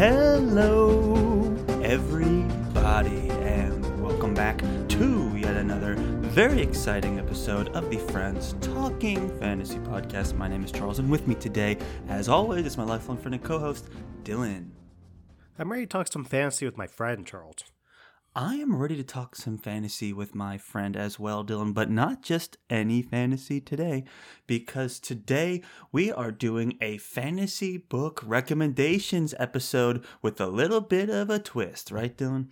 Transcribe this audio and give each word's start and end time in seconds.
Hello, 0.00 1.54
everybody, 1.82 3.28
and 3.42 4.02
welcome 4.02 4.32
back 4.32 4.56
to 4.88 5.36
yet 5.36 5.58
another 5.58 5.94
very 5.94 6.62
exciting 6.62 7.18
episode 7.18 7.68
of 7.76 7.90
the 7.90 7.98
Friends 7.98 8.54
Talking 8.62 9.28
Fantasy 9.38 9.76
Podcast. 9.80 10.38
My 10.38 10.48
name 10.48 10.64
is 10.64 10.72
Charles, 10.72 11.00
and 11.00 11.10
with 11.10 11.28
me 11.28 11.34
today, 11.34 11.76
as 12.08 12.30
always, 12.30 12.64
is 12.64 12.78
my 12.78 12.84
lifelong 12.84 13.18
friend 13.18 13.34
and 13.34 13.44
co 13.44 13.58
host, 13.58 13.90
Dylan. 14.24 14.70
I'm 15.58 15.70
ready 15.70 15.84
to 15.84 15.86
talk 15.86 16.10
some 16.10 16.24
fantasy 16.24 16.64
with 16.64 16.78
my 16.78 16.86
friend 16.86 17.26
Charles. 17.26 17.64
I 18.34 18.54
am 18.56 18.76
ready 18.76 18.96
to 18.96 19.02
talk 19.02 19.34
some 19.34 19.58
fantasy 19.58 20.12
with 20.12 20.36
my 20.36 20.56
friend 20.56 20.96
as 20.96 21.18
well, 21.18 21.44
Dylan, 21.44 21.74
but 21.74 21.90
not 21.90 22.22
just 22.22 22.58
any 22.68 23.02
fantasy 23.02 23.60
today, 23.60 24.04
because 24.46 25.00
today 25.00 25.62
we 25.90 26.12
are 26.12 26.30
doing 26.30 26.78
a 26.80 26.98
fantasy 26.98 27.76
book 27.76 28.22
recommendations 28.24 29.34
episode 29.40 30.04
with 30.22 30.40
a 30.40 30.46
little 30.46 30.80
bit 30.80 31.10
of 31.10 31.28
a 31.28 31.40
twist, 31.40 31.90
right, 31.90 32.16
Dylan? 32.16 32.50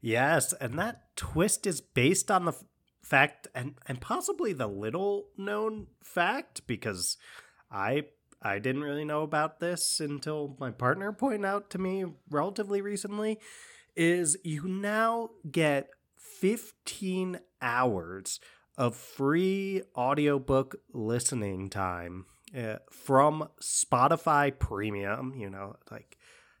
Yes, 0.00 0.52
and 0.60 0.78
that 0.78 1.16
twist 1.16 1.66
is 1.66 1.80
based 1.80 2.30
on 2.30 2.44
the 2.44 2.54
fact 3.02 3.48
and 3.56 3.74
and 3.86 4.00
possibly 4.00 4.52
the 4.52 4.68
little 4.68 5.30
known 5.36 5.88
fact 6.04 6.66
because 6.68 7.16
I 7.68 8.04
I 8.40 8.60
didn't 8.60 8.82
really 8.82 9.04
know 9.04 9.22
about 9.22 9.58
this 9.58 9.98
until 9.98 10.56
my 10.60 10.70
partner 10.70 11.12
pointed 11.12 11.46
out 11.46 11.70
to 11.70 11.78
me 11.78 12.04
relatively 12.30 12.80
recently 12.80 13.40
is 13.96 14.36
you 14.44 14.66
now 14.68 15.30
get 15.50 15.88
15 16.16 17.40
hours 17.60 18.40
of 18.76 18.94
free 18.96 19.82
audiobook 19.96 20.76
listening 20.92 21.68
time 21.68 22.26
uh, 22.56 22.76
from 22.90 23.48
Spotify 23.60 24.56
Premium, 24.56 25.34
you 25.36 25.50
know, 25.50 25.76
like 25.90 26.16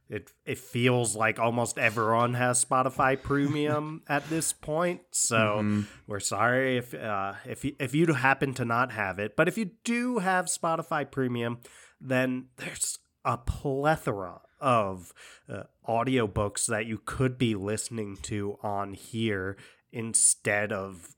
it 0.08 0.32
it 0.44 0.58
feels 0.58 1.14
like 1.14 1.38
almost 1.38 1.78
everyone 1.78 2.34
has 2.34 2.64
Spotify 2.64 3.20
Premium 3.20 4.02
at 4.08 4.28
this 4.28 4.52
point. 4.52 5.02
So 5.12 5.36
mm-hmm. 5.36 5.82
we're 6.06 6.20
sorry 6.20 6.78
if 6.78 6.94
uh, 6.94 7.34
if 7.46 7.64
you, 7.64 7.76
if 7.78 7.94
you 7.94 8.06
happen 8.14 8.54
to 8.54 8.64
not 8.64 8.92
have 8.92 9.18
it, 9.18 9.36
but 9.36 9.48
if 9.48 9.56
you 9.56 9.70
do 9.84 10.18
have 10.18 10.46
Spotify 10.46 11.08
Premium, 11.10 11.58
then 12.00 12.46
there's 12.56 12.98
a 13.24 13.36
plethora 13.38 14.40
of 14.60 15.12
uh, 15.48 15.64
audiobooks 15.86 16.66
that 16.66 16.86
you 16.86 17.00
could 17.04 17.38
be 17.38 17.54
listening 17.54 18.16
to 18.22 18.58
on 18.62 18.94
here 18.94 19.56
instead 19.92 20.72
of 20.72 21.14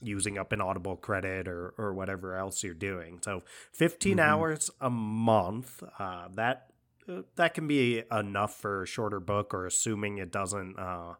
using 0.00 0.38
up 0.38 0.52
an 0.52 0.60
audible 0.60 0.96
credit 0.96 1.48
or, 1.48 1.74
or 1.78 1.94
whatever 1.94 2.36
else 2.36 2.62
you're 2.62 2.74
doing 2.74 3.18
so 3.22 3.42
15 3.72 4.12
mm-hmm. 4.12 4.20
hours 4.20 4.70
a 4.80 4.90
month 4.90 5.82
uh, 5.98 6.28
that 6.34 6.66
uh, 7.08 7.22
that 7.36 7.54
can 7.54 7.66
be 7.66 8.02
enough 8.10 8.54
for 8.54 8.82
a 8.82 8.86
shorter 8.86 9.20
book 9.20 9.52
or 9.52 9.66
assuming 9.66 10.18
it 10.18 10.30
doesn't 10.30 10.78
uh, 10.78 11.14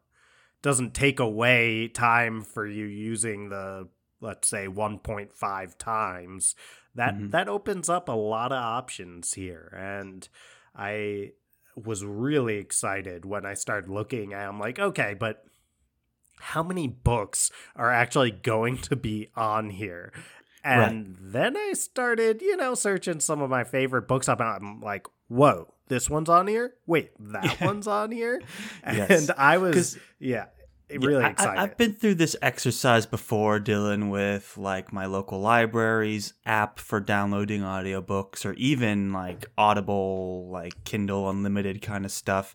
doesn't 0.63 0.95
take 0.95 1.21
away 1.21 1.89
time 1.89 2.43
for 2.43 2.67
you 2.67 2.85
using 2.87 3.49
the 3.49 3.89
let's 4.21 4.49
say 4.49 4.67
1.5 4.67 5.79
times 5.79 6.55
that 6.95 7.15
mm-hmm. 7.15 7.31
that 7.31 7.49
opens 7.49 7.89
up 7.89 8.09
a 8.09 8.13
lot 8.13 8.53
of 8.53 8.59
options 8.59 9.35
here 9.35 9.73
and 9.77 10.29
i 10.75 11.31
was 11.77 12.05
really 12.05 12.57
excited 12.57 13.25
when 13.25 13.45
I 13.45 13.55
started 13.55 13.91
looking 13.91 14.35
I'm 14.35 14.59
like, 14.59 14.79
okay, 14.79 15.15
but 15.15 15.45
how 16.39 16.63
many 16.63 16.87
books 16.87 17.51
are 17.77 17.91
actually 17.91 18.31
going 18.31 18.79
to 18.79 18.97
be 18.97 19.31
on 19.37 19.71
here? 19.71 20.13
And 20.63 21.09
right. 21.09 21.33
then 21.33 21.57
I 21.57 21.75
started, 21.75 22.41
you 22.41 22.57
know, 22.57 22.75
searching 22.75 23.21
some 23.21 23.43
of 23.43 23.51
my 23.51 23.65
favorite 23.65 24.09
books 24.09 24.29
up 24.29 24.41
and 24.41 24.49
I'm 24.49 24.81
like, 24.81 25.07
whoa, 25.29 25.75
this 25.89 26.09
one's 26.09 26.31
on 26.31 26.47
here? 26.47 26.75
Wait, 26.87 27.11
that 27.19 27.45
yeah. 27.61 27.67
one's 27.67 27.87
on 27.87 28.11
here? 28.11 28.41
Yes. 28.87 29.11
And 29.11 29.31
I 29.39 29.59
was 29.59 29.99
yeah, 30.19 30.47
really 30.91 31.23
yeah, 31.23 31.29
excited. 31.29 31.59
I, 31.59 31.63
have 31.63 31.77
been 31.77 31.95
through 31.95 32.17
this 32.17 32.37
exercise 32.43 33.07
before, 33.07 33.59
Dylan, 33.59 34.11
with 34.11 34.57
like 34.57 34.93
my 34.93 35.07
local 35.07 35.41
library's 35.41 36.35
app 36.45 36.79
for 36.79 37.01
downloading 37.01 37.63
audiobooks 37.63 38.45
or 38.45 38.53
even 38.55 39.13
like 39.13 39.47
Audible, 39.57 40.49
like 40.51 40.85
Kindle 40.85 41.29
Unlimited 41.29 41.83
kind 41.83 42.05
of 42.05 42.13
stuff. 42.13 42.55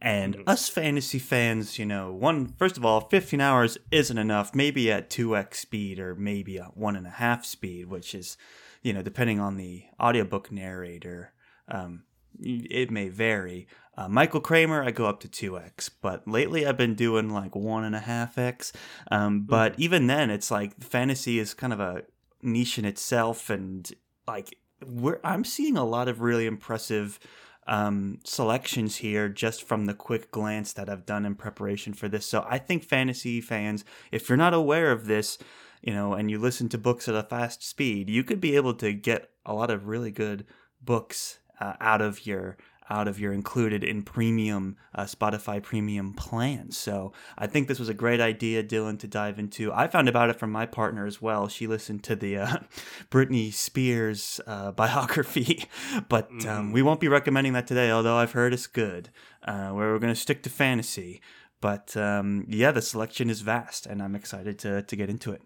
And 0.00 0.36
mm-hmm. 0.36 0.48
us 0.48 0.68
fantasy 0.68 1.20
fans, 1.20 1.78
you 1.78 1.86
know, 1.86 2.12
one 2.12 2.48
first 2.58 2.76
of 2.76 2.84
all, 2.84 3.02
15 3.02 3.40
hours 3.40 3.78
isn't 3.90 4.18
enough. 4.18 4.54
Maybe 4.54 4.90
at 4.90 5.10
2x 5.10 5.54
speed 5.54 5.98
or 5.98 6.14
maybe 6.14 6.58
at 6.58 6.76
one 6.76 6.96
and 6.96 7.06
a 7.06 7.10
half 7.10 7.44
speed, 7.44 7.86
which 7.88 8.14
is, 8.14 8.36
you 8.82 8.92
know, 8.92 9.02
depending 9.02 9.38
on 9.38 9.56
the 9.56 9.84
audiobook 10.00 10.50
narrator, 10.50 11.32
um, 11.68 12.02
it 12.40 12.90
may 12.90 13.08
vary. 13.08 13.68
Uh, 13.94 14.08
Michael 14.08 14.40
Kramer, 14.40 14.82
I 14.82 14.90
go 14.90 15.06
up 15.06 15.20
to 15.20 15.28
2x, 15.28 15.90
but 16.00 16.26
lately 16.26 16.66
I've 16.66 16.78
been 16.78 16.94
doing 16.94 17.30
like 17.30 17.52
1.5x. 17.52 18.72
Um, 19.10 19.40
hmm. 19.40 19.46
but 19.46 19.74
even 19.78 20.06
then, 20.06 20.30
it's 20.30 20.50
like 20.50 20.80
fantasy 20.82 21.38
is 21.38 21.54
kind 21.54 21.72
of 21.72 21.80
a 21.80 22.04
niche 22.42 22.78
in 22.78 22.84
itself, 22.84 23.50
and 23.50 23.90
like 24.26 24.56
we're, 24.84 25.20
I'm 25.22 25.44
seeing 25.44 25.76
a 25.76 25.84
lot 25.84 26.08
of 26.08 26.20
really 26.20 26.46
impressive 26.46 27.20
um, 27.66 28.18
selections 28.24 28.96
here 28.96 29.28
just 29.28 29.62
from 29.62 29.86
the 29.86 29.94
quick 29.94 30.30
glance 30.30 30.72
that 30.72 30.88
I've 30.88 31.06
done 31.06 31.24
in 31.24 31.34
preparation 31.34 31.92
for 31.92 32.08
this. 32.08 32.26
So 32.26 32.44
I 32.48 32.58
think 32.58 32.82
fantasy 32.82 33.40
fans, 33.40 33.84
if 34.10 34.28
you're 34.28 34.38
not 34.38 34.54
aware 34.54 34.90
of 34.90 35.06
this, 35.06 35.38
you 35.80 35.92
know, 35.92 36.14
and 36.14 36.30
you 36.30 36.38
listen 36.38 36.68
to 36.70 36.78
books 36.78 37.08
at 37.08 37.14
a 37.14 37.22
fast 37.22 37.62
speed, 37.62 38.08
you 38.08 38.24
could 38.24 38.40
be 38.40 38.56
able 38.56 38.74
to 38.74 38.92
get 38.92 39.30
a 39.44 39.54
lot 39.54 39.70
of 39.70 39.86
really 39.86 40.10
good 40.10 40.46
books 40.80 41.38
uh, 41.60 41.74
out 41.80 42.00
of 42.00 42.26
your 42.26 42.56
out 42.90 43.08
of 43.08 43.18
your 43.18 43.32
included 43.32 43.84
in 43.84 44.02
premium 44.02 44.76
uh, 44.94 45.04
Spotify 45.04 45.62
premium 45.62 46.12
plans. 46.12 46.76
So 46.76 47.12
I 47.38 47.46
think 47.46 47.68
this 47.68 47.78
was 47.78 47.88
a 47.88 47.94
great 47.94 48.20
idea, 48.20 48.62
Dylan, 48.62 48.98
to 49.00 49.06
dive 49.06 49.38
into. 49.38 49.72
I 49.72 49.88
found 49.88 50.08
about 50.08 50.30
it 50.30 50.38
from 50.38 50.50
my 50.50 50.66
partner 50.66 51.06
as 51.06 51.20
well. 51.20 51.48
She 51.48 51.66
listened 51.66 52.02
to 52.04 52.16
the 52.16 52.38
uh, 52.38 52.56
Britney 53.10 53.52
Spears 53.52 54.40
uh, 54.46 54.72
biography, 54.82 55.66
but 56.08 56.30
um, 56.46 56.70
mm. 56.70 56.72
we 56.72 56.82
won't 56.82 57.00
be 57.00 57.08
recommending 57.08 57.52
that 57.54 57.66
today. 57.66 57.90
Although 57.90 58.16
I've 58.16 58.32
heard 58.32 58.52
it's 58.52 58.66
good. 58.66 59.10
Uh, 59.44 59.70
where 59.70 59.92
we're 59.92 59.98
going 59.98 60.14
to 60.14 60.20
stick 60.20 60.40
to 60.44 60.50
fantasy, 60.50 61.20
but 61.60 61.96
um, 61.96 62.46
yeah, 62.48 62.70
the 62.70 62.80
selection 62.80 63.28
is 63.28 63.40
vast, 63.40 63.86
and 63.86 64.00
I'm 64.00 64.14
excited 64.14 64.56
to 64.60 64.82
to 64.82 64.96
get 64.96 65.10
into 65.10 65.32
it. 65.32 65.42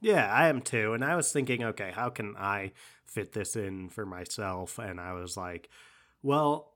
Yeah, 0.00 0.32
I 0.32 0.48
am 0.48 0.60
too. 0.60 0.92
And 0.92 1.04
I 1.04 1.16
was 1.16 1.32
thinking, 1.32 1.64
okay, 1.64 1.90
how 1.92 2.10
can 2.10 2.36
I 2.36 2.72
fit 3.04 3.32
this 3.32 3.56
in 3.56 3.88
for 3.88 4.06
myself? 4.06 4.78
And 4.78 5.00
I 5.00 5.12
was 5.14 5.36
like, 5.36 5.68
well, 6.22 6.74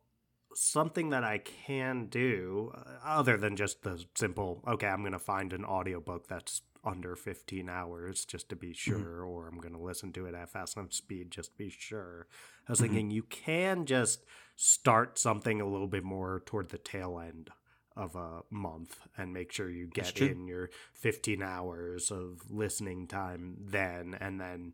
something 0.55 1.11
that 1.11 1.25
I 1.25 1.39
can 1.39 2.07
do 2.07 2.73
uh, 2.75 2.81
other 3.05 3.37
than 3.37 3.57
just 3.57 3.83
the 3.83 4.05
simple, 4.15 4.63
okay, 4.67 4.87
I'm 4.87 5.01
going 5.01 5.13
to 5.13 5.19
find 5.19 5.53
an 5.53 5.65
audiobook 5.65 6.29
that's 6.29 6.63
under 6.85 7.15
15 7.15 7.69
hours 7.69 8.25
just 8.25 8.49
to 8.49 8.57
be 8.57 8.69
mm-hmm. 8.69 8.91
sure, 8.91 9.23
mm-hmm. 9.23 9.29
or 9.29 9.49
I'm 9.49 9.61
going 9.61 9.75
to 9.75 9.81
listen 9.81 10.13
to 10.13 10.27
it 10.27 10.35
at 10.35 10.51
fast 10.51 10.77
enough 10.77 10.93
speed 10.93 11.31
just 11.31 11.53
to 11.53 11.59
be 11.59 11.71
sure. 11.71 12.27
I 12.67 12.73
was 12.73 12.79
mm-hmm. 12.79 12.89
thinking 12.89 13.11
you 13.11 13.23
can 13.25 13.87
just 13.87 14.25
start 14.57 15.19
something 15.19 15.61
a 15.61 15.69
little 15.69 15.87
bit 15.87 16.05
more 16.05 16.43
toward 16.45 16.71
the 16.71 16.79
tail 16.79 17.19
end 17.19 17.51
of 17.97 18.17
a 18.17 18.43
month 18.51 19.01
and 19.19 19.33
make 19.33 19.53
sure 19.53 19.71
you 19.71 19.87
get 19.87 20.19
in 20.21 20.47
your 20.47 20.71
15 20.95 21.43
hours 21.43 22.11
of 22.11 22.41
listening 22.51 23.07
time 23.07 23.57
then 23.61 24.17
and 24.19 24.41
then 24.41 24.73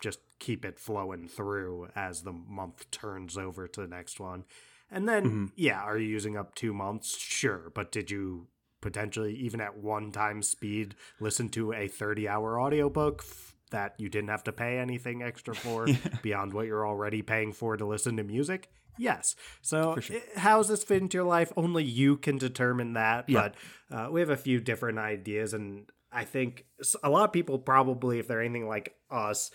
just 0.00 0.20
keep 0.38 0.64
it 0.64 0.78
flowing 0.78 1.28
through 1.28 1.88
as 1.94 2.22
the 2.22 2.32
month 2.32 2.90
turns 2.90 3.36
over 3.36 3.66
to 3.66 3.80
the 3.80 3.86
next 3.86 4.20
one. 4.20 4.44
And 4.90 5.08
then, 5.08 5.24
mm-hmm. 5.24 5.46
yeah, 5.56 5.80
are 5.80 5.98
you 5.98 6.06
using 6.06 6.36
up 6.36 6.54
two 6.54 6.72
months? 6.72 7.18
Sure. 7.18 7.72
But 7.74 7.90
did 7.90 8.10
you 8.10 8.46
potentially, 8.80 9.34
even 9.34 9.60
at 9.60 9.76
one 9.76 10.12
time 10.12 10.42
speed, 10.42 10.94
listen 11.20 11.48
to 11.50 11.72
a 11.72 11.88
30 11.88 12.28
hour 12.28 12.60
audiobook 12.60 13.24
that 13.70 13.94
you 13.98 14.08
didn't 14.08 14.30
have 14.30 14.44
to 14.44 14.52
pay 14.52 14.78
anything 14.78 15.22
extra 15.22 15.54
for 15.56 15.88
yeah. 15.88 15.96
beyond 16.22 16.52
what 16.52 16.66
you're 16.66 16.86
already 16.86 17.22
paying 17.22 17.52
for 17.52 17.76
to 17.76 17.84
listen 17.84 18.16
to 18.16 18.24
music? 18.24 18.68
Yes. 18.98 19.34
So, 19.60 19.98
sure. 20.00 20.20
how 20.36 20.58
does 20.58 20.68
this 20.68 20.84
fit 20.84 21.02
into 21.02 21.18
your 21.18 21.26
life? 21.26 21.52
Only 21.56 21.84
you 21.84 22.16
can 22.16 22.38
determine 22.38 22.94
that. 22.94 23.28
Yeah. 23.28 23.50
But 23.90 23.96
uh, 23.96 24.10
we 24.10 24.20
have 24.20 24.30
a 24.30 24.36
few 24.36 24.60
different 24.60 24.98
ideas. 24.98 25.52
And 25.52 25.90
I 26.10 26.24
think 26.24 26.64
a 27.02 27.10
lot 27.10 27.24
of 27.24 27.32
people 27.32 27.58
probably, 27.58 28.18
if 28.18 28.28
they're 28.28 28.40
anything 28.40 28.68
like 28.68 28.94
us, 29.10 29.50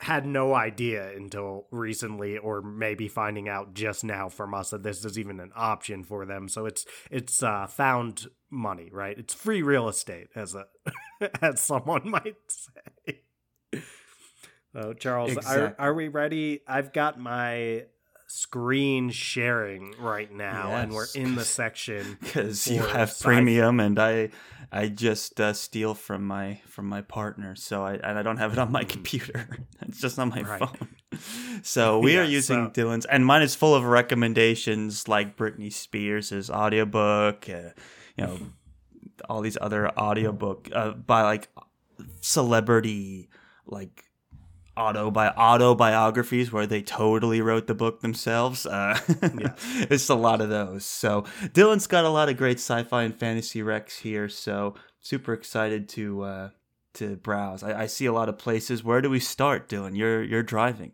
had 0.00 0.26
no 0.26 0.54
idea 0.54 1.14
until 1.16 1.66
recently 1.70 2.36
or 2.36 2.60
maybe 2.60 3.08
finding 3.08 3.48
out 3.48 3.74
just 3.74 4.04
now 4.04 4.28
from 4.28 4.52
us 4.52 4.70
that 4.70 4.82
this 4.82 5.04
is 5.04 5.18
even 5.18 5.40
an 5.40 5.52
option 5.54 6.02
for 6.02 6.26
them. 6.26 6.48
So 6.48 6.66
it's 6.66 6.84
it's 7.10 7.42
uh, 7.42 7.66
found 7.66 8.26
money 8.50 8.88
right? 8.92 9.18
It's 9.18 9.34
free 9.34 9.62
real 9.62 9.88
estate 9.88 10.28
as 10.34 10.54
a 10.54 10.66
as 11.42 11.60
someone 11.60 12.02
might 12.08 12.36
say. 12.48 13.20
Oh 14.74 14.92
charles 14.92 15.32
exactly. 15.32 15.62
are, 15.62 15.76
are 15.78 15.94
we 15.94 16.08
ready? 16.08 16.60
I've 16.66 16.92
got 16.92 17.18
my 17.18 17.84
screen 18.34 19.10
sharing 19.10 19.94
right 19.98 20.32
now 20.32 20.70
yes. 20.70 20.82
and 20.82 20.92
we're 20.92 21.06
in 21.14 21.34
the 21.34 21.44
section 21.44 22.18
because 22.20 22.66
you 22.66 22.82
have 22.82 23.10
sci- 23.10 23.24
premium 23.24 23.78
and 23.80 23.98
i 23.98 24.28
i 24.72 24.88
just 24.88 25.40
uh, 25.40 25.52
steal 25.52 25.94
from 25.94 26.26
my 26.26 26.60
from 26.66 26.86
my 26.86 27.00
partner 27.00 27.54
so 27.54 27.84
i 27.84 27.94
and 27.94 28.18
i 28.18 28.22
don't 28.22 28.38
have 28.38 28.52
it 28.52 28.58
on 28.58 28.72
my 28.72 28.82
mm. 28.82 28.88
computer 28.88 29.46
it's 29.82 30.00
just 30.00 30.18
on 30.18 30.28
my 30.30 30.42
right. 30.42 30.58
phone 30.58 30.88
So 31.62 31.98
we 31.98 32.18
are 32.18 32.24
using 32.24 32.66
so- 32.66 32.82
Dylan's, 32.82 33.06
and 33.06 33.24
mine 33.24 33.42
is 33.42 33.54
full 33.54 33.74
of 33.74 33.84
recommendations 33.84 35.08
like 35.08 35.36
Britney 35.36 35.72
spears's 35.72 36.50
audiobook, 36.50 37.48
uh, 37.48 37.70
you 38.16 38.24
know, 38.24 38.38
all 39.28 39.40
these 39.40 39.56
other 39.60 39.88
audiobook 39.98 40.68
uh, 40.74 40.90
by 40.90 41.22
like 41.22 41.48
celebrity 42.20 43.28
like 43.66 44.04
auto 44.76 45.10
by 45.10 45.28
autobiographies 45.28 46.52
where 46.52 46.66
they 46.66 46.82
totally 46.82 47.40
wrote 47.40 47.66
the 47.66 47.74
book 47.74 48.00
themselves. 48.00 48.66
Uh, 48.66 48.98
Yeah. 49.38 49.54
it's 49.90 50.08
a 50.08 50.14
lot 50.14 50.40
of 50.40 50.48
those. 50.48 50.84
So 50.84 51.22
Dylan's 51.52 51.86
got 51.86 52.04
a 52.04 52.08
lot 52.10 52.28
of 52.28 52.36
great 52.36 52.58
sci-fi 52.58 53.02
and 53.04 53.14
fantasy 53.14 53.60
recs 53.60 54.00
here. 54.00 54.28
So 54.28 54.74
super 55.00 55.32
excited 55.32 55.88
to 55.90 56.22
uh, 56.22 56.48
to 56.94 57.16
browse. 57.16 57.62
I, 57.62 57.82
I 57.82 57.86
see 57.86 58.06
a 58.06 58.12
lot 58.12 58.28
of 58.28 58.38
places. 58.38 58.84
Where 58.84 59.00
do 59.00 59.10
we 59.10 59.20
start, 59.20 59.68
Dylan? 59.68 59.96
You're 59.96 60.22
you're 60.22 60.42
driving. 60.42 60.92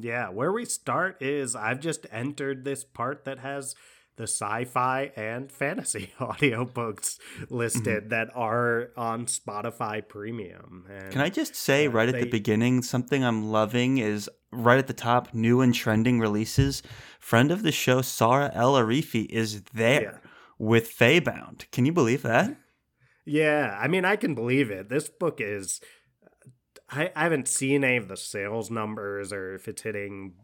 Yeah, 0.00 0.30
where 0.30 0.50
we 0.52 0.64
start 0.64 1.20
is 1.20 1.54
I've 1.54 1.80
just 1.80 2.06
entered 2.10 2.64
this 2.64 2.84
part 2.84 3.24
that 3.26 3.40
has 3.40 3.74
the 4.16 4.24
sci-fi 4.24 5.10
and 5.16 5.50
fantasy 5.50 6.12
audiobooks 6.20 7.18
listed 7.50 8.10
that 8.10 8.28
are 8.34 8.90
on 8.96 9.26
Spotify 9.26 10.06
Premium. 10.06 10.86
And 10.88 11.10
Can 11.12 11.20
I 11.20 11.28
just 11.30 11.54
say 11.56 11.86
Uh, 11.86 11.90
right 11.90 12.08
at 12.08 12.20
the 12.20 12.30
beginning, 12.30 12.82
something 12.82 13.24
I'm 13.24 13.50
loving 13.50 13.98
is 13.98 14.30
right 14.52 14.78
at 14.78 14.86
the 14.86 14.92
top, 14.94 15.34
new 15.34 15.60
and 15.60 15.74
trending 15.74 16.20
releases. 16.20 16.82
Friend 17.18 17.50
of 17.50 17.62
the 17.62 17.72
show, 17.72 18.00
Saara 18.00 18.50
El-Arifi, 18.54 19.26
is 19.26 19.62
there 19.74 20.02
Yeah. 20.02 20.18
with 20.58 20.88
Faebound. 20.88 21.64
Can 21.72 21.84
you 21.86 21.92
believe 21.92 22.22
that? 22.22 22.56
Yeah, 23.26 23.76
I 23.80 23.88
mean, 23.88 24.04
I 24.04 24.16
can 24.16 24.34
believe 24.34 24.70
it. 24.70 24.88
This 24.90 25.08
book 25.08 25.40
is. 25.40 25.80
I, 26.90 27.10
I 27.16 27.22
haven't 27.22 27.48
seen 27.48 27.82
any 27.82 27.96
of 27.96 28.08
the 28.08 28.16
sales 28.16 28.70
numbers 28.70 29.32
or 29.32 29.54
if 29.54 29.66
it's 29.66 29.82
hitting 29.82 30.34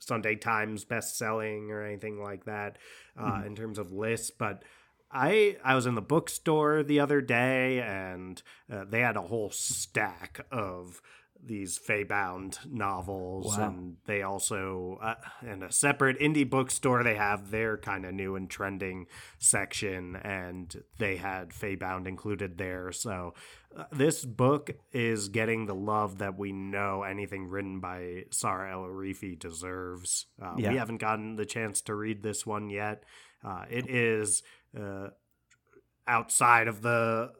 Sunday 0.00 0.34
Times 0.34 0.84
best 0.84 1.16
selling 1.16 1.70
or 1.70 1.82
anything 1.82 2.20
like 2.20 2.44
that 2.46 2.78
uh, 3.16 3.42
in 3.46 3.54
terms 3.54 3.78
of 3.78 3.92
lists, 3.92 4.30
but. 4.30 4.64
I 5.12 5.56
I 5.64 5.74
was 5.74 5.86
in 5.86 5.96
the 5.96 6.00
bookstore 6.00 6.84
the 6.84 7.00
other 7.00 7.20
day 7.20 7.80
and 7.80 8.40
uh, 8.72 8.84
they 8.88 9.00
had 9.00 9.16
a 9.16 9.22
whole 9.22 9.50
stack 9.50 10.46
of 10.52 11.02
these 11.44 11.78
Faebound 11.78 12.58
novels 12.70 13.56
Wow. 13.56 13.68
and 13.68 13.96
they 14.06 14.22
also 14.22 14.98
uh, 15.02 15.14
in 15.42 15.62
a 15.62 15.72
separate 15.72 16.18
indie 16.18 16.48
bookstore 16.48 17.02
they 17.02 17.14
have 17.16 17.50
their 17.50 17.76
kind 17.78 18.04
of 18.04 18.12
new 18.14 18.36
and 18.36 18.48
trending 18.50 19.06
section 19.38 20.16
and 20.16 20.82
they 20.98 21.16
had 21.16 21.50
Faebound 21.50 22.06
included 22.06 22.58
there 22.58 22.92
so 22.92 23.34
uh, 23.76 23.84
this 23.92 24.24
book 24.24 24.70
is 24.92 25.28
getting 25.28 25.66
the 25.66 25.74
love 25.74 26.18
that 26.18 26.36
we 26.36 26.52
know 26.52 27.02
anything 27.04 27.46
written 27.46 27.80
by 27.80 28.24
Saara 28.30 28.72
El-Arifi 28.72 29.38
deserves. 29.38 30.26
Uh, 30.42 30.54
Yeah. 30.58 30.70
We 30.72 30.76
haven't 30.76 30.98
gotten 30.98 31.36
the 31.36 31.46
chance 31.46 31.80
to 31.82 31.94
read 31.94 32.22
this 32.24 32.44
one 32.44 32.68
yet. 32.68 33.04
Uh, 33.44 33.64
it 33.70 33.88
is 33.88 34.42
uh, 34.76 35.10
outside 36.08 36.66
of 36.66 36.82
the, 36.82 37.30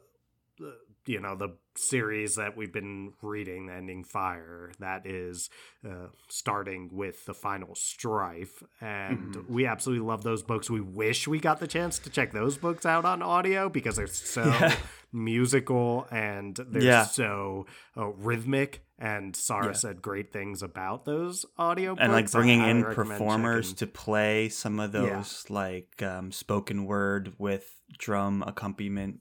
you 1.06 1.20
know, 1.20 1.34
the 1.34 1.56
series 1.76 2.34
that 2.36 2.56
we've 2.56 2.72
been 2.72 3.12
reading, 3.22 3.66
The 3.66 3.74
Ending 3.74 4.04
Fire. 4.04 4.70
That 4.80 5.06
is 5.06 5.48
uh, 5.84 6.08
starting 6.28 6.90
with 6.92 7.24
the 7.24 7.34
final 7.34 7.74
strife, 7.74 8.62
and 8.80 9.34
Mm-hmm. 9.34 9.52
we 9.54 9.66
absolutely 9.66 10.06
love 10.06 10.22
those 10.22 10.42
books. 10.42 10.68
We 10.70 10.80
wish 10.80 11.26
we 11.26 11.40
got 11.40 11.58
the 11.60 11.66
chance 11.66 11.98
to 12.00 12.10
check 12.10 12.32
those 12.32 12.58
books 12.58 12.84
out 12.86 13.04
on 13.04 13.22
audio 13.22 13.68
because 13.68 13.96
they're 13.96 14.06
so 14.06 14.44
Yeah. 14.44 14.76
musical 15.12 16.06
and 16.10 16.56
they're 16.68 16.82
Yeah. 16.82 17.04
so 17.04 17.66
uh, 17.96 18.06
rhythmic. 18.08 18.84
And 18.98 19.32
Saara 19.34 19.66
Yeah. 19.66 19.72
said 19.72 20.02
great 20.02 20.30
things 20.32 20.62
about 20.62 21.04
those 21.06 21.46
audio 21.56 21.96
and 21.98 22.12
like 22.12 22.30
bringing 22.30 22.60
in 22.60 22.84
performers 22.84 23.68
checking- 23.72 23.76
to 23.78 23.86
play 23.86 24.48
some 24.50 24.78
of 24.78 24.92
those 24.92 25.48
like 25.48 26.02
um, 26.02 26.30
spoken 26.32 26.84
word 26.84 27.32
with 27.38 27.80
drum 27.98 28.42
accompaniment 28.46 29.20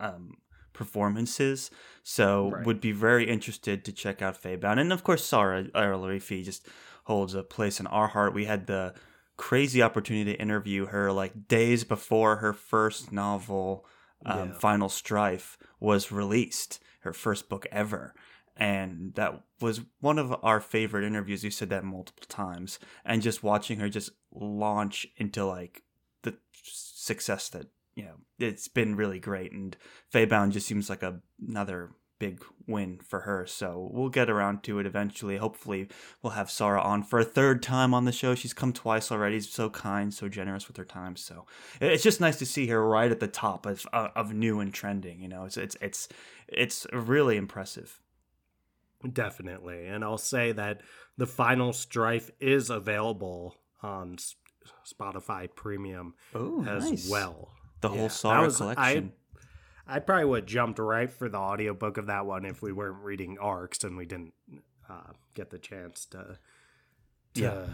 um, 0.00 0.34
performances. 0.78 1.70
So 2.02 2.50
Right. 2.50 2.64
would 2.66 2.80
be 2.80 2.92
very 2.92 3.28
interested 3.28 3.84
to 3.84 3.92
check 3.92 4.22
out 4.22 4.40
Faebound, 4.42 4.78
and 4.80 4.92
of 4.92 5.02
course 5.04 5.28
Saara 5.28 5.70
Arifi 5.72 6.44
just 6.44 6.66
holds 7.04 7.34
a 7.34 7.42
place 7.42 7.80
in 7.80 7.86
our 7.88 8.08
heart. 8.08 8.32
We 8.32 8.46
had 8.46 8.66
the 8.66 8.94
crazy 9.36 9.82
opportunity 9.82 10.32
to 10.32 10.40
interview 10.40 10.86
her 10.86 11.12
like 11.12 11.46
days 11.48 11.84
before 11.84 12.36
her 12.36 12.52
first 12.52 13.12
novel, 13.12 13.84
um, 14.24 14.48
Yeah. 14.48 14.58
Final 14.58 14.88
Strife, 14.88 15.58
was 15.80 16.10
released. 16.10 16.80
Her 17.02 17.12
first 17.12 17.48
book 17.48 17.64
ever 17.70 18.14
and 18.58 19.14
that 19.14 19.40
was 19.60 19.82
one 20.00 20.18
of 20.18 20.34
our 20.42 20.60
favorite 20.60 21.04
interviews. 21.04 21.44
You 21.44 21.50
said 21.50 21.70
that 21.70 21.84
multiple 21.84 22.26
times, 22.28 22.80
and 23.04 23.22
just 23.22 23.42
watching 23.44 23.78
her 23.78 23.88
just 23.88 24.10
launch 24.32 25.06
into 25.16 25.44
like 25.44 25.82
the 26.22 26.36
success 26.64 27.48
that 27.50 27.68
you 27.98 28.04
know 28.04 28.14
it's 28.38 28.68
been 28.68 28.94
really 28.94 29.18
great. 29.18 29.50
And 29.52 29.76
Faebound 30.14 30.52
just 30.52 30.66
seems 30.68 30.88
like 30.88 31.02
a, 31.02 31.20
another 31.46 31.90
big 32.20 32.42
win 32.66 32.98
for 32.98 33.20
her. 33.20 33.46
So 33.46 33.90
we'll 33.92 34.08
get 34.08 34.30
around 34.30 34.62
to 34.64 34.78
it 34.78 34.86
eventually. 34.86 35.36
Hopefully, 35.38 35.88
we'll 36.22 36.32
have 36.34 36.46
Saara 36.48 36.84
on 36.84 37.02
for 37.02 37.18
a 37.18 37.24
third 37.24 37.62
time 37.62 37.92
on 37.94 38.04
the 38.04 38.12
show. 38.12 38.34
She's 38.36 38.54
come 38.54 38.72
twice 38.72 39.10
already. 39.10 39.40
She's 39.40 39.52
so 39.52 39.68
kind, 39.70 40.14
so 40.14 40.28
generous 40.28 40.68
with 40.68 40.76
her 40.76 40.84
time. 40.84 41.16
So 41.16 41.46
it's 41.80 42.02
just 42.04 42.20
nice 42.20 42.38
to 42.38 42.46
see 42.46 42.68
her 42.68 42.86
right 42.86 43.10
at 43.10 43.20
the 43.20 43.28
top 43.28 43.66
of 43.66 43.84
uh, 43.92 44.08
of 44.14 44.32
new 44.32 44.60
and 44.60 44.72
trending. 44.72 45.20
You 45.20 45.28
know, 45.28 45.44
it's 45.44 45.56
it's 45.56 45.76
it's 45.80 46.08
it's 46.46 46.86
really 46.92 47.36
impressive. 47.36 48.00
Definitely. 49.12 49.86
And 49.86 50.04
I'll 50.04 50.18
say 50.18 50.52
that 50.52 50.80
the 51.16 51.26
final 51.26 51.72
strife 51.72 52.30
is 52.40 52.68
available 52.70 53.56
on 53.82 54.16
Spotify 54.84 55.48
Premium 55.54 56.14
Oh, 56.34 56.64
as 56.66 56.90
nice. 56.90 57.08
well. 57.10 57.52
The 57.80 57.90
Yeah, 57.90 57.96
whole 57.96 58.08
that 58.32 58.40
was- 58.44 58.56
collection. 58.58 59.12
I, 59.86 59.96
I 59.96 59.98
probably 60.00 60.24
would 60.26 60.42
have 60.42 60.46
jumped 60.48 60.78
right 60.78 61.10
for 61.10 61.28
the 61.28 61.38
audiobook 61.38 61.96
of 61.96 62.06
that 62.06 62.26
one 62.26 62.44
if 62.44 62.60
we 62.60 62.72
weren't 62.72 63.02
reading 63.02 63.38
arcs 63.40 63.84
and 63.84 63.96
we 63.96 64.04
didn't 64.04 64.34
uh, 64.88 65.12
get 65.34 65.50
the 65.50 65.58
chance 65.58 66.04
to. 66.06 66.38
to 67.34 67.40
Yeah. 67.40 67.66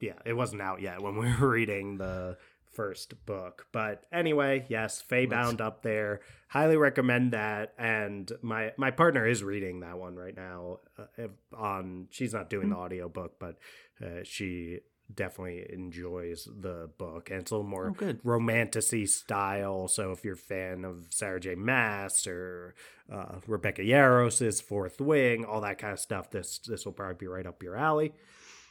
Yeah, 0.00 0.18
it 0.26 0.34
wasn't 0.34 0.60
out 0.60 0.82
yet 0.82 1.00
when 1.00 1.16
we 1.16 1.32
were 1.40 1.48
reading 1.48 1.96
the 1.96 2.36
first 2.72 3.24
book. 3.24 3.66
But 3.72 4.02
anyway, 4.12 4.66
yes, 4.68 5.02
Faebound 5.08 5.60
up 5.62 5.82
there. 5.82 6.20
Highly 6.48 6.76
recommend 6.76 7.32
that. 7.32 7.72
And 7.78 8.30
my 8.42 8.72
my 8.76 8.90
partner 8.90 9.26
is 9.26 9.42
reading 9.42 9.80
that 9.80 9.96
one 9.98 10.16
right 10.16 10.36
now. 10.36 10.80
Uh, 10.98 11.04
if- 11.16 11.30
on 11.56 12.08
she's 12.10 12.34
not 12.34 12.50
doing 12.50 12.68
the 12.70 12.76
audiobook, 12.76 13.38
but 13.38 13.56
uh, 14.04 14.24
she 14.24 14.80
definitely 15.14 15.66
enjoys 15.72 16.48
the 16.60 16.90
book, 16.98 17.30
and 17.30 17.40
it's 17.40 17.50
a 17.50 17.54
little 17.54 17.68
more 17.68 17.88
Oh, 17.88 17.92
good. 17.92 18.20
romantasy 18.24 19.06
style. 19.06 19.88
So 19.88 20.10
if 20.12 20.24
you're 20.24 20.34
a 20.34 20.36
fan 20.36 20.84
of 20.84 21.06
Sarah 21.10 21.40
J. 21.40 21.54
Maas 21.54 22.26
or 22.26 22.74
uh, 23.12 23.36
Rebecca 23.46 23.82
Yarros's 23.82 24.60
Fourth 24.60 25.00
Wing, 25.00 25.44
all 25.44 25.60
that 25.62 25.78
kind 25.78 25.92
of 25.92 26.00
stuff, 26.00 26.30
this 26.30 26.58
this 26.58 26.84
will 26.84 26.92
probably 26.92 27.16
be 27.16 27.26
right 27.26 27.46
up 27.46 27.62
your 27.62 27.76
alley. 27.76 28.12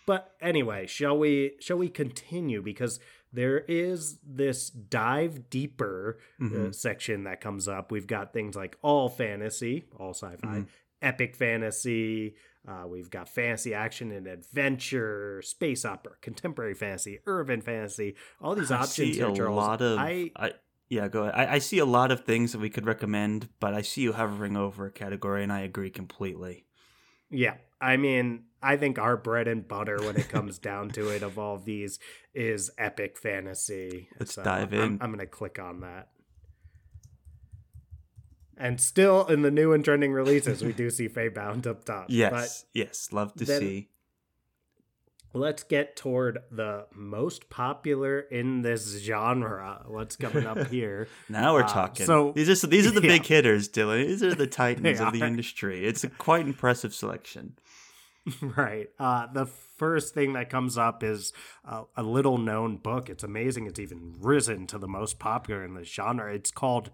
But 0.06 0.34
anyway, 0.42 0.86
shall 0.88 1.18
we 1.18 1.54
shall 1.60 1.78
we 1.78 1.90
continue 1.90 2.62
because 2.62 3.00
there 3.32 3.60
is 3.60 4.20
this 4.24 4.70
dive 4.70 5.50
deeper 5.50 6.20
uh, 6.40 6.44
Mhm. 6.44 6.76
section 6.76 7.24
that 7.24 7.42
comes 7.42 7.68
up. 7.68 7.92
We've 7.92 8.06
got 8.06 8.32
things 8.34 8.56
like 8.56 8.78
all 8.82 9.10
fantasy, 9.10 9.86
all 9.98 10.14
sci-fi, 10.14 10.60
Mhm. 10.60 10.68
epic 11.02 11.36
fantasy. 11.36 12.36
Uh, 12.68 12.88
we've 12.88 13.10
got 13.10 13.28
fantasy 13.28 13.74
action 13.74 14.12
and 14.12 14.26
adventure, 14.26 15.42
space 15.42 15.84
opera, 15.84 16.14
contemporary 16.22 16.74
fantasy, 16.74 17.20
urban 17.26 17.62
fantasy. 17.62 18.16
All 18.42 18.56
these 18.56 18.72
I 18.72 18.78
options 18.78 18.94
see 18.96 19.14
here, 19.14 19.30
a 19.30 19.36
Charles. 19.36 19.58
lot 19.58 19.82
of. 19.82 20.00
I 20.00 20.32
I, 20.36 20.54
yeah, 20.90 21.08
go 21.08 21.24
ahead. 21.24 21.36
I, 21.36 21.56
I 21.56 21.60
see 21.60 21.80
a 21.80 21.86
lot 21.86 22.12
of 22.12 22.24
things 22.24 22.52
that 22.54 22.60
we 22.60 22.70
could 22.70 22.86
recommend, 22.86 23.50
but 23.60 23.74
I 23.74 23.82
see 23.82 24.02
you 24.02 24.14
hovering 24.14 24.56
over 24.56 24.86
a 24.86 24.92
category, 24.92 25.44
and 25.44 25.52
I 25.52 25.62
agree 25.62 25.90
completely. 25.90 26.66
Yeah. 27.30 27.56
I 27.82 27.98
mean, 27.98 28.44
I 28.62 28.78
think 28.78 28.98
our 28.98 29.18
bread 29.18 29.48
and 29.50 29.68
butter 29.68 29.98
when 30.02 30.16
it 30.16 30.30
comes 30.30 30.58
down 30.60 30.90
to 30.92 31.10
it 31.10 31.22
of 31.22 31.38
all 31.38 31.58
these 31.58 32.00
is 32.34 32.72
epic 32.78 33.18
fantasy. 33.18 34.08
Let's 34.20 34.36
dive 34.36 34.72
in. 34.74 34.82
I'm, 34.82 35.00
I'm 35.02 35.10
going 35.10 35.20
to 35.20 35.26
click 35.26 35.60
on 35.60 35.82
that. 35.82 36.08
And 38.58 38.80
still 38.80 39.26
in 39.28 39.42
the 39.42 39.52
new 39.52 39.74
and 39.74 39.84
trending 39.84 40.12
releases, 40.14 40.64
we 40.64 40.74
do 40.74 40.90
see 40.90 41.08
Faebound 41.10 41.66
up 41.68 41.86
top. 41.86 42.06
Yes, 42.10 42.66
yes, 42.74 43.10
love 43.12 43.34
to 43.36 43.46
see. 43.46 43.90
Let's 45.36 45.64
get 45.64 45.96
toward 45.96 46.40
the 46.52 46.86
most 46.94 47.50
popular 47.50 48.20
in 48.20 48.62
this 48.62 49.00
genre. 49.02 49.82
What's 49.88 50.16
coming 50.16 50.46
up 50.46 50.68
here? 50.70 51.08
Now 51.28 51.54
we're 51.54 51.64
uh, 51.64 51.68
talking. 51.68 52.06
so- 52.06 52.34
these 52.36 52.64
are 52.64 52.68
these 52.68 52.86
are 52.86 52.92
the 52.92 53.02
big 53.02 53.26
hitters, 53.26 53.68
Dylan. 53.68 54.06
These 54.06 54.22
are 54.22 54.36
the 54.36 54.46
titans 54.62 55.00
of 55.00 55.12
the 55.12 55.22
industry. 55.26 55.88
It's 55.88 56.04
a 56.04 56.10
quite 56.10 56.46
impressive 56.46 56.94
selection. 56.94 57.58
right. 58.42 58.90
Uh, 59.00 59.26
the 59.34 59.48
first 59.48 60.14
thing 60.14 60.34
that 60.34 60.52
comes 60.52 60.78
up 60.78 61.04
is 61.04 61.34
uh, 61.68 61.84
a 61.98 62.04
little 62.04 62.38
known 62.38 62.78
book. 62.78 63.10
It's 63.10 63.24
amazing 63.24 63.66
it's 63.66 63.80
even 63.80 64.14
risen 64.20 64.68
to 64.68 64.78
the 64.78 64.88
most 64.88 65.18
popular 65.18 65.66
in 65.66 65.74
the 65.74 65.84
genre. 65.84 66.32
It's 66.32 66.52
called 66.52 66.92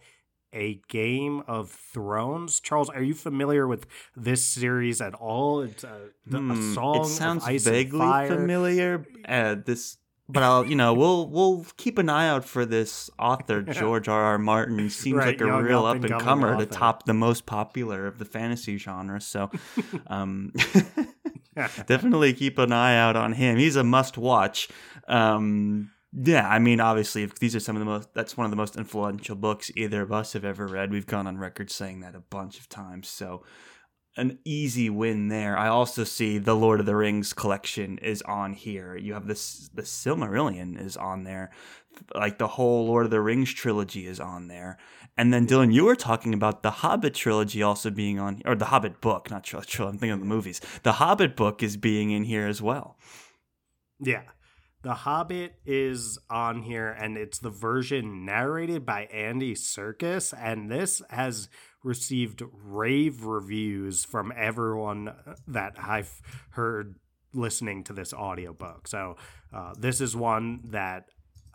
a 0.54 0.82
Game 0.88 1.44
of 1.48 1.70
Thrones. 1.70 2.60
Charles, 2.60 2.90
are 2.90 3.04
you 3.04 3.14
familiar 3.14 3.68
with 3.68 3.86
this 4.16 4.46
series 4.46 5.02
at 5.02 5.14
all? 5.14 5.62
It's 5.62 5.84
a, 5.84 6.10
Hmm, 6.30 6.52
a 6.52 6.74
song. 6.74 7.02
it 7.02 7.06
sounds 7.06 7.44
of 7.44 7.50
ice 7.50 7.64
vaguely 7.64 8.00
familiar. 8.28 9.06
Uh, 9.28 9.56
this, 9.66 9.98
but 10.28 10.44
I'll 10.44 10.66
you 10.66 10.76
know 10.76 10.94
we'll 10.94 11.28
we'll 11.28 11.66
keep 11.78 11.98
an 11.98 12.08
eye 12.10 12.28
out 12.28 12.46
for 12.46 12.66
this 12.66 13.10
author 13.18 13.62
George 13.80 14.08
R. 14.08 14.22
R. 14.22 14.38
Martin. 14.38 14.78
He 14.80 14.90
seems 14.90 15.18
Right, 15.18 15.28
like 15.28 15.42
a 15.42 15.46
young 15.46 15.64
real 15.64 15.86
up 15.86 15.96
and 16.04 16.20
comer 16.20 16.56
to 16.58 16.66
top 16.68 17.06
the 17.06 17.14
most 17.16 17.46
popular 17.48 18.06
of 18.06 18.20
the 18.20 18.26
fantasy 18.26 18.78
genre. 18.78 19.20
So, 19.22 19.50
um, 20.08 20.54
definitely 21.88 22.34
keep 22.34 22.58
an 22.58 22.72
eye 22.72 22.96
out 22.98 23.16
on 23.16 23.34
him. 23.34 23.58
He's 23.58 23.76
a 23.76 23.84
must 23.84 24.18
watch. 24.18 24.70
Um, 25.08 25.92
yeah, 26.12 26.48
I 26.48 26.60
mean, 26.60 26.80
obviously, 26.80 27.26
these 27.40 27.56
are 27.56 27.60
some 27.60 27.76
of 27.76 27.80
the 27.80 27.86
most, 27.86 28.14
that's 28.14 28.36
one 28.36 28.46
of 28.46 28.52
the 28.52 28.58
most 28.58 28.76
influential 28.76 29.36
books 29.36 29.72
either 29.76 30.02
of 30.02 30.12
us 30.12 30.34
have 30.34 30.46
ever 30.46 30.68
read. 30.68 30.92
We've 30.92 31.08
gone 31.08 31.28
on 31.28 31.38
record 31.38 31.70
saying 31.70 32.00
that 32.02 32.16
a 32.16 32.20
bunch 32.20 32.60
of 32.60 32.68
times. 32.68 33.08
So, 33.08 33.44
an 34.18 34.40
easy 34.44 34.90
win 34.90 35.30
there. 35.30 35.58
I 35.58 35.68
also 35.68 36.04
see 36.04 36.40
the 36.40 36.56
Lord 36.56 36.80
of 36.80 36.86
the 36.86 36.96
Rings 36.96 37.32
collection 37.32 37.98
is 38.00 38.22
on 38.24 38.54
here. 38.54 38.98
You 38.98 39.14
have 39.14 39.28
this, 39.28 39.70
the 39.74 39.84
Silmarillion 39.84 40.84
is 40.84 40.98
on 40.98 41.24
there. 41.24 41.52
Like 42.14 42.38
the 42.38 42.48
whole 42.48 42.88
Lord 42.88 43.06
of 43.06 43.12
the 43.12 43.22
Rings 43.22 43.54
trilogy 43.54 44.08
is 44.08 44.20
on 44.20 44.48
there. 44.48 44.78
And 45.16 45.34
then 45.34 45.48
Dylan, 45.48 45.74
you 45.74 45.86
were 45.86 45.96
talking 45.96 46.34
about 46.34 46.64
the 46.64 46.72
Hobbit 46.72 47.14
trilogy 47.14 47.62
also 47.62 47.90
being 47.90 48.20
on, 48.20 48.42
or 48.46 48.56
the 48.56 48.66
Hobbit 48.66 49.00
book, 49.00 49.30
not 49.30 49.44
trilogy. 49.44 49.78
I'm 49.84 49.92
thinking 49.92 50.12
of 50.12 50.20
the 50.20 50.26
movies. 50.26 50.60
The 50.84 50.94
Hobbit 50.94 51.36
book 51.36 51.64
is 51.64 51.78
being 51.78 52.12
in 52.12 52.24
here 52.24 52.48
as 52.48 52.62
well. 52.62 52.98
Yeah. 54.00 54.24
The 54.82 54.94
Hobbit 54.94 55.56
is 55.66 56.18
on 56.30 56.62
here, 56.62 56.90
and 56.90 57.18
it's 57.18 57.40
the 57.40 57.50
version 57.50 58.24
narrated 58.24 58.86
by 58.86 59.04
Andy 59.06 59.54
Serkis, 59.54 60.34
and 60.38 60.72
this 60.72 61.02
has 61.10 61.50
received 61.84 62.44
rave 62.54 63.26
reviews 63.26 64.06
from 64.06 64.32
everyone 64.38 65.14
that 65.46 65.76
I've 65.78 66.22
heard 66.52 66.96
listening 67.34 67.84
to 67.86 67.94
this 67.94 68.14
audiobook. 68.14 68.88
So, 68.88 69.18
uh, 69.52 69.74
this 69.78 70.00
is 70.00 70.16
one 70.16 70.62
that 70.70 71.10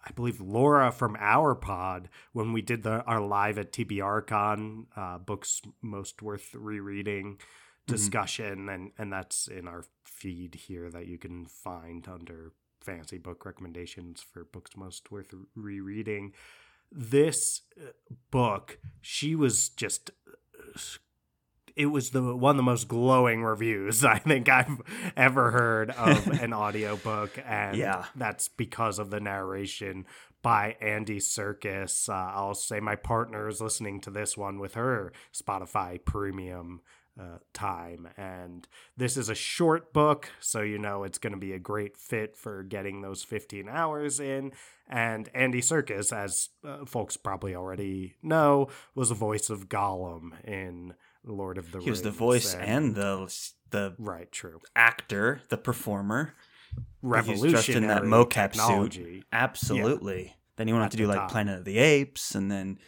I 0.07 0.11
believe 0.13 0.43
Laura 0.43 0.93
from 0.93 1.17
our 1.19 1.55
pod, 1.55 2.11
when 2.35 2.53
we 2.53 2.61
did 2.61 2.83
the 2.83 3.03
our 3.05 3.23
live 3.23 3.57
at 3.57 3.73
TBRCon, 3.73 4.85
uh, 4.97 5.17
books 5.17 5.63
most 5.81 6.21
worth 6.21 6.55
rereading 6.55 7.39
discussion, 7.87 8.69
and 8.69 8.93
and 8.99 9.11
that's 9.11 9.49
in 9.49 9.67
our 9.67 9.85
feed 10.05 10.57
here 10.67 10.91
that 10.91 11.07
you 11.07 11.17
can 11.17 11.47
find 11.47 12.07
under 12.07 12.53
fancy 12.85 13.19
book 13.19 13.45
recommendations 13.45 14.21
for 14.23 14.45
books 14.45 14.73
most 14.77 15.11
worth 15.11 15.35
rereading. 15.55 16.33
This 16.93 17.63
uh, 17.81 17.91
book, 18.31 18.79
she 19.01 19.35
was 19.35 19.69
just. 19.69 20.11
uh, 20.29 20.79
It 21.77 21.87
was 21.87 22.11
the 22.11 22.37
one 22.37 22.53
of 22.53 22.57
the 22.57 22.63
most 22.63 22.87
glowing 22.87 23.43
reviews 23.43 24.05
I 24.17 24.19
think 24.19 24.49
I've 24.49 24.81
ever 25.17 25.51
heard 25.51 25.91
of 25.91 26.27
an 26.43 26.53
audiobook 26.53 27.37
and 27.45 27.77
Yeah. 27.77 28.05
that's 28.15 28.47
because 28.49 28.99
of 29.01 29.11
the 29.11 29.19
narration 29.21 30.07
by 30.43 30.77
Andy 30.81 31.19
Serkis. 31.19 32.09
Uh, 32.09 32.13
I'll 32.13 32.55
say 32.55 32.79
my 32.79 32.95
partner 32.97 33.49
is 33.49 33.61
listening 33.61 34.01
to 34.03 34.11
this 34.11 34.37
one 34.37 34.59
with 34.61 34.75
her 34.75 35.13
Spotify 35.33 35.99
premium 36.05 36.81
uh, 37.21 37.39
time. 37.53 38.09
And 38.17 38.67
this 38.97 39.17
is 39.17 39.29
a 39.29 39.35
short 39.35 39.93
book, 39.93 40.31
so 40.41 40.61
you 40.63 40.79
know 40.79 41.05
it's 41.05 41.19
going 41.19 41.33
to 41.33 41.39
be 41.39 41.53
a 41.53 41.59
great 41.59 41.97
fit 41.97 42.37
for 42.37 42.63
getting 42.63 43.03
those 43.03 43.23
15 43.23 43.69
hours 43.69 44.19
in. 44.21 44.53
And 44.89 45.29
Andy 45.35 45.61
Serkis, 45.61 46.13
as 46.13 46.49
uh, 46.67 46.85
folks 46.85 47.17
probably 47.17 47.55
already 47.55 48.17
know, 48.23 48.69
was 48.95 49.09
the 49.11 49.15
voice 49.15 49.49
of 49.51 49.69
Gollum 49.69 50.33
in 50.45 50.95
Lord 51.25 51.57
of 51.57 51.71
the 51.73 51.79
Rings. 51.79 51.85
He 51.85 51.91
was 51.91 52.03
the 52.03 52.11
voice 52.11 52.55
and 52.55 52.95
the 52.95 53.33
the 53.71 53.95
Right, 53.99 54.31
true. 54.31 54.61
actor, 54.77 55.41
the 55.49 55.57
performer. 55.57 56.35
Revolutionary 57.03 57.51
dressed 57.53 57.69
in 57.71 57.87
that 57.89 58.03
mocap 58.03 58.55
suit. 58.55 58.61
technology. 58.61 59.25
Absolutely. 59.33 60.35
Then 60.57 60.67
he 60.69 60.73
went 60.73 60.85
on 60.85 60.91
to 60.91 60.97
do 60.97 61.07
like 61.07 61.19
top. 61.19 61.31
Planet 61.31 61.59
of 61.61 61.65
the 61.65 61.79
Apes, 61.79 62.35
and 62.35 62.51
then 62.51 62.79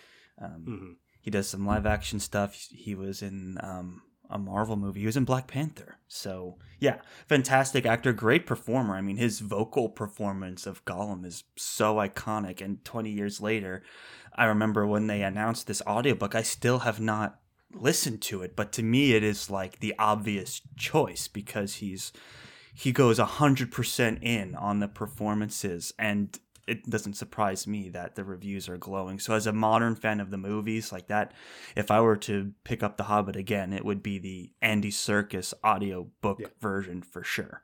um, 0.41 0.65
Mhm. 0.67 0.97
he 1.21 1.31
does 1.31 1.49
some 1.49 1.67
live 1.67 1.87
action 1.87 2.19
stuff. 2.21 2.55
He 2.55 2.95
was 2.95 3.23
in 3.23 3.59
um, 3.63 4.03
a 4.31 4.39
Marvel 4.39 4.77
movie. 4.77 5.01
He 5.01 5.07
was 5.07 5.17
in 5.17 5.25
Black 5.25 5.47
Panther. 5.47 5.99
So 6.09 6.59
yeah, 6.79 7.01
fantastic 7.27 7.87
actor, 7.87 8.13
great 8.13 8.47
performer. 8.47 8.97
I 8.97 9.01
mean, 9.01 9.17
his 9.17 9.41
vocal 9.41 9.89
performance 9.89 10.67
of 10.67 10.85
Gollum 10.85 11.25
is 11.25 11.45
so 11.57 11.97
iconic. 11.97 12.61
And 12.61 12.85
20 12.85 13.11
years 13.11 13.41
later, 13.41 13.83
I 14.35 14.45
remember 14.45 14.87
when 14.87 15.07
they 15.07 15.23
announced 15.23 15.67
this 15.67 15.83
audiobook. 15.87 16.35
I 16.35 16.43
still 16.43 16.81
have 16.81 17.01
not 17.01 17.41
listened 17.73 18.23
to 18.23 18.43
it, 18.43 18.55
but 18.57 18.73
to 18.73 18.83
me, 18.83 19.13
it 19.13 19.23
is 19.23 19.51
like 19.51 19.81
the 19.81 19.95
obvious 19.99 20.63
choice 20.77 21.29
because 21.29 21.77
he's 21.77 22.13
he 22.75 22.93
goes 22.93 23.19
100% 23.19 24.23
in 24.23 24.55
on 24.55 24.81
the 24.81 24.89
performances 24.89 25.95
and 25.99 26.39
it 26.67 26.89
doesn't 26.91 27.15
surprise 27.15 27.67
me 27.67 27.89
that 27.91 28.15
the 28.17 28.25
reviews 28.25 28.69
are 28.69 28.77
glowing. 28.79 29.19
So 29.19 29.35
as 29.35 29.47
a 29.47 29.53
modern 29.53 29.95
fan 29.95 30.21
of 30.21 30.31
the 30.31 30.37
movies 30.37 30.91
like 30.93 31.07
that, 31.09 31.33
if 31.77 31.91
I 31.91 32.01
were 32.01 32.17
to 32.19 32.53
pick 32.65 32.83
up 32.83 32.97
The 32.97 33.05
Hobbit 33.05 33.37
again, 33.37 33.73
it 33.73 33.85
would 33.85 34.03
be 34.03 34.19
the 34.19 34.51
Andy 34.61 34.91
Serkis 34.91 35.55
audio 35.63 36.09
book 36.23 36.39
Yeah. 36.41 36.49
version 36.61 37.03
for 37.03 37.23
sure. 37.23 37.63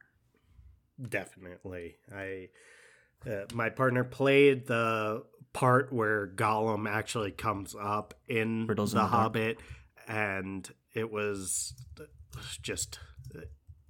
Definitely. 1.09 1.97
I 2.15 2.49
uh, 3.27 3.45
my 3.55 3.71
partner 3.71 4.05
played 4.05 4.67
the 4.67 5.25
part 5.53 5.93
where 5.93 6.27
Gollum 6.29 6.89
actually 6.89 7.31
comes 7.31 7.75
up 7.81 8.15
in 8.29 8.67
Riddles 8.67 8.93
in 8.95 8.99
the, 8.99 9.05
the 9.05 9.09
Hobbit 9.09 9.59
and 10.09 10.69
it 10.95 11.11
was 11.11 11.75
just 12.63 12.99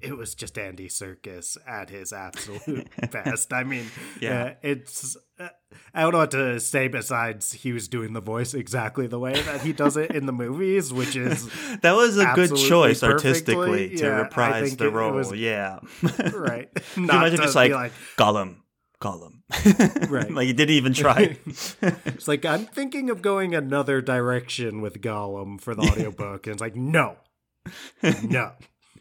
it 0.03 0.17
was 0.17 0.35
just 0.35 0.59
Andy 0.59 0.89
Serkis 0.89 1.57
at 1.67 1.91
his 1.91 2.13
absolute 2.13 2.89
best. 3.11 3.53
I 3.53 3.65
mean, 3.65 3.87
Yeah. 4.21 4.43
uh, 4.45 4.55
it's 4.63 5.17
uh, 5.39 5.49
I 5.95 6.03
don't 6.03 6.13
know 6.13 6.19
what 6.19 6.31
to 6.33 6.61
say 6.61 6.89
besides 6.89 7.53
he 7.53 7.73
was 7.73 7.89
doing 7.89 8.13
the 8.13 8.21
voice 8.21 8.55
exactly 8.55 9.07
the 9.07 9.19
way 9.19 9.41
that 9.43 9.63
he 9.63 9.73
does 9.73 9.97
it 9.97 10.11
in 10.11 10.27
the 10.27 10.33
movies, 10.33 10.93
which 10.93 11.17
is 11.17 11.49
that 11.83 11.93
was 11.93 12.19
a 12.19 12.33
good 12.35 12.55
choice 12.57 13.01
perfectly. 13.01 13.29
artistically 13.31 13.97
to 13.97 14.05
Yeah, 14.05 14.17
I 14.17 14.21
reprise 14.23 14.77
the 14.77 14.85
it- 14.87 14.89
it 14.89 14.93
role. 14.93 15.13
was- 15.13 15.33
yeah. 15.33 15.79
right. 16.35 16.69
Not 16.97 17.17
imagine 17.17 17.39
to 17.39 17.45
just 17.45 17.57
be 17.59 17.73
like, 17.75 17.93
Gollum, 18.17 18.57
Gollum. 19.01 19.41
Right. 20.11 20.31
like 20.31 20.47
he 20.47 20.53
didn't 20.53 20.75
even 20.77 20.93
try. 20.95 21.37
It's 21.47 22.27
like 22.29 22.45
I'm 22.45 22.67
thinking 22.67 23.11
of 23.11 23.21
going 23.23 23.55
another 23.55 24.01
direction 24.01 24.81
with 24.81 25.01
Gollum 25.01 25.61
for 25.61 25.75
the 25.75 25.83
audiobook, 25.83 26.47
and 26.47 26.55
it's 26.55 26.61
like 26.61 26.77
no, 26.77 27.17
no, 28.23 28.53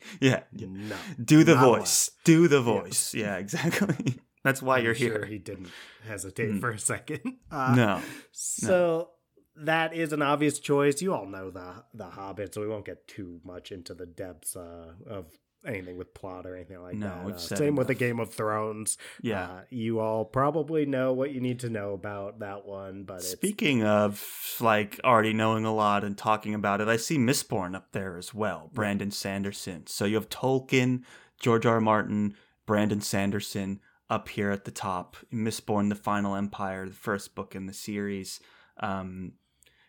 yeah. 0.22 0.44
no. 0.54 0.96
Do 1.24 1.44
the 1.44 1.54
allowed. 1.54 1.80
voice. 1.80 2.12
Do 2.24 2.48
the 2.48 2.62
voice. 2.62 3.14
Yeah, 3.14 3.38
exactly. 3.38 4.20
That's 4.44 4.62
why 4.62 4.78
I'm 4.80 4.86
you're 4.86 4.96
sure 4.96 5.20
here. 5.20 5.26
He 5.26 5.38
didn't 5.38 5.70
hesitate 6.08 6.52
Mm. 6.54 6.60
for 6.60 6.72
a 6.72 6.80
second. 6.80 7.22
Uh, 7.52 7.74
No. 7.76 8.02
So 8.32 9.10
that 9.56 9.94
is 9.94 10.14
an 10.14 10.22
obvious 10.22 10.60
choice. 10.60 11.02
You 11.02 11.14
all 11.14 11.26
know 11.28 11.52
the 11.52 11.84
the 11.94 12.06
Hobbit, 12.06 12.54
so 12.54 12.62
we 12.62 12.68
won't 12.68 12.86
get 12.86 13.08
too 13.08 13.40
much 13.44 13.72
into 13.72 13.94
the 13.94 14.06
depths 14.08 14.56
uh, 14.56 14.94
of 15.08 15.28
anything 15.66 15.98
with 15.98 16.14
plot 16.14 16.46
or 16.46 16.56
anything 16.56 16.82
like 16.82 16.96
No, 16.96 17.08
that. 17.28 17.36
Uh, 17.36 17.38
same 17.38 17.76
with 17.76 17.88
the. 17.88 17.96
Game 18.02 18.20
of 18.20 18.34
Thrones. 18.34 18.98
Yeah. 19.22 19.44
Uh, 19.44 19.62
you 19.70 20.00
all 20.00 20.26
probably 20.26 20.86
know 20.86 21.14
what 21.14 21.32
you 21.32 21.40
need 21.40 21.60
to 21.60 21.70
know 21.70 21.94
about 21.94 22.40
that 22.40 22.66
one, 22.66 23.04
but 23.04 23.18
it's 23.18 23.30
Speaking 23.30 23.84
of 23.84 24.56
like 24.60 25.00
already 25.04 25.34
knowing 25.34 25.66
a 25.66 25.74
lot 25.74 26.04
and 26.04 26.18
talking 26.18 26.56
about 26.56 26.82
it, 26.82 26.88
I 26.88 26.98
see 26.98 27.18
Mistborn 27.18 27.76
up 27.76 27.92
there 27.92 28.18
as 28.18 28.34
well. 28.34 28.72
Brandon 28.74 29.12
Sanderson. 29.12 29.86
So 29.88 30.06
you 30.06 30.16
have 30.16 30.30
Tolkien, 30.30 31.04
George 31.40 31.66
R. 31.66 31.76
R. 31.76 31.82
Martin, 31.82 32.36
Brandon 32.66 33.02
Sanderson 33.02 33.80
up 34.10 34.30
here 34.30 34.50
at 34.52 34.66
the 34.66 34.72
top. 34.72 35.16
Mistborn, 35.32 35.90
The 35.90 35.96
Final 35.96 36.36
Empire, 36.36 36.88
the 36.88 36.94
first 36.96 37.36
book 37.36 37.56
in 37.56 37.66
the 37.68 37.74
series. 37.74 38.40
Um, 38.80 39.34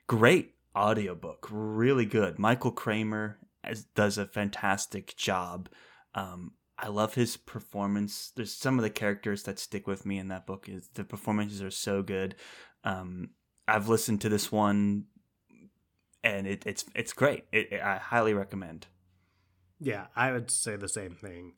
great 0.07 0.55
audiobook, 0.77 1.49
really 1.51 2.05
good. 2.07 2.39
Michael 2.39 2.73
Kramer 2.73 3.39
does 3.95 4.19
a 4.19 4.27
fantastic 4.27 5.17
job. 5.17 5.69
Um, 6.15 6.53
I 6.79 6.89
love 6.89 7.15
his 7.15 7.37
performance. 7.37 8.33
There's 8.35 8.53
some 8.53 8.79
of 8.79 8.83
the 8.83 8.91
characters 8.91 9.45
that 9.45 9.59
stick 9.59 9.87
with 9.87 10.05
me 10.05 10.19
in 10.19 10.29
that 10.29 10.47
book. 10.47 10.69
Is 10.69 10.89
the 10.95 11.05
performances 11.05 11.63
are 11.63 11.71
so 11.71 12.03
good. 12.03 12.35
Um, 12.85 13.31
I've 13.69 13.89
listened 13.89 14.21
to 14.23 14.29
this 14.29 14.51
one, 14.51 15.05
and 16.25 16.47
it, 16.47 16.65
it's 16.67 16.85
it's 16.95 17.13
great. 17.13 17.45
It, 17.53 17.81
I 17.81 17.99
highly 17.99 18.35
recommend. 18.35 18.87
Yeah, 19.79 20.07
I 20.17 20.33
would 20.33 20.51
say 20.51 20.77
the 20.77 20.89
same 20.89 21.15
thing. 21.15 21.55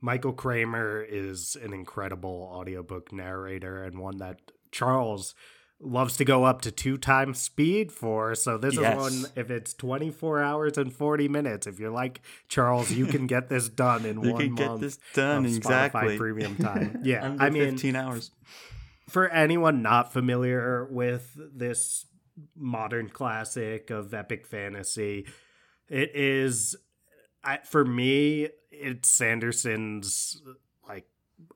Michael 0.00 0.32
Kramer 0.32 1.02
is 1.02 1.56
an 1.62 1.72
incredible 1.72 2.50
audiobook 2.52 3.12
narrator 3.12 3.82
and 3.82 3.98
one 3.98 4.18
that 4.18 4.52
Charles 4.70 5.34
loves 5.80 6.16
to 6.16 6.24
go 6.24 6.44
up 6.44 6.62
to 6.62 6.70
two 6.70 6.96
times 6.96 7.40
speed 7.40 7.92
for. 7.92 8.34
So 8.34 8.56
this 8.56 8.76
Yes. 8.76 8.92
is 8.92 9.22
one 9.22 9.32
if 9.36 9.50
it's 9.50 9.74
24 9.74 10.42
hours 10.42 10.78
and 10.78 10.92
40 10.92 11.28
minutes. 11.28 11.66
If 11.66 11.78
you're 11.78 11.90
like 11.90 12.20
Charles, 12.48 12.90
you 12.92 13.06
can 13.06 13.26
get 13.26 13.48
this 13.48 13.68
done 13.68 14.04
in 14.06 14.20
You 14.22 14.32
one 14.32 14.40
can 14.40 14.54
get 14.54 14.80
this 14.80 14.98
done 15.12 15.44
Spotify 15.44 15.56
exactly. 15.56 16.16
premium 16.18 16.56
time. 16.60 17.00
Yeah, 17.02 17.36
I 17.38 17.50
mean, 17.50 17.72
15 17.72 17.94
hours. 17.96 18.30
for 19.08 19.28
anyone 19.28 19.82
not 19.82 20.12
familiar 20.12 20.86
with 20.90 21.36
this 21.54 22.06
modern 22.56 23.08
classic 23.10 23.90
of 23.90 24.12
epic 24.14 24.46
fantasy. 24.46 25.26
It 25.88 26.10
is, 26.16 26.74
I, 27.44 27.58
for 27.58 27.84
me, 27.84 28.48
it's 28.70 29.08
Sanderson's 29.08 30.40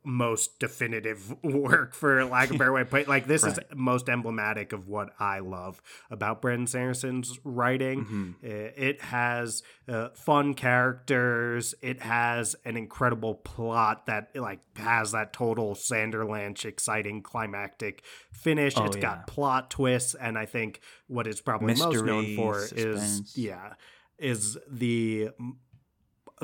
most 0.05 0.59
definitive 0.59 1.35
work 1.43 1.95
for 1.95 2.25
lack 2.25 2.51
of 2.51 2.57
a 2.57 2.59
better 2.59 2.73
way 2.73 2.81
to 2.81 2.87
put 2.87 3.03
it. 3.03 3.09
Like 3.09 3.27
this 3.27 3.43
right. 3.43 3.53
is 3.53 3.59
most 3.75 4.09
emblematic 4.09 4.73
of 4.73 4.89
what 4.89 5.11
I 5.19 5.41
love 5.41 5.83
about 6.11 6.41
Brandon 6.41 6.67
Sanderson's 6.67 7.39
writing. 7.45 8.05
Mm-hmm. 8.05 8.31
It 8.43 9.03
has 9.03 9.63
uh, 9.89 10.11
fun 10.11 10.55
characters. 10.55 11.75
It 11.83 12.01
has 12.01 12.57
an 12.65 12.77
incredible 12.77 13.35
plot 13.35 14.07
that 14.07 14.35
like 14.35 14.61
has 14.77 15.13
that 15.13 15.33
total 15.33 15.75
Sanderlanche 15.75 16.65
exciting 16.65 17.23
climactic 17.23 18.03
finish. 18.33 18.75
Oh, 18.77 18.85
it's 18.85 18.97
yeah. 18.97 19.03
got 19.03 19.27
plot 19.27 19.71
twists, 19.71 20.15
and 20.15 20.39
I 20.39 20.47
think 20.47 20.81
what 21.07 21.27
it's 21.27 21.41
probably 21.41 21.69
Mystery, 21.69 21.95
most 21.95 22.05
known 22.05 22.37
for 22.37 22.61
suspense. 22.61 23.21
is 23.21 23.37
yeah 23.37 23.75
is 24.21 24.59
the 24.71 25.31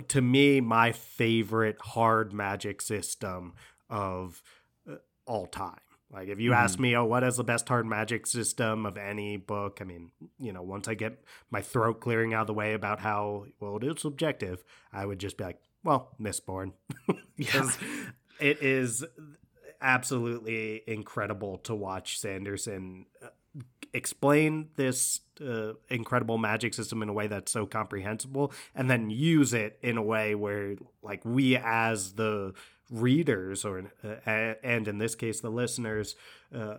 to 0.09 0.21
me 0.21 0.61
my 0.61 0.93
favorite 0.93 1.81
hard 1.81 2.33
magic 2.33 2.81
system 2.81 3.55
of 3.89 4.43
uh, 4.91 4.97
all 5.27 5.47
time. 5.47 5.81
Like 6.11 6.29
if 6.29 6.39
you 6.39 6.51
mm-hmm. 6.51 6.63
ask 6.63 6.79
me, 6.79 6.97
oh, 6.97 7.05
what 7.05 7.25
is 7.25 7.37
the 7.37 7.45
best 7.45 7.69
hard 7.69 7.87
magic 7.87 8.27
system 8.27 8.87
of 8.87 8.97
any 8.97 9.37
book? 9.37 9.79
I 9.81 9.85
mean, 9.85 10.13
you 10.39 10.53
know, 10.53 10.63
once 10.63 10.87
I 10.89 10.95
get 10.95 11.23
my 11.51 11.61
throat 11.61 12.01
clearing 12.01 12.33
out 12.33 12.43
of 12.43 12.47
the 12.47 12.55
way 12.55 12.75
about 12.75 13.01
how 13.01 13.47
well 13.61 13.77
it 13.77 13.85
is 13.85 14.01
subjective, 14.01 14.63
I 14.93 15.05
would 15.05 15.19
just 15.19 15.37
be 15.37 15.45
like, 15.45 15.61
well, 15.83 16.15
Mistborn, 16.21 16.73
because 17.37 17.77
it 18.41 18.63
is 18.63 19.05
absolutely 19.81 20.83
incredible 20.87 21.59
to 21.59 21.75
watch 21.75 22.19
Sanderson 22.19 23.07
uh, 23.23 23.29
explain 23.93 24.69
this 24.77 25.21
uh, 25.41 25.73
incredible 25.89 26.39
magic 26.39 26.75
system 26.75 27.03
in 27.03 27.09
a 27.09 27.13
way 27.13 27.27
that's 27.27 27.53
so 27.53 27.67
comprehensible 27.67 28.53
and 28.75 28.91
then 28.91 29.11
use 29.11 29.53
it 29.53 29.79
in 29.83 29.97
a 29.97 30.03
way 30.03 30.35
where 30.35 30.77
like 31.03 31.25
we 31.25 31.57
as 31.57 32.15
the 32.15 32.53
readers 32.91 33.65
or 33.65 33.91
uh, 34.05 34.55
and 34.63 34.89
in 34.89 34.99
this 34.99 35.15
case 35.15 35.41
the 35.41 35.51
listeners 35.51 36.15
uh, 36.55 36.77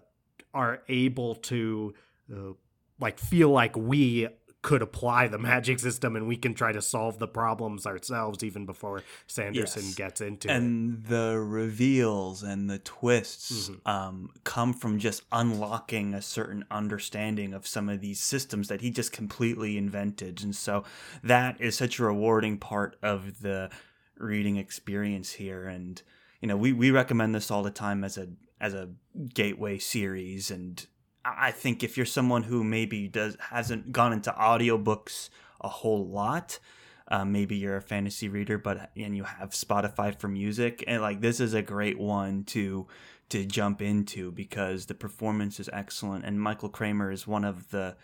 are 0.53 0.81
able 0.87 1.35
to 1.35 1.93
uh, 2.33 2.53
like 2.99 3.19
feel 3.19 3.49
like 3.49 3.75
we 3.75 4.27
could 4.67 4.81
apply 4.81 5.29
the 5.29 5.37
magic 5.37 5.79
system 5.79 6.17
and 6.17 6.27
we 6.27 6.35
can 6.35 6.53
try 6.53 6.73
to 6.73 6.81
solve 6.81 7.19
the 7.19 7.27
problems 7.27 7.85
ourselves 7.85 8.43
even 8.43 8.65
before 8.65 9.01
Sanderson 9.25 9.83
yes. 9.85 9.95
gets 9.95 10.19
into 10.19 10.51
and 10.51 10.57
it. 10.57 10.67
And 10.67 11.05
the 11.05 11.39
reveals 11.39 12.43
and 12.43 12.69
the 12.69 12.79
twists 12.79 13.69
mm-hmm. 13.69 13.89
um, 13.89 14.29
come 14.43 14.73
from 14.73 14.99
just 14.99 15.23
unlocking 15.31 16.13
a 16.13 16.21
certain 16.21 16.65
understanding 16.69 17.53
of 17.53 17.65
some 17.65 17.87
of 17.87 18.01
these 18.01 18.19
systems 18.19 18.67
that 18.67 18.81
he 18.81 18.91
just 18.91 19.13
completely 19.13 19.77
invented. 19.77 20.43
And 20.43 20.53
so 20.53 20.83
that 21.23 21.61
is 21.61 21.77
such 21.77 21.97
a 21.97 22.03
rewarding 22.03 22.57
part 22.57 22.97
of 23.01 23.39
the 23.39 23.69
reading 24.17 24.57
experience 24.57 25.31
here. 25.31 25.65
And, 25.65 26.01
you 26.41 26.49
know, 26.49 26.57
we, 26.57 26.73
we 26.73 26.91
recommend 26.91 27.33
this 27.33 27.49
all 27.49 27.63
the 27.63 27.71
time 27.71 28.03
as 28.03 28.17
a 28.17 28.27
as 28.59 28.73
a 28.73 28.89
gateway 29.33 29.77
series 29.77 30.51
and 30.51 30.87
I 31.37 31.51
think 31.51 31.83
if 31.83 31.97
you're 31.97 32.05
someone 32.05 32.43
who 32.43 32.63
maybe 32.63 33.07
does 33.07 33.35
hasn't 33.39 33.91
gone 33.91 34.13
into 34.13 34.31
audiobooks 34.31 35.29
a 35.59 35.67
whole 35.67 36.07
lot, 36.07 36.59
uh, 37.09 37.25
maybe 37.25 37.55
you're 37.55 37.77
a 37.77 37.81
fantasy 37.81 38.29
reader, 38.29 38.57
but 38.57 38.91
and 38.95 39.15
you 39.15 39.23
have 39.23 39.51
Spotify 39.51 40.17
for 40.17 40.27
music, 40.27 40.83
and 40.87 41.01
like 41.01 41.21
this 41.21 41.39
is 41.39 41.53
a 41.53 41.61
great 41.61 41.97
one 41.97 42.43
to 42.45 42.87
to 43.29 43.45
jump 43.45 43.81
into 43.81 44.31
because 44.31 44.85
the 44.85 44.93
performance 44.93 45.59
is 45.59 45.69
excellent, 45.73 46.25
and 46.25 46.41
Michael 46.41 46.69
Kramer 46.69 47.11
is 47.11 47.27
one 47.27 47.43
of 47.43 47.71
the 47.71 47.97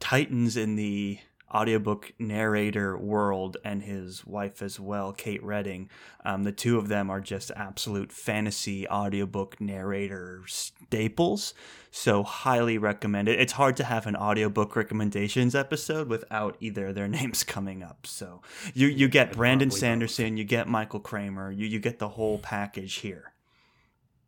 titans 0.00 0.56
in 0.56 0.76
the 0.76 1.18
audiobook 1.54 2.12
narrator 2.18 2.96
world 2.98 3.56
and 3.64 3.82
his 3.82 4.26
wife 4.26 4.62
as 4.62 4.80
well, 4.80 5.12
Kate 5.12 5.42
Reading. 5.42 5.88
Um, 6.24 6.44
the 6.44 6.52
two 6.52 6.78
of 6.78 6.88
them 6.88 7.10
are 7.10 7.20
just 7.20 7.50
absolute 7.54 8.12
fantasy 8.12 8.86
audiobook 8.88 9.60
narrator 9.60 10.42
staples. 10.46 11.54
So 11.90 12.22
highly 12.22 12.78
recommend 12.78 13.28
it. 13.28 13.40
It's 13.40 13.52
hard 13.52 13.76
to 13.78 13.84
have 13.84 14.06
an 14.06 14.16
audiobook 14.16 14.76
recommendations 14.76 15.54
episode 15.54 16.08
without 16.08 16.56
either 16.60 16.88
of 16.88 16.94
their 16.94 17.08
names 17.16 17.44
coming 17.44 17.82
up. 17.82 18.06
So 18.06 18.42
you 18.74 18.88
you 18.88 19.08
get 19.08 19.32
Brandon 19.32 19.70
Sanderson, 19.70 20.36
you 20.36 20.44
get 20.44 20.68
Michael 20.68 21.00
Kramer, 21.00 21.50
you 21.50 21.66
you 21.66 21.78
get 21.78 21.98
the 21.98 22.10
whole 22.10 22.38
package 22.38 22.96
here. 22.96 23.32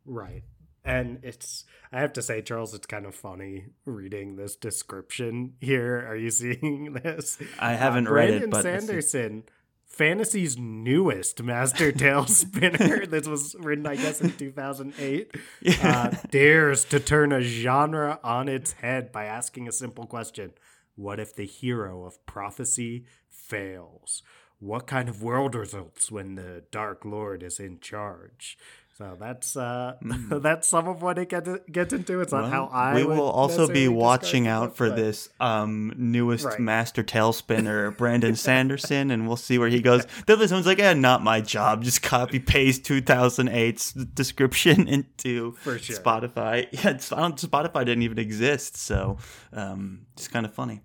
Right 0.05 0.43
and 0.83 1.19
it's 1.23 1.65
i 1.91 1.99
have 1.99 2.13
to 2.13 2.21
say 2.21 2.41
charles 2.41 2.73
it's 2.73 2.87
kind 2.87 3.05
of 3.05 3.13
funny 3.13 3.65
reading 3.85 4.35
this 4.35 4.55
description 4.55 5.53
here. 5.59 6.05
Are 6.07 6.15
you 6.15 6.31
seeing 6.31 6.93
this? 6.93 7.37
I 7.59 7.73
haven't 7.73 8.07
uh, 8.07 8.11
read 8.11 8.29
it 8.29 8.49
but 8.49 8.63
sanderson 8.63 9.43
fantasy's 9.85 10.57
newest 10.57 11.43
master 11.43 11.91
tale 12.03 12.25
spinner. 12.25 13.05
This 13.05 13.27
was 13.27 13.55
written 13.59 13.85
i 13.85 13.95
guess 13.95 14.21
in 14.21 14.31
2008 14.31 15.35
yeah. 15.61 15.73
uh, 15.83 16.27
dares 16.29 16.85
to 16.85 16.99
turn 16.99 17.31
a 17.31 17.41
genre 17.41 18.19
on 18.23 18.47
its 18.47 18.73
head 18.73 19.11
by 19.11 19.25
asking 19.25 19.67
a 19.67 19.71
simple 19.71 20.05
question. 20.05 20.53
What 20.95 21.19
if 21.19 21.35
the 21.35 21.45
hero 21.45 22.03
of 22.03 22.25
prophecy 22.25 23.05
fails? 23.29 24.21
What 24.59 24.87
kind 24.87 25.07
of 25.07 25.23
world 25.23 25.55
results 25.55 26.11
when 26.11 26.35
the 26.35 26.63
dark 26.71 27.05
lord 27.05 27.41
is 27.41 27.59
in 27.59 27.79
charge 27.79 28.57
so 28.99 29.15
that's 29.17 29.55
uh, 29.55 29.93
mm. 30.03 30.41
that's 30.41 30.67
some 30.67 30.89
of 30.89 31.01
what 31.01 31.17
it 31.17 31.29
gets 31.29 31.49
gets 31.71 31.93
into. 31.93 32.19
It's 32.19 32.33
well, 32.33 32.41
not 32.41 32.51
how 32.51 32.65
I. 32.65 32.95
We 32.95 33.05
will 33.05 33.29
also 33.29 33.65
be 33.65 33.87
watching 33.87 34.45
out 34.45 34.75
for 34.75 34.89
but... 34.89 34.97
this 34.97 35.29
um, 35.39 35.93
newest 35.95 36.43
right. 36.43 36.59
master 36.59 37.01
tale 37.01 37.31
spinner, 37.31 37.91
Brandon 37.97 38.35
Sanderson, 38.35 39.09
and 39.09 39.25
we'll 39.25 39.37
see 39.37 39.57
where 39.57 39.69
he 39.69 39.79
goes. 39.79 40.05
The 40.27 40.33
other 40.33 40.53
one's 40.53 40.65
like, 40.65 40.79
"Yeah, 40.79 40.91
not 40.91 41.23
my 41.23 41.39
job. 41.39 41.81
Just 41.81 42.01
copy 42.01 42.39
paste 42.39 42.83
2008's 42.83 43.93
description 43.93 44.85
into 44.89 45.55
sure. 45.63 45.77
Spotify. 45.77 46.67
Yeah, 46.73 46.95
Spotify 46.95 47.85
didn't 47.85 48.03
even 48.03 48.19
exist, 48.19 48.75
so 48.75 49.17
um, 49.53 50.07
it's 50.17 50.27
kind 50.27 50.45
of 50.45 50.53
funny. 50.53 50.81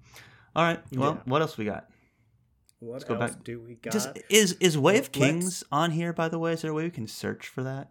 All 0.54 0.62
right, 0.62 0.80
well, 0.92 1.14
yeah. 1.14 1.20
what 1.24 1.42
else 1.42 1.58
we 1.58 1.64
got? 1.64 1.90
What 2.78 2.92
Let's 2.92 3.04
go 3.06 3.16
back. 3.16 3.42
do 3.42 3.60
we 3.60 3.74
got? 3.74 3.92
Just, 3.92 4.10
is 4.28 4.52
is 4.60 4.78
Way 4.78 4.98
of 4.98 5.10
Kings 5.10 5.44
Let's... 5.44 5.64
on 5.72 5.90
here? 5.90 6.12
By 6.12 6.28
the 6.28 6.38
way, 6.38 6.52
is 6.52 6.62
there 6.62 6.70
a 6.70 6.74
way 6.74 6.84
we 6.84 6.90
can 6.90 7.08
search 7.08 7.48
for 7.48 7.64
that? 7.64 7.90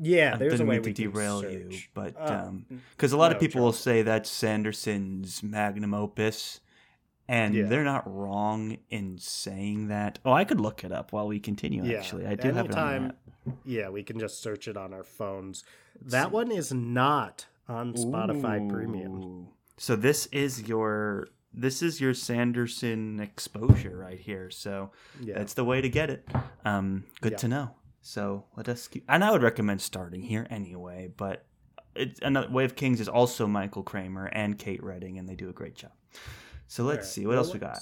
Yeah, 0.00 0.36
there's 0.36 0.60
a 0.60 0.64
way 0.64 0.78
to 0.78 0.92
derail 0.92 1.42
you, 1.42 1.70
but 1.94 2.14
because 2.14 2.30
uh, 2.30 2.46
um, 2.46 2.80
a 3.00 3.16
lot 3.16 3.28
no, 3.30 3.36
of 3.36 3.40
people 3.40 3.60
Charles. 3.60 3.74
will 3.74 3.80
say 3.80 4.02
that's 4.02 4.30
Sanderson's 4.30 5.42
magnum 5.42 5.92
opus, 5.92 6.60
and 7.28 7.54
yeah. 7.54 7.64
they're 7.64 7.84
not 7.84 8.02
wrong 8.06 8.78
in 8.88 9.18
saying 9.18 9.88
that. 9.88 10.18
Oh, 10.24 10.32
I 10.32 10.44
could 10.44 10.60
look 10.60 10.82
it 10.82 10.92
up 10.92 11.12
while 11.12 11.28
we 11.28 11.40
continue. 11.40 11.84
Yeah. 11.84 11.98
Actually, 11.98 12.26
I 12.26 12.34
do 12.36 12.48
Anytime, 12.48 12.56
have 12.56 12.66
it 12.66 12.76
on 12.76 13.08
that. 13.08 13.56
Yeah, 13.64 13.88
we 13.90 14.02
can 14.02 14.18
just 14.18 14.42
search 14.42 14.66
it 14.68 14.76
on 14.76 14.94
our 14.94 15.04
phones. 15.04 15.64
That 16.00 16.32
one 16.32 16.50
is 16.50 16.72
not 16.72 17.46
on 17.68 17.94
Spotify 17.94 18.64
Ooh. 18.64 18.72
Premium. 18.72 19.48
So 19.76 19.96
this 19.96 20.26
is 20.26 20.62
your 20.62 21.28
this 21.54 21.82
is 21.82 22.00
your 22.00 22.14
Sanderson 22.14 23.20
exposure 23.20 23.96
right 23.96 24.18
here. 24.18 24.50
So 24.50 24.90
yeah. 25.20 25.34
that's 25.34 25.54
the 25.54 25.64
way 25.64 25.80
to 25.80 25.88
get 25.88 26.10
it. 26.10 26.26
Um, 26.64 27.04
good 27.20 27.32
yeah. 27.32 27.38
to 27.38 27.48
know. 27.48 27.70
So 28.02 28.44
let 28.56 28.68
us 28.68 28.88
keep, 28.88 29.04
and 29.08 29.22
I 29.24 29.30
would 29.30 29.42
recommend 29.42 29.80
starting 29.80 30.22
here 30.22 30.46
anyway. 30.50 31.08
But 31.16 31.46
it's 31.94 32.20
another 32.20 32.50
Way 32.50 32.64
of 32.64 32.74
Kings 32.76 33.00
is 33.00 33.08
also 33.08 33.46
Michael 33.46 33.84
Kramer 33.84 34.26
and 34.26 34.58
Kate 34.58 34.82
Reading, 34.82 35.18
and 35.18 35.28
they 35.28 35.36
do 35.36 35.48
a 35.48 35.52
great 35.52 35.76
job. 35.76 35.92
So 36.66 36.82
let's 36.82 36.98
right. 36.98 37.06
see 37.06 37.26
what 37.26 37.36
well, 37.36 37.44
else 37.44 37.52
we 37.52 37.60
got. 37.60 37.78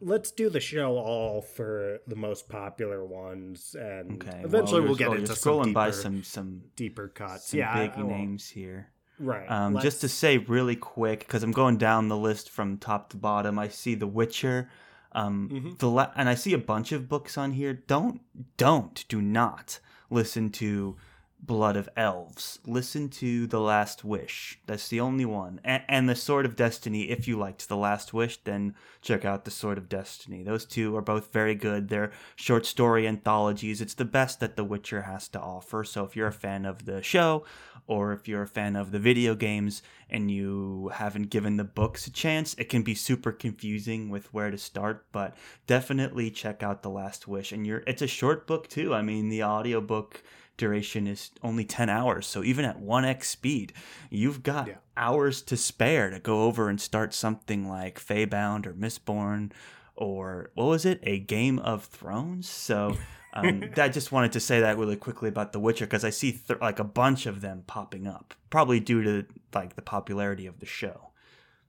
Let's 0.00 0.30
do 0.30 0.50
the 0.50 0.60
show 0.60 0.96
all 0.96 1.40
for 1.40 1.98
the 2.06 2.14
most 2.14 2.48
popular 2.48 3.04
ones, 3.04 3.74
and 3.74 4.22
okay. 4.22 4.42
eventually 4.44 4.80
well, 4.80 4.90
we'll 4.90 4.98
get 4.98 5.08
oh, 5.08 5.14
into 5.14 5.32
scrolling 5.32 5.40
some 5.40 5.62
deeper, 5.64 5.72
by 5.72 5.90
some 5.90 6.22
some 6.22 6.62
deeper 6.76 7.08
cuts. 7.08 7.48
Some 7.48 7.60
yeah, 7.60 7.86
big 7.86 8.04
names 8.04 8.48
here. 8.48 8.90
Right. 9.18 9.50
Um, 9.50 9.80
just 9.80 10.02
to 10.02 10.08
say 10.08 10.38
really 10.38 10.76
quick, 10.76 11.20
because 11.20 11.42
I'm 11.42 11.52
going 11.52 11.78
down 11.78 12.08
the 12.08 12.16
list 12.16 12.50
from 12.50 12.78
top 12.78 13.10
to 13.10 13.16
bottom. 13.16 13.58
I 13.58 13.68
see 13.68 13.94
The 13.94 14.06
Witcher. 14.06 14.70
Um, 15.12 15.48
mm-hmm. 15.50 15.70
the 15.78 15.88
la- 15.88 16.12
and 16.16 16.28
I 16.28 16.34
see 16.34 16.52
a 16.52 16.58
bunch 16.58 16.92
of 16.92 17.08
books 17.08 17.38
on 17.38 17.52
here. 17.52 17.72
Don't, 17.72 18.20
don't, 18.56 19.04
do 19.08 19.22
not 19.22 19.80
listen 20.10 20.50
to 20.50 20.96
Blood 21.40 21.76
of 21.76 21.88
Elves. 21.96 22.58
Listen 22.66 23.08
to 23.08 23.46
The 23.46 23.60
Last 23.60 24.04
Wish. 24.04 24.58
That's 24.66 24.88
the 24.88 25.00
only 25.00 25.24
one. 25.24 25.60
And, 25.64 25.82
and 25.88 26.08
The 26.08 26.14
Sword 26.14 26.44
of 26.44 26.56
Destiny. 26.56 27.10
If 27.10 27.28
you 27.28 27.38
liked 27.38 27.68
The 27.68 27.76
Last 27.76 28.12
Wish, 28.12 28.38
then 28.44 28.74
check 29.00 29.24
out 29.24 29.44
The 29.44 29.50
Sword 29.50 29.78
of 29.78 29.88
Destiny. 29.88 30.42
Those 30.42 30.64
two 30.64 30.96
are 30.96 31.02
both 31.02 31.32
very 31.32 31.54
good. 31.54 31.88
They're 31.88 32.12
short 32.36 32.66
story 32.66 33.06
anthologies. 33.06 33.80
It's 33.80 33.94
the 33.94 34.04
best 34.04 34.40
that 34.40 34.56
The 34.56 34.64
Witcher 34.64 35.02
has 35.02 35.28
to 35.28 35.40
offer. 35.40 35.84
So 35.84 36.04
if 36.04 36.16
you're 36.16 36.26
a 36.28 36.32
fan 36.32 36.64
of 36.66 36.84
the 36.84 37.02
show 37.02 37.44
or 37.86 38.12
if 38.12 38.28
you're 38.28 38.42
a 38.42 38.46
fan 38.46 38.76
of 38.76 38.90
the 38.90 38.98
video 38.98 39.34
games 39.34 39.82
and 40.10 40.30
you 40.30 40.90
haven't 40.94 41.30
given 41.30 41.56
the 41.56 41.64
books 41.64 42.06
a 42.06 42.12
chance, 42.12 42.54
it 42.58 42.68
can 42.68 42.82
be 42.82 42.94
super 42.94 43.32
confusing 43.32 44.10
with 44.10 44.32
where 44.34 44.50
to 44.50 44.58
start, 44.58 45.06
but 45.12 45.36
definitely 45.66 46.30
check 46.30 46.62
out 46.62 46.82
The 46.82 46.90
Last 46.90 47.26
Wish. 47.26 47.52
And 47.52 47.66
you're 47.66 47.82
it's 47.86 48.02
a 48.02 48.06
short 48.06 48.46
book 48.46 48.68
too. 48.68 48.92
I 48.92 49.02
mean, 49.02 49.28
the 49.28 49.44
audiobook 49.44 50.22
duration 50.58 51.06
is 51.06 51.30
only 51.42 51.64
10 51.64 51.88
hours. 51.88 52.26
So 52.26 52.44
even 52.44 52.66
at 52.66 52.78
1x 52.78 53.24
speed, 53.24 53.72
you've 54.10 54.42
got 54.42 54.66
Yeah. 54.68 54.74
hours 54.96 55.40
to 55.42 55.56
spare 55.56 56.10
to 56.10 56.20
go 56.20 56.42
over 56.44 56.68
and 56.68 56.78
start 56.78 57.14
something 57.14 57.66
like 57.66 57.98
Faebound 57.98 58.66
or 58.66 58.74
Mistborn 58.74 59.52
or 59.96 60.50
what 60.54 60.66
was 60.66 60.84
it? 60.84 61.00
A 61.04 61.18
Game 61.20 61.58
of 61.60 61.84
Thrones. 61.86 62.48
So 62.48 62.96
um, 63.32 63.70
I 63.76 63.88
just 63.88 64.12
wanted 64.12 64.32
to 64.32 64.40
say 64.40 64.60
that 64.60 64.76
really 64.78 64.96
quickly 64.96 65.28
about 65.28 65.52
The 65.52 65.60
Witcher 65.60 65.86
because 65.86 66.04
I 66.04 66.10
see 66.10 66.32
th- 66.32 66.60
like 66.60 66.78
a 66.78 66.84
bunch 66.84 67.24
of 67.26 67.40
them 67.40 67.64
popping 67.66 68.06
up, 68.06 68.34
probably 68.50 68.80
due 68.80 69.02
to 69.02 69.26
like 69.54 69.74
the 69.76 69.82
popularity 69.82 70.46
of 70.46 70.60
the 70.60 70.66
show. 70.66 71.10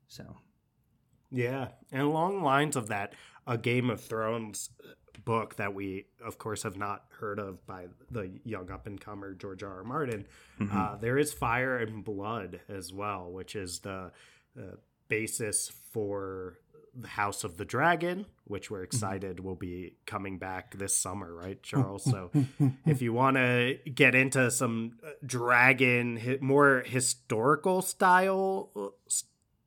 So 0.07 0.37
Yeah, 1.31 1.69
and 1.91 2.01
along 2.01 2.41
lines 2.43 2.75
of 2.75 2.87
that, 2.87 3.13
a 3.47 3.57
Game 3.57 3.89
of 3.89 4.01
Thrones 4.01 4.69
book 5.25 5.55
that 5.55 5.73
we, 5.73 6.05
of 6.23 6.37
course, 6.37 6.63
have 6.63 6.77
not 6.77 7.05
heard 7.19 7.39
of 7.39 7.65
by 7.65 7.87
the 8.11 8.31
young 8.43 8.71
up 8.71 8.87
and 8.87 8.99
comer 8.99 9.33
George 9.33 9.63
R. 9.63 9.77
R. 9.77 9.83
Martin. 9.83 10.25
Mm-hmm. 10.59 10.77
Uh, 10.77 10.95
there 10.97 11.17
is 11.17 11.33
Fire 11.33 11.77
and 11.77 12.03
Blood 12.03 12.61
as 12.69 12.93
well, 12.93 13.31
which 13.31 13.55
is 13.55 13.79
the 13.79 14.11
uh, 14.57 14.61
basis 15.07 15.71
for 15.91 16.57
the 16.95 17.07
House 17.07 17.43
of 17.43 17.57
the 17.57 17.65
Dragon, 17.65 18.25
which 18.45 18.71
we're 18.71 18.83
excited 18.83 19.39
will 19.39 19.55
be 19.55 19.95
coming 20.05 20.37
back 20.37 20.77
this 20.77 20.95
summer, 20.95 21.33
right, 21.33 21.61
Charles? 21.63 22.03
So 22.03 22.31
if 22.85 23.01
you 23.01 23.13
want 23.13 23.37
to 23.37 23.77
get 23.93 24.15
into 24.15 24.49
some 24.51 24.97
uh, 25.05 25.11
dragon, 25.25 26.37
more 26.41 26.83
historical 26.85 27.81
style 27.81 28.69
uh, 28.75 28.87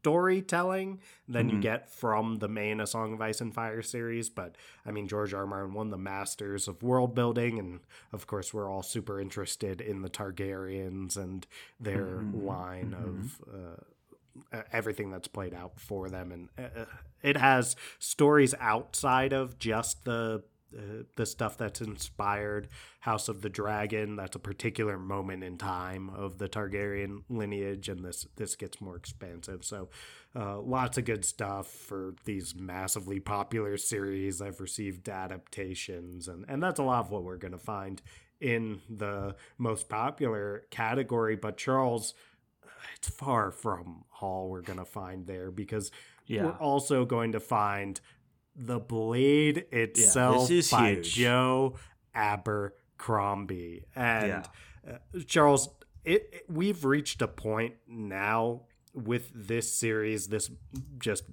storytelling 0.02 1.00
than 1.28 1.48
you 1.48 1.56
Mhm. 1.58 1.62
get 1.62 1.88
from 1.88 2.38
the 2.40 2.48
main 2.48 2.80
A 2.80 2.86
Song 2.86 3.12
of 3.14 3.20
Ice 3.20 3.40
and 3.40 3.54
Fire 3.54 3.82
series. 3.82 4.28
But 4.28 4.56
I 4.84 4.90
mean, 4.90 5.06
George 5.06 5.32
R. 5.32 5.42
R. 5.42 5.46
Martin, 5.46 5.76
of 5.76 5.90
the 5.90 5.96
masters 5.98 6.66
of 6.66 6.82
world 6.82 7.14
building, 7.14 7.58
and 7.58 7.80
of 8.12 8.26
course, 8.26 8.52
we're 8.52 8.68
all 8.68 8.82
super 8.82 9.20
interested 9.20 9.80
in 9.80 10.02
the 10.02 10.10
Targaryens 10.10 11.16
and 11.16 11.46
their 11.78 12.06
Mhm. 12.18 12.44
line 12.44 12.90
Mhm. 12.90 13.04
of. 13.04 13.40
Uh, 13.52 13.76
uh, 14.50 14.62
everything 14.72 15.10
that's 15.10 15.28
played 15.28 15.52
out 15.52 15.78
for 15.78 16.08
them 16.08 16.32
and 16.32 16.48
uh, 16.56 16.86
it 17.22 17.36
has 17.36 17.76
stories 17.98 18.54
outside 18.60 19.30
of 19.30 19.58
just 19.58 20.06
the 20.06 20.42
uh, 20.76 21.02
the 21.16 21.26
stuff 21.26 21.56
that's 21.56 21.80
inspired 21.80 22.68
House 23.00 23.28
of 23.28 23.42
the 23.42 23.48
Dragon. 23.48 24.16
That's 24.16 24.36
a 24.36 24.40
particular 24.40 24.98
moment 24.98 25.44
in 25.44 25.58
time 25.58 26.10
of 26.10 26.38
the 26.38 26.48
Targaryen 26.48 27.22
lineage, 27.28 27.88
and 27.88 28.04
this 28.04 28.26
this 28.36 28.56
gets 28.56 28.80
more 28.80 28.96
expansive. 28.96 29.64
So, 29.64 29.88
uh, 30.34 30.60
lots 30.60 30.98
of 30.98 31.04
good 31.04 31.24
stuff 31.24 31.68
for 31.68 32.14
these 32.24 32.54
massively 32.54 33.20
popular 33.20 33.76
series. 33.76 34.40
I've 34.40 34.60
received 34.60 35.08
adaptations, 35.08 36.28
and 36.28 36.44
and 36.48 36.62
that's 36.62 36.80
a 36.80 36.84
lot 36.84 37.00
of 37.00 37.10
what 37.10 37.24
we're 37.24 37.36
gonna 37.36 37.58
find 37.58 38.00
in 38.40 38.80
the 38.88 39.36
most 39.58 39.88
popular 39.88 40.64
category. 40.70 41.36
But 41.36 41.56
Charles, 41.56 42.14
it's 42.96 43.08
far 43.08 43.50
from 43.50 44.04
all 44.20 44.48
we're 44.48 44.62
gonna 44.62 44.84
find 44.84 45.26
there 45.26 45.50
because 45.50 45.90
yeah, 46.26 46.44
we're 46.44 46.50
also 46.52 47.04
going 47.04 47.32
to 47.32 47.40
find 47.40 48.00
the 48.54 48.78
blade 48.78 49.66
itself 49.72 50.50
is 50.50 50.70
by 50.70 50.90
huge. 50.94 51.14
Joe 51.14 51.76
Abercrombie. 52.14 53.84
And 53.94 54.26
Yeah. 54.28 54.42
uh, 55.14 55.20
Charles, 55.26 55.68
it, 56.04 56.28
it- 56.32 56.44
we've 56.48 56.84
reached 56.84 57.22
a 57.22 57.28
point 57.28 57.74
now 57.86 58.62
with 58.94 59.30
this 59.34 59.72
series, 59.72 60.28
this 60.28 60.50
just 60.98 61.24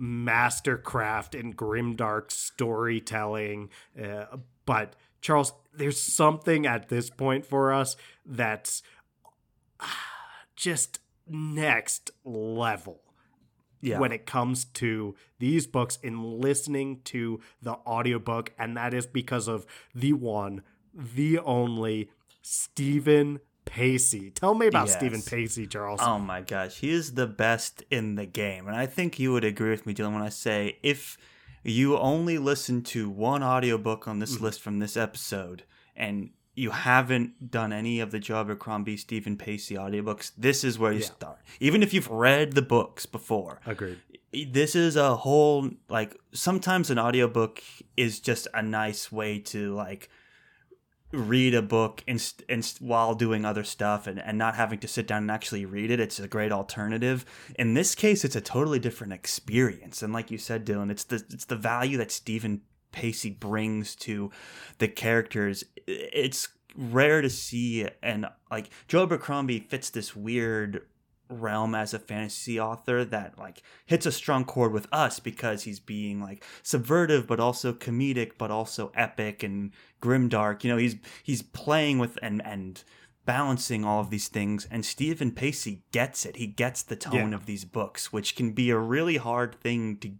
mastercraft 0.00 1.34
in 1.38 1.52
grimdark 1.54 2.30
storytelling. 2.30 3.70
Uh, 4.00 4.26
but 4.64 4.94
Charles, 5.20 5.52
there's 5.74 6.00
something 6.00 6.66
at 6.66 6.88
this 6.88 7.10
point 7.10 7.44
for 7.46 7.72
us 7.72 7.96
that's 8.24 8.82
ah, 9.80 10.06
just 10.56 11.00
next 11.28 12.10
level 12.24 13.00
yeah. 13.82 13.98
when 13.98 14.12
it 14.12 14.24
comes 14.24 14.64
to 14.64 15.14
these 15.38 15.66
books 15.66 15.98
in 16.02 16.40
listening 16.40 17.00
to 17.04 17.40
the 17.60 17.72
audiobook 17.86 18.52
and 18.58 18.76
that 18.76 18.94
is 18.94 19.06
because 19.06 19.48
of 19.48 19.66
the 19.94 20.12
one 20.12 20.62
the 20.94 21.38
only 21.38 22.10
Stephen 22.42 23.40
Pacey. 23.64 24.30
Tell 24.30 24.54
me 24.54 24.66
about 24.66 24.88
Yes. 24.88 24.96
Stephen 24.96 25.22
Pacey, 25.22 25.66
Charles. 25.66 26.00
Oh 26.02 26.18
my 26.18 26.40
gosh, 26.40 26.78
he 26.78 26.90
is 26.90 27.14
the 27.14 27.26
best 27.26 27.82
in 27.90 28.16
the 28.16 28.26
game. 28.26 28.66
And 28.66 28.76
I 28.76 28.86
think 28.86 29.18
you 29.18 29.32
would 29.32 29.44
agree 29.44 29.70
with 29.70 29.86
me, 29.86 29.94
Dylan, 29.94 30.12
when 30.12 30.22
I 30.22 30.28
say 30.28 30.78
if 30.82 31.16
you 31.62 31.96
only 31.96 32.38
listen 32.38 32.82
to 32.82 33.08
one 33.08 33.42
audiobook 33.42 34.08
on 34.08 34.18
this 34.18 34.34
mm-hmm. 34.34 34.44
list 34.44 34.60
from 34.60 34.78
this 34.80 34.96
episode 34.96 35.62
and 35.94 36.30
you 36.54 36.70
haven't 36.70 37.50
done 37.50 37.72
any 37.72 38.00
of 38.00 38.10
the 38.10 38.18
Joe 38.18 38.44
Crombie, 38.56 38.96
Stephen 38.96 39.36
Pacey 39.36 39.74
audiobooks, 39.74 40.32
this 40.36 40.64
is 40.64 40.78
where 40.78 40.92
you 40.92 41.00
Yeah. 41.00 41.06
start. 41.06 41.38
Even 41.60 41.82
if 41.82 41.94
you've 41.94 42.10
read 42.10 42.52
the 42.52 42.62
books 42.62 43.06
before, 43.06 43.60
Agreed. 43.66 43.98
this 44.50 44.74
is 44.74 44.96
a 44.96 45.16
whole 45.16 45.70
like 45.88 46.16
sometimes 46.32 46.90
an 46.90 46.98
audiobook 46.98 47.62
is 47.96 48.20
just 48.20 48.48
a 48.52 48.62
nice 48.62 49.10
way 49.10 49.38
to 49.38 49.74
like 49.74 50.08
read 51.12 51.54
a 51.54 51.60
book 51.60 52.02
and, 52.08 52.32
and 52.48 52.74
while 52.80 53.14
doing 53.14 53.44
other 53.44 53.64
stuff 53.64 54.06
and, 54.06 54.18
and 54.18 54.38
not 54.38 54.54
having 54.54 54.78
to 54.78 54.88
sit 54.88 55.06
down 55.06 55.18
and 55.24 55.30
actually 55.30 55.66
read 55.66 55.90
it 55.90 56.00
it's 56.00 56.18
a 56.18 56.26
great 56.26 56.50
alternative 56.50 57.26
in 57.58 57.74
this 57.74 57.94
case 57.94 58.24
it's 58.24 58.34
a 58.34 58.40
totally 58.40 58.78
different 58.78 59.12
experience 59.12 60.02
and 60.02 60.14
like 60.14 60.30
you 60.30 60.38
said 60.38 60.64
dylan 60.64 60.90
it's 60.90 61.04
the 61.04 61.16
it's 61.28 61.44
the 61.44 61.54
value 61.56 61.98
that 61.98 62.10
stephen 62.10 62.62
pacey 62.92 63.30
brings 63.30 63.94
to 63.96 64.30
the 64.78 64.88
characters 64.88 65.64
it's 65.86 66.48
rare 66.76 67.20
to 67.20 67.28
see 67.30 67.86
and 68.02 68.26
like 68.50 68.70
joe 68.88 69.02
abercrombie 69.02 69.58
fits 69.60 69.90
this 69.90 70.14
weird 70.16 70.86
realm 71.28 71.74
as 71.74 71.94
a 71.94 71.98
fantasy 71.98 72.60
author 72.60 73.04
that 73.04 73.38
like 73.38 73.62
hits 73.86 74.04
a 74.04 74.12
strong 74.12 74.44
chord 74.44 74.70
with 74.72 74.86
us 74.92 75.18
because 75.18 75.62
he's 75.62 75.80
being 75.80 76.20
like 76.20 76.44
subvertive 76.62 77.26
but 77.26 77.40
also 77.40 77.72
comedic 77.72 78.32
but 78.36 78.50
also 78.50 78.92
epic 78.94 79.42
and 79.42 79.70
grimdark 80.02 80.62
you 80.62 80.70
know 80.70 80.76
he's 80.76 80.96
he's 81.22 81.40
playing 81.42 81.98
with 81.98 82.18
and 82.22 82.44
and 82.44 82.84
balancing 83.24 83.84
all 83.84 84.00
of 84.00 84.10
these 84.10 84.26
things 84.28 84.66
and 84.70 84.84
Stephen 84.84 85.30
Pacey 85.30 85.82
gets 85.92 86.26
it 86.26 86.36
he 86.36 86.46
gets 86.46 86.82
the 86.82 86.96
tone 86.96 87.30
Yeah. 87.30 87.36
of 87.36 87.46
these 87.46 87.64
books 87.64 88.12
which 88.12 88.34
can 88.34 88.50
be 88.52 88.68
a 88.70 88.76
really 88.78 89.16
hard 89.16 89.54
thing 89.54 89.96
to 89.98 90.10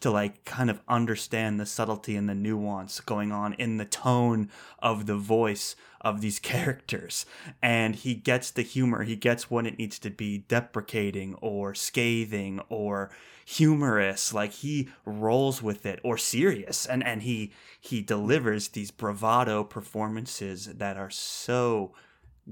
to 0.00 0.10
like 0.10 0.44
kind 0.44 0.70
of 0.70 0.80
understand 0.88 1.58
the 1.58 1.66
subtlety 1.66 2.16
and 2.16 2.28
the 2.28 2.34
nuance 2.34 3.00
going 3.00 3.32
on 3.32 3.54
in 3.54 3.76
the 3.78 3.84
tone 3.84 4.50
of 4.78 5.06
the 5.06 5.16
voice 5.16 5.74
of 6.00 6.20
these 6.20 6.38
characters. 6.52 7.26
And 7.62 7.94
he 7.94 8.14
gets 8.14 8.50
the 8.50 8.62
humor. 8.62 9.02
He 9.02 9.16
gets 9.16 9.50
when 9.50 9.66
it 9.66 9.78
needs 9.78 9.98
to 10.00 10.10
be 10.10 10.38
deprecating 10.38 11.34
or 11.40 11.74
scathing 11.74 12.60
or 12.68 13.10
humorous. 13.44 14.34
Like 14.34 14.52
he 14.52 14.88
rolls 15.04 15.62
with 15.62 15.86
it 15.86 16.00
or 16.02 16.18
serious. 16.18 16.86
And 16.86 17.04
and 17.04 17.22
he 17.22 17.52
he 17.80 18.02
delivers 18.02 18.68
these 18.68 18.90
bravado 18.90 19.64
performances 19.64 20.66
that 20.66 20.96
are 20.96 21.10
so 21.10 21.92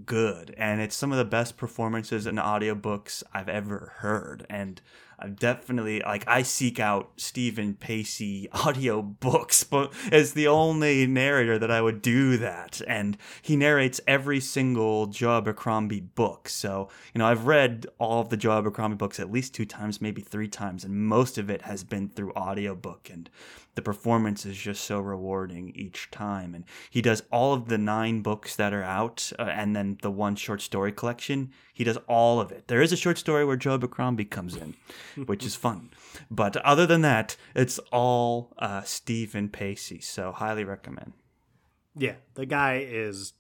good. 0.07 0.55
And 0.57 0.81
it's 0.81 0.97
some 0.97 1.13
of 1.13 1.19
the 1.19 1.25
best 1.25 1.57
performances 1.57 2.27
in 2.27 2.37
audiobooks 2.37 3.23
I've 3.33 3.49
ever 3.49 3.93
heard. 3.99 4.47
And 4.51 4.81
I'm 5.19 5.35
definitely 5.35 6.01
like 6.01 6.25
I 6.27 6.43
seek 6.43 6.81
out 6.81 7.13
Stephen 7.17 7.75
Pacey 7.75 8.49
audio 8.53 9.03
books 9.03 9.65
but 9.75 9.93
as 10.13 10.33
the 10.33 10.49
only 10.49 11.07
narrator 11.07 11.59
that 11.59 11.71
I 11.71 11.81
would 11.81 12.03
do 12.03 12.37
that 12.39 12.81
and 12.87 13.17
he 13.43 13.57
narrates 13.57 14.01
every 14.07 14.41
single 14.41 15.07
Joe 15.07 15.39
Abercrombie 15.39 16.01
book. 16.01 16.49
So 16.49 16.89
you 17.15 17.19
know 17.19 17.27
I've 17.27 17.47
read 17.47 17.87
all 17.99 18.21
of 18.21 18.29
the 18.29 18.37
Joe 18.37 18.59
Abercrombie 18.59 18.97
books 18.97 19.21
at 19.21 19.31
least 19.31 19.55
two 19.55 19.67
times 19.67 20.01
maybe 20.01 20.21
three 20.21 20.49
times 20.49 20.85
and 20.85 20.95
most 21.07 21.39
of 21.39 21.51
it 21.51 21.63
has 21.63 21.85
been 21.85 22.09
through 22.09 22.33
audiobook 22.33 23.11
and 23.11 23.31
the 23.75 23.83
performance 23.83 24.47
is 24.47 24.57
just 24.57 24.85
so 24.85 25.01
rewarding 25.01 25.73
each 25.75 26.11
time. 26.11 26.55
And 26.55 26.65
he 26.91 27.03
does 27.03 27.23
all 27.31 27.53
of 27.53 27.69
the 27.69 27.79
nine 27.79 28.21
books 28.23 28.57
that 28.57 28.73
are 28.73 28.83
out 28.83 29.33
uh, 29.39 29.43
and 29.43 29.75
then 29.75 29.99
the 30.03 30.11
one 30.11 30.37
short 30.37 30.63
story 30.63 30.93
collection 30.93 31.51
he 31.73 31.83
does 31.83 31.99
all 32.07 32.41
of 32.41 32.53
it. 32.53 32.69
There 32.69 32.83
is 32.83 32.93
a 32.93 32.97
short 32.97 33.19
story 33.19 33.45
where 33.45 33.57
joe 33.57 33.75
abercrombie 33.75 34.25
comes 34.25 34.57
in 34.57 34.75
which 35.27 35.45
is 35.45 35.57
fun. 35.57 35.91
But 36.31 36.57
other 36.59 36.87
than 36.87 37.03
that 37.03 37.37
it's 37.55 37.79
all 37.91 38.53
uh, 38.59 38.83
stephen 38.83 39.49
pacey 39.49 40.01
so 40.01 40.33
highly 40.33 40.65
recommend. 40.65 41.13
Yeah, 41.97 42.15
the 42.35 42.47
guy 42.47 42.85
is. 42.89 43.35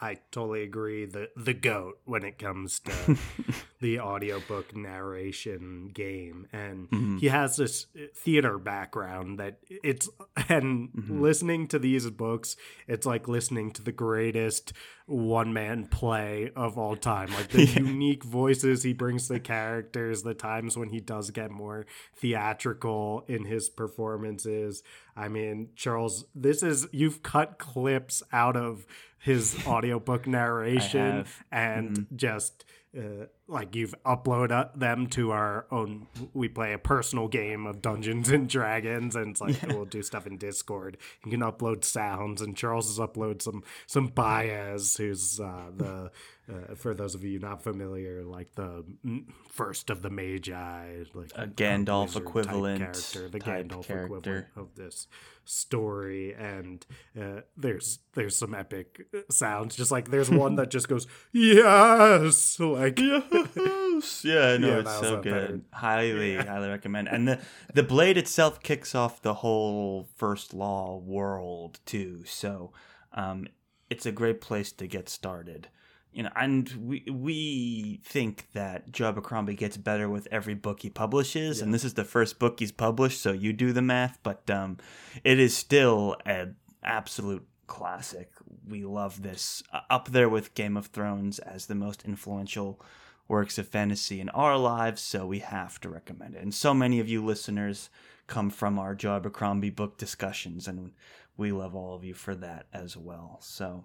I 0.00 0.16
totally 0.30 0.62
agree. 0.62 1.06
The 1.06 1.30
the 1.36 1.54
goat 1.54 1.98
when 2.04 2.24
it 2.24 2.38
comes 2.38 2.80
to 2.80 3.16
the 3.80 4.00
audiobook 4.00 4.74
narration 4.76 5.88
game, 5.94 6.46
and 6.52 6.88
Mhm. 6.90 7.20
he 7.20 7.28
has 7.28 7.56
this 7.56 7.86
theater 8.14 8.58
background 8.58 9.38
that 9.38 9.60
it's 9.82 10.08
and 10.48 10.90
Mhm. 10.92 11.20
listening 11.20 11.68
to 11.68 11.78
these 11.78 12.10
books, 12.10 12.56
it's 12.86 13.06
like 13.06 13.28
listening 13.28 13.70
to 13.72 13.82
the 13.82 13.92
greatest 13.92 14.72
one 15.06 15.52
man 15.52 15.86
play 15.86 16.50
of 16.56 16.78
all 16.78 16.96
time. 16.96 17.28
Like 17.30 17.48
the 17.48 17.64
Yeah. 17.64 17.80
unique 17.80 18.24
voices 18.24 18.82
he 18.82 18.92
brings 18.94 19.26
to 19.28 19.34
the 19.34 19.40
characters, 19.40 20.22
the 20.22 20.34
times 20.34 20.76
when 20.78 20.88
he 20.88 21.00
does 21.00 21.30
get 21.30 21.50
more 21.50 21.84
theatrical 22.16 23.24
in 23.28 23.44
his 23.44 23.68
performances. 23.68 24.82
I 25.16 25.28
mean, 25.28 25.70
Charles, 25.76 26.24
this 26.34 26.62
is 26.62 26.88
you've 26.92 27.22
cut 27.22 27.58
clips 27.58 28.22
out 28.32 28.56
of 28.56 28.86
his 29.24 29.56
audiobook 29.66 30.26
narration 30.26 31.24
and 31.50 31.96
Mhm. 31.98 32.16
just 32.16 32.64
uh, 32.96 33.26
like 33.48 33.74
you've 33.74 33.94
uploaded 34.06 34.78
them 34.78 35.08
to 35.08 35.32
our 35.32 35.66
own 35.72 36.06
we 36.32 36.46
play 36.48 36.72
a 36.72 36.78
personal 36.78 37.26
game 37.26 37.66
of 37.66 37.82
dungeons 37.82 38.28
and 38.30 38.48
dragons 38.48 39.16
and 39.16 39.32
it's 39.32 39.40
like 39.40 39.60
we'll 39.66 39.84
do 39.84 40.00
stuff 40.00 40.28
in 40.28 40.36
discord 40.38 40.96
you 41.24 41.30
can 41.32 41.40
upload 41.40 41.82
sounds 41.84 42.40
and 42.40 42.56
charles 42.56 42.86
has 42.86 43.04
uploaded 43.04 43.42
some 43.42 43.64
some 43.88 44.08
Bayaz 44.08 44.96
who's 44.96 45.40
uh, 45.40 45.70
the 45.76 46.10
uh, 46.48 46.74
for 46.76 46.94
those 46.94 47.16
of 47.16 47.24
you 47.24 47.40
not 47.40 47.62
familiar 47.64 48.22
like 48.22 48.54
the 48.54 48.84
mm, 49.04 49.24
first 49.50 49.90
of 49.90 50.02
the 50.02 50.10
magi 50.10 51.02
like 51.14 51.32
A 51.34 51.48
Gandalf 51.48 52.16
equivalent 52.16 52.78
character 52.78 53.28
the 53.28 53.40
gandalf 53.40 53.86
character. 53.86 54.04
equivalent 54.04 54.46
of 54.56 54.74
this 54.76 55.08
story 55.44 56.34
and 56.34 56.86
uh, 57.20 57.40
there's 57.56 57.98
there's 58.14 58.36
some 58.36 58.54
epic 58.54 59.06
sounds 59.30 59.76
just 59.76 59.90
like 59.90 60.10
there's 60.10 60.30
one 60.30 60.56
that 60.56 60.70
just 60.70 60.88
goes 60.88 61.06
yes 61.32 62.58
like 62.60 62.98
Yes. 62.98 64.24
Yeah, 64.24 64.56
no, 64.56 64.68
Yeah, 64.68 64.78
it's 64.80 64.98
so 64.98 65.14
a 65.18 65.22
better- 65.22 65.46
good. 65.46 65.64
Highly, 65.72 66.36
highly 66.36 66.68
recommend. 66.68 67.08
And 67.08 67.28
the 67.28 67.38
the 67.74 67.82
blade 67.84 68.16
itself 68.18 68.60
kicks 68.60 68.92
off 68.94 69.22
the 69.22 69.34
whole 69.34 70.08
first 70.16 70.52
law 70.52 70.96
world 70.98 71.78
too. 71.86 72.22
So, 72.26 72.72
um, 73.12 73.46
it's 73.88 74.04
a 74.04 74.10
great 74.12 74.40
place 74.40 74.72
to 74.72 74.88
get 74.88 75.08
started. 75.08 75.68
You 76.14 76.22
know, 76.22 76.30
and 76.36 76.68
we 76.78 77.04
we 77.10 78.00
think 78.04 78.46
that 78.52 78.92
Joe 78.92 79.08
Abercrombie 79.08 79.56
gets 79.56 79.76
better 79.76 80.08
with 80.08 80.28
every 80.30 80.54
book 80.54 80.82
he 80.82 80.88
publishes, 80.88 81.60
and 81.60 81.74
this 81.74 81.84
is 81.84 81.94
the 81.94 82.04
first 82.04 82.38
book 82.38 82.60
he's 82.60 82.70
published. 82.70 83.20
So 83.20 83.32
you 83.32 83.52
do 83.52 83.72
the 83.72 83.82
math, 83.82 84.18
but 84.22 84.48
um, 84.48 84.78
it 85.24 85.40
is 85.40 85.56
still 85.56 86.16
an 86.24 86.54
absolute 86.84 87.44
classic. 87.66 88.30
We 88.68 88.84
love 88.84 89.22
this, 89.22 89.62
uh, 89.72 89.80
up 89.90 90.08
there 90.10 90.28
with 90.28 90.54
Game 90.54 90.76
of 90.76 90.86
Thrones 90.86 91.38
as 91.40 91.66
the 91.66 91.74
most 91.74 92.04
influential 92.04 92.80
works 93.26 93.58
of 93.58 93.66
fantasy 93.66 94.20
in 94.20 94.28
our 94.30 94.56
lives, 94.56 95.02
so 95.02 95.26
we 95.26 95.40
have 95.40 95.80
to 95.80 95.88
recommend 95.88 96.34
it. 96.34 96.42
And 96.42 96.54
so 96.54 96.74
many 96.74 97.00
of 97.00 97.08
you 97.08 97.24
listeners 97.24 97.90
come 98.26 98.50
from 98.50 98.78
our 98.78 98.94
Joe 98.94 99.16
Abercrombie 99.16 99.70
book 99.70 99.96
discussions, 99.98 100.68
and 100.68 100.92
we 101.36 101.52
love 101.52 101.74
all 101.74 101.94
of 101.94 102.04
you 102.04 102.14
for 102.14 102.34
that 102.36 102.66
as 102.72 102.96
well. 102.96 103.38
So, 103.40 103.84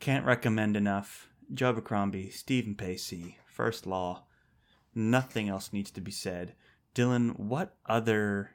can't 0.00 0.26
recommend 0.26 0.76
enough. 0.76 1.28
Joe 1.52 1.70
Abercrombie, 1.70 2.30
Stephen 2.30 2.74
Pacey, 2.74 3.38
First 3.46 3.86
Law. 3.86 4.24
Nothing 4.94 5.48
else 5.48 5.72
needs 5.72 5.90
to 5.92 6.00
be 6.00 6.10
said. 6.10 6.54
Dylan, 6.94 7.38
what 7.38 7.76
other 7.86 8.52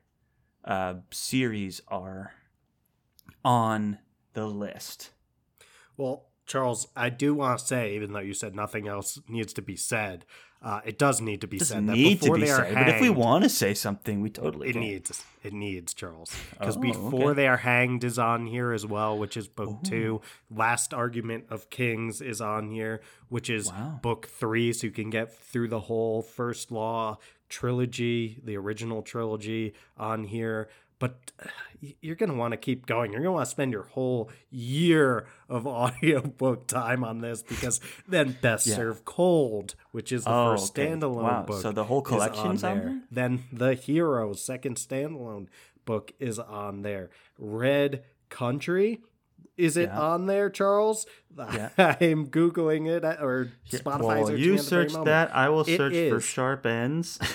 uh, 0.64 0.96
series 1.12 1.82
are 1.88 2.34
on 3.44 4.00
the 4.34 4.48
list? 4.48 5.12
Well, 5.98 6.28
Charles, 6.46 6.88
I 6.96 7.10
do 7.10 7.36
want 7.36 7.60
to 7.60 7.66
say, 7.66 7.94
even 7.94 8.14
though 8.14 8.20
you 8.20 8.34
said 8.34 8.56
nothing 8.56 8.88
else 8.88 9.20
needs 9.28 9.54
to 9.54 9.62
be 9.62 9.76
said, 9.76 10.26
uh, 10.62 10.82
it 10.86 10.98
does 10.98 11.22
need 11.22 11.40
to 11.42 11.48
be 11.48 11.58
said 11.60 11.88
that 11.88 11.94
before 11.94 12.36
be 12.36 12.42
they 12.42 12.52
are 12.52 12.66
said, 12.66 12.74
but 12.76 12.90
if 12.90 13.00
we 13.02 13.10
want 13.10 13.44
to 13.44 13.50
say 13.50 13.74
something, 13.74 14.20
we 14.22 14.30
totally 14.30 14.70
it 14.70 14.74
can. 14.74 14.82
needs 14.82 15.24
it 15.42 15.54
needs 15.54 15.94
Charles 15.94 16.36
because 16.52 16.76
Oh, 16.76 16.82
before 16.82 17.32
okay. 17.32 17.34
they 17.34 17.48
are 17.48 17.58
hanged 17.58 18.04
is 18.04 18.20
on 18.20 18.46
here 18.46 18.74
as 18.74 18.86
well, 18.86 19.18
which 19.18 19.38
is 19.38 19.48
book 19.48 19.84
two. 19.84 20.20
Last 20.52 20.94
argument 20.94 21.46
of 21.50 21.70
kings 21.70 22.20
is 22.22 22.42
on 22.42 22.70
here, 22.72 23.00
which 23.30 23.50
is 23.50 23.68
Wow. 23.72 24.00
book 24.02 24.28
three, 24.28 24.74
so 24.74 24.88
you 24.88 24.92
can 24.92 25.10
get 25.10 25.34
through 25.34 25.70
the 25.70 25.80
whole 25.80 26.22
first 26.22 26.72
law 26.72 27.18
trilogy, 27.48 28.40
the 28.44 28.56
original 28.58 29.02
trilogy 29.02 29.74
on 29.98 30.24
here. 30.26 30.70
But 31.00 31.32
uh, 31.42 31.48
you're 32.02 32.18
going 32.18 32.30
to 32.30 32.36
want 32.36 32.52
to 32.52 32.58
keep 32.58 32.86
going. 32.86 33.12
You're 33.14 33.22
going 33.22 33.30
to 33.32 33.36
want 33.38 33.46
to 33.46 33.52
spend 33.52 33.72
your 33.72 33.84
whole 33.84 34.30
year 34.52 35.26
of 35.48 35.66
audiobook 35.84 36.68
time 36.68 37.04
on 37.06 37.22
this 37.22 37.42
because 37.42 37.80
then 38.08 38.38
Best 38.42 38.68
Yeah. 38.68 38.76
Serve 38.76 39.06
Cold, 39.06 39.76
which 39.92 40.12
is 40.12 40.26
the 40.26 40.30
Oh, 40.32 40.52
first 40.58 40.78
okay. 40.78 40.88
standalone 40.90 41.24
Wow, 41.24 41.44
book. 41.44 41.62
so 41.62 41.72
the 41.72 41.86
whole 41.86 42.02
is 42.02 42.12
on 42.12 42.18
collection's 42.18 42.64
on 42.66 42.78
there. 42.78 42.86
there? 42.86 43.02
Then 43.12 43.44
The 43.54 43.74
Heroes, 43.76 44.42
second 44.44 44.76
standalone 44.76 45.48
book, 45.86 46.12
is 46.20 46.38
on 46.38 46.82
there. 46.82 47.10
Red 47.38 48.04
Country. 48.30 49.02
Is 49.60 49.76
it 49.78 49.90
Yeah. 49.90 50.00
on 50.02 50.26
there, 50.28 50.50
Charles? 50.50 51.06
Yeah. 51.38 51.70
I'm 51.78 52.28
googling 52.28 52.88
it 52.88 53.04
uh, 53.06 53.18
or 53.20 53.52
Spotify 53.70 54.26
searching 54.26 54.38
you 54.44 54.54
at 54.56 54.62
search 54.62 54.94
that, 55.06 55.36
I 55.36 55.50
will 55.50 55.62
It 55.62 55.78
search 55.78 56.10
for 56.10 56.20
sharp 56.22 56.66
ends. 56.66 57.20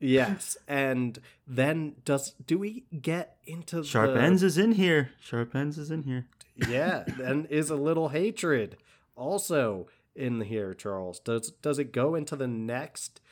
Yes, 0.00 0.58
and 0.68 1.18
then 1.46 1.94
does 2.04 2.32
do 2.46 2.58
we 2.58 2.84
get 3.00 3.36
into 3.46 3.82
sharp 3.84 4.12
the, 4.14 4.20
ends 4.20 4.42
is 4.42 4.58
in 4.58 4.72
here. 4.72 5.12
Sharp 5.18 5.54
ends 5.54 5.78
is 5.78 5.90
in 5.90 6.02
here. 6.02 6.26
Yeah, 6.68 7.04
then 7.18 7.46
is 7.48 7.70
a 7.70 7.76
little 7.76 8.10
hatred 8.10 8.76
also 9.16 9.86
in 10.14 10.42
here, 10.42 10.74
Charles? 10.74 11.20
Does 11.20 11.52
does 11.62 11.78
it 11.78 11.90
go 11.92 12.14
into 12.14 12.36
the 12.36 12.46
next? 12.46 13.22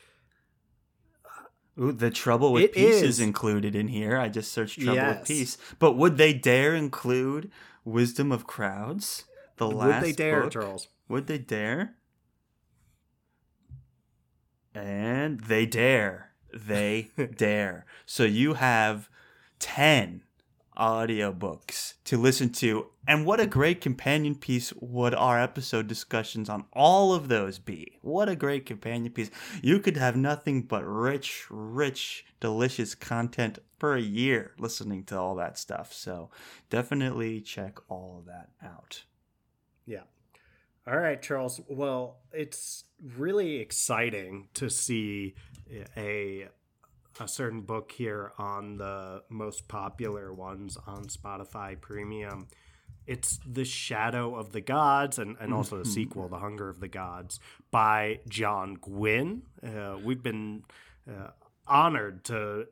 Ooh, 1.79 1.91
the 1.91 2.09
trouble 2.11 2.53
with 2.53 2.63
It 2.65 2.73
peace 2.73 2.95
is. 2.95 3.03
is. 3.03 3.19
included 3.19 3.75
in 3.75 3.87
here. 3.87 4.17
I 4.17 4.29
just 4.29 4.51
searched 4.51 4.79
trouble 4.81 5.07
with 5.07 5.27
peace. 5.27 5.57
But 5.79 5.93
would 5.93 6.17
they 6.17 6.33
dare 6.33 6.73
include 6.75 7.51
wisdom 7.85 8.31
of 8.31 8.47
crowds? 8.47 9.25
The 9.57 9.69
last 9.69 10.01
Would 10.01 10.03
they 10.03 10.11
dare, 10.13 10.41
book? 10.41 10.51
Charles? 10.51 10.87
Would 11.09 11.27
they 11.27 11.37
dare? 11.37 11.95
And 14.73 15.39
they 15.41 15.65
dare. 15.65 16.31
They 16.53 17.09
dare. 17.37 17.85
So 18.05 18.23
you 18.23 18.55
have 18.55 19.09
10 19.59 20.23
audiobooks 20.77 21.93
to 22.05 22.17
listen 22.17 22.49
to. 22.51 22.87
And 23.07 23.25
what 23.25 23.39
a 23.39 23.47
great 23.47 23.81
companion 23.81 24.35
piece 24.35 24.73
would 24.79 25.13
our 25.13 25.39
episode 25.41 25.87
discussions 25.87 26.49
on 26.49 26.65
all 26.73 27.13
of 27.13 27.27
those 27.27 27.59
be? 27.59 27.99
What 28.01 28.29
a 28.29 28.35
great 28.35 28.65
companion 28.65 29.11
piece. 29.11 29.31
You 29.61 29.79
could 29.79 29.97
have 29.97 30.15
nothing 30.15 30.61
but 30.63 30.83
rich, 30.85 31.45
rich, 31.49 32.25
delicious 32.39 32.95
content 32.95 33.59
for 33.77 33.95
a 33.95 34.01
year 34.01 34.51
listening 34.57 35.03
to 35.05 35.19
all 35.19 35.35
that 35.35 35.57
stuff. 35.57 35.93
So 35.93 36.29
definitely 36.69 37.41
check 37.41 37.79
all 37.89 38.17
of 38.19 38.25
that 38.25 38.49
out. 38.63 39.03
Yeah. 39.85 40.03
All 40.87 40.97
right, 40.97 41.21
Charles. 41.21 41.61
Well, 41.67 42.17
it's 42.31 42.85
really 43.17 43.57
exciting 43.57 44.49
to 44.53 44.69
see 44.69 45.35
a 45.97 46.47
a 47.19 47.27
certain 47.27 47.61
book 47.61 47.91
here 47.91 48.31
on 48.37 48.77
the 48.77 49.23
most 49.29 49.67
popular 49.67 50.33
ones 50.33 50.77
on 50.87 51.05
Spotify 51.05 51.79
Premium. 51.79 52.47
It's 53.05 53.39
The 53.45 53.65
Shadow 53.65 54.35
of 54.35 54.51
the 54.53 54.61
Gods 54.61 55.19
and, 55.19 55.35
and 55.39 55.53
also 55.53 55.77
the 55.77 55.85
sequel, 55.85 56.29
The 56.29 56.37
Hunger 56.39 56.69
of 56.69 56.79
the 56.79 56.87
Gods, 56.87 57.39
by 57.69 58.19
John 58.29 58.75
Gwynne. 58.75 59.43
Uh, 59.61 59.97
we've 60.01 60.23
been 60.23 60.63
uh, 61.07 61.31
honored 61.67 62.23
to 62.25 62.67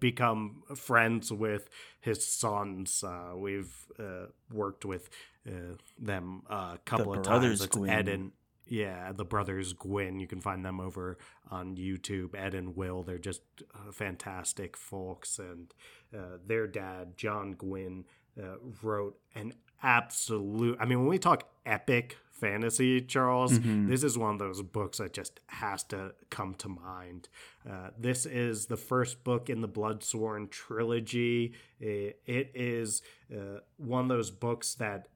become 0.00 0.62
friends 0.74 1.30
with 1.30 1.68
his 2.00 2.26
sons. 2.26 3.04
Uh, 3.04 3.32
we've 3.36 3.74
uh, 3.98 4.26
worked 4.50 4.84
with 4.84 5.10
uh, 5.46 5.76
them 5.98 6.42
a 6.48 6.78
couple 6.84 7.12
of 7.14 7.22
brothers 7.22 7.60
times. 7.60 7.70
It's. 7.70 7.90
Ed 7.90 8.08
and 8.08 8.32
yeah, 8.70 9.10
the 9.12 9.24
brothers 9.24 9.72
Gwynne. 9.72 10.20
You 10.20 10.28
can 10.28 10.40
find 10.40 10.64
them 10.64 10.78
over 10.78 11.18
on 11.50 11.76
YouTube. 11.76 12.36
Ed 12.36 12.54
and 12.54 12.76
Will. 12.76 13.02
They're 13.02 13.18
just 13.18 13.42
uh, 13.74 13.90
fantastic 13.90 14.76
folks, 14.76 15.40
and 15.40 15.74
uh, 16.16 16.38
their 16.46 16.68
dad, 16.68 17.16
John 17.16 17.52
Gwynne, 17.52 18.04
uh, 18.40 18.56
wrote 18.80 19.18
an 19.34 19.54
absolute. 19.82 20.78
I 20.80 20.84
mean, 20.84 21.00
when 21.00 21.08
we 21.08 21.18
talk 21.18 21.48
epic 21.66 22.16
fantasy, 22.30 23.00
Charles, 23.00 23.58
this 23.60 24.04
is 24.04 24.16
one 24.16 24.34
of 24.34 24.38
those 24.38 24.62
books 24.62 24.98
that 24.98 25.12
just 25.12 25.40
has 25.48 25.82
to 25.84 26.14
come 26.30 26.54
to 26.54 26.68
mind. 26.68 27.28
Uh, 27.68 27.90
this 27.98 28.24
is 28.24 28.66
the 28.66 28.76
first 28.76 29.24
book 29.24 29.50
in 29.50 29.60
the 29.60 29.68
Bloodsworn 29.68 30.48
trilogy. 30.48 31.54
It, 31.80 32.20
it 32.24 32.52
is 32.54 33.02
uh, 33.34 33.60
one 33.76 34.02
of 34.02 34.08
those 34.08 34.30
books 34.30 34.74
that 34.76 35.08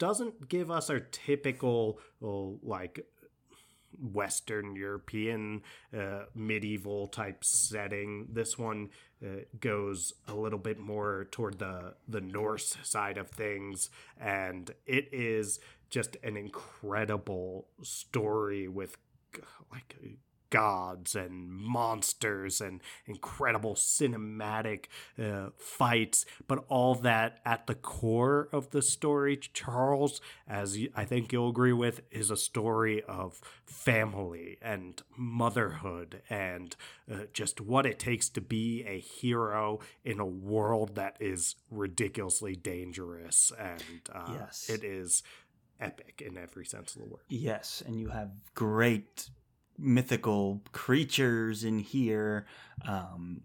doesn't 0.00 0.48
give 0.48 0.70
us 0.70 0.90
our 0.90 0.98
typical 0.98 2.00
oh, 2.20 2.58
like 2.64 3.06
Western 4.00 4.74
European 4.74 5.62
uh, 5.96 6.22
medieval 6.34 7.06
type 7.08 7.44
setting. 7.44 8.26
This 8.32 8.58
one 8.58 8.88
uh, 9.22 9.42
goes 9.60 10.14
a 10.26 10.34
little 10.34 10.58
bit 10.58 10.78
more 10.78 11.28
toward 11.30 11.58
the 11.58 11.94
the 12.08 12.20
Norse 12.20 12.76
side 12.82 13.18
of 13.18 13.30
things, 13.30 13.90
and 14.18 14.70
it 14.86 15.08
is 15.12 15.60
just 15.90 16.16
an 16.22 16.36
incredible 16.36 17.66
story 17.82 18.66
with 18.68 18.96
like 19.70 19.96
gods 20.50 21.14
and 21.14 21.48
monsters 21.50 22.60
and 22.60 22.80
incredible 23.06 23.74
cinematic 23.74 24.86
uh, 25.20 25.50
fights, 25.56 26.26
but 26.46 26.64
all 26.68 26.94
that 26.96 27.38
at 27.44 27.66
the 27.66 27.74
core 27.74 28.48
of 28.52 28.70
the 28.70 28.82
story, 28.82 29.36
Charles, 29.36 30.20
as 30.48 30.76
I 30.94 31.04
think 31.04 31.32
you'll 31.32 31.50
agree 31.50 31.72
with, 31.72 32.02
is 32.10 32.30
a 32.30 32.36
story 32.36 33.02
of 33.04 33.40
family 33.64 34.58
and 34.60 35.00
motherhood 35.16 36.22
and 36.28 36.74
uh, 37.10 37.20
just 37.32 37.60
what 37.60 37.86
it 37.86 37.98
takes 37.98 38.28
to 38.30 38.40
be 38.40 38.84
a 38.86 38.98
hero 38.98 39.78
in 40.04 40.18
a 40.20 40.26
world 40.26 40.96
that 40.96 41.16
is 41.20 41.56
ridiculously 41.70 42.56
dangerous. 42.56 43.52
And 43.58 43.82
uh, 44.12 44.34
Yes. 44.40 44.68
it 44.68 44.84
is 44.84 45.22
epic 45.80 46.22
in 46.24 46.36
every 46.36 46.64
sense 46.64 46.94
of 46.94 47.02
the 47.02 47.08
word. 47.08 47.22
Yes, 47.28 47.82
and 47.86 47.98
you 47.98 48.08
have 48.08 48.30
great 48.54 49.30
mythical 49.80 50.62
creatures 50.72 51.64
in 51.64 51.78
here, 51.78 52.46
um, 52.86 53.42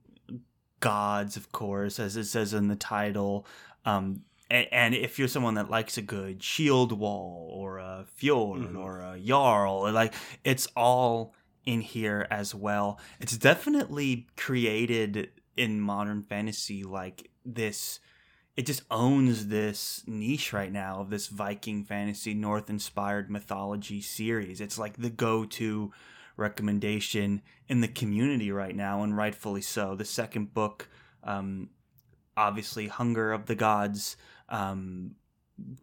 gods, 0.80 1.38
of 1.38 1.52
course, 1.52 2.00
as 2.00 2.16
it 2.18 2.26
says 2.26 2.54
in 2.54 2.68
the 2.68 2.76
title. 2.76 3.48
Um, 3.86 4.24
and, 4.50 4.68
and, 4.72 4.96
if 4.96 5.18
you're 5.18 5.28
someone 5.28 5.56
that 5.56 5.70
likes 5.70 5.98
a 5.98 6.02
good 6.02 6.44
shield 6.44 6.92
wall 6.92 7.50
or 7.54 7.80
a 7.80 8.06
fjord 8.16 8.62
mm-hmm. 8.62 8.78
or 8.78 9.00
a 9.02 9.20
jarl, 9.20 9.92
like 9.92 10.14
it's 10.44 10.68
all 10.76 11.34
in 11.66 11.82
here 11.82 12.28
as 12.30 12.54
well. 12.54 13.00
It's 13.20 13.38
definitely 13.38 14.28
created 14.38 15.32
in 15.58 15.82
modern 15.82 16.22
fantasy 16.22 16.84
like 16.84 17.30
this 17.44 18.00
it 18.56 18.66
just 18.66 18.84
owns 18.90 19.48
this 19.48 20.04
niche 20.08 20.54
right 20.54 20.72
now 20.72 21.02
of 21.02 21.10
this 21.10 21.28
Viking 21.28 21.84
fantasy 21.84 22.34
North 22.34 22.70
inspired 22.70 23.30
mythology 23.30 24.00
series. 24.00 24.62
It's 24.62 24.80
like 24.80 24.96
the 24.98 25.10
go 25.10 25.44
to 25.44 25.92
recommendation 26.38 27.42
in 27.68 27.82
the 27.82 27.88
community 27.88 28.52
right 28.52 28.76
now, 28.76 29.04
and 29.04 29.16
rightfully 29.16 29.62
so. 29.62 29.96
The 29.96 30.06
second 30.06 30.54
book, 30.54 30.88
um, 31.24 31.70
obviously, 32.36 32.88
Hunger 32.88 33.32
of 33.32 33.46
the 33.46 33.56
Gods, 33.56 34.18
um, 34.50 35.16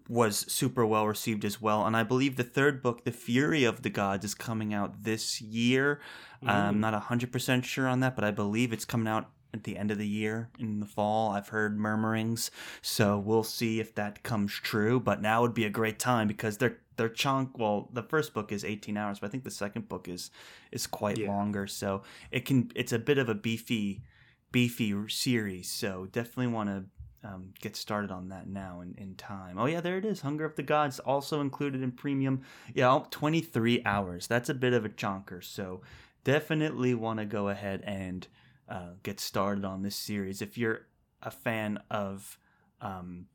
was 0.08 0.52
super 0.52 0.84
well 0.84 1.06
received 1.06 1.44
as 1.44 1.60
well. 1.60 1.86
And 1.86 1.96
I 1.96 2.02
believe 2.02 2.36
the 2.36 2.44
third 2.44 2.82
book, 2.82 3.04
The 3.04 3.12
Fury 3.12 3.64
of 3.64 3.82
the 3.82 3.90
Gods, 3.90 4.24
is 4.24 4.34
coming 4.34 4.74
out 4.74 5.04
this 5.04 5.40
year. 5.40 6.00
Mm. 6.42 6.50
I'm 6.50 6.80
not 6.80 7.00
100% 7.00 7.64
sure 7.64 7.88
on 7.88 8.00
that, 8.00 8.14
but 8.14 8.24
I 8.24 8.30
believe 8.30 8.72
it's 8.72 8.84
coming 8.84 9.08
out 9.08 9.30
at 9.54 9.64
the 9.64 9.76
end 9.76 9.90
of 9.90 9.98
the 9.98 10.06
year 10.06 10.50
in 10.58 10.80
the 10.80 10.86
fall. 10.86 11.32
I've 11.32 11.48
heard 11.48 11.78
murmurings, 11.78 12.50
so 12.80 13.18
we'll 13.18 13.44
see 13.44 13.80
if 13.80 13.94
that 13.94 14.22
comes 14.22 14.52
true. 14.52 15.00
But 15.00 15.22
now 15.22 15.42
would 15.42 15.54
be 15.54 15.64
a 15.64 15.70
great 15.70 15.98
time 15.98 16.28
because 16.28 16.58
they're 16.58 16.78
they're 16.96 17.08
chunk. 17.08 17.58
Well, 17.58 17.88
the 17.92 18.02
first 18.02 18.34
book 18.34 18.52
is 18.52 18.64
18 18.64 18.96
hours, 18.96 19.18
but 19.18 19.26
I 19.26 19.30
think 19.30 19.44
the 19.44 19.50
second 19.50 19.88
book 19.88 20.08
is 20.08 20.30
is 20.70 20.86
quite 20.86 21.18
yeah. 21.18 21.28
longer. 21.28 21.66
So 21.66 22.02
it 22.30 22.44
can 22.44 22.70
it's 22.74 22.92
a 22.92 22.98
bit 22.98 23.18
of 23.18 23.28
a 23.28 23.34
beefy 23.34 24.02
beefy 24.50 24.94
series. 25.08 25.68
So 25.70 26.08
definitely 26.12 26.48
want 26.48 26.68
to. 26.68 26.84
Um, 27.24 27.54
get 27.60 27.76
started 27.76 28.10
on 28.10 28.30
that 28.30 28.48
now 28.48 28.80
in, 28.80 28.96
in 28.98 29.14
time. 29.14 29.56
Oh 29.56 29.66
yeah, 29.66 29.80
there 29.80 29.96
it 29.96 30.04
is. 30.04 30.22
Hunger 30.22 30.44
of 30.44 30.56
the 30.56 30.62
Gods 30.64 30.98
also 30.98 31.40
included 31.40 31.80
in 31.80 31.92
premium. 31.92 32.42
Yeah, 32.74 32.98
23 33.12 33.80
hours. 33.86 34.26
That's 34.26 34.48
a 34.48 34.54
bit 34.54 34.72
of 34.72 34.84
a 34.84 34.88
chonker. 34.88 35.44
So 35.44 35.82
definitely 36.24 36.94
want 36.94 37.20
to 37.20 37.24
go 37.24 37.48
ahead 37.48 37.82
and 37.84 38.26
uh, 38.68 38.94
get 39.02 39.20
started 39.20 39.64
on 39.64 39.82
this 39.82 39.94
series. 39.94 40.42
If 40.42 40.58
you're 40.58 40.86
a 41.22 41.30
fan 41.30 41.78
of, 41.90 42.38
um, 42.80 43.26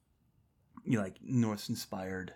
you 0.83 0.97
know, 0.97 1.03
like 1.03 1.17
Norse 1.23 1.69
inspired 1.69 2.33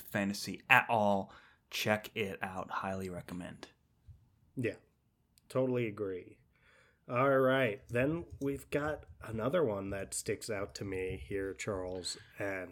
fantasy 0.00 0.62
at 0.68 0.86
all, 0.88 1.32
check 1.70 2.10
it 2.14 2.38
out. 2.42 2.70
Highly 2.70 3.08
recommend. 3.08 3.68
Yeah, 4.56 4.74
totally 5.48 5.86
agree. 5.86 6.36
All 7.10 7.38
right, 7.38 7.80
then 7.88 8.24
we've 8.40 8.70
got 8.70 9.04
another 9.24 9.64
one 9.64 9.90
that 9.90 10.14
sticks 10.14 10.48
out 10.48 10.74
to 10.76 10.84
me 10.84 11.20
here, 11.28 11.54
Charles, 11.54 12.16
and 12.38 12.70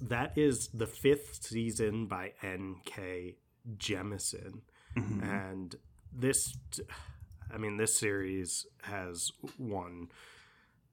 that 0.00 0.36
is 0.36 0.68
the 0.68 0.86
fifth 0.86 1.42
season 1.42 2.06
by 2.06 2.32
N.K. 2.42 3.36
Jemisin. 3.76 4.60
Mm-hmm. 4.96 5.22
And 5.22 5.76
this 6.12 6.56
I 7.52 7.58
mean, 7.58 7.76
this 7.76 7.96
series 7.96 8.66
has 8.82 9.32
won 9.58 10.08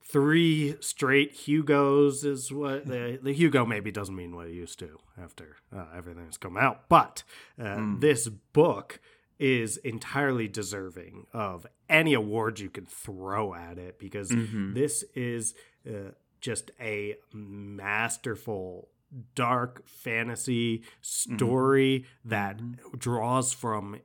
three 0.08 0.76
straight 0.80 1.32
Hugos. 1.32 2.24
Is 2.24 2.52
what 2.52 2.86
the, 2.86 3.18
the 3.22 3.32
Hugo 3.32 3.64
maybe 3.64 3.90
doesn't 3.90 4.16
mean 4.16 4.34
what 4.34 4.48
it 4.48 4.54
used 4.54 4.78
to 4.80 4.98
after 5.20 5.56
uh, 5.74 5.86
everything 5.96 6.26
has 6.26 6.38
come 6.38 6.56
out, 6.56 6.88
but 6.88 7.22
uh, 7.58 7.64
mm. 7.64 8.00
this 8.00 8.28
book 8.28 9.00
is 9.38 9.76
entirely 9.78 10.48
deserving 10.48 11.26
of 11.32 11.66
any 11.88 12.14
award 12.14 12.58
you 12.58 12.70
can 12.70 12.86
throw 12.86 13.54
at 13.54 13.78
it 13.78 13.98
because 13.98 14.30
mm-hmm. 14.30 14.72
this 14.72 15.04
is 15.14 15.54
uh, 15.86 16.10
just 16.40 16.70
a 16.80 17.16
masterful 17.32 18.88
dark 19.34 19.86
fantasy 19.86 20.82
story 21.00 22.00
mm-hmm. 22.00 22.28
that 22.28 22.58
mm-hmm. 22.58 22.96
draws 22.98 23.52
from 23.52 24.00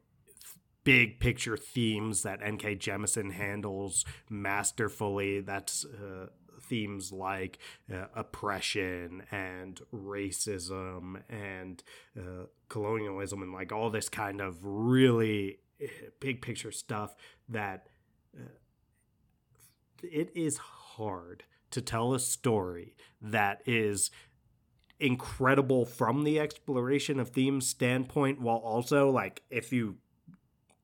big 0.84 1.20
picture 1.20 1.58
themes 1.58 2.24
that 2.24 2.42
N.K. 2.42 2.76
Jemisin 2.76 3.34
handles 3.34 4.06
masterfully. 4.30 5.42
That's 5.42 5.86
uh, 5.86 6.28
themes 6.62 7.12
like 7.12 7.60
uh, 7.94 8.06
oppression 8.16 9.24
and 9.32 9.82
racism 9.94 11.22
and 11.30 11.84
uh, 12.18 12.46
colonialism 12.70 13.42
and 13.42 13.54
like 13.54 13.72
all 13.72 13.90
this 13.90 14.10
kind 14.10 14.40
of 14.40 14.58
really 14.62 15.60
uh, 15.84 15.88
big 16.20 16.42
picture 16.42 16.72
stuff 16.72 17.16
that 17.50 17.88
uh, 18.38 18.48
it 20.02 20.32
is 20.34 20.58
hard 20.58 21.44
to 21.72 21.82
tell 21.82 22.14
a 22.14 22.20
story 22.20 22.96
that 23.22 23.62
is 23.66 24.10
incredible 25.00 25.86
from 25.86 26.24
the 26.24 26.40
exploration 26.40 27.20
of 27.20 27.30
themes 27.30 27.68
standpoint 27.68 28.40
while 28.40 28.58
also 28.58 29.10
like 29.10 29.42
if 29.50 29.74
you 29.74 29.98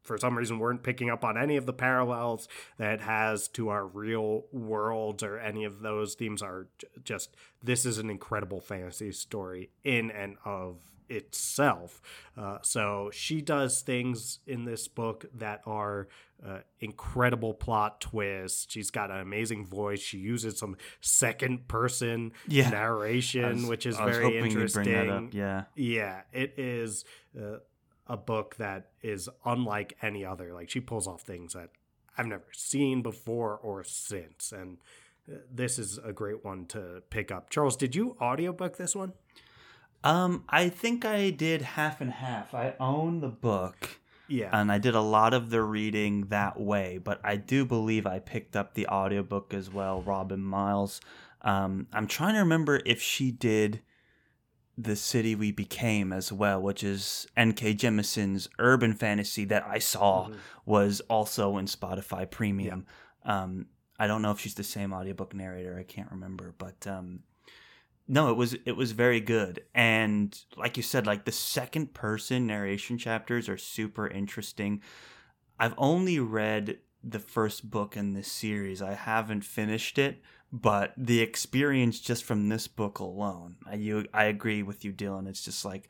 for 0.08 0.18
some 0.18 0.38
reason 0.38 0.58
weren't 0.58 0.82
picking 0.82 1.10
up 1.10 1.24
on 1.24 1.38
any 1.38 1.58
of 1.58 1.66
the 1.66 1.74
parallels 1.74 2.48
that 2.78 2.94
it 2.94 3.02
has 3.02 3.48
to 3.50 3.70
our 3.70 3.86
real 3.86 4.46
worlds 4.52 5.22
or 5.22 5.38
any 5.38 5.64
of 5.66 5.82
those 5.82 6.16
themes 6.16 6.42
are 6.42 6.68
just 7.04 7.36
this 7.62 7.86
is 7.86 7.98
an 7.98 8.10
incredible 8.10 8.62
fantasy 8.62 9.12
story 9.12 9.70
in 9.84 10.10
and 10.10 10.38
of 10.46 10.78
itself. 11.10 12.02
Uh, 12.38 12.58
so 12.62 13.10
she 13.14 13.42
does 13.42 13.82
things 13.82 14.40
in 14.48 14.66
this 14.66 14.88
book 14.88 15.26
that 15.36 15.62
are 15.66 16.08
uh, 16.46 16.60
incredible 16.80 17.54
plot 17.54 18.02
twists. 18.02 18.68
She's 18.70 18.92
got 18.92 19.10
an 19.10 19.20
amazing 19.20 19.66
voice. 19.66 20.00
She 20.00 20.18
uses 20.18 20.58
some 20.60 20.78
second 21.02 21.68
person 21.68 22.34
yeah. 22.48 22.70
narration, 22.70 23.62
was, 23.62 23.66
which 23.66 23.86
is 23.86 23.98
very 23.98 24.38
interesting. 24.38 25.32
Yeah, 25.34 25.64
yeah, 25.76 26.22
it 26.32 26.54
is. 26.58 27.06
Uh, 27.38 27.58
a 28.08 28.18
book 28.18 28.56
that 28.58 28.92
is 29.02 29.30
unlike 29.46 29.98
any 30.02 30.26
other. 30.26 30.54
Like 30.54 30.70
she 30.70 30.80
pulls 30.80 31.08
off 31.08 31.22
things 31.22 31.54
that 31.54 31.70
I've 32.18 32.28
never 32.28 32.48
seen 32.52 33.02
before 33.02 33.58
or 33.58 33.84
since, 33.84 34.52
and 34.52 34.78
uh, 35.32 35.38
this 35.52 35.78
is 35.78 36.00
a 36.04 36.14
great 36.14 36.44
one 36.44 36.66
to 36.68 37.04
pick 37.10 37.32
up. 37.32 37.50
Charles, 37.50 37.76
did 37.76 37.96
you 37.96 38.18
audiobook 38.22 38.78
this 38.78 38.96
one? 38.96 39.14
Um, 40.04 40.44
I 40.48 40.70
think 40.70 41.06
I 41.06 41.32
did 41.32 41.62
half 41.62 42.02
and 42.02 42.12
half. 42.12 42.54
I 42.54 42.76
own 42.80 43.20
the 43.20 43.30
book. 43.30 44.00
Yeah. 44.28 44.50
And 44.52 44.72
I 44.72 44.78
did 44.78 44.94
a 44.96 45.02
lot 45.02 45.34
of 45.34 45.50
the 45.50 45.62
reading 45.62 46.28
that 46.28 46.60
way, 46.60 46.98
but 46.98 47.20
I 47.24 47.38
do 47.38 47.66
believe 47.66 48.06
I 48.06 48.20
picked 48.20 48.56
up 48.56 48.74
the 48.74 48.88
audiobook 48.88 49.54
as 49.54 49.72
well, 49.72 50.02
Robin 50.02 50.44
Miles. 50.44 51.00
Um, 51.42 51.88
I'm 51.94 52.08
trying 52.08 52.34
to 52.34 52.42
remember 52.42 52.82
if 52.86 53.02
she 53.02 53.32
did 53.32 53.82
the 54.78 54.96
city 54.96 55.34
we 55.34 55.52
became 55.52 56.14
as 56.14 56.32
well, 56.32 56.62
which 56.62 56.84
is 56.84 57.28
N.K. 57.36 57.74
Jemisin's 57.74 58.48
urban 58.60 58.94
fantasy 58.94 59.44
that 59.46 59.66
I 59.66 59.80
saw 59.80 60.26
mm-hmm. 60.26 60.36
was 60.66 61.02
also 61.10 61.58
in 61.58 61.66
Spotify 61.66 62.30
Premium. 62.30 62.86
Yeah. 63.26 63.44
Um, 63.44 63.66
I 64.00 64.06
don't 64.06 64.22
know 64.22 64.32
if 64.32 64.40
she's 64.40 64.54
the 64.54 64.64
same 64.64 64.94
audiobook 64.94 65.34
narrator. 65.34 65.78
I 65.80 65.84
can't 65.84 66.12
remember, 66.12 66.54
but 66.58 66.86
um, 66.86 67.22
no, 68.08 68.30
it 68.30 68.38
was 68.38 68.56
it 68.66 68.74
was 68.74 68.92
very 68.92 69.20
good. 69.20 69.64
And 69.74 70.40
like 70.56 70.78
you 70.78 70.84
said, 70.84 71.08
like 71.08 71.26
the 71.26 71.32
second 71.32 71.96
person 71.96 72.46
narration 72.46 73.00
chapters 73.00 73.50
are 73.50 73.58
super 73.58 74.08
interesting. 74.08 74.82
I've 75.60 75.74
only 75.78 76.20
read 76.20 76.78
the 77.04 77.20
first 77.20 77.70
book 77.70 77.98
in 77.98 78.14
this 78.14 78.32
series. 78.32 78.82
I 78.82 78.94
haven't 78.94 79.42
finished 79.42 79.98
it, 79.98 80.22
but 80.52 80.94
the 80.98 81.22
experience 81.22 82.00
just 82.00 82.24
from 82.24 82.50
this 82.50 82.68
book 82.68 83.00
alone, 83.00 83.58
I 83.66 83.76
you 83.76 84.06
I 84.14 84.26
agree 84.26 84.64
with 84.64 84.86
you, 84.86 84.94
Dylan. 84.94 85.28
It's 85.28 85.44
just 85.44 85.66
like 85.66 85.90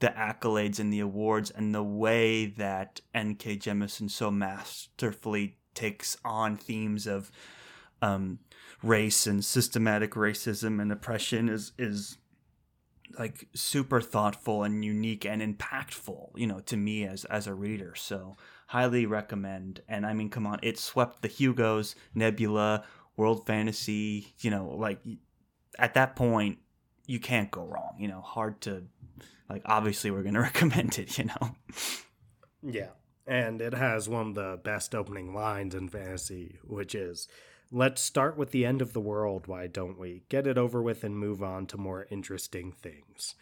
the 0.00 0.08
accolades 0.08 0.78
and 0.78 0.92
the 0.92 1.00
awards 1.00 1.50
and 1.50 1.74
the 1.74 1.82
way 1.82 2.46
that 2.46 3.00
N.K. 3.14 3.56
Jemisin 3.56 4.10
so 4.10 4.30
masterfully 4.30 5.56
takes 5.74 6.16
on 6.24 6.56
themes 6.56 7.06
of 7.06 7.30
um, 8.02 8.38
race 8.82 9.26
and 9.26 9.44
systematic 9.44 10.12
racism 10.12 10.80
and 10.80 10.92
oppression 10.92 11.48
is 11.48 11.72
is 11.78 12.18
like 13.18 13.48
super 13.54 14.00
thoughtful 14.00 14.62
and 14.62 14.84
unique 14.84 15.24
and 15.24 15.40
impactful, 15.40 16.30
you 16.36 16.46
know, 16.46 16.60
to 16.60 16.76
me 16.76 17.04
as 17.04 17.24
as 17.24 17.46
a 17.46 17.54
reader. 17.54 17.94
So 17.96 18.36
highly 18.68 19.06
recommend. 19.06 19.80
And 19.88 20.04
I 20.04 20.12
mean, 20.12 20.28
come 20.28 20.46
on, 20.46 20.58
it 20.62 20.78
swept 20.78 21.22
the 21.22 21.28
Hugos, 21.28 21.94
Nebula, 22.14 22.84
world 23.18 23.46
fantasy, 23.46 24.32
you 24.40 24.50
know, 24.50 24.74
like 24.74 25.00
at 25.78 25.92
that 25.94 26.16
point 26.16 26.58
you 27.06 27.20
can't 27.20 27.50
go 27.50 27.64
wrong, 27.64 27.96
you 27.98 28.08
know, 28.08 28.22
hard 28.22 28.60
to 28.62 28.84
like 29.50 29.62
obviously 29.66 30.10
we're 30.10 30.22
going 30.22 30.34
to 30.40 30.40
recommend 30.40 30.98
it, 30.98 31.18
you 31.18 31.24
know. 31.24 31.56
Yeah. 32.62 32.90
And 33.26 33.60
it 33.60 33.74
has 33.74 34.08
one 34.08 34.28
of 34.28 34.34
the 34.34 34.58
best 34.62 34.94
opening 34.94 35.34
lines 35.34 35.74
in 35.74 35.88
fantasy, 35.90 36.58
which 36.64 36.94
is 36.94 37.28
Let's 37.70 38.00
start 38.00 38.38
with 38.38 38.50
the 38.50 38.64
end 38.64 38.80
of 38.80 38.94
the 38.94 39.00
world, 39.00 39.46
why 39.46 39.66
don't 39.66 39.98
we? 39.98 40.22
Get 40.30 40.46
it 40.46 40.56
over 40.56 40.80
with 40.80 41.04
and 41.04 41.18
move 41.18 41.42
on 41.42 41.66
to 41.66 41.76
more 41.76 42.06
interesting 42.10 42.72
things. 42.72 43.34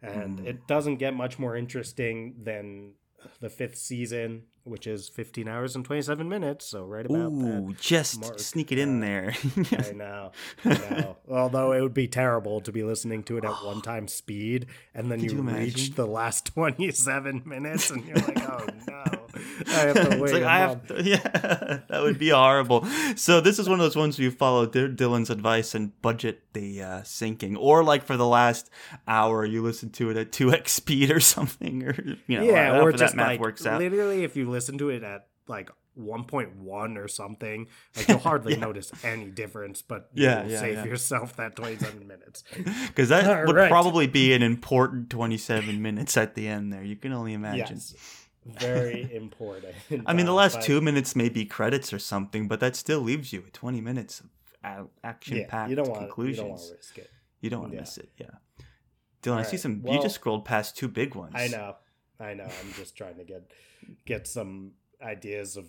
and 0.00 0.38
Mm. 0.40 0.46
it 0.46 0.66
doesn't 0.66 0.96
get 0.96 1.14
much 1.14 1.38
more 1.38 1.56
interesting 1.56 2.34
than 2.42 2.94
the 3.40 3.48
fifth 3.48 3.78
season, 3.78 4.46
which 4.64 4.86
is 4.86 5.08
15 5.08 5.48
hours 5.48 5.74
and 5.76 5.84
27 5.84 6.28
minutes. 6.28 6.66
So 6.66 6.84
right 6.84 7.04
about 7.04 7.38
that. 7.38 7.60
Ooh, 7.60 7.74
just 7.78 8.20
mark, 8.20 8.38
sneak 8.38 8.72
it 8.72 8.78
in 8.78 9.00
there. 9.00 9.34
I 9.72 9.92
know. 9.92 10.32
I 10.64 10.68
know. 10.74 11.16
Although 11.30 11.72
it 11.72 11.80
would 11.80 11.94
be 11.94 12.08
terrible 12.08 12.60
to 12.60 12.72
be 12.72 12.82
listening 12.82 13.22
to 13.24 13.38
it 13.38 13.44
at 13.44 13.64
one 13.64 13.80
time 13.82 14.08
speed 14.08 14.66
and 14.94 15.10
then 15.10 15.20
Could 15.20 15.32
you, 15.32 15.36
you 15.38 15.42
reach 15.42 15.94
the 15.94 16.06
last 16.06 16.46
27 16.54 17.42
minutes 17.44 17.90
and 17.90 18.04
you're 18.04 18.16
like, 18.16 18.40
oh 18.48 18.66
no. 18.88 19.04
I 19.68 19.70
have 19.70 20.10
to 20.10 20.18
wait. 20.20 20.32
like 20.34 20.42
I 20.42 20.66
month." 20.66 20.88
have 20.88 20.98
to, 20.98 21.02
yeah, 21.04 21.18
that 21.88 22.02
would 22.02 22.18
be 22.18 22.28
horrible. 22.28 22.84
So 23.16 23.40
this 23.40 23.58
is 23.58 23.68
one 23.68 23.80
of 23.80 23.84
those 23.84 23.96
ones 23.96 24.18
where 24.18 24.24
you 24.24 24.30
follow 24.30 24.66
D- 24.66 24.88
Dylan's 24.88 25.30
advice 25.30 25.74
and 25.74 26.00
budget 26.02 26.42
the 26.52 26.82
uh, 26.82 27.00
syncing, 27.00 27.56
or 27.58 27.82
like 27.82 28.04
for 28.04 28.18
the 28.18 28.26
last 28.26 28.68
hour, 29.08 29.44
you 29.46 29.62
listen 29.62 29.88
to 29.90 30.10
it 30.10 30.16
at 30.18 30.32
two 30.32 30.52
x 30.52 30.72
speed 30.72 31.10
or 31.10 31.20
something, 31.20 31.82
or 31.82 31.94
you 32.26 32.38
know, 32.38 32.44
yeah, 32.44 32.80
or 32.82 32.92
that 32.92 32.98
just 32.98 33.14
math 33.14 33.28
like 33.28 33.40
works 33.40 33.64
out. 33.64 33.80
literally 33.80 34.22
if 34.24 34.36
you 34.36 34.50
listen 34.52 34.78
to 34.78 34.90
it 34.90 35.02
at 35.02 35.26
like 35.48 35.70
1.1 35.98 36.96
or 36.96 37.08
something, 37.08 37.66
like 37.96 38.08
you'll 38.08 38.18
hardly 38.18 38.56
notice 38.68 38.92
any 39.04 39.26
difference, 39.26 39.82
but 39.82 40.08
Yeah, 40.14 40.42
you'll 40.42 40.52
yeah, 40.52 40.60
save 40.60 40.74
yeah. 40.74 40.84
yourself 40.84 41.36
that 41.36 41.56
27 41.56 42.06
minutes. 42.14 42.44
Because 42.86 43.08
that 43.10 43.26
All 43.26 43.46
would 43.46 43.56
right. 43.56 43.68
probably 43.70 44.06
be 44.06 44.32
an 44.32 44.42
important 44.42 45.10
twenty-seven 45.10 45.82
minutes 45.82 46.16
at 46.16 46.34
the 46.34 46.48
end. 46.48 46.72
There, 46.72 46.82
you 46.84 46.96
can 46.96 47.12
only 47.12 47.32
imagine. 47.34 47.76
yes. 47.76 47.94
Very 48.46 49.08
important. 49.14 49.74
I 50.06 50.12
mean, 50.14 50.26
the 50.26 50.32
Uh, 50.32 50.36
last 50.36 50.54
but- 50.56 50.64
two 50.64 50.80
minutes 50.80 51.14
may 51.14 51.28
be 51.28 51.44
credits 51.44 51.92
or 51.92 51.98
something, 51.98 52.48
but 52.48 52.60
that 52.60 52.74
still 52.76 53.00
leaves 53.00 53.32
you 53.32 53.40
with 53.42 53.52
twenty 53.52 53.80
minutes 53.80 54.22
of 54.64 54.88
action-packed 55.04 55.70
you 55.70 55.76
don't 55.76 55.88
you 55.88 55.94
conclusions. 55.94 56.38
don't 56.38 56.48
want 56.50 56.62
to 56.68 56.74
risk 56.76 56.98
it. 56.98 57.10
You 57.40 57.50
don't 57.50 57.60
want 57.60 57.72
to 57.72 57.76
Yeah. 57.76 57.82
miss 57.82 57.98
it. 57.98 58.08
Yeah. 58.18 58.30
Dylan, 59.22 59.38
I 59.38 59.42
see 59.42 59.56
some. 59.56 59.82
you 59.86 60.00
just 60.02 60.14
scrolled 60.16 60.44
past 60.44 60.76
two 60.76 60.88
big 60.88 61.14
ones. 61.14 61.32
I 61.36 61.48
know. 61.48 61.76
I 62.18 62.34
know. 62.34 62.44
I'm 62.44 62.72
just 62.74 62.96
trying 62.96 63.16
to 63.18 63.24
get 63.24 63.42
get 64.04 64.26
some 64.26 64.72
ideas 65.02 65.56
of 65.56 65.66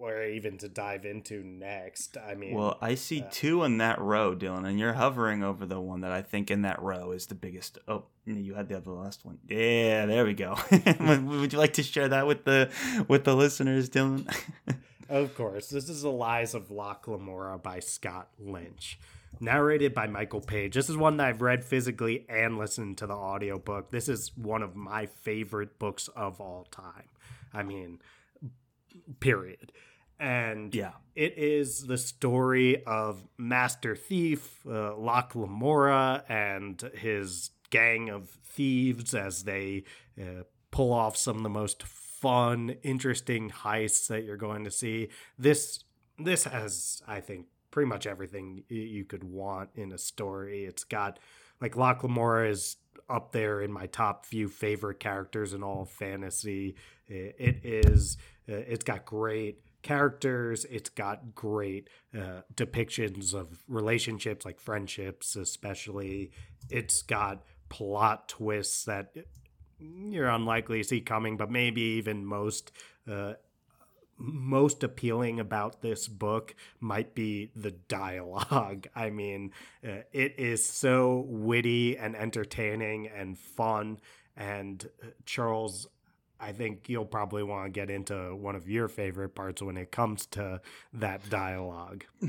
where 0.00 0.30
even 0.30 0.56
to 0.56 0.68
dive 0.68 1.04
into 1.04 1.44
next. 1.44 2.16
I 2.16 2.34
mean, 2.34 2.54
Well, 2.54 2.78
I 2.80 2.94
see 2.94 3.20
uh, 3.20 3.28
two 3.30 3.64
in 3.64 3.78
that 3.78 4.00
row, 4.00 4.34
Dylan, 4.34 4.66
and 4.66 4.78
you're 4.78 4.94
hovering 4.94 5.44
over 5.44 5.66
the 5.66 5.78
one 5.78 6.00
that 6.00 6.10
I 6.10 6.22
think 6.22 6.50
in 6.50 6.62
that 6.62 6.80
row 6.80 7.12
is 7.12 7.26
the 7.26 7.34
biggest. 7.34 7.78
Oh, 7.86 8.04
you 8.24 8.54
had 8.54 8.68
the 8.68 8.78
other 8.78 8.92
last 8.92 9.26
one. 9.26 9.38
Yeah, 9.46 10.06
there 10.06 10.24
we 10.24 10.32
go. 10.32 10.56
would, 10.70 11.52
you 11.52 11.58
like 11.58 11.74
to 11.74 11.82
share 11.82 12.08
that 12.08 12.26
with 12.26 12.44
the 12.44 12.70
with 13.08 13.24
the 13.24 13.36
listeners, 13.36 13.90
Dylan? 13.90 14.26
Of 15.10 15.34
course, 15.34 15.70
this 15.70 15.88
is 15.88 16.02
The 16.02 16.10
Lies 16.10 16.54
of 16.54 16.70
Locke 16.70 17.08
Lamora 17.08 17.58
by 17.58 17.80
Scott 17.80 18.28
Lynch. 18.38 18.96
Narrated 19.40 19.92
by 19.92 20.06
Michael 20.06 20.40
Page. 20.40 20.74
This 20.74 20.88
is 20.88 20.96
one 20.96 21.16
that 21.16 21.26
I've 21.26 21.42
read 21.42 21.64
physically 21.64 22.24
and 22.28 22.56
listened 22.56 22.98
to 22.98 23.08
the 23.08 23.14
audiobook. 23.14 23.90
This 23.90 24.08
is 24.08 24.30
one 24.36 24.62
of 24.62 24.76
my 24.76 25.06
favorite 25.06 25.80
books 25.80 26.06
of 26.14 26.40
all 26.40 26.68
time. 26.70 27.08
I 27.52 27.62
mean, 27.62 28.00
period. 29.20 29.72
And 30.18 30.74
yeah. 30.74 30.92
it 31.14 31.38
is 31.38 31.86
the 31.86 31.96
story 31.96 32.84
of 32.84 33.26
Master 33.38 33.96
Thief, 33.96 34.66
uh, 34.66 34.94
Locke 34.96 35.34
Lamora, 35.34 36.24
and 36.28 36.80
his 36.94 37.50
gang 37.70 38.10
of 38.10 38.28
thieves 38.28 39.14
as 39.14 39.44
they 39.44 39.84
uh, 40.20 40.42
pull 40.70 40.92
off 40.92 41.16
some 41.16 41.38
of 41.38 41.42
the 41.42 41.48
most 41.48 41.82
fun, 41.84 42.76
interesting 42.82 43.48
heists 43.50 44.08
that 44.08 44.24
you're 44.24 44.36
going 44.36 44.64
to 44.64 44.70
see. 44.70 45.08
This 45.38 45.84
this 46.18 46.44
has, 46.44 47.02
I 47.08 47.20
think, 47.20 47.46
pretty 47.70 47.88
much 47.88 48.06
everything 48.06 48.64
you 48.68 49.06
could 49.06 49.24
want 49.24 49.70
in 49.74 49.90
a 49.92 49.98
story. 49.98 50.64
It's 50.64 50.84
got 50.84 51.18
like 51.62 51.76
Locke 51.76 52.02
Lamora 52.02 52.50
is 52.50 52.76
up 53.08 53.32
there 53.32 53.60
in 53.62 53.72
my 53.72 53.86
top 53.86 54.26
few 54.26 54.48
favorite 54.48 55.00
characters 55.00 55.54
in 55.54 55.62
all 55.62 55.82
of 55.82 55.90
fantasy. 55.90 56.76
I- 57.10 57.34
It 57.38 57.60
is. 57.64 58.16
Uh, 58.48 58.54
it's 58.56 58.84
got 58.84 59.04
great 59.04 59.58
characters. 59.82 60.64
It's 60.66 60.90
got 60.90 61.34
great 61.34 61.88
uh, 62.14 62.42
depictions 62.54 63.34
of 63.34 63.62
relationships, 63.68 64.44
like 64.44 64.60
friendships, 64.60 65.36
especially. 65.36 66.30
It's 66.68 67.02
got 67.02 67.42
plot 67.68 68.28
twists 68.28 68.84
that 68.84 69.14
you're 69.78 70.28
unlikely 70.28 70.82
to 70.82 70.84
see 70.88 71.00
coming, 71.00 71.36
but 71.36 71.50
maybe 71.50 71.80
even 71.82 72.24
most. 72.24 72.72
Uh, 73.10 73.34
most 74.22 74.82
appealing 74.84 75.40
about 75.40 75.80
this 75.80 76.06
book 76.06 76.54
might 76.78 77.14
be 77.14 77.50
the 77.56 77.70
dialogue. 77.70 78.86
I 78.94 79.08
mean, 79.08 79.52
uh, 79.82 80.02
it 80.12 80.34
is 80.38 80.62
so 80.62 81.24
witty 81.26 81.96
and 81.96 82.14
entertaining 82.14 83.08
and 83.08 83.38
fun. 83.38 83.98
And 84.36 84.86
Charles, 85.24 85.86
I 86.40 86.52
think 86.52 86.88
you'll 86.88 87.04
probably 87.04 87.42
want 87.42 87.66
to 87.66 87.70
get 87.70 87.90
into 87.90 88.34
one 88.34 88.56
of 88.56 88.68
your 88.68 88.88
favorite 88.88 89.34
parts 89.34 89.60
when 89.60 89.76
it 89.76 89.92
comes 89.92 90.24
to 90.26 90.60
that 90.94 91.28
dialogue. 91.28 92.04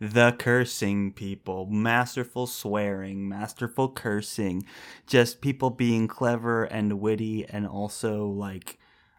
the 0.00 0.34
cursing 0.38 1.12
people, 1.12 1.66
masterful 1.66 2.46
swearing, 2.46 3.28
masterful 3.28 3.88
cursing, 3.90 4.64
just 5.06 5.40
people 5.40 5.70
being 5.70 6.08
clever 6.08 6.64
and 6.64 7.00
witty 7.00 7.46
and 7.46 7.66
also 7.66 8.26
like 8.26 8.78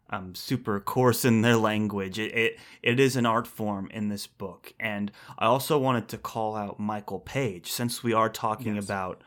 um, 0.09 0.35
super 0.35 0.79
coarse 0.79 1.25
in 1.25 1.41
their 1.41 1.57
language. 1.57 2.19
It, 2.19 2.35
it 2.35 2.59
it 2.83 2.99
is 2.99 3.15
an 3.15 3.25
art 3.25 3.47
form 3.47 3.89
in 3.91 4.09
this 4.09 4.27
book, 4.27 4.73
and 4.79 5.11
I 5.39 5.45
also 5.47 5.77
wanted 5.79 6.07
to 6.09 6.17
call 6.17 6.55
out 6.55 6.79
Michael 6.79 7.19
Page 7.19 7.71
since 7.71 8.03
we 8.03 8.13
are 8.13 8.29
talking 8.29 8.75
Yes. 8.75 8.85
about 8.85 9.21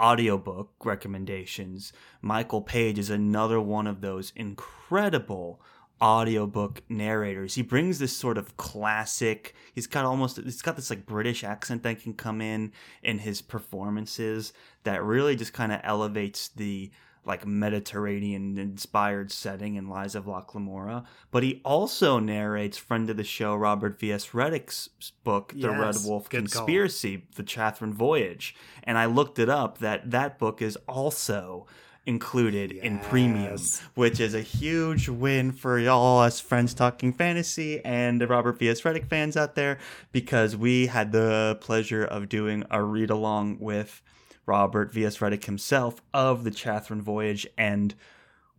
audiobook 0.00 0.72
recommendations. 0.84 1.92
Michael 2.22 2.62
Page 2.62 2.98
is 2.98 3.10
another 3.10 3.60
one 3.60 3.86
of 3.86 4.00
those 4.00 4.32
incredible 4.34 5.60
audiobook 6.02 6.82
narrators. 6.88 7.54
He 7.54 7.62
brings 7.62 7.98
this 7.98 8.16
sort 8.16 8.38
of 8.38 8.56
classic, 8.56 9.54
he's 9.74 9.86
got 9.86 10.04
almost 10.04 10.38
he's 10.38 10.62
got 10.62 10.76
this 10.76 10.90
like 10.90 11.06
British 11.06 11.44
accent 11.44 11.82
that 11.82 12.02
can 12.02 12.14
come 12.14 12.40
in 12.40 12.72
in 13.02 13.18
his 13.18 13.42
performances 13.42 14.52
that 14.84 15.02
really 15.02 15.36
just 15.36 15.52
kind 15.52 15.72
of 15.72 15.80
elevates 15.84 16.48
the 16.48 16.90
like 17.24 17.46
Mediterranean 17.46 18.58
inspired 18.58 19.30
setting 19.30 19.74
in 19.74 19.88
Lies 19.88 20.14
of 20.14 20.26
Locke 20.26 20.54
Lamora. 20.54 21.04
But 21.30 21.42
he 21.42 21.60
also 21.64 22.18
narrates 22.18 22.78
friend 22.78 23.10
of 23.10 23.16
the 23.16 23.24
show 23.24 23.54
Robert 23.54 23.98
V.S. 24.00 24.28
Redick's 24.28 24.88
book, 25.22 25.52
The 25.54 25.70
Red 25.70 25.96
Wolf 26.04 26.28
good 26.28 26.50
call. 26.50 26.62
Conspiracy, 26.62 27.26
The 27.34 27.42
Chathrand 27.42 27.94
Voyage. 27.94 28.54
And 28.82 28.96
I 28.96 29.06
looked 29.06 29.38
it 29.38 29.48
up 29.48 29.78
that 29.78 30.10
that 30.10 30.38
book 30.38 30.62
is 30.62 30.76
also 30.88 31.66
included 32.06 32.72
in 32.72 32.98
premium, 32.98 33.58
which 33.94 34.18
is 34.18 34.34
a 34.34 34.40
huge 34.40 35.08
win 35.08 35.52
for 35.52 35.78
y'all 35.78 36.20
us 36.20 36.40
friends 36.40 36.72
talking 36.72 37.12
fantasy 37.12 37.84
and 37.84 38.20
the 38.20 38.26
Robert 38.26 38.58
V.S. 38.58 38.80
Redick 38.80 39.08
fans 39.08 39.36
out 39.36 39.54
there 39.54 39.78
because 40.10 40.56
we 40.56 40.86
had 40.86 41.12
the 41.12 41.58
pleasure 41.60 42.02
of 42.02 42.28
doing 42.28 42.64
a 42.70 42.82
read 42.82 43.10
along 43.10 43.58
with 43.60 44.02
Robert 44.46 44.92
V.S. 44.92 45.18
Redick 45.18 45.44
himself 45.44 46.02
of 46.12 46.44
the 46.44 46.50
Chathrand 46.50 47.02
Voyage 47.02 47.46
and 47.56 47.94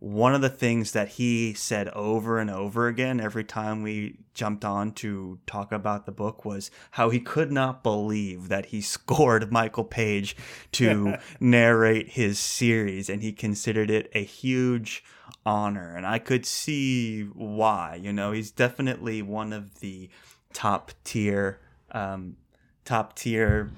one 0.02 0.34
of 0.34 0.40
the 0.40 0.48
things 0.48 0.90
that 0.92 1.10
he 1.10 1.54
said 1.54 1.86
over 1.90 2.40
and 2.40 2.50
over 2.50 2.88
again 2.88 3.20
every 3.20 3.44
time 3.44 3.84
we 3.84 4.18
jumped 4.34 4.64
on 4.64 4.90
to 4.90 5.38
talk 5.46 5.70
about 5.70 6.06
the 6.06 6.10
book 6.10 6.44
was 6.44 6.72
how 6.90 7.08
he 7.08 7.20
could 7.20 7.52
not 7.52 7.84
believe 7.84 8.48
that 8.48 8.66
he 8.66 8.80
scored 8.80 9.52
Michael 9.52 9.84
Page 9.84 10.34
to 10.72 11.18
narrate 11.40 12.10
his 12.10 12.40
series 12.40 13.08
and 13.08 13.22
he 13.22 13.30
considered 13.30 13.90
it 13.92 14.10
a 14.12 14.24
huge 14.24 15.04
honor 15.46 15.94
and 15.94 16.04
I 16.04 16.18
could 16.18 16.46
see 16.46 17.22
why 17.22 17.94
you 17.94 18.12
know 18.12 18.32
he's 18.32 18.50
definitely 18.50 19.22
one 19.22 19.52
of 19.52 19.78
the 19.78 20.10
top 20.52 20.90
tier 21.04 21.60
um, 21.92 22.36
top 22.84 23.14
tier 23.14 23.70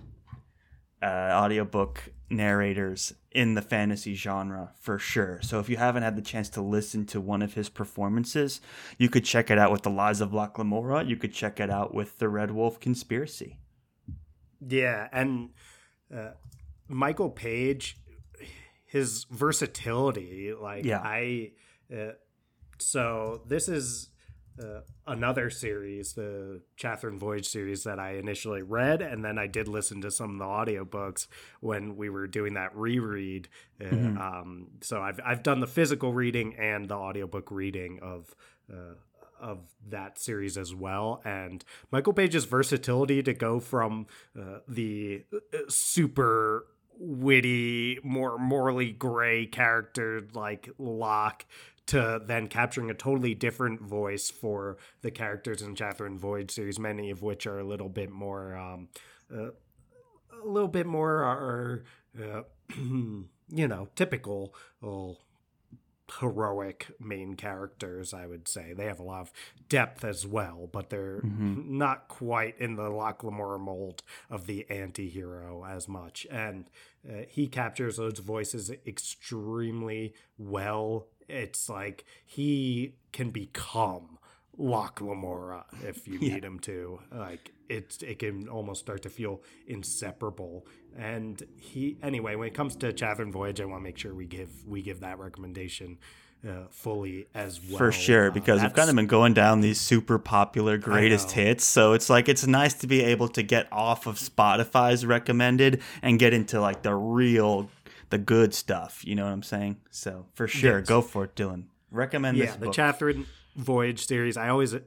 uh, 1.05 1.31
audiobook 1.35 2.09
narrators 2.31 3.13
in 3.31 3.55
the 3.55 3.63
fantasy 3.63 4.15
genre 4.15 4.73
for 4.81 4.99
sure. 4.99 5.39
So 5.43 5.59
if 5.59 5.69
you 5.69 5.77
haven't 5.77 6.03
had 6.03 6.17
the 6.17 6.23
chance 6.23 6.49
to 6.51 6.63
listen 6.63 7.05
to 7.07 7.21
one 7.21 7.43
of 7.43 7.55
his 7.55 7.69
performances, 7.69 8.61
you 8.97 9.09
could 9.09 9.25
check 9.25 9.51
it 9.51 9.59
out 9.59 9.71
with 9.71 9.83
The 9.83 9.91
Lies 9.91 10.21
of 10.21 10.33
Locke 10.33 10.59
Lamora. 10.59 11.05
You 11.05 11.17
could 11.17 11.33
check 11.35 11.61
it 11.61 11.71
out 11.71 11.93
with 11.93 12.19
The 12.19 12.29
Red 12.29 12.51
Wolf 12.51 12.81
Conspiracy. 12.81 13.59
Yeah, 14.67 15.09
and 15.13 15.51
uh, 16.15 16.31
Michael 16.89 17.31
Page, 17.31 17.99
his 18.87 19.25
versatility, 19.25 20.55
like 20.59 20.85
Yeah. 20.85 21.01
I, 21.05 21.53
uh, 21.95 22.13
so 22.79 23.43
this 23.47 23.69
is 23.69 24.09
uh, 24.63 24.81
another 25.07 25.51
series, 25.51 26.13
the 26.13 26.61
Chathrand 26.77 27.19
Voyage 27.19 27.49
series 27.49 27.85
that 27.85 27.99
I 27.99 28.13
initially 28.13 28.63
read, 28.63 29.03
and 29.03 29.25
then 29.25 29.39
I 29.39 29.47
did 29.47 29.69
listen 29.69 30.01
to 30.03 30.11
some 30.11 30.33
of 30.33 30.39
the 30.39 30.45
audiobooks 30.45 31.27
when 31.61 31.97
we 31.97 32.09
were 32.11 32.27
doing 32.27 32.55
that 32.55 32.75
reread. 32.77 33.49
Uh, 33.81 33.85
Mhm. 33.85 34.21
um, 34.21 34.67
so 34.81 35.01
I've 35.03 35.21
I've 35.25 35.43
done 35.43 35.61
the 35.61 35.67
physical 35.67 36.13
reading 36.13 36.55
and 36.57 36.89
the 36.89 36.95
audiobook 36.97 37.51
reading 37.51 37.99
of. 38.03 38.35
Uh, 38.73 38.95
of 39.41 39.59
that 39.89 40.17
series 40.17 40.57
as 40.57 40.75
well 40.75 41.21
and 41.25 41.65
michael 41.91 42.13
page's 42.15 42.45
versatility 42.45 43.21
to 43.23 43.35
go 43.35 43.59
from 43.61 44.07
uh, 44.41 44.61
the 44.69 45.25
uh, 45.35 45.59
super 45.69 46.67
witty, 46.97 47.99
more 48.05 48.39
morally 48.39 48.93
gray 48.93 49.47
character 49.47 50.23
like 50.33 50.69
Locke 50.79 51.45
to 51.87 52.21
then 52.25 52.49
capturing 52.49 52.91
a 52.91 52.95
totally 52.95 53.35
different 53.35 53.81
voice 53.81 54.31
for 54.31 54.79
the 55.03 55.11
characters 55.11 55.63
in 55.63 55.75
Chathrand 55.75 56.19
Voyage 56.19 56.51
series, 56.51 56.79
many 56.79 57.11
of 57.11 57.23
which 57.23 57.47
are 57.47 57.59
a 57.59 57.65
little 57.65 57.89
bit 57.89 58.11
more, 58.11 58.57
um, 58.57 58.89
uh, 59.33 59.51
a 60.43 60.47
little 60.47 60.69
bit 60.69 60.87
more 60.87 61.23
are, 61.23 61.85
uh, 62.23 62.43
you 62.77 63.69
know, 63.69 63.89
typical 63.95 64.55
heroic 66.21 66.91
main 67.01 67.35
characters, 67.35 68.13
I 68.13 68.27
would 68.27 68.47
say. 68.47 68.73
They 68.73 68.85
have 68.87 69.01
a 69.01 69.05
lot 69.05 69.23
of 69.23 69.33
depth 69.69 70.05
as 70.05 70.27
well, 70.27 70.69
but 70.71 70.91
they're 70.91 71.21
mm-hmm. 71.21 71.79
not 71.79 72.09
quite 72.09 72.59
in 72.59 72.77
the 72.77 72.91
Locke 72.91 73.25
Lamora 73.25 73.59
mold 73.59 74.03
of 74.31 74.47
the 74.47 74.69
anti 74.71 75.09
hero 75.09 75.65
as 75.65 75.89
much. 75.89 76.27
And 76.31 76.67
uh, 77.09 77.23
he 77.29 77.47
captures 77.47 77.97
those 77.97 78.19
voices 78.19 78.71
extremely 78.87 80.15
well. 80.39 81.07
It's 81.29 81.69
like 81.69 82.05
he 82.25 82.95
can 83.13 83.31
become 83.31 84.19
Locke 84.57 85.01
Lamora 85.01 85.65
if 85.83 86.07
you 86.07 86.19
yeah. 86.21 86.35
need 86.35 86.45
him 86.45 86.59
to. 86.61 87.01
Like 87.13 87.53
it's 87.69 88.03
it 88.03 88.19
can 88.19 88.49
almost 88.49 88.81
start 88.81 89.03
to 89.03 89.11
feel 89.11 89.43
inseparable. 89.67 90.67
And 90.97 91.43
he 91.59 91.97
anyway, 92.03 92.37
when 92.37 92.49
it 92.49 92.55
comes 92.55 92.77
to 92.77 92.93
Chathrand 92.93 93.33
Voyage, 93.33 93.61
I 93.61 93.65
want 93.65 93.81
to 93.81 93.85
make 93.85 93.99
sure 93.99 94.15
we 94.15 94.27
give 94.27 94.67
we 94.67 94.83
give 94.83 95.01
that 95.01 95.19
recommendation 95.19 95.99
uh, 96.47 96.67
fully 96.71 97.27
as 97.35 97.61
well. 97.69 97.79
For 97.79 97.93
sure, 97.93 98.29
uh, 98.29 98.31
because 98.31 98.61
uh, 98.61 98.65
we've 98.65 98.75
kind 98.75 98.91
of 98.91 98.97
been 98.97 99.07
going 99.07 99.35
down 99.35 99.61
these 99.61 99.81
super 99.81 100.19
popular 100.19 100.77
greatest 100.77 101.33
hits. 101.33 101.65
So 101.65 101.95
it's 101.95 102.11
like 102.11 102.29
it's 102.29 102.47
nice 102.47 102.75
to 102.75 102.87
be 102.87 103.03
able 103.03 103.29
to 103.29 103.43
get 103.43 103.67
off 103.73 104.07
of 104.07 104.17
Spotify's 104.17 105.07
recommended 105.07 105.83
and 106.03 106.19
get 106.19 106.35
into 106.35 106.61
like 106.61 106.83
the 106.83 106.95
real 106.95 107.71
the 108.11 108.19
good 108.19 108.55
stuff. 108.55 109.05
You 109.05 109.15
know 109.15 109.25
what 109.25 109.33
I'm 109.33 109.43
saying? 109.43 109.79
So 109.91 110.27
for 110.35 110.49
sure, 110.49 110.79
yes. 110.79 110.89
go 110.89 111.01
for 111.01 111.25
it, 111.25 111.35
Dylan. 111.35 111.65
Recommend 111.91 112.37
yeah, 112.37 112.47
this 112.47 112.57
book. 112.57 112.67
the 112.67 112.73
Chathrand 112.73 113.27
Voyage 113.57 114.07
series. 114.07 114.37
I 114.37 114.49
always, 114.49 114.75
uh, 114.75 114.81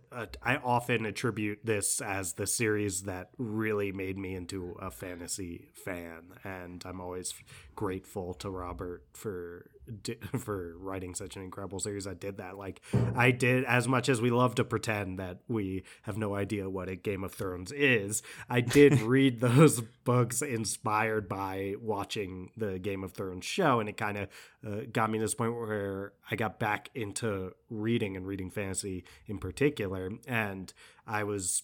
I 0.44 0.58
often 0.58 1.06
attribute 1.06 1.60
this 1.64 2.02
as 2.02 2.34
the 2.34 2.46
series 2.46 3.04
that 3.04 3.30
really 3.38 3.94
made 3.94 4.18
me 4.18 4.36
into 4.36 4.76
a 4.82 4.92
fantasy 4.92 5.70
fan, 5.86 6.34
and 6.44 6.84
I'm 6.86 7.00
always 7.00 7.34
grateful 7.78 8.34
to 8.34 8.50
Robert 8.50 9.04
for 9.14 9.70
for 10.38 10.74
writing 10.80 11.14
such 11.16 11.36
an 11.38 11.44
incredible 11.44 11.80
series 11.80 12.08
I 12.08 12.16
did 12.16 12.38
that. 12.38 12.58
Like 12.58 12.82
I 13.16 13.32
did, 13.32 13.64
as 13.66 13.88
much 13.88 14.10
as 14.10 14.20
we 14.20 14.32
love 14.32 14.56
to 14.56 14.66
pretend 14.66 15.20
that 15.20 15.38
we 15.48 15.84
have 16.02 16.18
no 16.18 16.36
idea 16.36 16.70
what 16.70 16.90
a 16.90 16.96
Game 16.96 17.24
of 17.24 17.34
Thrones 17.34 17.72
is, 17.72 18.24
I 18.50 18.62
did 18.62 19.00
read 19.02 19.40
those 19.40 19.80
books 20.04 20.42
inspired 20.42 21.30
by 21.30 21.76
watching 21.80 22.50
the 22.58 22.80
Game 22.80 23.04
of 23.04 23.14
Thrones 23.14 23.46
show, 23.46 23.80
and 23.80 23.88
it 23.88 23.96
kind 23.96 24.18
of 24.18 24.30
uh, 24.66 24.82
got 24.92 25.12
me 25.12 25.20
to 25.20 25.24
this 25.24 25.36
point 25.36 25.54
where 25.54 26.14
I 26.30 26.36
got 26.36 26.60
back 26.60 26.90
into 26.96 27.54
reading 27.70 28.18
and 28.18 28.26
reading 28.26 28.50
fantasy 28.50 29.06
in 29.28 29.38
particular, 29.38 30.10
and 30.28 30.74
I 31.06 31.24
was 31.24 31.62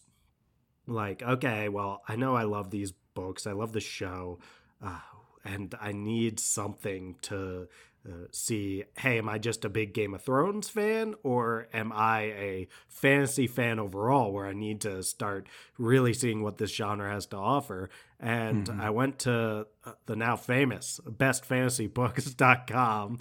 like, 0.85 1.23
okay, 1.23 1.69
well, 1.69 2.03
I 2.07 2.15
know 2.15 2.35
I 2.35 2.43
love 2.43 2.69
these 2.69 2.93
books, 3.15 3.47
I 3.47 3.53
love 3.53 3.73
the 3.73 3.81
show. 3.81 4.37
Uh, 4.81 4.99
and 5.43 5.75
I 5.81 5.91
need 5.91 6.39
something 6.39 7.15
to 7.23 7.67
uh, 8.05 8.27
see 8.31 8.83
hey, 8.97 9.17
am 9.17 9.29
I 9.29 9.37
just 9.37 9.63
a 9.63 9.69
big 9.69 9.93
Game 9.93 10.13
of 10.13 10.21
Thrones 10.21 10.67
fan 10.67 11.15
or 11.23 11.69
am 11.73 11.93
I 11.93 12.21
a 12.21 12.67
fantasy 12.89 13.47
fan 13.47 13.79
overall 13.79 14.33
where 14.33 14.45
I 14.45 14.51
need 14.51 14.81
to 14.81 15.01
start 15.03 15.47
really 15.77 16.13
seeing 16.13 16.43
what 16.43 16.57
this 16.57 16.75
genre 16.75 17.09
has 17.09 17.25
to 17.27 17.37
offer? 17.37 17.89
And 18.19 18.67
mm-hmm. 18.67 18.81
I 18.81 18.89
went 18.89 19.19
to 19.19 19.67
uh, 19.85 19.93
the 20.05 20.17
now 20.17 20.35
famous 20.35 20.99
bestfantasybooks.com. 21.07 23.19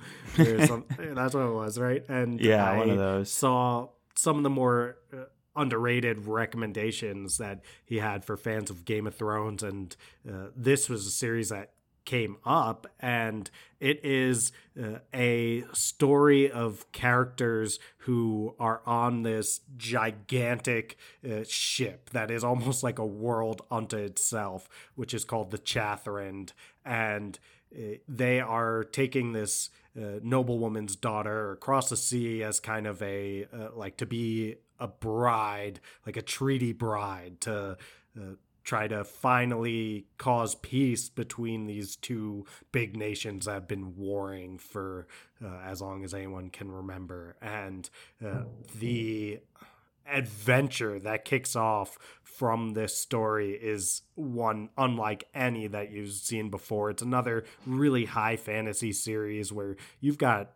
some, 0.66 0.84
that's 0.98 1.34
what 1.34 1.46
it 1.46 1.54
was, 1.54 1.78
right? 1.78 2.04
And 2.08 2.40
yeah, 2.40 2.68
I 2.68 2.76
one 2.76 2.90
of 2.90 2.98
those. 2.98 3.30
saw 3.30 3.90
some 4.14 4.38
of 4.38 4.42
the 4.42 4.50
more. 4.50 4.96
Uh, 5.12 5.26
underrated 5.54 6.26
recommendations 6.26 7.36
that 7.36 7.60
he 7.84 7.98
had 7.98 8.24
for 8.24 8.38
fans 8.38 8.70
of 8.70 8.86
Game 8.86 9.06
of 9.06 9.14
Thrones, 9.14 9.62
and 9.62 9.94
uh, 10.26 10.46
this 10.56 10.88
was 10.88 11.06
a 11.06 11.10
series 11.10 11.50
that 11.50 11.72
came 12.04 12.36
up 12.44 12.86
and 13.00 13.50
it 13.80 14.04
is 14.04 14.52
uh, 14.80 14.98
a 15.14 15.64
story 15.72 16.50
of 16.50 16.90
characters 16.92 17.78
who 17.98 18.54
are 18.58 18.82
on 18.86 19.22
this 19.22 19.60
gigantic 19.76 20.96
uh, 21.24 21.44
ship 21.46 22.10
that 22.10 22.30
is 22.30 22.44
almost 22.44 22.82
like 22.82 22.98
a 22.98 23.06
world 23.06 23.62
unto 23.70 23.96
itself 23.96 24.68
which 24.94 25.14
is 25.14 25.24
called 25.24 25.50
the 25.50 25.58
Chathrand 25.58 26.52
and 26.84 27.38
uh, 27.74 27.96
they 28.08 28.40
are 28.40 28.84
taking 28.84 29.32
this 29.32 29.70
uh, 29.96 30.18
noblewoman's 30.22 30.96
daughter 30.96 31.52
across 31.52 31.88
the 31.88 31.96
sea 31.96 32.42
as 32.42 32.60
kind 32.60 32.86
of 32.86 33.02
a 33.02 33.46
uh, 33.52 33.68
like 33.74 33.96
to 33.96 34.06
be 34.06 34.56
a 34.80 34.88
bride 34.88 35.80
like 36.06 36.16
a 36.16 36.22
treaty 36.22 36.72
bride 36.72 37.40
to 37.40 37.76
try 38.64 38.88
to 38.88 39.04
finally 39.04 40.06
cause 40.18 40.54
peace 40.56 41.08
between 41.08 41.66
these 41.66 41.96
two 41.96 42.46
big 42.70 42.96
nations 42.96 43.46
that 43.46 43.52
have 43.52 43.68
been 43.68 43.96
warring 43.96 44.58
for 44.58 45.06
uh, 45.44 45.60
as 45.64 45.80
long 45.80 46.04
as 46.04 46.14
anyone 46.14 46.50
can 46.50 46.70
remember. 46.70 47.36
And 47.40 47.88
uh, 48.24 48.44
the 48.78 49.40
adventure 50.06 50.98
that 50.98 51.24
kicks 51.24 51.54
off 51.56 51.96
from 52.22 52.70
this 52.70 52.98
story 52.98 53.52
is 53.52 54.02
one 54.14 54.68
unlike 54.76 55.24
any 55.34 55.66
that 55.68 55.90
you've 55.90 56.12
seen 56.12 56.50
before. 56.50 56.90
It's 56.90 57.02
another 57.02 57.44
really 57.66 58.04
high 58.04 58.36
fantasy 58.36 58.92
series 58.92 59.52
where 59.52 59.76
you've 60.00 60.18
got 60.18 60.52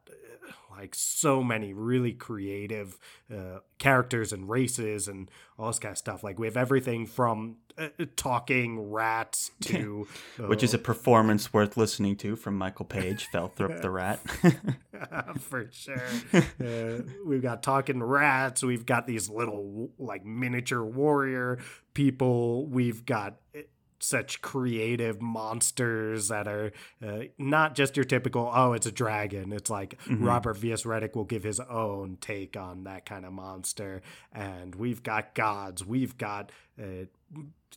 like 0.70 0.94
so 0.94 1.42
many 1.42 1.72
really 1.72 2.12
creative 2.12 2.98
uh, 3.32 3.60
characters 3.78 4.32
and 4.32 4.48
races 4.48 5.08
and 5.08 5.30
all 5.58 5.68
this 5.68 5.78
kind 5.78 5.92
of 5.92 5.98
stuff. 5.98 6.22
Like 6.22 6.38
we 6.38 6.46
have 6.46 6.56
everything 6.56 7.06
from 7.06 7.56
uh, 7.78 7.88
talking 8.16 8.90
rats 8.90 9.50
to 9.62 10.06
uh, 10.38 10.46
which 10.46 10.62
is 10.62 10.74
a 10.74 10.78
performance 10.78 11.52
worth 11.52 11.76
listening 11.76 12.16
to 12.16 12.36
from 12.36 12.56
Michael 12.56 12.84
Page, 12.84 13.28
Felthrup 13.32 13.80
the 13.82 13.90
rat. 13.90 14.20
For 15.40 15.68
sure, 15.70 16.02
uh, 16.32 17.02
we've 17.26 17.42
got 17.42 17.62
talking 17.62 18.02
rats. 18.02 18.62
We've 18.62 18.86
got 18.86 19.06
these 19.06 19.28
little 19.28 19.90
like 19.98 20.24
miniature 20.24 20.82
warrior 20.84 21.58
people. 21.94 22.66
We've 22.66 23.04
got 23.04 23.36
uh, 23.54 23.60
such 23.98 24.42
creative 24.42 25.20
monsters 25.20 26.28
that 26.28 26.46
are 26.46 26.72
uh, 27.06 27.24
not 27.38 27.74
just 27.74 27.96
your 27.96 28.04
typical 28.04 28.50
oh 28.54 28.72
it's 28.72 28.86
a 28.86 28.92
dragon. 28.92 29.52
It's 29.52 29.70
like 29.70 29.98
mm-hmm. 30.04 30.24
robert 30.24 30.56
v.s 30.56 30.82
redick 30.84 31.14
will 31.14 31.24
give 31.24 31.42
his 31.42 31.60
own 31.60 32.18
take 32.20 32.56
on 32.56 32.84
that 32.84 33.06
kind 33.06 33.24
of 33.24 33.32
monster. 33.32 34.02
And 34.32 34.74
we've 34.74 35.02
got 35.02 35.34
gods. 35.34 35.84
We've 35.84 36.16
got 36.18 36.50
uh, 36.80 37.06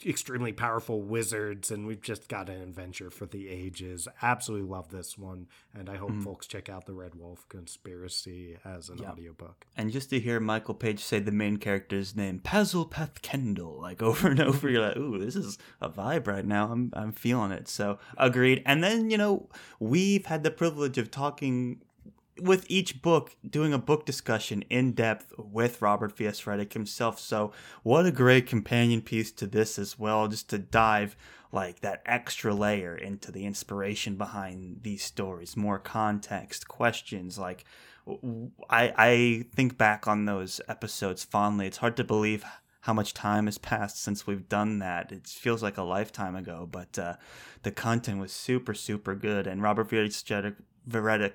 extremely 0.06 0.54
powerful 0.54 1.02
wizards 1.02 1.72
and 1.72 1.86
we've 1.86 2.02
just 2.02 2.30
got 2.30 2.50
an 2.50 2.62
adventure 2.62 3.10
for 3.10 3.26
the 3.26 3.50
ages. 3.50 4.08
Absolutely 4.22 4.68
love 4.68 4.90
this 4.90 5.18
one 5.18 5.48
and 5.74 5.90
i 5.90 5.98
hope 5.98 6.12
mm. 6.12 6.24
folks 6.24 6.48
check 6.48 6.70
out 6.70 6.86
the 6.86 6.94
red 6.94 7.16
wolf 7.16 7.48
conspiracy 7.50 8.58
as 8.64 8.90
an 8.90 9.00
yep. 9.00 9.12
audiobook. 9.12 9.66
And 9.76 9.92
just 9.92 10.10
to 10.12 10.20
hear 10.20 10.40
michael 10.40 10.74
page 10.74 11.04
say 11.04 11.20
the 11.20 11.32
main 11.32 11.58
character's 11.58 12.16
name 12.16 12.40
Pazel 12.40 12.90
Pathkendle 12.90 13.82
like 13.82 14.02
over 14.10 14.30
and 14.30 14.40
over 14.40 14.70
you're 14.70 14.82
like 14.82 14.98
ooh 14.98 15.18
this 15.18 15.36
is 15.36 15.58
a 15.82 15.90
vibe 15.90 16.28
right 16.28 16.46
now. 16.46 16.72
I'm, 16.72 16.92
I'm 16.94 17.12
feeling 17.12 17.52
it. 17.52 17.68
So 17.68 18.00
agreed. 18.18 18.64
And 18.66 18.84
then 18.84 19.10
you 19.10 19.18
know 19.18 19.50
we've 19.80 20.26
had 20.26 20.44
the 20.44 20.52
privilege 20.52 20.98
of 20.98 21.12
talking 21.12 21.82
with 22.42 22.66
each 22.70 23.02
book 23.02 23.36
doing 23.48 23.74
a 23.74 23.78
book 23.78 24.06
discussion 24.06 24.64
in 24.70 24.94
depth 24.94 25.34
with 25.38 25.82
Robert 25.82 26.16
V.S. 26.16 26.42
Redick 26.42 26.74
himself. 26.74 27.20
So, 27.20 27.52
what 27.84 28.06
a 28.06 28.12
great 28.12 28.48
companion 28.48 29.02
piece 29.02 29.32
to 29.34 29.48
this 29.48 29.80
as 29.80 29.98
well, 29.98 30.28
just 30.28 30.50
to 30.50 30.58
dive 30.58 31.16
like 31.52 31.82
that 31.82 32.02
extra 32.06 32.54
layer 32.54 32.96
into 32.96 33.32
the 33.32 33.46
inspiration 33.46 34.16
behind 34.16 34.80
these 34.84 35.04
stories, 35.04 35.58
more 35.58 35.80
context, 35.80 36.68
questions. 36.68 37.40
Like, 37.40 37.66
I 38.70 38.94
I 38.98 39.46
think 39.56 39.78
back 39.78 40.08
on 40.08 40.26
those 40.26 40.62
episodes 40.68 41.24
fondly. 41.24 41.68
It's 41.68 41.78
hard 41.78 41.98
to 41.98 42.04
believe 42.04 42.44
how 42.82 42.94
much 42.94 43.14
time 43.14 43.46
has 43.46 43.58
passed 43.58 44.02
since 44.02 44.26
we've 44.26 44.48
done 44.48 44.80
that. 44.80 45.12
It 45.12 45.28
feels 45.28 45.62
like 45.62 45.78
a 45.78 45.84
lifetime 45.84 46.36
ago, 46.36 46.68
but 46.70 46.98
uh, 46.98 47.16
the 47.64 47.72
content 47.72 48.20
was 48.20 48.32
super, 48.32 48.74
super 48.74 49.16
good. 49.16 49.48
And 49.48 49.62
Robert 49.62 49.90
V.S. 49.90 50.24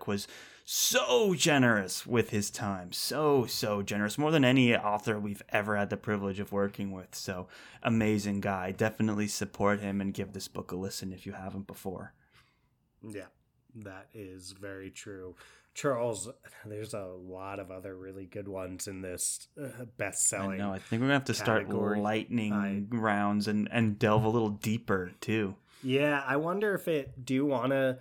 Was 0.06 0.28
so 0.64 1.34
generous 1.34 2.06
with 2.06 2.30
his 2.30 2.50
time. 2.50 2.92
So, 2.92 3.46
so 3.46 3.82
generous. 3.82 4.16
More 4.16 4.30
than 4.30 4.44
any 4.44 4.74
author 4.74 5.18
we've 5.18 5.42
ever 5.50 5.76
had 5.76 5.90
the 5.90 5.96
privilege 5.96 6.40
of 6.40 6.52
working 6.52 6.90
with. 6.90 7.14
So, 7.14 7.48
amazing 7.82 8.40
guy. 8.40 8.72
Definitely 8.72 9.28
support 9.28 9.80
him 9.80 10.00
and 10.00 10.14
give 10.14 10.32
this 10.32 10.48
book 10.48 10.72
a 10.72 10.76
listen 10.76 11.12
if 11.12 11.26
you 11.26 11.32
haven't 11.32 11.66
before. 11.66 12.14
Yeah, 13.02 13.26
that 13.74 14.08
is 14.14 14.52
very 14.52 14.90
true. 14.90 15.36
Charles, 15.74 16.28
there's 16.64 16.94
a 16.94 17.04
lot 17.04 17.58
of 17.58 17.70
other 17.70 17.94
really 17.96 18.26
good 18.26 18.48
ones 18.48 18.86
in 18.86 19.02
this 19.02 19.48
uh, 19.60 19.84
best-selling. 19.98 20.58
Know. 20.58 20.72
I 20.72 20.78
think 20.78 21.00
we're 21.00 21.08
gonna 21.08 21.14
have 21.14 21.24
to 21.24 21.34
category. 21.34 21.98
start 21.98 22.02
lightning 22.02 22.52
I, 22.52 22.84
rounds 22.94 23.48
and 23.48 23.68
and 23.70 23.98
delve 23.98 24.24
a 24.24 24.28
little 24.28 24.50
deeper 24.50 25.10
too. 25.20 25.56
Yeah, 25.82 26.22
I 26.24 26.36
wonder 26.36 26.74
if 26.74 26.88
it. 26.88 27.24
Do 27.24 27.34
you 27.34 27.44
want 27.44 27.72
to? 27.72 27.98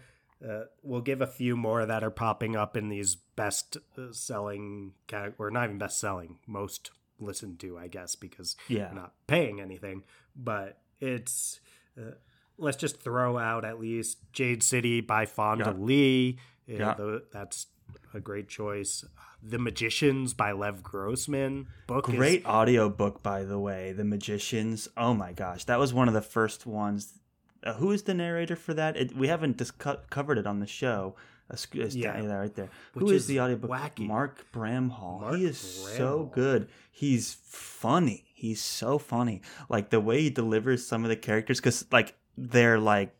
Uh, 0.48 0.64
we'll 0.82 1.02
give 1.02 1.22
a 1.22 1.28
few 1.28 1.56
more 1.56 1.86
that 1.86 2.04
are 2.04 2.12
popping 2.12 2.56
up 2.56 2.76
in 2.76 2.90
these 2.90 3.16
best 3.16 3.78
uh, 3.98 4.12
selling, 4.12 4.94
or 5.38 5.50
not 5.50 5.66
even 5.66 5.78
best 5.78 6.00
selling, 6.00 6.38
most 6.48 6.92
listened 7.20 7.60
to, 7.62 7.78
I 7.78 7.88
guess, 7.88 8.16
because 8.16 8.56
yeah. 8.68 8.90
we're 8.90 9.00
not 9.00 9.14
paying 9.28 9.62
anything. 9.62 10.04
But 10.36 10.80
it's. 11.00 11.60
Uh, 11.98 12.16
let's 12.58 12.78
just 12.78 13.02
throw 13.02 13.38
out 13.38 13.66
at 13.66 13.80
least 13.80 14.18
Jade 14.34 14.64
City 14.64 15.02
by 15.02 15.26
Fonda 15.26 15.66
Yeah. 15.66 15.84
Lee. 15.86 16.40
Yeah, 16.68 16.78
Yeah. 16.78 16.94
tho- 16.96 17.22
that's 17.32 17.68
a 18.14 18.20
great 18.20 18.48
choice. 18.48 19.06
The 19.42 19.60
Magicians 19.60 20.34
by 20.34 20.52
Lev 20.52 20.84
Grossman. 20.84 21.68
Book 21.88 22.10
is- 22.10 22.16
Great 22.16 22.46
audiobook, 22.46 23.22
by 23.24 23.44
the 23.44 23.60
way. 23.60 23.92
The 23.92 24.04
Magicians. 24.06 24.88
Oh 24.96 25.14
my 25.14 25.34
gosh, 25.34 25.66
that 25.66 25.80
was 25.80 25.94
one 25.94 26.08
of 26.08 26.14
the 26.14 26.22
first 26.22 26.66
ones. 26.66 27.20
Uh, 27.64 27.74
who 27.76 27.92
is 27.92 28.04
the 28.04 28.14
narrator 28.14 28.56
for 28.56 28.74
that? 28.74 28.98
It, 28.98 29.16
we 29.16 29.28
haven't 29.28 29.58
dis- 29.58 29.72
covered 29.72 30.38
it 30.38 30.46
on 30.48 30.60
the 30.60 30.68
show. 30.68 31.16
Uh, 31.52 31.56
Yeah. 31.92 32.22
there, 32.22 32.40
right 32.40 32.56
there. 32.56 32.70
Which 32.94 33.04
Who 33.04 33.12
is, 33.12 33.24
is 33.24 33.28
the 33.28 33.40
audiobook? 33.42 33.70
wacky. 33.72 34.08
Mark 34.08 34.46
Bramhall. 34.54 35.22
Mark 35.22 35.36
he 35.36 35.46
is 35.46 35.58
so 35.58 36.30
good. 36.34 36.68
He's 36.92 37.38
funny. 37.44 38.26
He's 38.34 38.62
so 38.62 38.98
funny. 38.98 39.42
Like 39.70 39.90
the 39.90 40.00
way 40.00 40.22
he 40.22 40.30
delivers 40.30 40.86
some 40.86 41.04
of 41.04 41.10
the 41.10 41.16
characters, 41.16 41.60
because 41.60 41.86
like 41.92 42.16
they're 42.38 42.80
like 42.80 43.14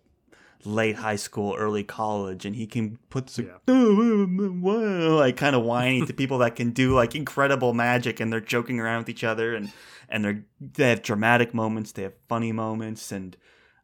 late 0.66 0.96
high 0.96 1.18
school, 1.18 1.56
early 1.58 1.84
college, 1.84 2.46
and 2.46 2.56
he 2.56 2.66
can 2.66 2.98
put 3.10 3.28
this, 3.28 3.40
Yeah. 3.40 3.58
like 3.68 5.38
kind 5.38 5.56
of 5.56 5.64
whiny 5.64 6.06
to 6.06 6.14
people 6.14 6.38
that 6.40 6.56
can 6.56 6.72
do 6.72 6.94
like 6.96 7.16
incredible 7.16 7.74
magic, 7.74 8.20
and 8.20 8.32
they're 8.32 8.40
joking 8.42 8.80
around 8.80 9.00
with 9.00 9.10
each 9.10 9.24
other, 9.24 9.54
and 9.56 9.72
and 10.10 10.24
they're 10.26 10.44
they 10.60 10.90
have 10.90 11.02
dramatic 11.02 11.54
moments, 11.54 11.92
they 11.92 12.04
have 12.04 12.14
funny 12.28 12.52
moments, 12.52 13.12
and 13.12 13.36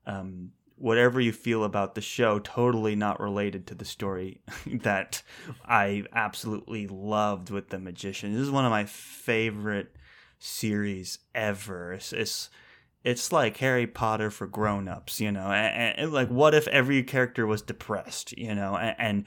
um, 0.09 0.51
whatever 0.75 1.21
you 1.21 1.31
feel 1.31 1.63
about 1.63 1.93
the 1.93 2.01
show, 2.01 2.39
totally 2.39 2.95
not 2.95 3.19
related 3.19 3.67
to 3.67 3.75
the 3.75 3.85
story 3.85 4.41
that 4.65 5.21
I 5.65 6.03
absolutely 6.13 6.87
loved 6.87 7.51
with 7.51 7.69
the 7.69 7.79
magician. 7.79 8.33
This 8.33 8.41
is 8.41 8.51
one 8.51 8.65
of 8.65 8.71
my 8.71 8.85
favorite 8.85 9.95
series 10.39 11.19
ever. 11.35 11.93
It's, 11.93 12.11
it's 12.11 12.49
it's 13.01 13.31
like 13.31 13.57
Harry 13.57 13.87
Potter 13.87 14.29
for 14.29 14.45
grown-ups, 14.45 15.21
you 15.21 15.31
know. 15.31 15.51
And, 15.51 15.97
and 15.97 16.13
like, 16.13 16.27
what 16.27 16.53
if 16.53 16.67
every 16.67 17.01
character 17.03 17.47
was 17.47 17.61
depressed, 17.61 18.37
you 18.37 18.53
know? 18.53 18.75
And, 18.75 18.95
and 18.99 19.25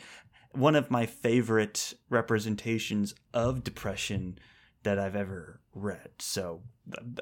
one 0.51 0.75
of 0.75 0.91
my 0.91 1.07
favorite 1.07 1.95
representations 2.11 3.15
of 3.33 3.65
depression 3.65 4.39
that 4.83 4.99
I've 4.99 5.17
ever 5.17 5.61
read. 5.75 6.11
So, 6.19 6.61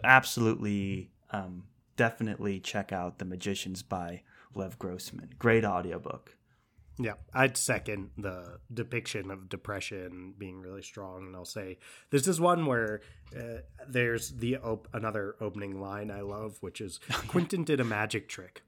absolutely, 0.02 1.12
um, 1.30 1.64
definitely 2.00 2.58
check 2.58 2.94
out 2.94 3.18
The 3.18 3.26
Magicians 3.26 3.82
by 3.82 4.22
Lev 4.54 4.78
Grossman. 4.78 5.34
Great 5.38 5.66
audiobook. 5.66 6.34
Yeah, 6.98 7.16
I'd 7.34 7.58
second 7.58 8.12
the 8.16 8.58
depiction 8.72 9.30
of 9.30 9.50
depression 9.50 10.32
being 10.38 10.62
really 10.62 10.80
strong, 10.80 11.26
and 11.26 11.36
I'll 11.36 11.44
say 11.44 11.76
this 12.08 12.26
is 12.26 12.40
one 12.40 12.64
where 12.64 13.02
uh, 13.38 13.58
there's 13.86 14.30
the 14.30 14.56
op- 14.56 14.88
another 14.94 15.36
opening 15.42 15.78
line 15.78 16.10
I 16.10 16.22
love, 16.22 16.56
which 16.62 16.80
is 16.80 17.00
Quentin 17.28 17.64
did 17.64 17.80
a 17.80 17.84
magic 17.84 18.30
trick, 18.30 18.62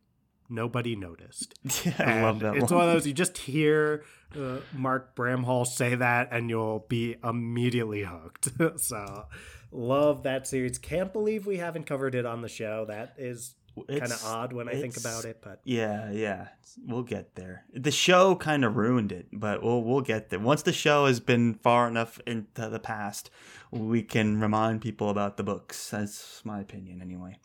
nobody 0.53 0.95
noticed. 0.97 1.55
Yeah, 1.85 1.95
I 1.99 2.23
love 2.23 2.41
that 2.41 2.57
it's 2.57 2.71
one. 2.71 2.81
one 2.81 2.89
of 2.89 2.95
those 2.95 3.07
you 3.07 3.13
just 3.13 3.39
hear 3.39 4.05
uh, 4.39 4.59
Mark 4.73 5.17
Bramhall 5.17 5.67
say 5.67 5.95
that, 5.95 6.29
and 6.31 6.49
you'll 6.49 6.85
be 6.89 7.17
immediately 7.25 8.03
hooked. 8.03 8.51
so, 8.81 9.27
love 9.73 10.23
that 10.23 10.47
series. 10.47 10.79
Can't 10.79 11.13
believe 11.13 11.47
we 11.47 11.57
haven't 11.57 11.85
covered 11.85 12.15
it 12.15 12.27
on 12.27 12.43
the 12.43 12.49
show. 12.49 12.85
That 12.87 13.15
is 13.19 13.55
kind 13.89 14.03
of 14.13 14.25
odd 14.25 14.53
when 14.53 14.69
I 14.69 14.73
think 14.73 14.97
about 14.97 15.25
it, 15.25 15.39
but 15.43 15.61
Yeah, 15.65 16.11
yeah, 16.11 16.49
we'll 16.87 17.03
get 17.03 17.35
there. 17.35 17.65
The 17.75 17.91
show 17.91 18.37
kind 18.37 18.65
of 18.65 18.77
ruined 18.77 19.13
it, 19.13 19.29
but 19.33 19.63
we'll 19.63 19.83
we'll 19.83 20.03
get 20.03 20.31
there. 20.31 20.39
Once 20.39 20.63
the 20.63 20.73
show 20.73 21.07
has 21.07 21.21
been 21.21 21.55
far 21.55 21.89
enough 21.89 22.21
into 22.27 22.69
the 22.69 22.79
past, 22.79 23.31
we 23.71 24.03
can 24.03 24.41
remind 24.41 24.83
people 24.83 25.09
about 25.11 25.37
the 25.37 25.43
books. 25.43 25.91
That's 25.91 26.45
my 26.45 26.61
opinion, 26.61 27.01
anyway. 27.03 27.39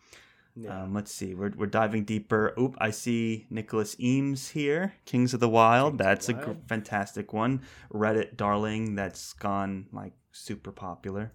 Yeah. 0.59 0.83
Um, 0.83 0.93
let's 0.95 1.11
see. 1.11 1.35
We're 1.35 1.53
we're 1.55 1.67
diving 1.67 2.03
deeper. 2.03 2.53
Oop, 2.59 2.75
I 2.79 2.89
see 2.89 3.45
Nicholas 3.51 3.95
Eames 3.99 4.49
here. 4.49 4.95
Kings 5.05 5.33
of 5.35 5.39
the 5.39 5.47
Wild. 5.47 5.93
Kings 5.93 5.99
that's 5.99 6.27
the 6.27 6.39
a 6.39 6.45
gr- 6.45 6.51
fantastic 6.67 7.31
one. 7.31 7.61
Reddit 7.93 8.37
darling. 8.37 8.95
That's 8.95 9.33
gone 9.33 9.85
like 9.93 10.13
super 10.31 10.71
popular. 10.71 11.31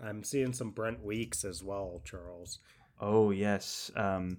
I'm 0.00 0.22
seeing 0.22 0.52
some 0.52 0.70
Brent 0.70 1.02
Weeks 1.04 1.44
as 1.44 1.64
well, 1.64 2.00
Charles. 2.04 2.60
Oh 3.00 3.32
yes, 3.32 3.90
um, 3.96 4.38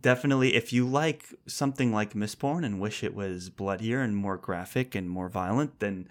definitely. 0.00 0.54
If 0.54 0.72
you 0.72 0.86
like 0.86 1.26
something 1.46 1.92
like 1.92 2.14
Mistborn 2.14 2.64
and 2.64 2.80
wish 2.80 3.04
it 3.04 3.14
was 3.14 3.50
bloodier 3.50 4.00
and 4.00 4.16
more 4.16 4.38
graphic 4.38 4.94
and 4.94 5.10
more 5.10 5.28
violent, 5.28 5.80
then 5.80 6.08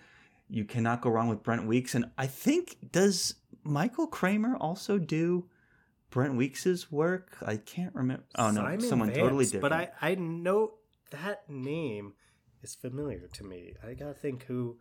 you 0.48 0.64
cannot 0.64 1.02
go 1.02 1.10
wrong 1.10 1.28
with 1.28 1.42
Brent 1.42 1.66
Weeks. 1.66 1.96
And 1.96 2.06
I 2.20 2.28
think 2.28 2.78
does 2.92 3.36
Michael 3.64 4.08
Kramer 4.08 4.56
also 4.58 4.98
do 4.98 5.50
Brent 6.10 6.36
Weeks's 6.36 6.92
work? 6.92 7.38
I 7.46 7.58
can't 7.58 7.94
remember. 7.94 8.24
Oh 8.36 8.52
no, 8.52 8.62
Simon 8.62 8.82
someone 8.82 9.08
Vance, 9.10 9.20
totally 9.20 9.46
different. 9.46 9.62
But 9.62 9.74
I, 9.74 9.90
I 10.02 10.16
know 10.16 10.74
that 11.12 11.50
name 11.50 12.14
is 12.62 12.76
familiar 12.76 13.28
to 13.34 13.44
me. 13.44 13.74
I 13.86 13.94
gotta 13.94 14.14
think 14.14 14.44
who, 14.46 14.78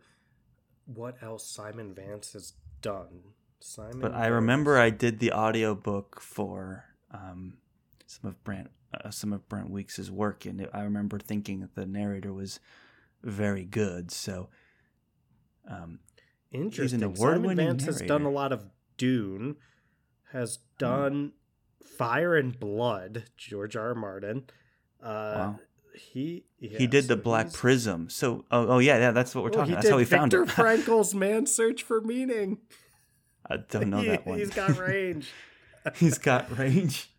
what 0.85 1.17
else 1.21 1.47
Simon 1.47 1.93
Vance 1.93 2.33
has 2.33 2.53
done. 2.81 3.21
Simon. 3.59 3.99
But 3.99 4.13
I 4.13 4.27
remember 4.27 4.77
I 4.77 4.89
did 4.89 5.19
the 5.19 5.33
audiobook 5.33 6.21
for 6.21 6.85
um, 7.11 7.57
some 8.05 8.29
of 8.29 8.43
Brent 8.43 8.71
uh, 8.93 9.11
some 9.11 9.33
of 9.33 9.47
Brent 9.49 9.71
Weeks's 9.71 10.09
work, 10.09 10.45
and 10.45 10.67
I 10.73 10.81
remember 10.81 11.19
thinking 11.19 11.59
that 11.59 11.75
the 11.75 11.85
narrator 11.85 12.33
was 12.33 12.59
very 13.23 13.65
good. 13.65 14.11
So. 14.11 14.49
Um, 15.69 15.99
interesting. 16.51 16.99
Simon 16.99 17.15
award-winning 17.17 17.67
Vance 17.67 17.85
has 17.85 18.01
done 18.01 18.23
a 18.23 18.29
lot 18.31 18.51
of 18.51 18.65
Dune, 18.97 19.55
has 20.31 20.59
done 20.77 21.33
Fire 21.97 22.35
and 22.35 22.59
Blood. 22.59 23.25
George 23.37 23.75
R. 23.75 23.89
R. 23.89 23.95
Martin. 23.95 24.43
Uh, 25.01 25.05
Wow. 25.35 25.59
He 25.95 26.45
yeah, 26.59 26.77
he 26.77 26.87
did 26.87 27.05
so 27.05 27.15
the 27.15 27.21
Black 27.21 27.47
he's- 27.47 27.57
Prism. 27.57 28.09
So, 28.09 28.45
oh, 28.51 28.67
oh 28.75 28.79
yeah, 28.79 28.97
yeah, 28.99 29.11
that's 29.11 29.33
what 29.35 29.43
we're 29.43 29.49
Well, 29.49 29.59
talking. 29.59 29.73
about. 29.73 29.81
That's 29.83 29.91
how 29.91 29.97
we 29.97 30.05
found 30.05 30.31
Viktor 30.31 30.43
it. 30.43 30.49
Frankl's 30.55 31.13
Man's 31.15 31.53
Search 31.53 31.83
for 31.83 31.99
Meaning. 31.99 32.59
I 33.49 33.57
don't 33.57 33.89
know 33.89 33.97
He- 34.01 34.07
that 34.09 34.25
one. 34.25 34.37
He's 34.37 34.49
got 34.51 34.77
range. 34.77 35.31
He's 35.95 36.17
got 36.17 36.57
range. 36.57 37.09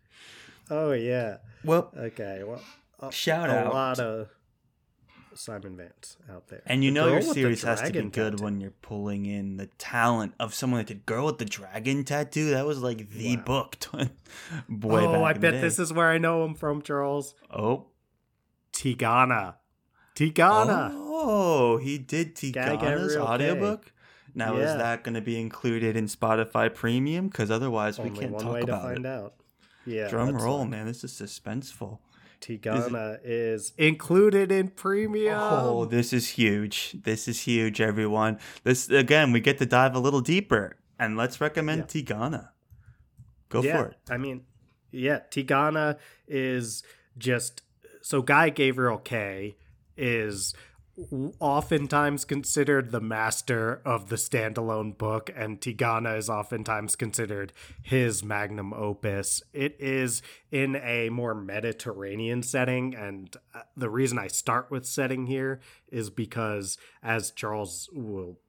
oh 0.71 0.93
yeah. 0.93 1.37
Well, 1.63 1.91
Okay. 1.95 2.41
Well, 2.43 2.61
a, 2.99 3.11
Shout 3.11 3.49
a 3.49 3.65
out. 3.65 3.73
lot 3.73 3.99
of 3.99 4.29
Simon 5.33 5.77
Vance 5.77 6.17
out 6.29 6.47
there. 6.49 6.61
and 6.65 6.83
you 6.83 6.91
The 6.91 6.95
know 6.95 7.07
your 7.07 7.21
series 7.21 7.63
has 7.63 7.81
to 7.81 7.91
be 7.91 8.01
good 8.09 8.13
tattoo. 8.33 8.43
when 8.43 8.59
you're 8.61 8.71
pulling 8.81 9.25
in 9.25 9.57
the 9.57 9.67
talent 9.77 10.33
of 10.39 10.53
someone 10.53 10.79
that 10.79 10.87
did 10.87 11.05
Girl 11.05 11.25
with 11.27 11.37
the 11.37 11.45
Dragon 11.45 12.03
Tattoo. 12.03 12.49
That 12.51 12.65
was 12.65 12.79
like 12.79 13.09
the 13.09 13.37
Wow. 13.37 13.43
book. 13.43 13.77
Boy, 14.69 15.05
oh, 15.05 15.23
I 15.23 15.33
bet 15.33 15.61
this 15.61 15.79
is 15.79 15.93
where 15.93 16.09
I 16.09 16.17
know 16.17 16.43
him 16.45 16.53
from, 16.55 16.81
Charles. 16.81 17.33
Oh, 17.49 17.87
Tigana. 18.73 19.55
Tigana. 20.15 20.91
Oh, 20.93 21.77
he 21.77 21.97
did 21.97 22.35
Tigana's 22.35 23.15
audiobook. 23.15 23.91
Now 24.33 24.55
is 24.57 24.73
that 24.77 25.03
going 25.03 25.15
to 25.15 25.21
be 25.21 25.39
included 25.39 25.95
in 25.97 26.05
Spotify 26.05 26.73
Premium? 26.73 27.27
Because 27.27 27.51
otherwise 27.51 27.99
we 27.99 28.09
can't 28.09 28.37
talk 28.39 28.61
about 28.63 28.83
find 28.83 28.99
it. 28.99 29.05
out. 29.05 29.33
Yeah. 29.85 30.09
Drum 30.09 30.35
roll, 30.35 30.65
man. 30.65 30.85
This 30.85 31.03
is 31.03 31.11
suspenseful. 31.11 31.99
Tigana 32.41 33.15
uh, 33.15 33.17
is 33.23 33.71
included 33.77 34.51
in 34.51 34.69
premium. 34.69 35.37
Oh, 35.39 35.85
this 35.85 36.11
is 36.11 36.29
huge. 36.29 36.97
This 37.03 37.27
is 37.27 37.41
huge, 37.41 37.79
everyone. 37.79 38.39
This 38.63 38.89
again, 38.89 39.31
we 39.31 39.39
get 39.39 39.59
to 39.59 39.65
dive 39.65 39.95
a 39.95 39.99
little 39.99 40.21
deeper, 40.21 40.77
and 40.99 41.15
let's 41.15 41.39
recommend 41.39 41.87
Tigana. 41.87 42.49
Go 43.49 43.61
yeah, 43.61 43.77
for 43.77 43.85
it. 43.89 43.97
I 44.09 44.17
mean, 44.17 44.43
yeah, 44.91 45.19
Tigana 45.29 45.97
is 46.27 46.83
just 47.17 47.61
so 48.01 48.21
Guy 48.21 48.49
Gavriel 48.49 49.03
Kay 49.03 49.55
is 49.95 50.53
oftentimes 51.39 52.25
considered 52.25 52.91
the 52.91 53.01
master 53.01 53.81
of 53.85 54.09
the 54.09 54.15
standalone 54.15 54.97
book 54.97 55.29
and 55.35 55.59
Tigana 55.59 56.17
is 56.17 56.29
oftentimes 56.29 56.95
considered 56.95 57.53
his 57.81 58.23
magnum 58.23 58.73
opus. 58.73 59.41
It 59.53 59.75
is 59.79 60.21
in 60.51 60.75
a 60.75 61.09
more 61.09 61.33
Mediterranean 61.33 62.43
setting 62.43 62.95
and 62.95 63.35
uh, 63.53 63.61
the 63.75 63.89
reason 63.89 64.19
I 64.19 64.27
start 64.27 64.69
with 64.69 64.85
setting 64.85 65.27
here 65.27 65.61
is 65.91 66.09
because 66.09 66.77
as 67.03 67.31
Charles 67.31 67.89
will 67.91 68.39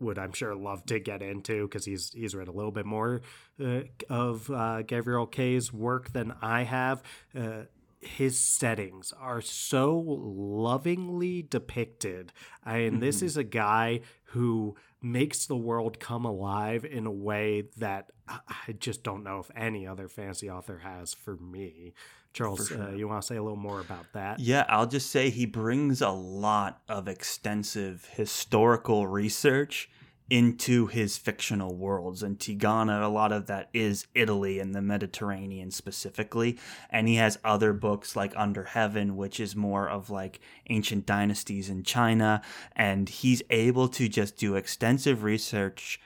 would 0.00 0.18
I'm 0.18 0.32
sure 0.32 0.54
love 0.54 0.86
to 0.86 0.98
get 0.98 1.22
into 1.22 1.66
because 1.66 1.84
he's 1.84 2.12
he's 2.12 2.34
read 2.34 2.48
a 2.48 2.52
little 2.52 2.70
bit 2.70 2.86
more 2.86 3.20
uh, 3.62 3.80
of 4.08 4.50
uh, 4.50 4.82
Gavriel 4.82 5.30
Kay's 5.30 5.72
work 5.72 6.12
than 6.12 6.32
I 6.40 6.62
have. 6.62 7.02
Uh, 7.34 7.64
his 8.02 8.38
settings 8.38 9.12
are 9.18 9.40
so 9.40 9.98
lovingly 9.98 11.42
depicted. 11.42 12.32
And 12.64 13.00
this 13.02 13.18
Mhm. 13.20 13.22
is 13.22 13.36
a 13.36 13.44
guy 13.44 14.00
who 14.24 14.76
makes 15.00 15.46
the 15.46 15.56
world 15.56 15.98
come 16.00 16.24
alive 16.24 16.84
in 16.84 17.06
a 17.06 17.10
way 17.12 17.62
that 17.76 18.10
I 18.28 18.40
I 18.68 18.72
just 18.72 19.02
don't 19.02 19.24
know 19.24 19.38
if 19.40 19.50
any 19.56 19.86
other 19.86 20.08
fantasy 20.08 20.48
author 20.50 20.78
has 20.78 21.12
for 21.14 21.36
me. 21.36 21.92
Charles, 22.32 22.68
For 22.68 22.74
sure. 22.74 22.82
uh, 22.84 22.90
you 22.92 23.06
want 23.08 23.20
to 23.20 23.26
say 23.26 23.36
a 23.36 23.42
little 23.42 23.56
more 23.58 23.80
about 23.80 24.12
that? 24.14 24.38
Yeah, 24.40 24.64
I'll 24.68 24.86
just 24.86 25.10
say 25.10 25.28
he 25.28 25.44
brings 25.44 26.00
a 26.00 26.10
lot 26.10 26.82
of 26.88 27.06
extensive 27.08 28.06
historical 28.14 29.06
research 29.06 29.90
into 30.30 30.86
his 30.86 31.18
fictional 31.18 31.76
worlds. 31.76 32.22
And 32.22 32.38
Tigana, 32.38 33.02
a 33.02 33.08
lot 33.08 33.32
of 33.32 33.46
that 33.46 33.68
is 33.72 34.06
Italy 34.14 34.58
and 34.58 34.74
the 34.74 34.80
Mediterranean 34.80 35.70
specifically. 35.70 36.58
And 36.90 37.08
he 37.08 37.16
has 37.16 37.38
other 37.44 37.72
books 37.72 38.16
like 38.16 38.32
Under 38.36 38.64
Heaven, 38.64 39.16
which 39.16 39.38
is 39.38 39.54
more 39.54 39.88
of 39.88 40.10
like 40.10 40.40
ancient 40.70 41.06
dynasties 41.06 41.68
in 41.68 41.82
China. 41.82 42.42
And 42.74 43.08
he's 43.08 43.42
able 43.50 43.88
to 43.88 44.08
just 44.08 44.36
do 44.36 44.56
extensive 44.56 45.22
research 45.22 46.00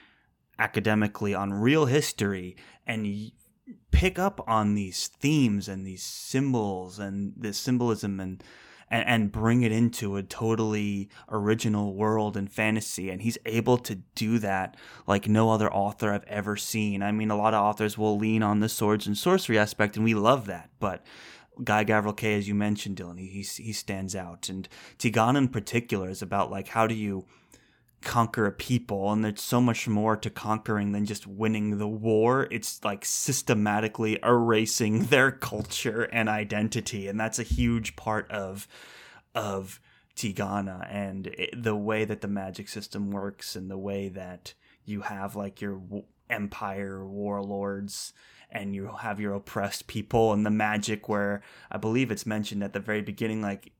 academically 0.58 1.34
on 1.34 1.52
real 1.52 1.86
history 1.86 2.56
and 2.86 3.30
pick 3.90 4.18
up 4.18 4.42
on 4.48 4.74
these 4.74 5.06
themes 5.06 5.68
and 5.68 5.86
these 5.86 6.02
symbols 6.02 6.98
and 6.98 7.32
this 7.36 7.58
symbolism 7.58 8.18
and, 8.20 8.42
and 8.89 9.07
and 9.07 9.32
bring 9.32 9.62
it 9.62 9.72
into 9.72 10.16
a 10.16 10.22
totally 10.22 11.09
original 11.30 11.95
world 11.95 12.37
and 12.37 12.51
fantasy. 12.51 13.11
And 13.11 13.22
he's 13.22 13.39
able 13.47 13.78
to 13.78 13.97
do 14.14 14.39
that 14.39 14.76
like 15.07 15.28
no 15.28 15.51
other 15.51 15.72
author 15.72 16.12
I've 16.12 16.24
ever 16.24 16.57
seen. 16.57 17.03
I 17.03 17.12
mean 17.12 17.30
a 17.30 17.37
lot 17.37 17.55
of 17.55 17.62
authors 17.62 17.99
will 17.99 18.16
lean 18.16 18.43
on 18.43 18.61
the 18.61 18.68
swords 18.68 19.07
and 19.07 19.16
sorcery 19.16 19.59
aspect 19.59 19.97
and 19.97 20.05
we 20.05 20.14
love 20.14 20.47
that, 20.47 20.70
but 20.78 21.05
Guy 21.64 21.84
Gavriel 21.84 22.16
Kay, 22.16 22.37
as 22.37 22.49
you 22.49 22.55
mentioned, 22.55 22.97
Dylan, 22.99 23.18
he, 23.18 23.26
he 23.26 23.62
he 23.62 23.72
stands 23.72 24.14
out, 24.14 24.51
and 24.51 24.68
Tigana 24.99 25.39
in 25.39 25.49
particular 25.49 26.11
is 26.11 26.20
about 26.20 26.51
like 26.51 26.68
how 26.68 26.87
do 26.87 26.95
you 26.95 27.24
conquer 28.07 28.46
a 28.46 28.52
people 28.52 29.12
and 29.12 29.24
there's 29.24 29.42
so 29.42 29.61
much 29.61 29.88
more 29.88 30.16
to 30.16 30.30
conquering 30.30 30.92
than 30.92 31.04
just 31.04 31.26
winning 31.26 31.78
the 31.78 31.88
war. 31.88 32.46
It's 32.52 32.82
like 32.84 33.04
systematically 33.04 34.20
erasing 34.22 35.04
their 35.11 35.32
culture 35.32 36.04
and 36.12 36.28
identity 36.28 37.09
and 37.09 37.18
that's 37.18 37.40
a 37.40 37.42
huge 37.42 37.96
part 37.96 38.30
of 38.30 38.68
of 39.34 39.80
Tigana 40.14 40.86
and 40.88 41.26
it, 41.26 41.62
the 41.62 41.74
way 41.74 42.04
that 42.04 42.20
the 42.20 42.28
magic 42.28 42.68
system 42.68 43.11
works 43.11 43.57
and 43.57 43.70
the 43.70 43.76
way 43.76 44.09
that 44.09 44.54
you 44.84 45.02
have 45.02 45.34
like 45.34 45.61
your 45.61 45.74
w- 45.74 46.04
empire 46.30 47.04
warlords 47.04 48.12
and 48.50 48.74
you 48.74 48.88
have 49.00 49.18
your 49.18 49.34
oppressed 49.34 49.88
people 49.88 50.32
and 50.32 50.46
the 50.46 50.50
magic 50.50 51.09
where 51.09 51.42
I 51.70 51.76
believe 51.76 52.11
it's 52.11 52.24
mentioned 52.24 52.62
at 52.62 52.72
the 52.72 52.80
very 52.80 53.02
beginning 53.02 53.42
like 53.42 53.72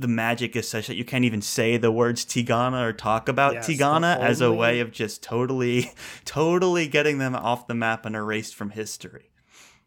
the 0.00 0.08
magic 0.08 0.56
is 0.56 0.68
such 0.68 0.86
that 0.86 0.96
you 0.96 1.04
can't 1.04 1.24
even 1.24 1.42
say 1.42 1.76
the 1.76 1.92
words 1.92 2.24
Tigana 2.24 2.82
or 2.82 2.92
talk 2.92 3.28
about 3.28 3.54
Yes, 3.54 3.68
Tigana 3.68 4.18
as 4.18 4.40
a 4.40 4.52
way 4.52 4.80
of 4.80 4.90
just 4.90 5.22
totally, 5.22 5.92
totally 6.24 6.88
getting 6.88 7.18
them 7.18 7.34
off 7.34 7.66
the 7.66 7.74
map 7.74 8.06
and 8.06 8.16
erased 8.16 8.54
from 8.54 8.70
history. 8.70 9.30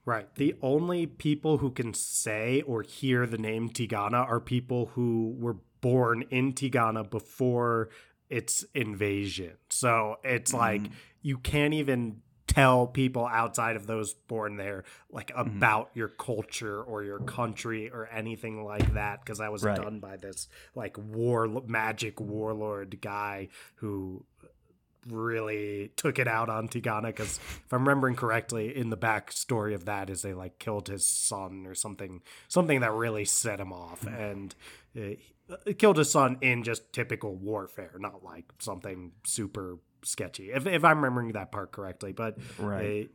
Right. 0.05 0.33
The 0.35 0.55
only 0.61 1.05
people 1.05 1.59
who 1.59 1.71
can 1.71 1.93
say 1.93 2.61
or 2.61 2.81
hear 2.81 3.25
the 3.25 3.37
name 3.37 3.69
Tigana 3.69 4.27
are 4.27 4.39
people 4.39 4.87
who 4.93 5.33
were 5.37 5.57
born 5.79 6.23
in 6.29 6.53
Tigana 6.53 7.09
before 7.09 7.89
its 8.29 8.65
invasion. 8.73 9.53
So 9.69 10.17
it's 10.23 10.51
mm-hmm. 10.51 10.59
like 10.59 10.91
you 11.21 11.37
can't 11.37 11.73
even 11.73 12.21
tell 12.47 12.87
people 12.87 13.25
outside 13.25 13.75
of 13.75 13.87
those 13.87 14.13
born 14.13 14.57
there 14.57 14.83
like 15.09 15.29
mm-hmm. 15.29 15.57
about 15.57 15.89
your 15.93 16.09
culture 16.09 16.81
or 16.83 17.03
your 17.03 17.19
country 17.19 17.89
or 17.89 18.07
anything 18.07 18.63
like 18.63 18.93
that 18.93 19.21
because 19.21 19.39
I 19.39 19.49
was 19.49 19.63
Right. 19.63 19.77
done 19.77 19.99
by 19.99 20.17
this 20.17 20.49
like 20.75 20.97
war 20.97 21.47
magic 21.65 22.19
warlord 22.19 22.99
guy 23.01 23.47
who 23.75 24.25
really 25.07 25.91
took 25.95 26.19
it 26.19 26.27
out 26.27 26.49
on 26.49 26.67
Tigana 26.67 27.07
because 27.07 27.37
if 27.37 27.71
I'm 27.71 27.81
remembering 27.81 28.15
correctly, 28.15 28.75
in 28.75 28.89
the 28.89 28.97
backstory 28.97 29.73
of 29.73 29.85
that 29.85 30.09
is 30.09 30.21
they 30.21 30.33
like 30.33 30.59
killed 30.59 30.87
his 30.87 31.05
son 31.05 31.65
or 31.67 31.75
something, 31.75 32.21
something 32.47 32.81
that 32.81 32.91
really 32.91 33.25
set 33.25 33.59
him 33.59 33.73
off, 33.73 34.01
mm-hmm. 34.01 34.15
and 34.15 34.55
uh, 34.97 35.53
uh, 35.53 35.73
killed 35.77 35.97
his 35.97 36.11
son 36.11 36.37
in 36.41 36.63
just 36.63 36.93
typical 36.93 37.35
warfare, 37.35 37.95
not 37.99 38.23
like 38.23 38.45
something 38.59 39.11
super 39.25 39.77
sketchy. 40.05 40.51
If 40.51 40.65
if 40.67 40.83
I'm 40.83 40.97
remembering 40.97 41.31
that 41.33 41.51
part 41.51 41.71
correctly, 41.71 42.11
but 42.13 42.37
Right. 42.57 43.05
uh, 43.05 43.07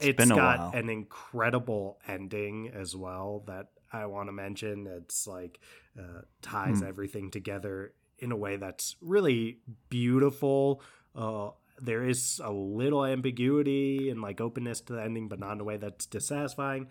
it's 0.00 0.16
been 0.16 0.28
got 0.30 0.58
while. 0.58 0.70
an 0.74 0.88
incredible 0.88 1.98
ending 2.08 2.70
as 2.74 2.96
well 2.96 3.42
that 3.46 3.68
I 3.92 4.06
want 4.06 4.28
to 4.28 4.32
mention. 4.32 4.86
It's 4.86 5.26
like 5.26 5.60
uh, 5.98 6.22
ties 6.42 6.80
Hmm. 6.80 6.86
everything 6.86 7.30
together 7.30 7.92
in 8.18 8.32
a 8.32 8.36
way 8.36 8.56
that's 8.56 8.96
really 9.00 9.58
beautiful. 9.88 10.82
Uh, 11.14 11.50
there 11.80 12.04
is 12.04 12.40
a 12.44 12.50
little 12.52 13.04
ambiguity 13.04 14.10
and 14.10 14.20
like 14.20 14.40
openness 14.40 14.80
to 14.82 14.92
the 14.94 15.02
ending, 15.02 15.28
but 15.28 15.38
not 15.38 15.52
in 15.52 15.60
a 15.60 15.64
way 15.64 15.76
that's 15.76 16.06
dissatisfying. 16.06 16.88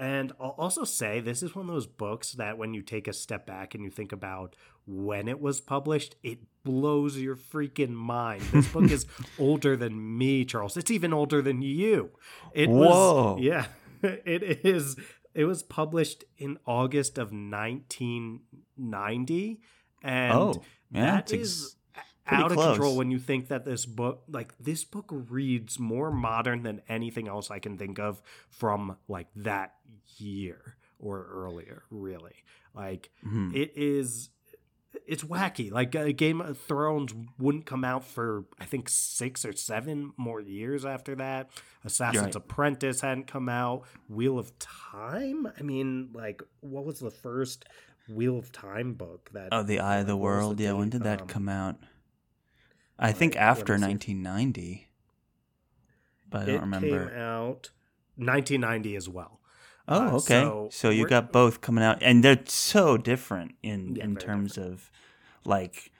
And 0.00 0.32
I'll 0.40 0.56
also 0.56 0.84
say 0.84 1.20
this 1.20 1.42
is 1.42 1.54
one 1.54 1.68
of 1.68 1.74
those 1.74 1.86
books 1.86 2.32
that 2.32 2.56
when 2.56 2.72
you 2.72 2.80
take 2.80 3.06
a 3.06 3.12
step 3.12 3.46
back 3.46 3.74
and 3.74 3.84
you 3.84 3.90
think 3.90 4.12
about 4.12 4.56
when 4.86 5.28
it 5.28 5.42
was 5.42 5.60
published, 5.60 6.16
it 6.22 6.38
blows 6.64 7.18
your 7.18 7.36
freaking 7.36 7.90
mind. 7.90 8.40
This 8.50 8.68
book 8.68 8.90
is 8.90 9.04
older 9.38 9.76
than 9.76 10.16
me, 10.16 10.46
Charles. 10.46 10.78
It's 10.78 10.90
even 10.90 11.12
older 11.12 11.42
than 11.42 11.60
you. 11.60 12.12
It 12.54 12.70
Whoa. 12.70 13.34
was 13.34 13.40
yeah. 13.42 13.66
It 14.02 14.64
is 14.64 14.96
it 15.34 15.44
was 15.44 15.62
published 15.62 16.24
in 16.38 16.56
August 16.64 17.18
of 17.18 17.30
1990 17.30 19.60
and 20.02 20.32
oh, 20.32 20.62
yeah, 20.90 21.04
that 21.04 21.30
is 21.30 21.76
pretty 22.26 22.42
out 22.44 22.52
of 22.52 22.56
control 22.58 22.96
when 22.96 23.10
you 23.10 23.18
think 23.18 23.48
that 23.48 23.64
this 23.64 23.86
book 23.86 24.22
like 24.28 24.54
this 24.58 24.84
book 24.84 25.06
reads 25.10 25.78
more 25.78 26.10
modern 26.10 26.62
than 26.62 26.80
anything 26.88 27.26
else 27.28 27.50
i 27.50 27.58
can 27.58 27.76
think 27.78 27.98
of 27.98 28.22
from 28.48 28.96
like 29.08 29.26
that 29.34 29.74
year 30.18 30.76
or 30.98 31.26
earlier 31.32 31.82
really 31.90 32.34
like 32.74 33.10
Mhm. 33.26 33.54
it 33.54 33.72
is 33.76 34.30
it's 35.06 35.22
wacky 35.22 35.70
like 35.70 35.94
uh, 35.94 36.10
game 36.12 36.40
of 36.40 36.58
thrones 36.58 37.14
wouldn't 37.38 37.64
come 37.64 37.84
out 37.84 38.04
for 38.04 38.44
i 38.58 38.64
think 38.64 38.88
six 38.88 39.44
or 39.44 39.52
seven 39.52 40.12
more 40.16 40.40
years 40.40 40.84
after 40.84 41.14
that 41.14 41.48
assassin's 41.84 42.22
Right. 42.26 42.34
apprentice 42.36 43.00
hadn't 43.00 43.26
come 43.28 43.48
out 43.48 43.84
wheel 44.08 44.38
of 44.38 44.56
time 44.58 45.48
i 45.58 45.62
mean 45.62 46.10
like 46.12 46.42
what 46.60 46.84
was 46.84 46.98
the 46.98 47.10
first 47.10 47.64
wheel 48.08 48.36
of 48.36 48.50
time 48.50 48.94
book 48.94 49.30
that 49.32 49.48
Oh, 49.52 49.62
the 49.62 49.78
Eye 49.78 49.98
of 49.98 50.06
the 50.08 50.14
like, 50.14 50.22
what 50.22 50.28
was 50.36 50.44
World. 50.46 50.60
Yeah, 50.60 50.72
when 50.72 50.90
did 50.90 51.04
that 51.04 51.22
Um, 51.22 51.26
come 51.28 51.48
out? 51.48 51.76
I 53.00 53.12
think 53.12 53.34
after 53.36 53.72
1990, 53.72 54.88
but 56.28 56.42
I 56.42 56.44
don't 56.44 56.54
it 56.54 56.60
remember. 56.60 57.08
came 57.10 57.18
out 57.18 57.70
1990 58.16 58.96
as 58.96 59.08
well. 59.08 59.40
Oh, 59.88 60.00
Uh, 60.08 60.12
okay. 60.16 60.20
so 60.20 60.68
So, 60.70 60.90
you 60.90 61.06
got 61.06 61.32
both 61.32 61.60
coming 61.60 61.82
out, 61.82 61.98
and 62.02 62.22
they're 62.22 62.42
so 62.46 62.96
different 62.96 63.54
in 63.62 63.96
Yeah, 63.96 64.04
in 64.04 64.16
terms 64.16 64.58
of 64.58 64.90
like 65.44 65.90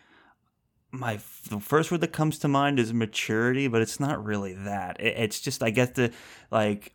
my 0.92 1.18
the 1.48 1.60
first 1.60 1.90
word 1.90 2.00
that 2.02 2.12
comes 2.12 2.38
to 2.40 2.48
mind 2.48 2.78
is 2.78 2.92
maturity, 2.92 3.66
but 3.68 3.80
it's 3.82 3.98
not 3.98 4.22
really 4.24 4.52
that. 4.52 5.00
It, 5.00 5.16
it's 5.16 5.40
just 5.40 5.62
I 5.62 5.70
guess 5.70 5.90
the 5.90 6.12
like 6.50 6.92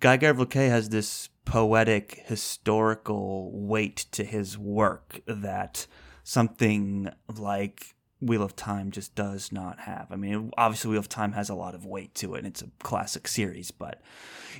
Guy 0.00 0.16
Gavriel 0.18 0.48
Kay 0.48 0.68
has 0.68 0.88
this 0.88 1.28
poetic 1.44 2.22
historical 2.26 3.50
weight 3.52 4.06
to 4.12 4.24
his 4.24 4.56
work 4.58 5.20
that 5.26 5.86
something 6.22 7.10
like 7.36 7.94
Wheel 8.20 8.42
of 8.42 8.56
Time 8.56 8.90
just 8.90 9.14
does 9.14 9.52
not 9.52 9.80
have. 9.80 10.08
I 10.10 10.16
mean, 10.16 10.50
obviously 10.58 10.90
Wheel 10.90 11.00
of 11.00 11.08
Time 11.08 11.32
has 11.32 11.48
a 11.48 11.54
lot 11.54 11.74
of 11.74 11.84
weight 11.86 12.14
to 12.16 12.34
it. 12.34 12.38
and 12.38 12.46
It's 12.48 12.62
a 12.62 12.70
classic 12.82 13.28
series, 13.28 13.70
but 13.70 14.00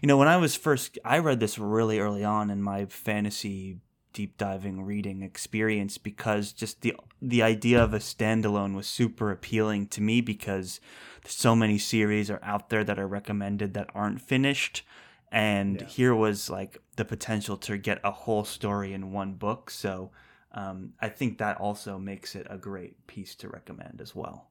you 0.02 0.06
know, 0.06 0.16
when 0.16 0.28
I 0.28 0.36
was 0.36 0.54
first 0.54 0.98
I 1.04 1.18
read 1.18 1.40
this 1.40 1.58
really 1.58 1.98
early 1.98 2.24
on 2.24 2.50
in 2.50 2.62
my 2.62 2.86
fantasy 2.86 3.78
deep 4.12 4.36
diving 4.38 4.82
reading 4.84 5.22
experience 5.22 5.98
because 5.98 6.52
just 6.52 6.80
the 6.80 6.94
the 7.20 7.42
idea 7.42 7.82
of 7.82 7.92
a 7.92 7.98
standalone 7.98 8.74
was 8.74 8.86
super 8.86 9.30
appealing 9.30 9.86
to 9.88 10.00
me 10.00 10.20
because 10.20 10.80
so 11.26 11.54
many 11.54 11.78
series 11.78 12.30
are 12.30 12.40
out 12.42 12.70
there 12.70 12.82
that 12.84 12.98
are 12.98 13.06
recommended 13.06 13.74
that 13.74 13.90
aren't 13.94 14.20
finished 14.20 14.82
and 15.30 15.80
Yeah. 15.82 15.86
here 15.86 16.14
was 16.14 16.48
like 16.48 16.78
the 16.96 17.04
potential 17.04 17.56
to 17.58 17.76
get 17.76 18.00
a 18.02 18.10
whole 18.10 18.44
story 18.44 18.94
in 18.94 19.12
one 19.12 19.34
book 19.34 19.70
so 19.70 20.10
um, 20.52 20.92
i 21.00 21.08
think 21.08 21.38
that 21.38 21.56
also 21.58 21.98
makes 21.98 22.34
it 22.34 22.46
a 22.50 22.58
great 22.58 23.06
piece 23.06 23.34
to 23.34 23.48
recommend 23.48 24.00
as 24.00 24.14
well 24.14 24.50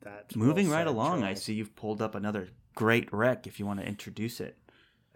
That's 0.00 0.36
well 0.36 0.46
moving 0.46 0.68
right 0.68 0.80
said, 0.80 0.86
along 0.88 1.22
i 1.22 1.34
see 1.34 1.54
you've 1.54 1.76
pulled 1.76 2.02
up 2.02 2.14
another 2.14 2.48
great 2.74 3.12
rec 3.12 3.46
if 3.46 3.58
you 3.58 3.66
want 3.66 3.80
to 3.80 3.86
introduce 3.86 4.40
it 4.40 4.56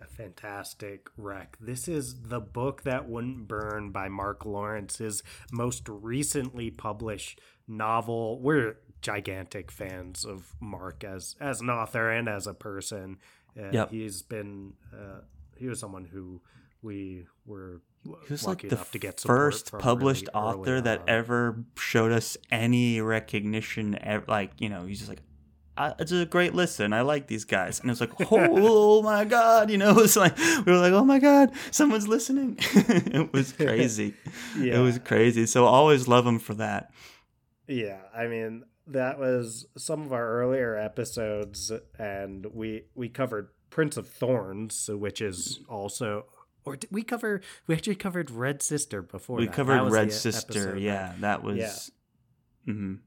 A 0.01 0.07
fantastic 0.07 1.09
wreck. 1.17 1.57
This 1.59 1.89
is 1.89 2.23
The 2.29 2.41
Book 2.41 2.83
That 2.83 3.09
Wouldn't 3.09 3.49
Burn 3.49 3.93
by 3.93 4.09
Mark 4.09 4.45
Lawrence, 4.45 4.99
his 4.99 5.23
most 5.51 5.89
recently 5.89 6.71
published 6.71 7.41
novel. 7.67 8.39
We're 8.43 8.77
gigantic 9.01 9.71
fans 9.71 10.27
of 10.27 10.55
Mark 10.61 11.03
as 11.03 11.35
as 11.41 11.63
an 11.63 11.71
author 11.71 12.11
and 12.11 12.29
as 12.29 12.47
a 12.47 12.53
person. 12.53 13.17
Uh, 13.59 13.71
Yep. 13.73 13.91
He's 13.91 14.21
been 14.21 14.75
uh, 14.93 15.21
he 15.57 15.67
was 15.67 15.81
someone 15.81 16.05
who 16.05 16.43
we 16.83 17.27
were 17.47 17.81
He 18.27 18.33
was 18.33 18.47
like 18.47 18.69
the 18.69 18.77
first 19.25 19.73
published 19.79 20.29
really 20.35 20.47
author 20.47 20.81
that 20.81 21.01
on. 21.01 21.09
ever 21.09 21.65
showed 21.79 22.13
us 22.13 22.37
any 22.51 23.01
recognition. 23.01 23.99
ev- 24.03 24.29
Like 24.29 24.53
you 24.59 24.69
know, 24.69 24.87
he's 24.87 24.99
just 24.99 25.09
like, 25.11 25.23
I, 25.77 25.95
"It's 25.99 26.13
a 26.13 26.25
great 26.27 26.55
listen. 26.55 26.93
I 26.93 27.03
like 27.03 27.27
these 27.27 27.45
guys," 27.45 27.81
and 27.81 27.89
it 27.91 27.93
was 27.93 28.01
like, 28.01 28.13
"Oh 28.31 29.03
my 29.03 29.25
god!" 29.25 29.71
You 29.71 29.79
know, 29.79 29.91
it 29.97 29.97
was 29.97 30.17
like 30.17 30.37
we 30.39 30.73
were 30.73 30.79
like, 30.79 30.93
"Oh 30.93 31.05
my 31.05 31.19
god, 31.19 31.53
someone's 31.71 32.09
listening." 32.09 32.57
it 32.61 33.33
was 33.33 33.53
crazy. 33.53 34.15
yeah. 34.59 34.79
It 34.79 34.83
was 34.83 34.99
crazy. 34.99 35.47
So 35.47 35.65
always 35.67 36.09
love 36.09 36.27
him 36.27 36.39
for 36.39 36.55
that. 36.55 36.91
Yeah, 37.69 37.99
I 38.15 38.27
mean 38.27 38.65
that 38.89 39.19
was 39.19 39.67
some 39.77 40.03
of 40.03 40.13
our 40.13 40.41
earlier 40.41 40.77
episodes, 40.77 41.73
and 41.99 42.47
we 42.55 42.85
we 42.95 43.09
covered 43.09 43.49
Prince 43.71 43.97
of 43.97 44.09
Thorns, 44.09 44.89
which 44.93 45.21
is 45.21 45.59
also, 45.69 46.27
or 46.67 46.77
did 46.77 46.91
we 46.93 47.03
cover? 47.03 47.41
We 47.67 47.75
actually 47.75 47.95
covered 47.95 48.31
Red 48.31 48.61
Sister 48.63 49.01
before. 49.01 49.39
we 49.39 49.47
that. 49.47 49.55
covered 49.55 49.85
That 49.85 49.91
Red 49.91 50.13
Sister. 50.13 50.53
episode 50.53 50.75
that- 50.75 50.81
Yeah, 50.81 51.15
that 51.21 51.43
was. 51.43 51.57
Yeah. 52.67 52.73
mhm. 52.75 52.99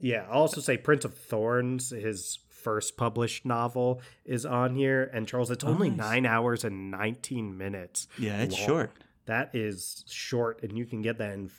yeah. 0.00 0.26
I'll 0.30 0.40
also 0.42 0.60
say 0.60 0.76
Prince 0.76 1.04
of 1.04 1.14
Thorns, 1.14 1.90
his 1.90 2.40
first 2.48 2.96
published 2.96 3.46
novel, 3.46 4.02
is 4.24 4.44
on 4.44 4.74
here, 4.74 5.04
and 5.14 5.26
Charles, 5.28 5.50
it's 5.50 5.64
Oh, 5.64 5.68
only 5.68 5.90
nice. 5.90 5.98
nine 5.98 6.26
hours 6.26 6.64
and 6.64 6.90
nineteen 6.90 7.56
minutes. 7.56 8.08
Yeah, 8.18 8.42
it's 8.42 8.58
long. 8.58 8.66
short. 8.66 8.90
that 9.26 9.54
is 9.54 10.04
short 10.08 10.62
and 10.62 10.76
you 10.78 10.86
can 10.86 11.02
get 11.02 11.18
that 11.18 11.32
in 11.34 11.50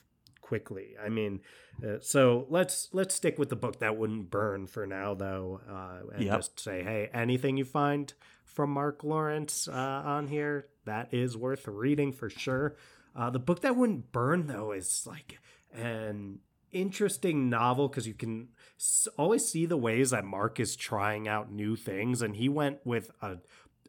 quickly. 0.49 0.95
I 0.99 1.09
mean 1.09 1.41
uh, 1.85 1.97
so 2.01 2.47
let's 2.49 2.89
let's 2.91 3.13
stick 3.13 3.37
with 3.37 3.49
the 3.49 3.55
book 3.55 3.79
that 3.79 3.95
wouldn't 3.97 4.31
burn 4.31 4.65
for 4.65 4.87
now 4.87 5.13
though 5.13 5.61
uh, 5.69 6.09
and 6.15 6.23
Yep. 6.25 6.37
just 6.39 6.59
say 6.59 6.81
hey 6.83 7.09
anything 7.13 7.55
you 7.55 7.65
find 7.65 8.11
from 8.43 8.71
mark 8.71 9.03
lawrence 9.03 9.67
uh, 9.67 10.01
on 10.15 10.27
here 10.27 10.65
that 10.85 11.13
is 11.13 11.37
worth 11.37 11.67
reading 11.67 12.11
for 12.11 12.29
sure. 12.31 12.75
Uh, 13.15 13.29
the 13.29 13.37
book 13.39 13.61
that 13.61 13.75
wouldn't 13.75 14.11
burn 14.11 14.47
though 14.47 14.71
is 14.71 15.05
like 15.05 15.37
an 15.71 16.39
interesting 16.71 17.47
novel 17.47 17.87
because 17.87 18.07
you 18.07 18.13
can 18.15 18.47
s- 18.79 19.07
always 19.17 19.47
see 19.47 19.67
the 19.67 19.77
ways 19.77 20.09
that 20.09 20.25
mark 20.25 20.59
is 20.59 20.75
trying 20.75 21.27
out 21.27 21.51
new 21.51 21.75
things 21.75 22.23
and 22.23 22.35
he 22.37 22.49
went 22.49 22.79
with 22.83 23.11
a, 23.21 23.37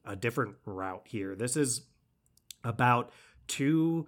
a 0.04 0.14
different 0.14 0.56
route 0.66 1.06
here. 1.06 1.34
This 1.34 1.56
is 1.56 1.82
about 2.64 3.10
two 3.46 4.06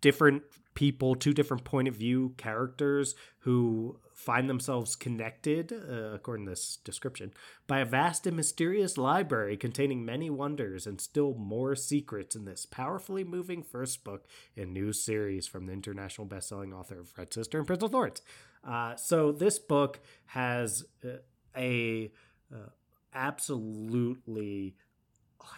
different 0.00 0.42
people, 0.74 1.14
two 1.14 1.32
different 1.32 1.64
point 1.64 1.88
of 1.88 1.96
view 1.96 2.34
characters 2.36 3.14
who 3.40 3.98
find 4.14 4.48
themselves 4.48 4.94
connected, 4.94 5.72
uh, 5.72 6.14
according 6.14 6.46
to 6.46 6.52
this 6.52 6.78
description, 6.84 7.32
by 7.66 7.80
a 7.80 7.84
vast 7.84 8.26
and 8.26 8.36
mysterious 8.36 8.96
library 8.96 9.56
containing 9.56 10.04
many 10.04 10.30
wonders 10.30 10.86
and 10.86 11.00
still 11.00 11.34
more 11.34 11.74
secrets 11.74 12.36
in 12.36 12.44
this 12.44 12.64
powerfully 12.64 13.24
moving 13.24 13.62
first 13.62 14.04
book 14.04 14.26
in 14.54 14.72
new 14.72 14.92
series 14.92 15.46
from 15.46 15.66
the 15.66 15.72
international 15.72 16.26
best-selling 16.26 16.72
author 16.72 17.00
of 17.00 17.12
Red 17.18 17.32
Sister 17.32 17.58
and 17.58 17.66
Prince 17.66 17.82
of 17.82 17.90
Thorns. 17.90 18.22
Uh, 18.64 18.94
so 18.94 19.32
this 19.32 19.58
book 19.58 20.00
has 20.26 20.84
uh, 21.04 21.16
a 21.56 22.12
uh, 22.52 22.68
absolutely 23.14 24.76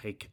like 0.02 0.30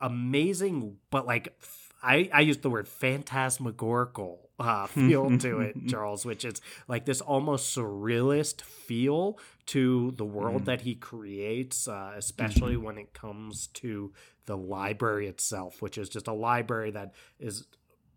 amazing, 0.00 0.96
but 1.10 1.26
like 1.26 1.54
f- 1.60 1.89
I 2.02 2.30
I 2.32 2.40
used 2.40 2.62
the 2.62 2.70
word 2.70 2.88
phantasmagorical 2.88 4.50
uh, 4.58 4.86
feel 4.88 5.36
to 5.38 5.60
it, 5.60 5.76
Charles, 5.88 6.24
which 6.24 6.44
is 6.44 6.60
like 6.88 7.04
this 7.06 7.20
almost 7.20 7.74
surrealist 7.76 8.60
feel 8.62 9.38
to 9.66 10.12
the 10.16 10.24
world 10.24 10.62
Mhm. 10.62 10.66
that 10.66 10.80
he 10.82 10.94
creates, 10.94 11.88
uh, 11.88 12.12
especially 12.16 12.76
when 12.76 12.98
it 12.98 13.12
comes 13.14 13.68
to 13.68 14.12
the 14.46 14.56
library 14.56 15.28
itself, 15.28 15.80
which 15.80 15.96
is 15.98 16.08
just 16.08 16.26
a 16.28 16.32
library 16.32 16.90
that 16.90 17.14
is 17.38 17.66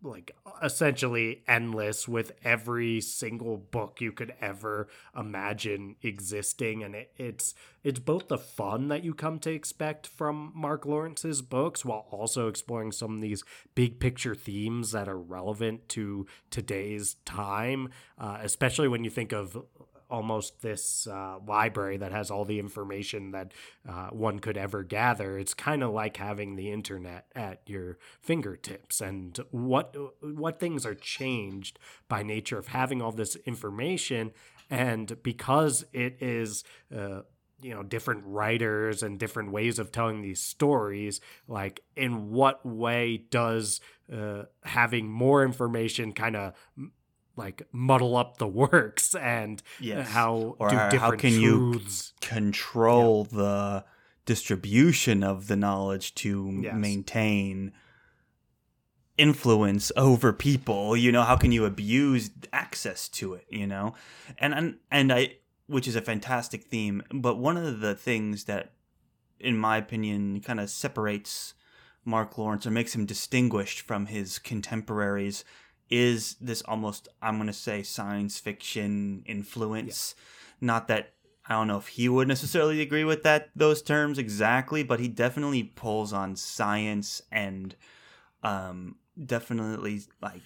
like 0.04 0.36
essentially 0.62 1.42
endless 1.48 2.06
with 2.06 2.32
every 2.44 3.00
single 3.00 3.56
book 3.56 4.00
you 4.00 4.12
could 4.12 4.34
ever 4.40 4.88
imagine 5.16 5.96
existing. 6.02 6.82
And 6.82 6.94
it, 6.94 7.12
it's 7.16 7.54
it's 7.82 7.98
both 7.98 8.28
the 8.28 8.38
fun 8.38 8.88
that 8.88 9.04
you 9.04 9.14
come 9.14 9.38
to 9.40 9.52
expect 9.52 10.06
from 10.06 10.52
Mark 10.54 10.86
Lawrence's 10.86 11.42
books 11.42 11.84
while 11.84 12.06
also 12.10 12.48
exploring 12.48 12.92
some 12.92 13.16
of 13.16 13.20
these 13.20 13.42
big 13.74 14.00
picture 14.00 14.34
themes 14.34 14.92
that 14.92 15.08
are 15.08 15.18
relevant 15.18 15.88
to 15.90 16.26
today's 16.50 17.16
time 17.24 17.88
uh, 18.18 18.38
especially 18.42 18.88
when 18.88 19.04
you 19.04 19.10
think 19.10 19.32
of 19.32 19.56
almost 20.10 20.62
this 20.62 21.06
uh, 21.06 21.38
library 21.46 21.96
that 21.96 22.12
has 22.12 22.30
all 22.30 22.44
the 22.44 22.58
information 22.58 23.30
that 23.32 23.52
uh, 23.88 24.08
one 24.08 24.38
could 24.38 24.56
ever 24.56 24.82
gather. 24.82 25.38
It's 25.38 25.54
kind 25.54 25.82
of 25.82 25.92
like 25.92 26.16
having 26.16 26.56
the 26.56 26.70
internet 26.70 27.26
at 27.34 27.62
your 27.66 27.98
fingertips, 28.20 29.00
and 29.00 29.38
what 29.50 29.94
what 30.20 30.60
things 30.60 30.86
are 30.86 30.94
changed 30.94 31.78
by 32.08 32.22
nature 32.22 32.58
of 32.58 32.68
having 32.68 33.02
all 33.02 33.12
this 33.12 33.36
information, 33.46 34.32
and 34.70 35.22
because 35.22 35.84
it 35.92 36.16
is. 36.20 36.64
Uh, 36.94 37.22
you 37.62 37.72
know 37.72 37.82
different 37.82 38.22
writers 38.26 39.02
and 39.02 39.18
different 39.18 39.50
ways 39.50 39.78
of 39.78 39.90
telling 39.90 40.20
these 40.20 40.40
stories 40.40 41.20
like 41.48 41.80
in 41.96 42.30
what 42.30 42.64
way 42.66 43.16
does 43.30 43.80
uh, 44.12 44.42
having 44.64 45.08
more 45.08 45.42
information 45.42 46.12
kind 46.12 46.36
of 46.36 46.52
like 47.36 47.62
muddle 47.72 48.16
up 48.16 48.36
the 48.38 48.46
works 48.46 49.14
and 49.14 49.62
Yes. 49.80 50.08
how 50.08 50.56
Or 50.58 50.70
how 50.70 51.12
can 51.16 51.32
you- 51.32 51.72
truths 51.74 52.12
control 52.20 53.24
the 53.24 53.84
distribution 54.26 55.22
of 55.24 55.46
the 55.48 55.56
knowledge 55.56 56.14
to 56.16 56.60
Yes. 56.62 56.74
maintain 56.76 57.72
influence 59.16 59.92
over 59.96 60.32
people 60.32 60.96
you 60.96 61.12
know 61.12 61.22
how 61.22 61.36
can 61.36 61.52
you 61.52 61.64
abuse 61.64 62.30
access 62.52 63.08
to 63.08 63.32
it 63.34 63.46
you 63.48 63.64
know 63.64 63.94
and 64.38 64.52
and, 64.52 64.74
and 64.90 65.12
i 65.12 65.32
which 65.68 65.86
is 65.86 65.94
a 65.94 66.00
fantastic 66.00 66.64
theme 66.64 67.00
but 67.12 67.36
one 67.36 67.56
of 67.56 67.78
the 67.78 67.94
things 67.94 68.44
that 68.46 68.72
in 69.38 69.56
my 69.56 69.76
opinion 69.76 70.40
kind 70.40 70.58
of 70.58 70.68
separates 70.68 71.54
mark 72.04 72.36
lawrence 72.36 72.66
or 72.66 72.72
makes 72.72 72.92
him 72.96 73.06
distinguished 73.06 73.80
from 73.82 74.06
his 74.06 74.40
contemporaries 74.40 75.44
is 75.90 76.36
this 76.40 76.62
almost 76.62 77.08
i'm 77.22 77.36
going 77.36 77.46
to 77.46 77.52
say 77.52 77.82
science 77.82 78.38
fiction 78.38 79.22
influence. 79.26 80.14
Not 80.60 80.88
that 80.88 81.14
I 81.46 81.52
don't 81.52 81.68
know 81.68 81.76
if 81.76 81.88
he 81.88 82.08
would 82.08 82.26
necessarily 82.26 82.80
agree 82.80 83.04
with 83.04 83.22
that 83.24 83.50
those 83.54 83.82
terms 83.82 84.18
exactly, 84.18 84.82
but 84.82 85.00
he 85.00 85.08
definitely 85.08 85.62
pulls 85.62 86.12
on 86.12 86.36
science 86.36 87.20
and 87.30 87.74
um, 88.42 88.96
definitely 89.26 90.02
like 90.22 90.40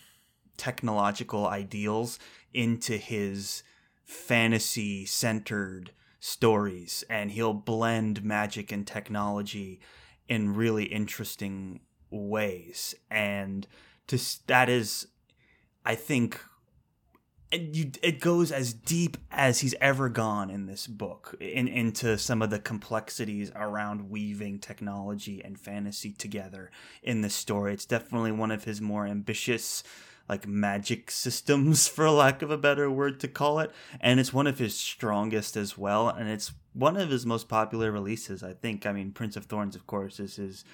technological 0.57 1.47
ideals 1.47 2.19
into 2.53 2.97
his 2.97 3.63
fantasy 4.05 5.07
centered 5.07 5.93
stories, 6.19 7.05
and 7.09 7.31
he'll 7.31 7.55
blend 7.55 8.25
magic 8.25 8.73
and 8.73 8.87
technology 8.87 9.81
in 10.29 10.55
really 10.55 10.85
interesting 10.85 11.81
ways, 12.11 12.95
and 13.11 13.69
to 14.09 14.19
that 14.49 14.69
is, 14.69 15.07
I 15.85 15.95
think 15.95 16.41
and 17.51 17.75
you, 17.75 17.91
it 18.03 18.21
goes 18.21 18.53
as 18.53 18.73
deep 18.75 19.17
as 19.31 19.61
he's 19.61 19.75
ever 19.81 20.09
gone 20.09 20.51
in 20.51 20.67
this 20.67 20.87
book 20.87 21.35
in, 21.41 21.67
into 21.67 22.19
some 22.19 22.43
of 22.43 22.51
the 22.51 22.59
complexities 22.59 23.51
around 23.57 24.11
weaving 24.11 24.59
technology 24.59 25.43
and 25.43 25.59
fantasy 25.59 26.13
together 26.13 26.71
in 27.03 27.23
this 27.23 27.35
story. 27.35 27.73
It's 27.73 27.87
definitely 27.87 28.33
one 28.33 28.51
of 28.51 28.65
his 28.65 28.81
more 28.81 29.07
ambitious 29.07 29.83
like 30.29 30.47
magic 30.47 31.11
systems 31.11 31.89
for 31.89 32.11
lack 32.11 32.43
of 32.43 32.51
a 32.51 32.59
better 32.59 32.91
word 32.91 33.19
to 33.21 33.29
call 33.29 33.61
it. 33.61 33.71
And 34.01 34.21
it's 34.21 34.33
one 34.33 34.47
of 34.47 34.59
his 34.59 34.77
strongest 34.77 35.57
as 35.57 35.79
well 35.79 36.09
and 36.09 36.29
it's 36.29 36.53
one 36.75 36.99
of 36.99 37.09
his 37.09 37.25
most 37.25 37.49
popular 37.49 37.91
releases 37.91 38.43
i 38.43 38.53
think. 38.53 38.85
I 38.85 38.93
mean 38.93 39.13
prince 39.13 39.37
of 39.37 39.47
thorns 39.47 39.75
of 39.75 39.87
course 39.87 40.21
is 40.21 40.37
his 40.37 40.65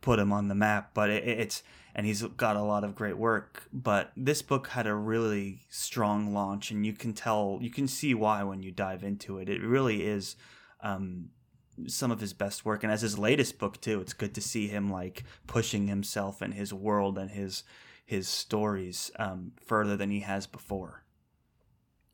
put 0.00 0.18
him 0.18 0.32
on 0.32 0.48
the 0.48 0.54
map 0.54 0.92
but 0.94 1.10
it, 1.10 1.24
it's 1.24 1.62
and 1.98 2.06
he's 2.06 2.22
got 2.22 2.54
a 2.54 2.62
lot 2.62 2.84
of 2.84 2.94
great 2.94 3.18
work 3.18 3.64
but 3.72 4.12
this 4.16 4.40
book 4.40 4.68
had 4.68 4.86
a 4.86 4.94
really 4.94 5.62
strong 5.68 6.32
launch 6.32 6.70
and 6.70 6.86
you 6.86 6.92
can 6.92 7.12
tell 7.12 7.58
you 7.60 7.70
can 7.70 7.88
see 7.88 8.14
why 8.14 8.42
when 8.44 8.62
you 8.62 8.70
dive 8.70 9.02
into 9.02 9.38
it. 9.38 9.48
It 9.48 9.60
really 9.60 10.06
is 10.06 10.36
um, 10.80 11.30
some 11.88 12.12
of 12.12 12.20
his 12.20 12.32
best 12.32 12.64
work 12.64 12.84
and 12.84 12.92
as 12.92 13.02
his 13.02 13.18
latest 13.18 13.58
book 13.58 13.80
too. 13.80 14.00
It's 14.00 14.12
good 14.12 14.32
to 14.36 14.40
see 14.40 14.68
him 14.68 14.88
like 14.90 15.24
pushing 15.48 15.88
himself 15.88 16.40
and 16.40 16.54
his 16.54 16.72
world 16.72 17.18
and 17.18 17.30
his 17.32 17.64
his 18.06 18.28
stories 18.28 19.10
um, 19.18 19.52
further 19.66 19.96
than 19.96 20.10
he 20.10 20.20
has 20.20 20.46
before. 20.46 21.02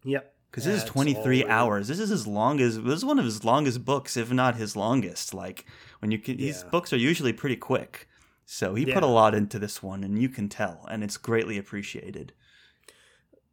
Yep. 0.05 0.35
Because 0.51 0.65
this 0.65 0.79
Yeah, 0.79 0.85
is 0.85 0.91
23 0.91 1.45
all- 1.45 1.51
hours. 1.51 1.89
This 1.89 1.99
is 2.01 2.11
as 2.11 2.27
long 2.27 2.61
as 2.61 2.81
this 2.81 2.95
is 2.99 3.05
one 3.05 3.19
of 3.19 3.25
his 3.25 3.45
longest 3.45 3.85
books 3.85 4.17
if 4.17 4.33
not 4.33 4.57
his 4.57 4.77
longest. 4.77 5.35
Like 5.35 5.67
when 6.01 6.11
you 6.11 6.19
can 6.19 6.37
these 6.39 6.65
books 6.65 6.93
are 6.93 6.97
usually 6.97 7.33
pretty 7.33 7.57
quick 7.57 8.09
so 8.45 8.75
he 8.75 8.85
put 8.87 9.03
a 9.03 9.07
lot 9.07 9.35
into 9.35 9.59
this 9.59 9.83
one 9.83 10.05
and 10.05 10.21
you 10.21 10.29
can 10.29 10.49
tell 10.49 10.87
and 10.91 11.03
it's 11.03 11.17
greatly 11.17 11.59
appreciated 11.59 12.33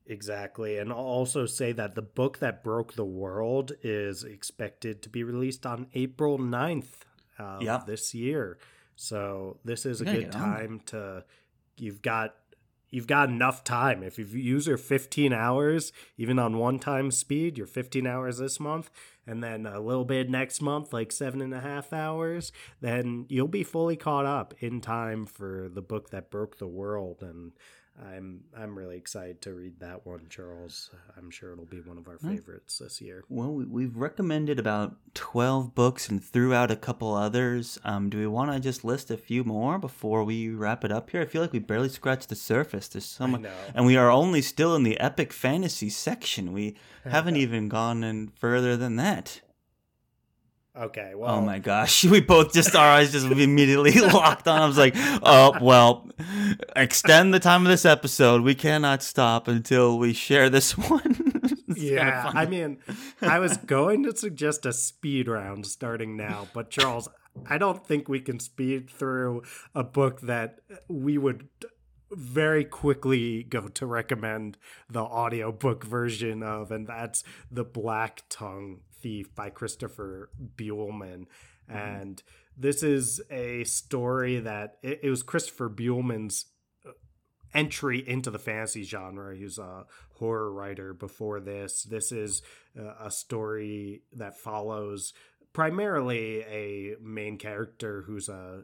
Exactly. 0.07 0.77
And 0.77 0.91
I'll 0.91 0.97
also 0.97 1.45
say 1.45 1.71
that 1.73 1.95
the 1.95 2.01
book 2.01 2.39
that 2.39 2.63
broke 2.63 2.93
the 2.95 3.05
world 3.05 3.71
is 3.81 4.23
expected 4.23 5.01
to 5.03 5.09
be 5.09 5.23
released 5.23 5.65
on 5.65 5.87
April 5.93 6.37
9th 6.37 7.03
of 7.39 7.61
uh, 7.61 7.63
Yeah. 7.63 7.81
this 7.85 8.13
year. 8.13 8.57
So 8.95 9.59
this 9.63 9.85
is 9.85 10.01
a 10.01 10.05
good 10.05 10.31
get 10.31 10.35
on 10.35 10.41
that. 10.41 10.57
time 10.57 10.79
to 10.87 11.23
you've 11.77 12.01
got 12.01 12.35
you've 12.91 13.07
got 13.07 13.29
enough 13.29 13.63
time. 13.63 14.03
If 14.03 14.19
you 14.19 14.25
use 14.25 14.67
your 14.67 14.77
15 14.77 15.33
hours, 15.33 15.91
even 16.17 16.37
on 16.37 16.57
one 16.57 16.77
time 16.77 17.09
speed, 17.09 17.57
your 17.57 17.65
15 17.65 18.05
hours 18.05 18.37
this 18.37 18.59
month, 18.59 18.91
and 19.25 19.43
then 19.43 19.65
a 19.65 19.79
little 19.79 20.05
bit 20.05 20.29
next 20.29 20.61
month, 20.61 20.93
like 20.93 21.11
seven 21.11 21.41
and 21.41 21.53
a 21.53 21.61
half 21.61 21.93
hours, 21.93 22.51
then 22.81 23.25
you'll 23.29 23.47
be 23.47 23.63
fully 23.63 23.95
caught 23.95 24.25
up 24.25 24.53
in 24.59 24.81
time 24.81 25.25
for 25.25 25.69
the 25.73 25.81
book 25.81 26.09
that 26.09 26.29
broke 26.29 26.57
the 26.57 26.67
world. 26.67 27.19
And 27.21 27.53
I'm 28.03 28.41
I'm 28.57 28.77
really 28.77 28.97
excited 28.97 29.41
to 29.43 29.53
read 29.53 29.79
that 29.79 30.05
one, 30.07 30.25
Charles. 30.29 30.89
I'm 31.17 31.29
sure 31.29 31.53
it'll 31.53 31.65
be 31.65 31.81
one 31.81 31.97
of 31.99 32.07
our 32.07 32.17
favorites 32.17 32.79
this 32.79 32.99
year. 32.99 33.23
Well, 33.29 33.53
we- 33.53 33.65
we've 33.65 33.95
recommended 33.95 34.59
about 34.59 34.95
12 35.13 35.75
books 35.75 36.09
and 36.09 36.23
threw 36.23 36.53
out 36.53 36.71
a 36.71 36.75
couple 36.75 37.13
others. 37.13 37.79
Um, 37.83 38.09
do 38.09 38.17
we 38.17 38.25
want 38.27 38.51
to 38.51 38.59
just 38.59 38.83
list 38.83 39.11
a 39.11 39.17
few 39.17 39.43
more 39.43 39.77
before 39.77 40.23
we 40.23 40.49
wrap 40.49 40.83
it 40.83 40.91
up 40.91 41.11
here? 41.11 41.21
I 41.21 41.25
feel 41.25 41.41
like 41.43 41.53
we 41.53 41.59
barely 41.59 41.89
scratched 41.89 42.29
the 42.29 42.35
surface. 42.35 42.87
There's 42.87 43.05
so 43.05 43.27
much. 43.27 43.41
And 43.75 43.85
we 43.85 43.95
are 43.97 44.09
only 44.09 44.41
still 44.41 44.75
in 44.75 44.83
the 44.83 44.99
epic 44.99 45.31
fantasy 45.31 45.89
section. 45.89 46.53
We 46.53 46.75
haven't 47.03 47.35
even 47.35 47.69
gone 47.69 48.03
in 48.03 48.29
further 48.29 48.75
than 48.75 48.95
that. 48.95 49.41
Okay, 50.73 51.11
oh 51.13 51.17
well, 51.17 51.35
Oh 51.35 51.41
my 51.41 51.59
gosh. 51.59 52.05
We 52.11 52.21
both 52.21 52.53
just, 52.53 52.75
our 52.75 52.87
eyes 52.87 53.11
just 53.11 53.25
immediately 53.25 53.91
locked 53.99 54.47
on. 54.47 54.61
I 54.61 54.67
was 54.67 54.77
like, 54.77 54.93
oh, 54.97 55.57
well, 55.61 56.09
extend 56.75 57.33
the 57.33 57.39
time 57.39 57.65
of 57.65 57.69
this 57.69 57.85
episode. 57.85 58.41
We 58.41 58.55
cannot 58.55 59.03
stop 59.03 59.47
until 59.47 59.97
we 59.97 60.13
share 60.13 60.49
this 60.49 60.77
one. 60.77 61.01
It's 61.43 61.63
kinda 61.65 61.75
Yeah. 61.77 62.31
I 62.33 62.45
mean, 62.45 62.77
I 63.21 63.39
was 63.39 63.57
going 63.57 64.03
to 64.03 64.15
suggest 64.15 64.65
a 64.65 64.71
speed 64.73 65.27
round 65.27 65.67
starting 65.67 66.15
now, 66.15 66.47
but 66.53 66.69
Charles, 66.69 67.09
I 67.49 67.57
don't 67.57 67.85
think 67.85 68.07
we 68.07 68.21
can 68.21 68.39
speed 68.39 68.89
through 68.89 69.43
a 69.75 69.83
book 69.83 70.21
that 70.21 70.59
we 70.87 71.17
would 71.17 71.49
very 72.11 72.65
quickly 72.65 73.43
go 73.43 73.67
to 73.69 73.85
recommend 73.85 74.57
the 74.89 75.01
audiobook 75.01 75.83
version 75.85 76.43
of, 76.43 76.71
and 76.71 76.87
that's 76.87 77.23
The 77.49 77.63
Black 77.63 78.23
Tongue 78.29 78.81
Thief 79.01 79.33
by 79.35 79.49
Christopher 79.49 80.29
Buehlman. 80.55 81.25
And 81.67 82.21
this 82.57 82.83
is 82.83 83.21
a 83.29 83.63
story 83.63 84.39
that 84.39 84.77
it, 84.81 84.99
it 85.03 85.09
was 85.09 85.23
Christopher 85.23 85.69
Buehlman's 85.69 86.45
entry 87.53 88.07
into 88.07 88.31
the 88.31 88.39
fantasy 88.39 88.83
genre. 88.83 89.35
He's 89.35 89.57
a 89.57 89.85
horror 90.15 90.51
writer 90.51 90.93
before 90.93 91.39
this. 91.39 91.83
This 91.83 92.11
is 92.11 92.41
uh, 92.79 92.93
a 92.99 93.11
story 93.11 94.03
that 94.13 94.37
follows 94.37 95.13
primarily 95.53 96.41
a 96.41 96.95
main 97.01 97.37
character 97.37 98.03
who's 98.05 98.29
a 98.29 98.63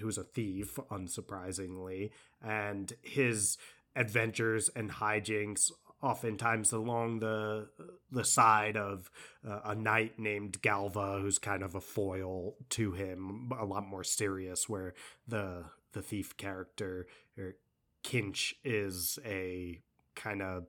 who's 0.00 0.18
a 0.18 0.24
thief, 0.24 0.76
unsurprisingly, 0.90 2.10
and 2.42 2.94
his 3.02 3.56
adventures 3.94 4.68
and 4.74 4.90
hijinks 4.90 5.70
oftentimes 6.04 6.72
along 6.72 7.20
the 7.20 7.68
the 8.10 8.24
side 8.24 8.76
of 8.76 9.10
uh, 9.48 9.60
a 9.64 9.74
knight 9.74 10.18
named 10.18 10.60
Galva 10.62 11.18
who's 11.20 11.38
kind 11.38 11.62
of 11.62 11.74
a 11.74 11.80
foil 11.80 12.56
to 12.70 12.92
him 12.92 13.50
a 13.58 13.64
lot 13.64 13.86
more 13.86 14.04
serious 14.04 14.68
where 14.68 14.94
the 15.26 15.64
the 15.92 16.02
thief 16.02 16.36
character 16.36 17.06
or 17.38 17.54
Kinch 18.04 18.54
is 18.64 19.18
a 19.24 19.80
kind 20.14 20.42
of 20.42 20.66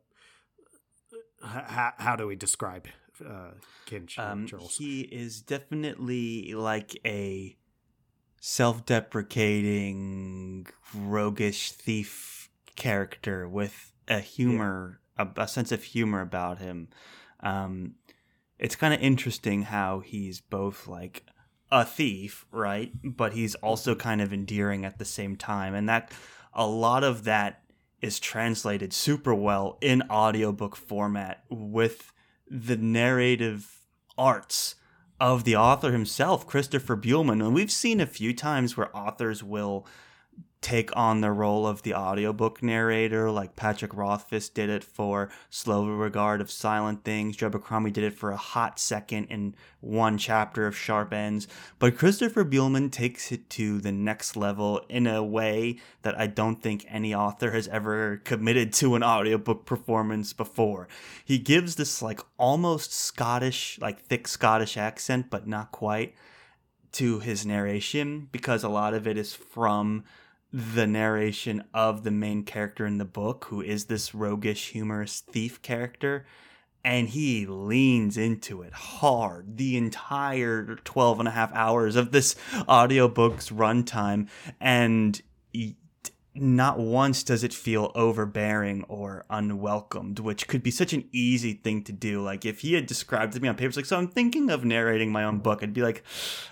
how, 1.44 1.92
how 1.98 2.16
do 2.16 2.28
we 2.28 2.36
describe 2.36 2.88
uh, 3.26 3.52
Kinch 3.86 4.18
Um, 4.18 4.48
he 4.70 5.02
is 5.02 5.42
definitely 5.42 6.54
like 6.54 7.00
a 7.06 7.58
self-deprecating, 8.40 10.68
roguish 10.94 11.72
thief 11.72 12.50
character 12.76 13.50
with 13.50 13.92
a 14.08 14.20
humor, 14.20 15.00
a, 15.18 15.28
a 15.38 15.48
sense 15.48 15.72
of 15.72 15.84
humor 15.84 16.22
about 16.22 16.60
him. 16.60 16.90
Um, 17.42 17.96
it's 18.58 18.76
kind 18.76 18.94
of 18.94 19.02
interesting 19.02 19.64
how 19.64 20.00
he's 20.00 20.42
both 20.42 20.88
like 20.88 21.26
a 21.72 21.84
thief, 21.86 22.46
right? 22.52 22.92
But 23.04 23.34
he's 23.34 23.56
also 23.56 23.96
kind 23.96 24.22
of 24.22 24.32
endearing 24.32 24.86
at 24.86 24.98
the 24.98 25.06
same 25.06 25.36
time, 25.36 25.74
and 25.74 25.90
that 25.90 26.12
a 26.54 26.66
lot 26.66 27.04
of 27.04 27.24
that 27.26 27.62
is 28.02 28.20
translated 28.20 28.94
super 28.94 29.34
well 29.34 29.78
in 29.82 30.04
audiobook 30.10 30.76
format 30.76 31.44
with 31.50 32.14
the 32.48 32.78
narrative 32.78 33.82
arts 34.18 34.76
of 35.20 35.44
the 35.44 35.56
author 35.56 35.92
himself, 35.92 36.46
Christopher 36.46 36.96
Buehlman. 36.96 37.44
And 37.44 37.54
we've 37.54 37.72
seen 37.72 38.00
a 38.00 38.06
few 38.06 38.34
times 38.34 38.78
where 38.78 38.96
authors 38.96 39.44
will 39.44 39.88
take 40.66 40.90
on 40.98 41.22
the 41.22 41.32
role 41.32 41.68
of 41.68 41.84
the 41.84 41.94
audiobook 41.94 42.64
narrator, 42.64 43.30
like 43.30 43.56
Patrick 43.56 43.96
Rothfuss 43.96 44.50
did 44.50 44.68
it 44.68 44.84
for 44.84 45.30
Slow 45.52 45.86
Regard 45.86 46.42
of 46.42 46.50
Silent 46.50 47.04
Things. 47.04 47.38
Joe 47.38 47.46
Abercrombie 47.46 47.92
did 47.92 48.04
it 48.04 48.16
for 48.16 48.32
a 48.32 48.38
hot 48.38 48.80
second 48.80 49.26
in 49.26 49.54
one 49.80 50.18
chapter 50.18 50.66
of 50.66 50.76
Sharp 50.76 51.14
Ends. 51.14 51.48
But 51.78 51.96
Christopher 51.96 52.44
Buehlman 52.44 52.92
takes 52.92 53.32
it 53.32 53.48
to 53.52 53.80
the 53.80 53.92
next 53.92 54.36
level 54.36 54.84
in 54.90 55.06
a 55.06 55.24
way 55.24 55.78
that 56.02 56.20
I 56.20 56.26
don't 56.26 56.64
think 56.64 56.84
any 56.90 57.14
author 57.14 57.52
has 57.52 57.68
ever 57.68 58.20
committed 58.24 58.74
to 58.74 58.96
an 58.96 59.04
audiobook 59.04 59.68
performance 59.68 60.34
before. 60.34 60.88
He 61.24 61.38
gives 61.38 61.76
this 61.76 62.02
like 62.02 62.22
almost 62.40 62.92
Scottish, 62.92 63.78
like 63.80 64.00
thick 64.00 64.28
Scottish 64.28 64.78
accent, 64.78 65.30
but 65.30 65.48
not 65.48 65.72
quite 65.72 66.16
to 66.94 67.20
his 67.20 67.46
narration 67.46 68.30
because 68.32 68.64
a 68.64 68.70
lot 68.70 68.96
of 68.96 69.06
it 69.06 69.16
is 69.16 69.36
from 69.36 70.04
the 70.56 70.88
narration 70.88 71.66
of 71.74 72.04
the 72.04 72.12
main 72.12 72.42
character 72.44 72.86
in 72.86 72.98
the 72.98 73.04
book, 73.04 73.48
who 73.50 73.62
is 73.62 73.86
this 73.86 74.16
roguish, 74.16 74.70
humorous 74.70 75.20
thief 75.20 75.62
character. 75.62 76.26
And 76.82 77.10
he 77.10 77.46
leans 77.46 78.16
into 78.16 78.62
it 78.62 78.72
hard 78.72 79.58
the 79.58 79.76
entire 79.76 80.78
12 80.86 81.20
and 81.20 81.28
a 81.28 81.32
half 81.32 81.54
hours 81.54 81.98
of 81.98 82.14
this 82.14 82.38
audiobook's 82.70 83.50
runtime. 83.50 84.30
And 84.62 85.22
not 86.38 86.78
once 86.78 87.24
does 87.24 87.44
it 87.44 87.54
feel 87.54 87.92
overbearing 87.96 88.84
or 88.90 89.24
unwelcomed, 89.30 90.20
which 90.20 90.48
could 90.48 90.62
be 90.62 90.72
such 90.72 90.92
an 90.92 91.08
easy 91.14 91.54
thing 91.54 91.82
to 91.84 91.94
do. 91.94 92.22
Like 92.22 92.46
if 92.46 92.60
he 92.60 92.74
had 92.74 92.86
described 92.88 93.34
to 93.34 93.40
me 93.40 93.48
on 93.48 93.56
paper, 93.56 93.70
it's 93.70 93.78
like, 93.78 93.86
so 93.86 93.98
I'm 93.98 94.10
thinking 94.10 94.50
of 94.50 94.66
narrating 94.66 95.12
my 95.12 95.24
own 95.24 95.40
book, 95.40 95.64
I'd 95.64 95.74
be 95.74 95.82
like, 95.82 96.04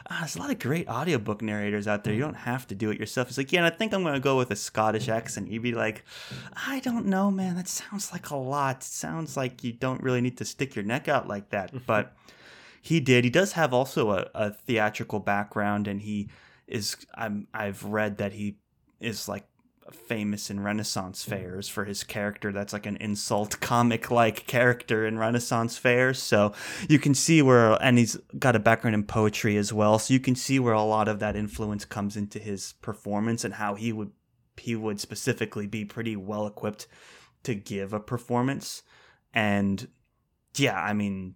ah, 0.10 0.20
there's 0.20 0.38
a 0.38 0.40
lot 0.40 0.52
of 0.52 0.60
great 0.60 0.88
audiobook 0.88 1.42
narrators 1.42 1.86
out 1.86 2.04
there. 2.04 2.14
You 2.14 2.22
don't 2.22 2.34
have 2.34 2.66
to 2.68 2.76
do 2.76 2.92
it 2.92 3.00
yourself. 3.00 3.28
It's 3.28 3.38
like, 3.38 3.52
yeah, 3.52 3.66
and 3.66 3.74
I 3.74 3.76
think 3.76 3.94
I'm 3.94 4.04
going 4.04 4.14
to 4.14 4.22
go 4.22 4.38
with 4.38 4.52
a 4.52 4.56
Scottish 4.56 5.10
accent. 5.10 5.50
You'd 5.50 5.64
be 5.64 5.74
like, 5.74 6.06
I 6.56 6.80
don't 6.80 7.08
know, 7.08 7.30
man. 7.30 7.56
That 7.56 7.68
sounds 7.68 8.14
like 8.14 8.30
a 8.30 8.36
lot. 8.36 8.78
It 8.78 8.84
sounds 8.84 9.36
like 9.36 9.64
you 9.66 9.74
don't 9.74 10.02
really 10.02 10.22
need 10.22 10.38
to 10.38 10.46
stick 10.46 10.76
your 10.76 10.86
neck 10.86 11.10
out 11.10 11.28
like 11.28 11.50
that. 11.50 11.86
But 11.86 12.16
he 12.82 13.02
did. 13.02 13.26
He 13.26 13.30
does 13.30 13.54
have 13.54 13.74
also 13.74 14.12
a, 14.12 14.30
a 14.34 14.52
theatrical 14.52 15.20
background, 15.20 15.88
and 15.88 16.02
he 16.02 16.30
is. 16.68 16.96
I'm. 17.16 17.48
I've 17.54 17.84
read 17.84 18.18
that 18.18 18.34
he 18.34 18.58
is 19.00 19.28
like 19.28 19.46
famous 19.92 20.50
in 20.50 20.60
Renaissance 20.60 21.24
fairs 21.24 21.68
for 21.68 21.86
his 21.86 22.04
character. 22.04 22.52
That's 22.52 22.74
like 22.74 22.86
an 22.86 22.98
insult 22.98 23.60
comic 23.62 24.10
like 24.12 24.48
character 24.48 25.06
in 25.06 25.18
Renaissance 25.18 25.78
fairs. 25.78 26.22
So 26.22 26.54
you 26.88 27.00
can 27.00 27.14
see 27.14 27.42
where, 27.42 27.82
and 27.82 27.98
he's 27.98 28.18
got 28.38 28.56
a 28.56 28.60
background 28.60 28.96
in 28.96 29.04
poetry 29.04 29.58
as 29.58 29.74
well. 29.74 30.00
So 30.00 30.14
you 30.14 30.20
can 30.20 30.36
see 30.36 30.60
where 30.60 30.74
a 30.74 30.84
lot 30.84 31.08
of 31.08 31.20
that 31.20 31.36
influence 31.36 31.86
comes 31.86 32.16
into 32.16 32.40
his 32.40 32.74
performance 32.82 33.44
and 33.44 33.56
how 33.56 33.76
he 33.76 33.92
would 33.92 34.12
he 34.58 34.76
would 34.76 35.00
specifically 35.00 35.66
be 35.66 35.84
pretty 35.84 36.16
well 36.16 36.46
equipped 36.46 36.88
to 37.44 37.56
give 37.56 37.92
a 37.92 38.00
performance. 38.00 38.84
And 39.34 39.88
yeah, 40.56 40.80
I 40.80 40.94
mean, 40.94 41.36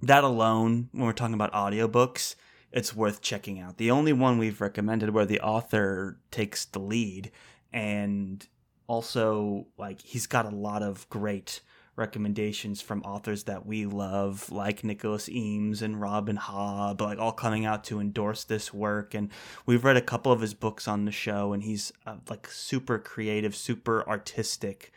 that 0.00 0.24
alone, 0.24 0.88
when 0.92 1.06
we're 1.06 1.12
talking 1.12 1.34
about 1.34 1.52
audiobooks, 1.52 2.36
it's 2.72 2.96
worth 2.96 3.20
checking 3.20 3.60
out. 3.60 3.76
The 3.76 3.90
only 3.90 4.12
one 4.12 4.38
we've 4.38 4.60
recommended 4.60 5.10
where 5.10 5.26
the 5.26 5.40
author 5.40 6.18
takes 6.30 6.64
the 6.64 6.78
lead, 6.78 7.30
and 7.72 8.46
also, 8.86 9.66
like, 9.78 10.02
he's 10.02 10.26
got 10.26 10.44
a 10.44 10.54
lot 10.54 10.82
of 10.82 11.08
great 11.08 11.60
recommendations 11.94 12.80
from 12.80 13.02
authors 13.02 13.44
that 13.44 13.66
we 13.66 13.84
love, 13.84 14.50
like 14.50 14.82
Nicholas 14.82 15.28
Eames 15.28 15.82
and 15.82 16.00
Robin 16.00 16.38
Hobb, 16.38 17.02
like 17.02 17.18
all 17.18 17.32
coming 17.32 17.66
out 17.66 17.84
to 17.84 18.00
endorse 18.00 18.44
this 18.44 18.72
work. 18.72 19.12
And 19.14 19.30
we've 19.66 19.84
read 19.84 19.98
a 19.98 20.02
couple 20.02 20.32
of 20.32 20.40
his 20.40 20.54
books 20.54 20.88
on 20.88 21.04
the 21.04 21.12
show, 21.12 21.52
and 21.52 21.62
he's 21.62 21.92
like 22.30 22.48
super 22.48 22.98
creative, 22.98 23.54
super 23.54 24.08
artistic 24.08 24.90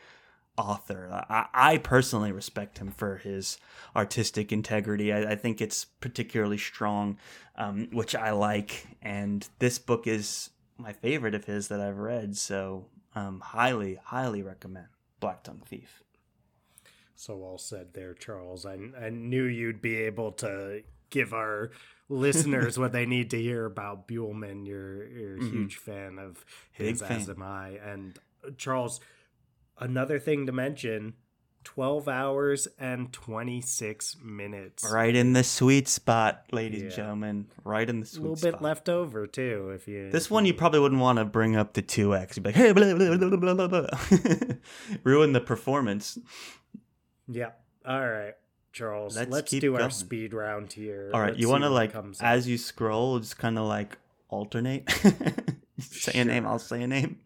author. 0.56 1.10
I, 1.28 1.46
I 1.52 1.78
personally 1.78 2.32
respect 2.32 2.78
him 2.78 2.90
for 2.90 3.18
his 3.18 3.58
artistic 3.94 4.50
integrity. 4.50 5.12
I, 5.12 5.32
I 5.32 5.36
think 5.36 5.60
it's 5.60 5.84
particularly 5.84 6.56
strong, 6.56 7.18
um, 7.56 7.88
which 7.92 8.14
I 8.14 8.30
like. 8.30 8.86
And 9.02 9.46
this 9.58 9.78
book 9.78 10.06
is 10.06 10.48
my 10.78 10.92
favorite 10.92 11.34
of 11.34 11.44
his 11.44 11.68
that 11.68 11.80
I've 11.80 11.98
read. 11.98 12.36
So, 12.36 12.86
um, 13.14 13.40
highly, 13.40 13.98
highly 14.04 14.42
recommend 14.42 14.86
Black 15.20 15.42
Tongue 15.42 15.62
Thief. 15.66 16.02
So 17.14 17.42
all 17.42 17.58
said 17.58 17.94
there, 17.94 18.12
Charles. 18.14 18.66
I, 18.66 18.76
I 19.00 19.08
knew 19.10 19.44
you'd 19.44 19.80
be 19.80 19.96
able 19.96 20.32
to 20.32 20.82
give 21.08 21.32
our 21.32 21.70
listeners 22.10 22.78
what 22.78 22.92
they 22.92 23.06
need 23.06 23.30
to 23.30 23.40
hear 23.40 23.64
about 23.64 24.06
Buehlman. 24.06 24.66
You're 24.66 25.06
you're 25.08 25.36
a 25.36 25.40
Mhm. 25.40 25.50
huge 25.50 25.76
fan 25.76 26.18
of 26.18 26.44
his, 26.72 27.00
Big 27.00 27.10
as 27.10 27.26
fan. 27.26 27.36
am 27.36 27.42
I. 27.42 27.68
And 27.70 28.18
uh, 28.46 28.50
Charles, 28.58 29.00
another 29.78 30.18
thing 30.18 30.44
to 30.46 30.52
mention: 30.52 31.14
twelve 31.66 32.06
hours 32.06 32.68
and 32.78 33.12
twenty 33.12 33.60
six 33.60 34.16
minutes. 34.22 34.88
Right 34.88 35.14
in 35.14 35.32
the 35.32 35.42
sweet 35.42 35.88
spot, 35.88 36.44
ladies 36.52 36.82
and 36.82 36.92
gentlemen. 36.92 37.48
Right 37.64 37.90
in 37.90 37.98
the 37.98 38.06
sweet 38.06 38.14
spot. 38.14 38.20
A 38.20 38.22
little 38.22 38.36
spot. 38.36 38.52
bit 38.52 38.62
left 38.62 38.88
over 38.88 39.26
too. 39.26 39.72
If 39.74 39.88
you 39.88 40.10
This 40.12 40.30
one 40.30 40.46
you 40.46 40.54
probably 40.54 40.78
wouldn't 40.78 41.00
want 41.00 41.18
to 41.18 41.24
bring 41.24 41.56
up 41.56 41.72
to 41.72 41.82
2x. 41.82 42.36
You'd 42.36 42.42
be 42.44 42.48
like, 42.50 42.54
hey, 42.54 42.70
blah, 42.70 42.94
blah, 42.94 43.16
blah, 43.16 43.54
blah, 43.54 43.66
blah, 43.66 43.86
ruin 45.02 45.32
the 45.32 45.40
performance. 45.40 46.16
Yeah. 47.26 47.50
All 47.84 48.08
right, 48.08 48.34
Charles. 48.72 49.16
Let's 49.16 49.30
Let's, 49.30 49.50
keep 49.50 49.60
do 49.60 49.74
our 49.74 49.80
going. 49.80 49.90
speed 49.90 50.34
round 50.34 50.72
here. 50.72 51.10
All 51.12 51.20
right, 51.20 51.30
Let's 51.30 51.40
you 51.40 51.48
want 51.48 51.64
to 51.64 51.70
like, 51.70 51.92
as 52.20 52.46
you 52.46 52.58
scroll, 52.58 53.18
just 53.18 53.38
kind 53.38 53.58
of 53.58 53.66
like 53.66 53.98
alternate? 54.28 54.88
say 55.80 56.20
a 56.20 56.24
name, 56.24 56.46
I'll 56.46 56.60
say 56.60 56.82
a 56.82 56.86
name. 56.86 57.18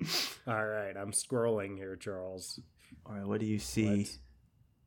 All 0.46 0.66
right, 0.66 0.96
I'm 0.96 1.12
scrolling 1.12 1.76
here, 1.76 1.96
Charles. 1.96 2.58
All 3.06 3.14
right, 3.14 3.26
what 3.26 3.40
do 3.40 3.46
you 3.46 3.58
see? 3.58 3.88
Let's, 3.98 4.18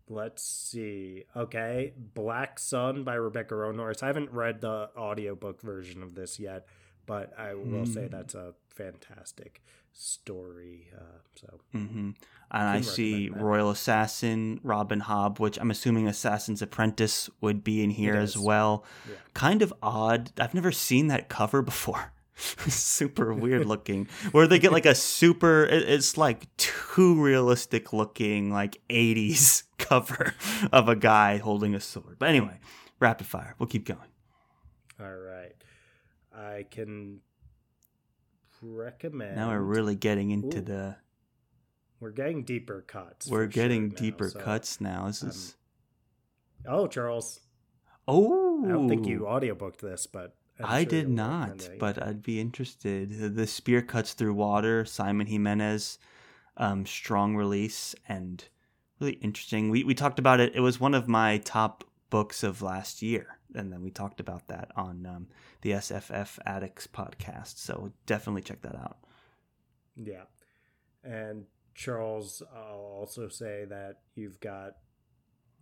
let's 0.10 0.44
see. 0.44 1.24
Okay, 1.36 1.94
Black 2.14 2.60
Sun 2.60 3.04
by 3.04 3.16
Rebecca 3.16 3.54
Roanhorse. 3.56 4.04
I 4.04 4.08
haven't 4.08 4.32
read 4.32 4.62
the 4.62 4.90
audiobook 4.98 5.62
version 5.62 6.04
of 6.04 6.16
this 6.16 6.40
yet, 6.40 6.66
but 7.06 7.38
I 7.38 7.54
will 7.56 7.86
say 7.86 8.02
Mm. 8.08 8.12
that's 8.12 8.36
a 8.36 8.54
fantastic 8.70 9.62
story. 9.92 10.90
Uh, 10.96 11.20
so 11.36 11.60
hmm 11.72 12.12
And 12.52 12.68
I 12.70 12.82
see 12.82 13.30
that. 13.30 13.42
Royal 13.42 13.70
Assassin, 13.72 14.60
Robin 14.64 15.02
Hobb, 15.02 15.40
which 15.40 15.58
I'm 15.60 15.72
assuming 15.72 16.08
Assassin's 16.08 16.62
Apprentice 16.62 17.30
would 17.42 17.64
be 17.64 17.84
in 17.84 17.90
here 17.92 18.16
as 18.16 18.38
well. 18.38 18.86
Yeah. 19.10 19.16
Kind 19.34 19.62
of 19.62 19.74
odd. 19.82 20.32
I've 20.40 20.54
never 20.54 20.72
seen 20.72 21.08
that 21.08 21.30
cover 21.30 21.62
before. 21.74 22.13
super 22.36 23.34
weird 23.34 23.66
looking. 23.66 24.08
Where 24.32 24.48
they 24.48 24.60
get 24.60 24.72
like 24.72 24.86
a 24.86 24.96
super, 24.96 25.64
it's 25.66 26.18
like 26.18 26.56
too 26.58 27.22
realistic 27.22 27.94
looking, 27.94 28.52
like 28.52 28.82
80s 28.90 29.64
cover 29.78 30.34
of 30.72 30.90
a 30.90 30.96
guy 30.96 31.38
holding 31.38 31.76
a 31.76 31.80
sword. 31.80 32.18
But 32.20 32.30
anyway, 32.30 32.60
rapid 33.00 33.28
fire. 33.28 33.56
We'll 33.60 33.68
keep 33.68 33.86
going. 33.86 34.00
all 35.00 35.16
right, 35.16 35.54
I 36.36 36.66
can 36.70 37.22
recommend. 38.62 39.36
Now 39.36 39.50
we're 39.50 39.60
really 39.60 39.96
getting 39.96 40.32
into 40.32 40.58
Ooh, 40.58 40.62
the. 40.62 40.96
we're 42.00 42.12
getting 42.12 42.44
deeper 42.44 42.82
cuts. 42.82 43.28
We're 43.28 43.44
sure 43.44 43.48
getting 43.48 43.90
now, 43.90 43.96
deeper 43.96 44.30
so- 44.30 44.40
cuts 44.40 44.82
now. 44.82 45.08
This 45.08 45.24
um, 45.24 45.30
is. 45.30 45.56
Oh, 46.66 46.88
Charles. 46.88 47.42
Oh, 48.08 48.66
I 48.66 48.70
don't 48.70 48.90
think 48.90 49.06
you 49.06 49.22
audiobooked 49.22 49.78
this, 49.78 50.08
but 50.08 50.36
I 50.66 50.84
did 50.84 51.10
not, 51.10 51.70
but 51.80 52.02
I'd 52.02 52.22
be 52.24 52.40
interested. 52.40 53.10
The- 53.20 53.30
The 53.30 53.48
spear 53.48 53.82
cuts 53.82 54.14
through 54.14 54.34
water. 54.34 54.86
Simon 54.86 55.28
Jimenez, 55.28 56.00
um, 56.58 56.86
strong 56.86 57.36
release 57.36 57.96
and 58.08 58.44
really 59.00 59.14
interesting. 59.14 59.70
We 59.70 59.84
we 59.84 59.94
talked 59.96 60.20
about 60.20 60.40
it. 60.40 60.56
It 60.56 60.60
was 60.62 60.80
one 60.80 60.94
of 60.94 61.08
my 61.08 61.38
top 61.40 61.84
books 62.10 62.44
of 62.44 62.62
last 62.62 63.02
year, 63.02 63.40
and 63.56 63.72
then 63.74 63.82
we 63.82 63.90
talked 63.92 64.20
about 64.20 64.48
that 64.48 64.72
on 64.76 65.06
um, 65.06 65.28
the 65.62 65.72
SFF 65.72 66.38
Addicts 66.46 66.88
podcast. 66.88 67.58
So 67.58 67.92
definitely 68.06 68.42
check 68.44 68.62
that 68.62 68.76
out. 68.76 68.98
Yeah. 69.96 70.24
And 71.04 71.46
Charles, 71.76 72.42
I'll 72.56 72.98
also 73.00 73.28
say 73.30 73.66
that 73.66 74.02
you've 74.16 74.40
got 74.40 74.78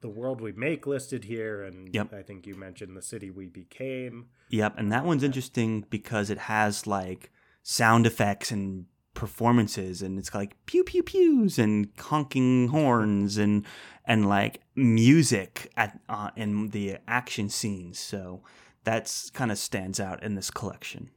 the 0.01 0.09
world 0.09 0.41
we 0.41 0.51
make 0.51 0.85
listed 0.85 1.25
here, 1.25 1.63
and 1.63 1.93
Yep. 1.93 2.13
I 2.13 2.21
think 2.21 2.45
you 2.45 2.55
mentioned 2.55 2.97
the 2.97 3.01
city 3.01 3.29
we 3.29 3.47
became. 3.47 4.27
Yep, 4.49 4.75
and 4.77 4.91
that 4.91 5.05
one's 5.05 5.23
interesting 5.23 5.85
because 5.89 6.29
it 6.29 6.37
has 6.39 6.85
like 6.85 7.31
sound 7.63 8.05
effects 8.05 8.51
and 8.51 8.85
performances 9.13 10.01
and 10.01 10.17
it's 10.17 10.33
like 10.33 10.55
pew 10.65 10.83
pew 10.85 11.03
pews 11.03 11.59
and 11.59 11.89
honking 11.99 12.69
horns 12.69 13.37
and 13.37 13.65
and 14.05 14.27
like 14.27 14.61
music 14.73 15.69
at 15.75 15.99
uh, 16.09 16.31
in 16.35 16.69
the 16.69 16.97
action 17.07 17.49
scenes. 17.49 17.99
So 17.99 18.41
that's 18.83 19.29
kind 19.29 19.51
of 19.51 19.57
stands 19.57 19.99
out 19.99 20.23
in 20.23 20.35
this 20.35 20.49
collection. 20.49 21.11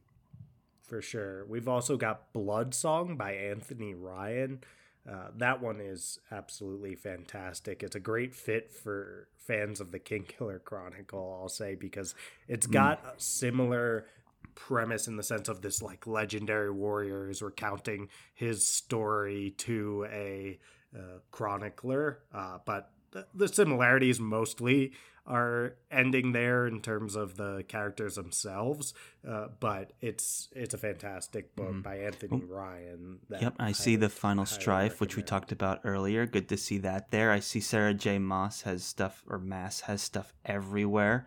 For 0.81 1.01
sure. 1.01 1.45
We've 1.47 1.67
also 1.67 1.97
got 1.97 2.31
Blood 2.31 2.75
Song 2.75 3.17
by 3.17 3.31
Anthony 3.33 3.95
Ryan. 3.95 4.61
Uh, 5.09 5.27
that 5.37 5.61
one 5.61 5.79
is 5.79 6.19
absolutely 6.31 6.95
fantastic. 6.95 7.83
It's 7.83 7.95
a 7.95 7.99
great 7.99 8.33
fit 8.33 8.73
for 8.73 9.27
fans 9.37 9.79
of 9.79 9.91
the 9.91 9.99
Kingkiller 9.99 10.63
Chronicle, 10.63 11.37
I'll 11.39 11.49
say, 11.49 11.75
because 11.75 12.15
it's 12.47 12.65
got 12.65 13.05
a 13.05 13.19
similar 13.19 14.07
premise 14.55 15.07
in 15.07 15.17
the 15.17 15.23
sense 15.23 15.47
of 15.47 15.61
this 15.61 15.81
like 15.81 16.07
legendary 16.07 16.71
warrior 16.71 17.29
is 17.29 17.41
recounting 17.41 18.09
his 18.33 18.67
story 18.67 19.53
to 19.57 20.07
a 20.11 20.59
uh, 20.95 21.19
chronicler, 21.29 22.19
uh, 22.33 22.57
but 22.65 22.91
the, 23.33 23.47
similarities 23.47 24.19
mostly 24.19 24.91
are 25.27 25.75
ending 25.89 26.33
there 26.33 26.67
in 26.67 26.79
terms 26.81 27.15
of 27.15 27.35
the 27.35 27.63
characters 27.67 28.15
themselves. 28.15 28.93
Uh, 29.27 29.47
but 29.59 29.91
it's 29.99 30.49
it's 30.55 30.73
a 30.75 30.77
fantastic 30.77 31.55
book 31.55 31.71
Mhm. 31.73 31.83
by 31.83 31.97
Anthony 31.97 32.41
Ryan. 32.45 33.19
That 33.29 33.41
Yep, 33.41 33.55
I 33.59 33.71
see 33.71 33.95
the 33.95 34.09
final 34.09 34.45
strife, 34.45 35.01
which 35.01 35.15
we 35.15 35.23
talked 35.23 35.51
about 35.51 35.81
earlier. 35.83 36.27
Good 36.27 36.47
to 36.49 36.57
see 36.57 36.77
that 36.79 37.09
there. 37.09 37.31
I 37.31 37.39
see 37.39 37.59
Sarah 37.59 37.93
J. 37.95 38.19
Moss 38.19 38.61
has 38.61 38.83
stuff, 38.83 39.23
or 39.27 39.39
Maas 39.39 39.81
has 39.81 40.01
stuff 40.03 40.31
everywhere, 40.45 41.25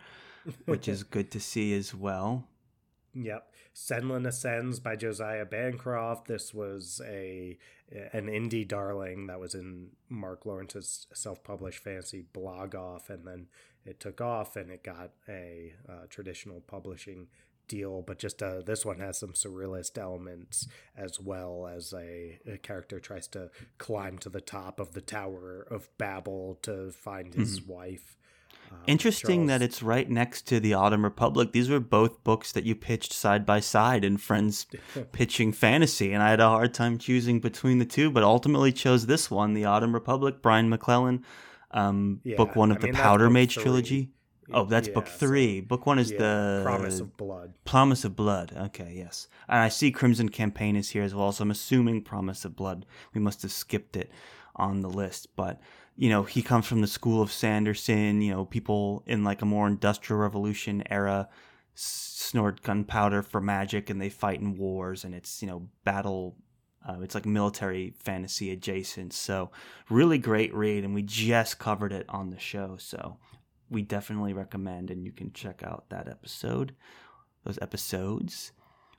which 0.66 0.86
is 0.86 1.02
good 1.16 1.30
to 1.32 1.40
see 1.40 1.74
as 1.76 1.92
well. 1.92 2.46
Yep. 3.14 3.50
Senlin 3.78 4.26
Ascends 4.26 4.80
by 4.80 4.96
Josiah 4.96 5.46
Bancroft. 5.46 6.26
This 6.26 6.52
was 6.52 7.00
a 7.06 7.56
an 8.12 8.26
indie 8.26 8.66
darling 8.66 9.28
that 9.28 9.38
was 9.38 9.54
in 9.54 9.90
Mark 10.08 10.44
Lawrence's 10.44 11.06
self-published 11.14 11.82
fantasy 11.82 12.24
blog 12.32 12.74
off 12.74 13.08
and 13.08 13.24
then 13.24 13.46
it 13.86 14.00
took 14.00 14.20
off 14.20 14.56
and 14.56 14.70
it 14.70 14.82
got 14.82 15.12
a 15.28 15.72
uh, 15.88 16.06
traditional 16.10 16.60
publishing 16.60 17.28
deal. 17.68 18.02
But 18.02 18.18
just 18.18 18.42
uh, 18.42 18.62
this 18.62 18.84
one 18.84 18.98
has 18.98 19.16
some 19.16 19.32
surrealist 19.32 19.96
elements 19.96 20.66
as 20.96 21.20
well 21.20 21.66
as 21.72 21.94
a, 21.94 22.40
a 22.46 22.58
character 22.58 22.98
tries 22.98 23.28
to 23.28 23.50
climb 23.78 24.18
to 24.18 24.28
the 24.28 24.40
top 24.40 24.80
of 24.80 24.92
the 24.92 25.00
tower 25.00 25.64
of 25.70 25.88
babel 25.98 26.58
to 26.62 26.90
find 26.90 27.32
his 27.32 27.62
wife 27.62 28.17
Um, 28.70 28.78
Interesting 28.86 29.46
that 29.46 29.62
it's 29.62 29.82
right 29.82 30.08
next 30.08 30.42
to 30.48 30.60
the 30.60 30.74
Autumn 30.74 31.04
Republic. 31.04 31.52
These 31.52 31.68
were 31.70 31.80
both 31.80 32.22
books 32.24 32.52
that 32.52 32.64
you 32.64 32.74
pitched 32.74 33.12
side 33.12 33.44
by 33.46 33.60
side 33.60 34.04
in 34.04 34.16
Friends 34.16 34.66
pitching 35.12 35.52
fantasy, 35.52 36.12
and 36.12 36.22
I 36.22 36.30
had 36.30 36.40
a 36.40 36.48
hard 36.48 36.74
time 36.74 36.98
choosing 36.98 37.40
between 37.40 37.78
the 37.78 37.84
two, 37.84 38.10
but 38.10 38.22
ultimately 38.22 38.72
chose 38.72 39.06
this 39.06 39.30
one, 39.30 39.54
the 39.54 39.64
Autumn 39.66 39.92
Republic, 39.94 40.42
Brian 40.42 40.68
McClellan, 40.68 41.24
um, 41.70 42.20
book 42.36 42.56
one 42.56 42.70
of 42.70 42.78
I 42.78 42.80
the 42.80 42.86
mean, 42.88 42.94
Powder 42.94 43.28
Mage 43.30 43.54
three. 43.54 43.62
trilogy. 43.62 44.10
Oh, 44.50 44.64
that's 44.64 44.88
book 44.88 45.04
Yeah, 45.06 45.12
so- 45.12 45.18
three. 45.18 45.60
book 45.60 45.84
one 45.84 45.98
is 45.98 46.10
yeah, 46.10 46.16
the 46.18 46.60
promise 46.64 47.00
of 47.00 47.14
blood 47.18 47.52
Promise 47.66 48.04
of 48.06 48.16
Blood. 48.16 48.54
Okay, 48.56 48.94
yes. 48.96 49.28
And 49.46 49.58
I 49.58 49.68
see 49.68 49.90
Crimson 49.90 50.30
Campaign 50.30 50.74
is 50.74 50.88
here 50.88 51.02
as 51.02 51.14
well, 51.14 51.32
so 51.32 51.42
I'm 51.42 51.50
assuming 51.50 52.02
Promise 52.02 52.46
of 52.46 52.56
Blood. 52.56 52.86
We 53.12 53.20
must 53.20 53.42
have 53.42 53.52
skipped 53.52 53.94
it 53.94 54.10
on 54.56 54.80
the 54.80 54.88
list. 54.88 55.28
But, 55.36 55.60
you 55.98 56.08
know, 56.08 56.22
he 56.22 56.42
comes 56.42 56.64
from 56.64 56.80
the 56.80 56.86
school 56.86 57.20
of 57.20 57.32
Sanderson, 57.32 58.22
you 58.22 58.32
know, 58.32 58.44
people 58.44 59.02
in 59.04 59.24
like 59.24 59.42
a 59.42 59.46
more 59.46 59.66
industrial 59.66 60.20
revolution 60.20 60.84
era 60.88 61.28
snort 61.74 62.62
gunpowder 62.62 63.20
for 63.20 63.40
magic 63.40 63.90
and 63.90 64.00
they 64.00 64.08
fight 64.08 64.40
in 64.40 64.56
wars 64.56 65.02
and 65.02 65.12
it's, 65.12 65.42
you 65.42 65.48
know, 65.48 65.68
battle. 65.82 66.36
Uh, 66.88 67.00
it's 67.00 67.16
like 67.16 67.26
military 67.26 67.94
fantasy 67.98 68.52
adjacent. 68.52 69.12
So, 69.12 69.50
really 69.90 70.18
great 70.18 70.54
read. 70.54 70.84
And 70.84 70.94
we 70.94 71.02
just 71.02 71.58
covered 71.58 71.92
it 71.92 72.06
on 72.08 72.30
the 72.30 72.38
show. 72.38 72.76
So, 72.78 73.18
we 73.68 73.82
definitely 73.82 74.32
recommend 74.32 74.92
and 74.92 75.04
you 75.04 75.10
can 75.10 75.32
check 75.32 75.64
out 75.64 75.86
that 75.90 76.08
episode 76.08 76.76
those 77.44 77.58
episodes 77.60 78.52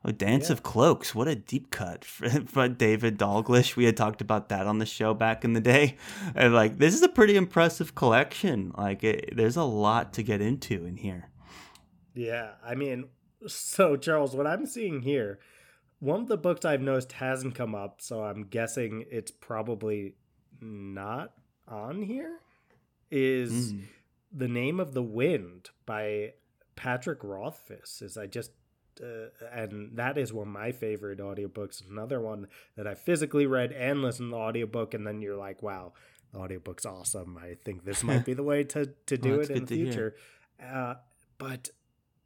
oh 0.05 0.11
dance 0.11 0.47
Yeah. 0.49 0.53
of 0.53 0.63
cloaks 0.63 1.13
what 1.13 1.27
a 1.27 1.35
deep 1.35 1.71
cut 1.71 2.05
for 2.45 2.67
david 2.69 3.17
dalglish 3.17 3.75
we 3.75 3.85
had 3.85 3.97
talked 3.97 4.21
about 4.21 4.49
that 4.49 4.65
on 4.67 4.77
the 4.79 4.85
show 4.85 5.13
back 5.13 5.43
in 5.43 5.53
the 5.53 5.59
day 5.61 5.97
and 6.35 6.53
like 6.53 6.77
this 6.77 6.93
is 6.93 7.01
a 7.01 7.09
pretty 7.09 7.35
impressive 7.35 7.95
collection 7.95 8.71
like 8.77 9.03
it, 9.03 9.33
there's 9.35 9.57
a 9.57 9.63
lot 9.63 10.13
to 10.13 10.23
get 10.23 10.41
into 10.41 10.85
in 10.85 10.97
here 10.97 11.29
Yeah, 12.13 12.51
I 12.65 12.75
mean, 12.75 13.05
so 13.47 13.95
Charles, 13.95 14.35
what 14.35 14.47
I'm 14.47 14.65
seeing 14.65 15.01
here, 15.03 15.39
one 15.99 16.21
of 16.21 16.27
the 16.27 16.37
books 16.37 16.65
I've 16.65 16.81
noticed 16.81 17.13
hasn't 17.13 17.55
come 17.55 17.73
up, 17.75 18.01
so 18.01 18.23
I'm 18.23 18.43
guessing 18.45 19.05
it's 19.09 19.31
probably 19.31 20.15
not 20.59 21.31
on 21.67 22.01
here. 22.01 22.39
Is 23.11 23.73
Mm. 23.73 23.83
the 24.31 24.47
name 24.47 24.79
of 24.79 24.93
the 24.93 25.03
wind 25.03 25.69
by 25.85 26.33
Patrick 26.75 27.23
Rothfuss? 27.23 28.01
Is 28.01 28.17
I 28.17 28.27
just 28.27 28.51
uh, 29.01 29.29
and 29.51 29.97
that 29.97 30.17
is 30.17 30.33
one 30.33 30.47
of 30.47 30.53
my 30.53 30.71
favorite 30.71 31.19
audiobooks. 31.19 31.81
Another 31.89 32.19
one 32.19 32.47
that 32.75 32.87
I 32.87 32.95
physically 32.95 33.45
read 33.45 33.71
and 33.71 34.01
listened 34.01 34.31
to 34.31 34.35
the 34.35 34.41
audiobook, 34.41 34.93
and 34.93 35.05
then 35.05 35.21
you're 35.21 35.37
like, 35.37 35.61
wow, 35.63 35.93
the 36.33 36.39
audiobook's 36.39 36.85
awesome. 36.85 37.37
I 37.37 37.55
think 37.63 37.85
this 37.85 38.03
might 38.03 38.25
be 38.25 38.33
the 38.33 38.43
way 38.43 38.63
to, 38.65 38.85
to 39.07 39.17
do 39.17 39.31
Well, 39.31 39.39
it 39.41 39.49
in 39.49 39.65
the 39.65 39.75
future. 39.75 40.15
Uh, 40.61 40.95
but 41.37 41.69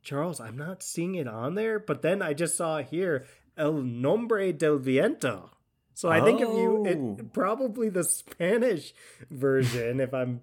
Charles, 0.01 0.39
I'm 0.39 0.57
not 0.57 0.83
seeing 0.83 1.15
it 1.15 1.27
on 1.27 1.55
there, 1.55 1.79
but 1.79 2.01
then 2.01 2.21
I 2.21 2.33
just 2.33 2.57
saw 2.57 2.79
here 2.79 3.25
El 3.57 3.73
Nombre 3.73 4.51
del 4.51 4.77
Viento. 4.77 5.51
So 5.93 6.09
I 6.09 6.21
think 6.21 6.41
if 6.41 6.49
you 6.49 6.83
Oh. 6.85 6.85
it, 7.19 7.33
probably 7.33 7.89
the 7.89 8.03
Spanish 8.03 8.93
version, 9.29 9.99
if 9.99 10.13
I'm 10.13 10.41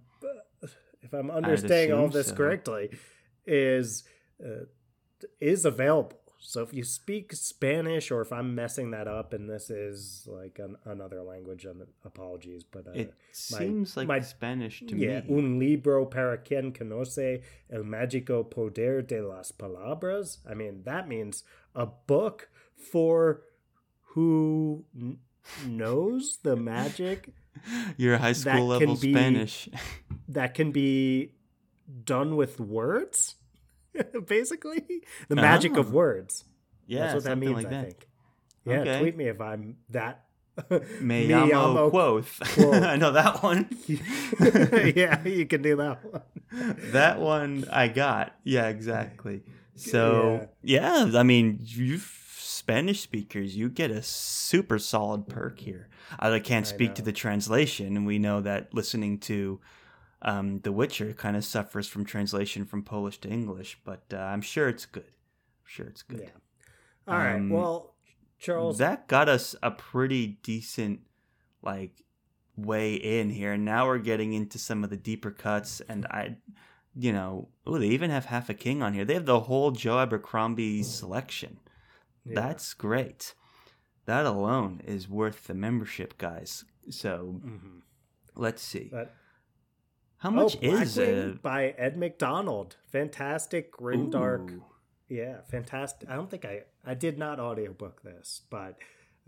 if 1.03 1.13
I'm 1.13 1.31
understanding 1.31 1.97
all 1.97 2.09
this 2.09 2.29
so. 2.29 2.37
correctly, 2.37 2.91
is 3.47 4.05
uh, 4.45 4.67
is 5.41 5.65
available. 5.65 6.20
So 6.43 6.63
if 6.63 6.73
you 6.73 6.85
speak 6.85 7.35
Spanish, 7.35 8.11
or 8.11 8.23
if 8.23 8.33
I'm 8.33 8.55
messing 8.55 8.93
that 8.93 9.07
up, 9.07 9.35
and 9.35 9.49
this 9.49 9.69
is 9.69 10.27
like 10.27 10.59
an, 10.59 10.77
another 10.87 11.23
language, 11.23 11.67
um, 11.67 11.83
apologies, 12.05 12.65
but 12.65 12.87
uh, 12.89 12.93
It 12.93 13.09
my- 13.53 13.59
seems 13.59 13.95
like 13.97 14.09
my- 14.09 14.21
Spanish 14.21 14.81
to 14.89 14.97
yeah, 14.97 15.21
me. 15.21 15.37
un 15.37 15.59
libro 15.59 16.07
para 16.07 16.39
quien 16.39 16.73
conoce 16.73 17.43
el 17.71 17.83
mágico 17.85 18.49
poder 18.51 19.03
de 19.03 19.21
las 19.23 19.53
palabras. 19.53 20.39
I 20.51 20.55
mean, 20.55 20.83
that 20.85 21.07
means 21.09 21.45
a 21.75 21.85
book 21.87 22.49
for 22.75 23.43
who 24.15 24.85
n- 24.99 25.19
knows 25.67 26.39
the 26.43 26.57
magic 26.57 27.35
Your 27.99 28.17
high 28.17 28.33
school 28.33 28.69
level 28.69 28.97
be- 28.97 29.13
Spanish. 29.13 29.69
that 30.29 30.55
can 30.55 30.73
be 30.73 31.33
done 32.05 32.35
with 32.37 32.59
words. 32.59 33.35
Basically, 34.27 34.83
the 35.29 35.35
uh-huh. 35.35 35.43
magic 35.43 35.77
of 35.77 35.89
Oh. 35.89 35.93
words. 35.93 36.45
yeah, 36.87 37.01
That's 37.01 37.15
what 37.15 37.25
that 37.25 37.39
means. 37.39 37.55
like 37.55 37.67
I 37.67 37.71
that. 37.71 37.85
think. 37.85 38.09
Yeah, 38.65 38.81
Okay. 38.81 38.99
tweet 39.01 39.17
me 39.17 39.25
if 39.29 39.41
I'm 39.41 39.77
that. 39.91 40.25
Me 40.69 40.81
Me 41.01 41.29
llamo 41.29 41.51
llamo 41.51 41.91
Kvothe. 41.91 42.39
Kvothe. 42.55 42.83
I 42.87 42.97
know 42.97 43.13
that 43.13 43.43
one. 43.43 43.69
yeah, 44.97 45.23
you 45.27 45.47
can 45.47 45.63
do 45.63 45.77
that 45.77 46.05
one. 46.05 46.77
that 46.93 47.19
one 47.21 47.65
I 47.73 47.89
got. 47.89 48.35
Yeah, 48.45 48.69
exactly. 48.69 49.43
So 49.75 50.49
yeah, 50.63 51.11
I 51.15 51.23
mean, 51.23 51.59
you 51.63 51.99
Spanish 51.99 53.01
speakers, 53.01 53.57
you 53.57 53.71
get 53.71 53.91
a 53.91 54.03
super 54.03 54.79
solid 54.79 55.29
perk 55.29 55.61
here. 55.61 55.89
I 56.19 56.39
can't 56.41 56.67
I 56.67 56.69
speak 56.69 56.95
to 56.97 57.03
the 57.03 57.13
translation, 57.13 57.97
and 57.97 58.05
we 58.07 58.19
know 58.19 58.41
that 58.43 58.75
listening 58.75 59.19
to 59.21 59.61
um, 60.23 60.61
The 60.61 60.73
Witcher 60.73 61.13
kind 61.13 61.37
of 61.37 61.45
suffers 61.45 61.89
from 61.89 62.05
translation 62.05 62.65
from 62.67 62.83
Polish 62.83 63.19
to 63.23 63.29
English, 63.29 63.79
but 63.85 64.03
uh, 64.13 64.17
I'm 64.19 64.43
sure 64.43 64.69
it's 64.69 64.87
good. 64.87 65.05
I'm 65.05 65.67
sure 65.67 65.87
it's 65.87 66.03
good. 66.03 66.21
Yeah. 66.25 67.13
All 67.13 67.19
right. 67.19 67.37
Um, 67.37 67.51
Well, 67.51 67.95
Charles. 68.39 68.79
That 68.79 69.07
got 69.09 69.29
us 69.29 69.55
a 69.63 69.71
pretty 69.71 70.39
decent 70.43 71.01
like 71.63 72.03
way 72.57 72.95
in 72.95 73.31
here. 73.31 73.53
and 73.53 73.65
Now 73.65 73.87
we're 73.87 73.99
getting 73.99 74.33
into 74.33 74.59
some 74.59 74.85
of 74.85 74.91
the 74.91 74.97
deeper 74.97 75.31
cuts 75.31 75.81
and 75.89 76.07
I 76.07 76.37
you 76.97 77.13
know, 77.13 77.49
oh 77.67 77.79
they 77.79 77.87
even 77.87 78.11
have 78.11 78.25
half 78.27 78.49
a 78.51 78.55
king 78.55 78.83
on 78.83 78.95
here. 78.95 79.05
They 79.05 79.15
have 79.15 79.25
the 79.27 79.41
whole 79.41 79.71
Joe 79.71 79.99
Abercrombie 80.01 80.83
selection. 80.83 81.59
yeah. 82.25 82.35
That's 82.35 82.75
great. 82.75 83.35
That 84.07 84.27
alone 84.27 84.81
is 84.85 85.09
worth 85.09 85.47
the 85.47 85.55
membership, 85.55 86.19
guys. 86.19 86.65
So 86.91 87.41
Mhm. 87.45 87.83
let's 88.35 88.61
see. 88.63 88.89
That- 88.93 89.15
How 90.21 90.31
much 90.31 90.57
oh, 90.63 90.67
is 90.67 90.99
it? 90.99 91.43
by 91.43 91.69
Ed 91.79 91.97
McDonald? 91.97 92.77
Fantastic, 92.93 93.73
grimdark. 93.73 94.51
Ooh. 94.51 94.65
Yeah, 95.09 95.41
fantastic. 95.51 96.09
I 96.09 96.15
don't 96.15 96.31
think 96.31 96.45
I 96.45 96.63
I 96.85 96.95
did 96.95 97.19
not 97.19 97.41
audiobook 97.41 98.03
this, 98.03 98.43
but 98.51 98.77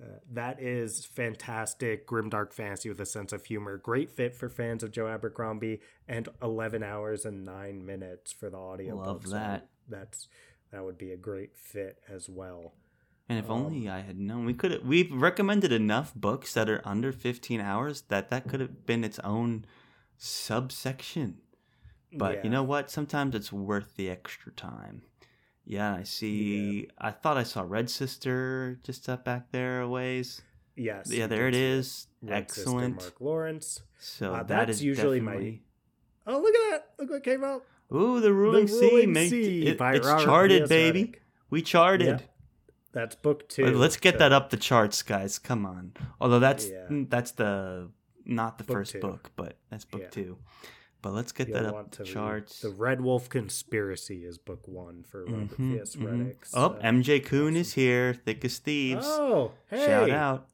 uh, 0.00 0.18
that 0.32 0.60
is 0.60 1.04
fantastic 1.06 2.06
grimdark 2.06 2.52
fantasy 2.52 2.88
with 2.90 3.00
a 3.00 3.06
sense 3.06 3.32
of 3.32 3.44
humor. 3.46 3.78
Great 3.78 4.10
fit 4.10 4.34
for 4.36 4.48
fans 4.48 4.82
of 4.82 4.92
Joe 4.92 5.08
Abercrombie, 5.08 5.80
and 6.06 6.28
eleven 6.42 6.82
hours 6.82 7.24
and 7.24 7.44
nine 7.44 7.84
minutes 7.84 8.30
for 8.32 8.50
the 8.50 8.58
audiobook. 8.58 9.06
Love 9.06 9.26
so 9.26 9.30
that. 9.30 9.68
that's 9.88 10.28
that 10.72 10.84
would 10.84 10.98
be 10.98 11.10
a 11.10 11.16
great 11.16 11.56
fit 11.56 11.98
as 12.08 12.28
well. 12.28 12.74
And 13.28 13.38
if 13.38 13.50
Um, 13.50 13.62
only 13.62 13.88
I 13.88 14.00
had 14.00 14.18
known, 14.18 14.44
we 14.44 14.52
could. 14.52 14.86
We've 14.86 15.10
recommended 15.10 15.72
enough 15.72 16.14
books 16.14 16.52
that 16.52 16.68
are 16.68 16.82
under 16.84 17.12
fifteen 17.12 17.60
hours 17.60 18.02
that 18.02 18.28
that 18.28 18.46
could 18.46 18.60
have 18.60 18.84
been 18.84 19.04
its 19.04 19.18
own 19.20 19.64
subsection. 20.16 21.38
But 22.14 22.36
Yeah. 22.36 22.40
you 22.44 22.50
know 22.50 22.62
what? 22.62 22.90
Sometimes 22.90 23.34
it's 23.34 23.52
worth 23.52 23.96
the 23.96 24.10
extra 24.10 24.52
time. 24.52 25.02
Yeah, 25.64 25.94
I 25.94 26.02
see. 26.02 26.88
I 26.98 27.10
thought 27.12 27.36
I 27.38 27.42
saw 27.44 27.62
Red 27.66 27.88
Sister 27.88 28.78
just 28.82 29.08
up 29.08 29.24
back 29.24 29.50
there 29.52 29.80
a 29.80 29.88
ways. 29.88 30.42
Yes. 30.74 31.10
yeah, 31.10 31.26
there 31.26 31.48
it 31.48 31.54
is. 31.54 32.06
did 32.22 32.22
see 32.22 32.26
is. 32.26 32.30
Red 32.30 32.50
Sister, 32.50 32.60
Excellent. 32.62 32.96
Mark 32.96 33.20
Lawrence. 33.20 33.82
So 33.98 34.34
Uh, 34.34 34.38
that 34.42 34.48
that's 34.48 34.70
is 34.78 34.82
usually 34.84 35.20
my- 35.20 35.60
Oh, 36.26 36.38
look 36.40 36.54
at 36.54 36.70
that! 36.70 36.94
Look 36.98 37.10
what 37.10 37.22
came 37.24 37.44
out. 37.44 37.64
Ooh, 37.94 38.20
the 38.20 38.32
ruling 38.32 38.66
sea. 38.68 38.80
Ruling 38.90 39.14
Sea 39.28 39.62
it- 39.66 39.80
it's 39.80 39.80
Robert 39.80 40.24
charted, 40.24 40.68
baby. 40.68 41.04
Redick. 41.04 41.14
We 41.50 41.62
charted. 41.62 42.06
Yep. 42.20 42.34
That's 42.92 43.14
book 43.16 43.48
two. 43.48 43.64
Let- 43.66 43.76
Let's 43.76 43.96
get 43.96 44.14
so- 44.14 44.18
that 44.18 44.32
up 44.32 44.50
the 44.50 44.56
charts, 44.56 45.02
guys. 45.02 45.38
Come 45.38 45.66
on. 45.66 45.92
Although 46.20 46.38
that's 46.40 46.68
Yeah. 46.68 46.86
mm, 46.90 47.08
that's 47.10 47.32
the 47.32 47.90
not 48.24 48.58
the 48.58 48.64
Book 48.64 48.74
first 48.76 48.92
two. 48.92 49.00
book, 49.00 49.30
but 49.36 49.56
that's 49.70 49.84
book 49.84 50.02
Yeah. 50.02 50.08
two. 50.10 50.38
But 51.02 51.14
let's 51.14 51.32
get 51.32 51.48
You'll 51.48 51.62
that 51.62 51.74
up 51.74 51.90
to 51.92 52.04
charts. 52.04 52.60
The 52.60 52.70
Red 52.70 53.00
Wolf 53.00 53.28
Conspiracy 53.28 54.24
is 54.24 54.38
book 54.38 54.68
one 54.68 55.02
for 55.02 55.24
Robert 55.24 55.58
Mhm, 55.58 55.72
V.S. 55.72 55.96
mhm. 55.96 56.04
Redick. 56.06 56.36
Oh, 56.54 56.74
so- 56.74 56.78
MJ 56.80 57.18
Kuhn 57.18 57.56
is 57.56 57.72
here. 57.72 58.14
Thick 58.14 58.44
as 58.44 58.58
thieves. 58.58 59.04
Oh, 59.08 59.50
hey! 59.68 59.84
Shout 59.86 60.10
out. 60.10 60.48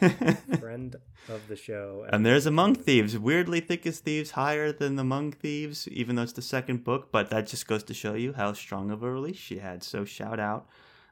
Friend 0.58 0.96
of 1.28 1.46
the 1.48 1.54
show. 1.56 2.04
and 2.10 2.24
there's 2.26 2.46
Among 2.46 2.74
Thieves. 2.74 3.16
Weirdly, 3.18 3.60
Thick 3.60 3.86
as 3.86 4.00
Thieves 4.00 4.32
higher 4.32 4.72
than 4.72 4.96
the 4.96 5.02
Among 5.02 5.32
Thieves, 5.32 5.86
even 5.88 6.16
though 6.16 6.22
it's 6.22 6.32
the 6.32 6.42
second 6.42 6.82
book. 6.82 7.12
But 7.12 7.30
that 7.30 7.46
just 7.46 7.66
goes 7.68 7.84
to 7.84 7.94
show 7.94 8.14
you 8.14 8.32
how 8.32 8.52
strong 8.54 8.90
of 8.90 9.02
a 9.02 9.10
release 9.12 9.36
she 9.36 9.58
had. 9.58 9.82
So 9.84 10.04
shout 10.04 10.40
out. 10.40 10.66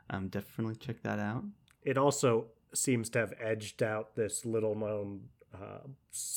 Um, 0.09 0.29
definitely 0.29 0.77
check 0.77 1.03
that 1.03 1.19
out. 1.19 1.45
It 1.83 1.97
also 1.97 2.47
seems 2.75 3.09
to 3.11 3.19
have 3.21 3.35
edged 3.41 3.83
out 3.83 4.17
this 4.17 4.45
little 4.45 4.75
known 4.75 5.29
uh, 5.55 5.79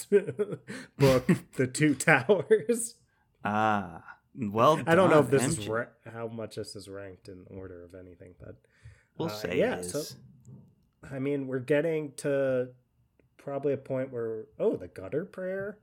book, 0.98 1.27
The 1.56 1.68
Two 1.68 1.95
Towers. 1.95 2.95
Ah, 3.45 4.03
well. 4.38 4.81
I 4.88 4.95
don't 4.95 5.10
know 5.10 5.19
if 5.19 5.30
this 5.30 5.45
is 5.45 5.68
ra- 5.68 5.85
how 6.11 6.27
much 6.27 6.56
this 6.56 6.76
is 6.76 6.88
ranked 6.88 7.27
in 7.30 7.45
order 7.49 7.84
of 7.84 7.94
anything, 7.95 8.34
but 8.40 8.56
We'll 9.18 9.30
uh, 9.30 9.31
say 9.34 9.60
yeah, 9.60 9.81
so- 9.81 10.15
I 11.11 11.19
mean, 11.19 11.48
we're 11.48 11.60
getting 11.60 12.14
to 12.18 12.69
probably 13.38 13.73
a 13.73 13.77
point 13.77 14.11
where 14.11 14.45
oh, 14.60 14.76
the 14.77 14.88
Gutter 14.88 15.26
Prayer 15.26 15.77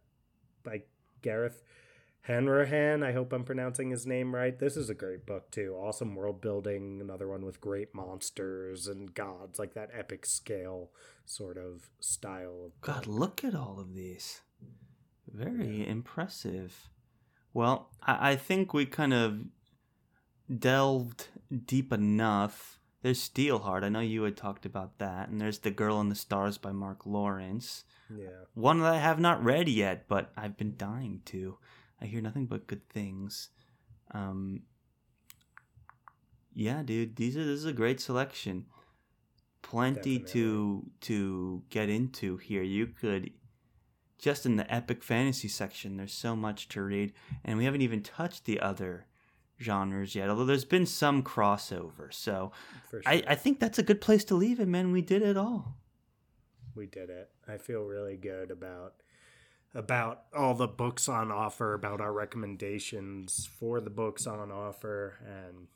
by 0.64 0.82
Gareth 1.22 1.62
Hanrahan. 2.22 3.02
I 3.02 3.12
hope 3.12 3.32
I'm 3.32 3.44
pronouncing 3.44 3.90
his 3.90 4.06
name 4.06 4.34
right. 4.34 4.58
This 4.58 4.76
is 4.76 4.90
a 4.90 4.94
great 4.94 5.26
book 5.26 5.50
too. 5.50 5.76
Awesome 5.80 6.14
world 6.14 6.40
building. 6.40 7.00
Another 7.00 7.28
one 7.28 7.44
with 7.44 7.60
great 7.60 7.94
monsters 7.94 8.86
and 8.86 9.14
gods, 9.14 9.58
like 9.58 9.74
that 9.74 9.90
epic 9.92 10.26
scale 10.26 10.90
sort 11.24 11.56
of 11.56 11.90
style. 11.98 12.64
Of 12.66 12.80
God, 12.82 13.06
look 13.06 13.42
at 13.42 13.54
all 13.54 13.78
of 13.80 13.94
these. 13.94 14.42
Very 15.32 15.86
impressive. 15.86 16.90
Well, 17.54 17.90
I, 18.02 18.32
I 18.32 18.36
think 18.36 18.74
we 18.74 18.86
kind 18.86 19.14
of 19.14 19.40
delved 20.58 21.28
deep 21.64 21.92
enough. 21.92 22.80
There's 23.02 23.20
Steelheart. 23.20 23.82
I 23.82 23.88
know 23.88 24.00
you 24.00 24.24
had 24.24 24.36
talked 24.36 24.66
about 24.66 24.98
that. 24.98 25.30
And 25.30 25.40
there's 25.40 25.60
The 25.60 25.70
Girl 25.70 26.00
in 26.00 26.10
the 26.10 26.14
Stars 26.14 26.58
by 26.58 26.72
Mark 26.72 27.06
Lawrence. 27.06 27.84
Yeah. 28.14 28.44
One 28.54 28.80
that 28.80 28.92
I 28.92 28.98
have 28.98 29.18
not 29.18 29.42
read 29.42 29.68
yet, 29.68 30.06
but 30.06 30.32
I've 30.36 30.56
been 30.56 30.76
dying 30.76 31.22
to. 31.26 31.56
I 32.02 32.06
hear 32.06 32.20
nothing 32.20 32.46
but 32.46 32.66
good 32.66 32.88
things. 32.88 33.50
Um, 34.12 34.62
yeah, 36.54 36.82
dude, 36.82 37.16
these 37.16 37.36
are 37.36 37.44
this 37.44 37.58
is 37.60 37.64
a 37.64 37.72
great 37.72 38.00
selection. 38.00 38.66
Plenty 39.62 40.18
to 40.18 40.84
to 41.02 41.62
get 41.70 41.88
into 41.88 42.36
here. 42.38 42.62
You 42.62 42.86
could 42.86 43.30
just 44.18 44.44
in 44.46 44.56
the 44.56 44.72
epic 44.72 45.02
fantasy 45.02 45.48
section. 45.48 45.96
There's 45.96 46.12
so 46.12 46.34
much 46.34 46.68
to 46.70 46.82
read, 46.82 47.12
and 47.44 47.56
we 47.58 47.64
haven't 47.64 47.82
even 47.82 48.02
touched 48.02 48.44
the 48.46 48.60
other 48.60 49.06
genres 49.60 50.14
yet. 50.14 50.28
Although 50.28 50.46
there's 50.46 50.64
been 50.64 50.86
some 50.86 51.22
crossover, 51.22 52.12
so 52.12 52.50
sure. 52.90 53.02
I, 53.06 53.22
I 53.28 53.34
think 53.34 53.60
that's 53.60 53.78
a 53.78 53.82
good 53.82 54.00
place 54.00 54.24
to 54.24 54.34
leave 54.34 54.58
it, 54.58 54.66
man. 54.66 54.90
We 54.92 55.02
did 55.02 55.22
it 55.22 55.36
all. 55.36 55.76
we 56.74 56.86
did 56.86 57.10
it. 57.10 57.30
I 57.46 57.58
feel 57.58 57.82
really 57.82 58.16
good 58.16 58.50
about 58.50 58.94
about 59.74 60.24
all 60.36 60.54
the 60.54 60.66
books 60.66 61.08
on 61.08 61.30
offer, 61.30 61.74
about 61.74 62.00
our 62.00 62.12
recommendations 62.12 63.48
for 63.58 63.80
the 63.80 63.90
books 63.90 64.26
on 64.26 64.50
offer 64.50 65.18
and 65.24 65.68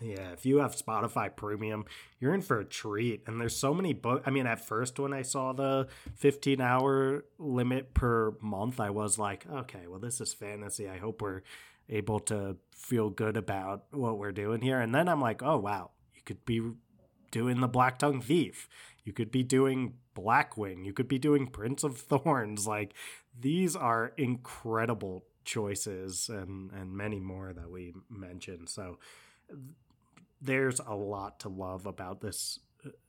yeah, 0.00 0.30
if 0.30 0.46
you 0.46 0.58
have 0.58 0.76
Spotify 0.76 1.34
Premium, 1.34 1.84
you're 2.20 2.34
in 2.34 2.42
for 2.42 2.60
a 2.60 2.64
treat. 2.64 3.22
And 3.26 3.40
there's 3.40 3.56
so 3.56 3.74
many 3.74 3.92
books. 3.92 4.22
I 4.26 4.30
mean, 4.30 4.46
at 4.46 4.64
first, 4.64 4.98
when 4.98 5.12
I 5.12 5.22
saw 5.22 5.52
the 5.52 5.88
15 6.16 6.60
hour 6.60 7.24
limit 7.38 7.94
per 7.94 8.34
month, 8.40 8.80
I 8.80 8.90
was 8.90 9.18
like, 9.18 9.46
okay, 9.50 9.86
well, 9.88 9.98
this 9.98 10.20
is 10.20 10.32
fantasy. 10.32 10.88
I 10.88 10.98
hope 10.98 11.20
we're 11.20 11.42
able 11.88 12.20
to 12.20 12.56
feel 12.74 13.10
good 13.10 13.36
about 13.36 13.84
what 13.90 14.18
we're 14.18 14.32
doing 14.32 14.60
here. 14.60 14.80
And 14.80 14.94
then 14.94 15.08
I'm 15.08 15.20
like, 15.20 15.42
oh, 15.42 15.58
wow, 15.58 15.90
you 16.14 16.22
could 16.24 16.44
be 16.44 16.60
doing 17.30 17.60
the 17.60 17.68
Black 17.68 17.98
Tongue 17.98 18.20
Thief. 18.20 18.68
You 19.08 19.14
could 19.14 19.30
be 19.30 19.42
doing 19.42 19.94
Blackwing. 20.14 20.84
You 20.84 20.92
could 20.92 21.08
be 21.08 21.18
doing 21.18 21.46
Prince 21.46 21.82
of 21.82 21.96
Thorns. 21.96 22.66
Like, 22.66 22.92
these 23.40 23.74
are 23.74 24.12
incredible 24.18 25.24
choices 25.46 26.28
and, 26.28 26.70
and 26.72 26.92
many 26.92 27.18
more 27.18 27.54
that 27.54 27.70
we 27.70 27.94
mentioned. 28.10 28.68
So, 28.68 28.98
there's 30.42 30.78
a 30.86 30.94
lot 30.94 31.40
to 31.40 31.48
love 31.48 31.86
about 31.86 32.20
this. 32.20 32.58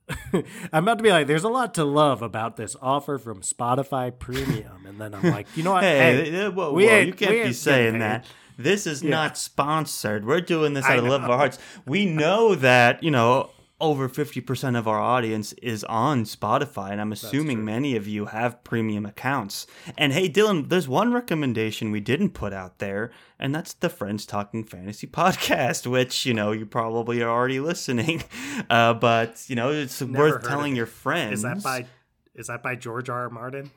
I'm 0.72 0.84
about 0.84 0.96
to 0.96 1.04
be 1.04 1.10
like, 1.10 1.26
there's 1.26 1.44
a 1.44 1.50
lot 1.50 1.74
to 1.74 1.84
love 1.84 2.22
about 2.22 2.56
this 2.56 2.76
offer 2.80 3.18
from 3.18 3.42
Spotify 3.42 4.10
Premium, 4.18 4.86
and 4.86 4.98
then 4.98 5.14
I'm 5.14 5.30
like, 5.30 5.48
you 5.54 5.62
know 5.62 5.72
what? 5.72 5.82
Hey, 5.84 6.30
Hey, 6.30 6.44
uh, 6.46 6.50
whoa, 6.50 6.72
we 6.72 6.86
whoa, 6.86 6.98
you 7.00 7.12
can't 7.12 7.44
be 7.44 7.52
saying 7.52 7.98
that. 7.98 8.24
This 8.56 8.86
is 8.86 9.02
Yeah. 9.02 9.10
not 9.10 9.36
sponsored. 9.36 10.24
We're 10.24 10.40
doing 10.40 10.72
this 10.72 10.86
I 10.86 10.92
out 10.92 10.98
of 11.00 11.04
the 11.04 11.10
love 11.10 11.24
of 11.24 11.30
our 11.30 11.36
hearts. 11.36 11.58
We 11.84 12.06
know 12.06 12.54
that, 12.54 13.02
you 13.02 13.10
know, 13.10 13.50
over 13.80 14.08
50% 14.08 14.78
of 14.78 14.86
our 14.86 15.00
audience 15.00 15.52
is 15.54 15.84
on 15.84 16.24
Spotify, 16.24 16.90
and 16.90 17.00
I'm 17.00 17.12
assuming 17.12 17.64
many 17.64 17.96
of 17.96 18.06
you 18.06 18.26
have 18.26 18.62
premium 18.64 19.06
accounts. 19.06 19.66
And 19.96 20.12
hey, 20.12 20.28
Dylan, 20.28 20.68
there's 20.68 20.88
one 20.88 21.12
recommendation 21.12 21.90
we 21.90 22.00
didn't 22.00 22.30
put 22.30 22.52
out 22.52 22.78
there, 22.78 23.10
and 23.38 23.54
that's 23.54 23.72
the 23.72 23.88
Friends 23.88 24.26
Talking 24.26 24.64
Fantasy 24.64 25.06
podcast, 25.08 25.86
which, 25.86 26.26
you 26.26 26.34
know, 26.34 26.52
you 26.52 26.66
probably 26.66 27.22
are 27.22 27.30
already 27.30 27.60
listening. 27.60 28.22
Uh, 28.68 28.92
but, 28.94 29.42
you 29.48 29.56
know, 29.56 29.70
it's 29.70 30.00
Never 30.00 30.30
worth 30.30 30.46
telling 30.46 30.76
your 30.76 30.86
friends. 30.86 31.34
is 31.38 31.42
that 31.42 31.62
by 31.62 31.86
is 32.34 32.46
that 32.46 32.62
by 32.62 32.74
George 32.76 33.08
R. 33.08 33.22
R. 33.22 33.30
Martin? 33.30 33.70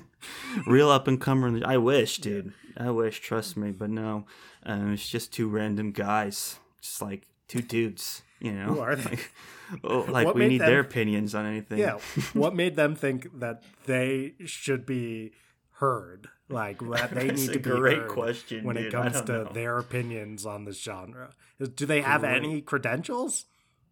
real 0.66 0.90
up 0.90 1.08
and 1.08 1.20
comer. 1.20 1.60
I 1.64 1.76
wish, 1.76 2.18
dude. 2.18 2.52
I 2.76 2.90
wish. 2.90 3.20
Trust 3.20 3.56
me, 3.56 3.72
but 3.72 3.90
no. 3.90 4.26
Um, 4.64 4.92
it's 4.92 5.08
just 5.08 5.32
two 5.32 5.48
random 5.48 5.92
guys, 5.92 6.58
just 6.80 7.02
like 7.02 7.26
two 7.48 7.62
dudes. 7.62 8.22
You 8.40 8.52
know, 8.52 8.66
Who 8.74 8.80
are 8.80 8.96
they? 8.96 9.18
Like, 9.70 9.80
oh, 9.84 10.00
like 10.08 10.26
What 10.26 10.34
we 10.34 10.48
need 10.48 10.60
them- 10.62 10.68
their 10.68 10.80
opinions 10.80 11.32
on 11.34 11.46
anything. 11.46 11.78
Yeah. 11.78 11.98
what 12.32 12.56
made 12.56 12.74
them 12.74 12.96
think 12.96 13.38
that 13.38 13.62
they 13.86 14.34
should 14.44 14.84
be 14.84 15.30
heard? 15.74 16.26
Like 16.48 16.80
that 16.80 17.14
they 17.14 17.28
need 17.30 17.52
to 17.52 17.60
be 17.60 17.70
great 17.70 18.08
question, 18.08 18.64
when 18.64 18.74
dude. 18.74 18.86
it 18.86 18.92
comes 18.92 19.20
to 19.22 19.32
know. 19.44 19.50
their 19.52 19.78
opinions 19.78 20.44
on 20.44 20.64
this 20.64 20.82
genre. 20.82 21.30
Do 21.76 21.86
they 21.86 22.00
have 22.00 22.22
Great. 22.22 22.34
any 22.36 22.60
credentials? 22.62 23.44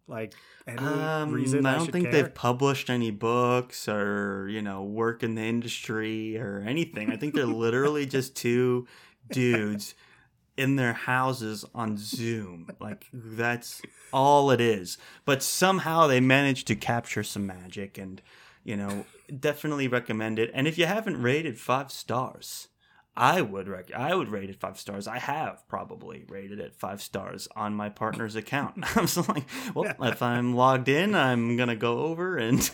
Like 0.05 0.33
any 0.67 0.79
Um, 0.79 1.31
reason 1.31 1.65
I 1.65 1.69
I, 1.71 1.75
don't 1.75 1.85
should 1.85 1.93
think 1.93 2.05
care? 2.11 2.23
they've 2.23 2.33
published 2.33 2.89
any 2.89 3.11
books 3.11 3.87
or 3.87 4.49
you 4.49 4.61
know 4.61 4.83
work 4.83 5.23
in 5.23 5.35
the 5.35 5.43
industry 5.43 6.37
or 6.37 6.61
anything. 6.67 7.09
I 7.09 7.15
think 7.15 7.33
they're 7.35 7.45
literally 7.45 8.05
just 8.05 8.35
two 8.35 8.85
dudes 9.31 9.95
in 10.59 10.75
their 10.75 10.93
houses 10.93 11.63
on 11.73 11.97
Zoom. 11.97 12.69
Like 12.79 13.07
that's 13.13 13.81
all 14.11 14.51
it 14.51 14.59
is. 14.59 14.97
But 15.25 15.41
somehow 15.41 16.05
they 16.05 16.19
managed 16.19 16.67
to 16.67 16.75
capture 16.75 17.23
some 17.23 17.47
magic 17.47 17.97
and 17.97 18.21
you 18.63 18.75
know 18.75 19.05
definitely 19.39 19.87
recommend 19.87 20.37
it. 20.37 20.51
And 20.53 20.67
if 20.67 20.77
you 20.77 20.85
haven't 20.85 21.21
rated 21.21 21.57
five 21.57 21.91
stars, 21.91 22.67
I 23.15 23.41
would 23.41 23.69
rec- 23.69 23.93
I 23.93 24.13
would 24.13 24.27
rate 24.27 24.49
it 24.49 24.59
five 24.59 24.77
stars. 24.77 25.07
I 25.07 25.17
have 25.19 25.65
probably 25.69 26.25
rated 26.27 26.59
it 26.59 26.75
five 26.75 27.01
stars 27.01 27.47
on 27.55 27.73
my 27.73 27.87
partner's 27.87 28.35
account. 28.35 28.83
I 28.97 29.01
was 29.01 29.17
like, 29.29 29.45
well, 29.73 29.93
if 30.01 30.21
I'm 30.21 30.55
logged 30.55 30.89
in, 30.89 31.15
I'm 31.15 31.55
gonna 31.55 31.77
go 31.77 31.99
over 31.99 32.37
and 32.37 32.69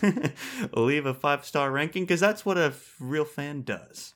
leave 0.72 1.06
a 1.06 1.14
five 1.14 1.44
star 1.44 1.70
ranking 1.70 2.02
because 2.02 2.20
that's 2.20 2.44
what 2.44 2.58
a 2.58 2.74
real 2.98 3.24
fan 3.24 3.62
does. 3.62 4.14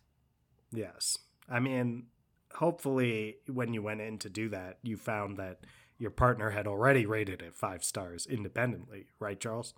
Yes. 0.73 1.19
I 1.49 1.59
mean, 1.59 2.07
hopefully, 2.55 3.37
when 3.47 3.73
you 3.75 3.83
went 3.83 4.01
in 4.01 4.19
to 4.19 4.29
do 4.29 4.49
that, 4.51 4.79
you 4.83 4.97
found 4.97 5.37
that 5.39 5.61
your 5.99 6.11
partner 6.11 6.51
had 6.51 6.67
already 6.67 7.07
rated 7.07 7.43
it 7.43 7.55
five 7.55 7.85
stars 7.85 8.27
independently, 8.27 9.07
right, 9.19 9.39
Charles? 9.39 9.75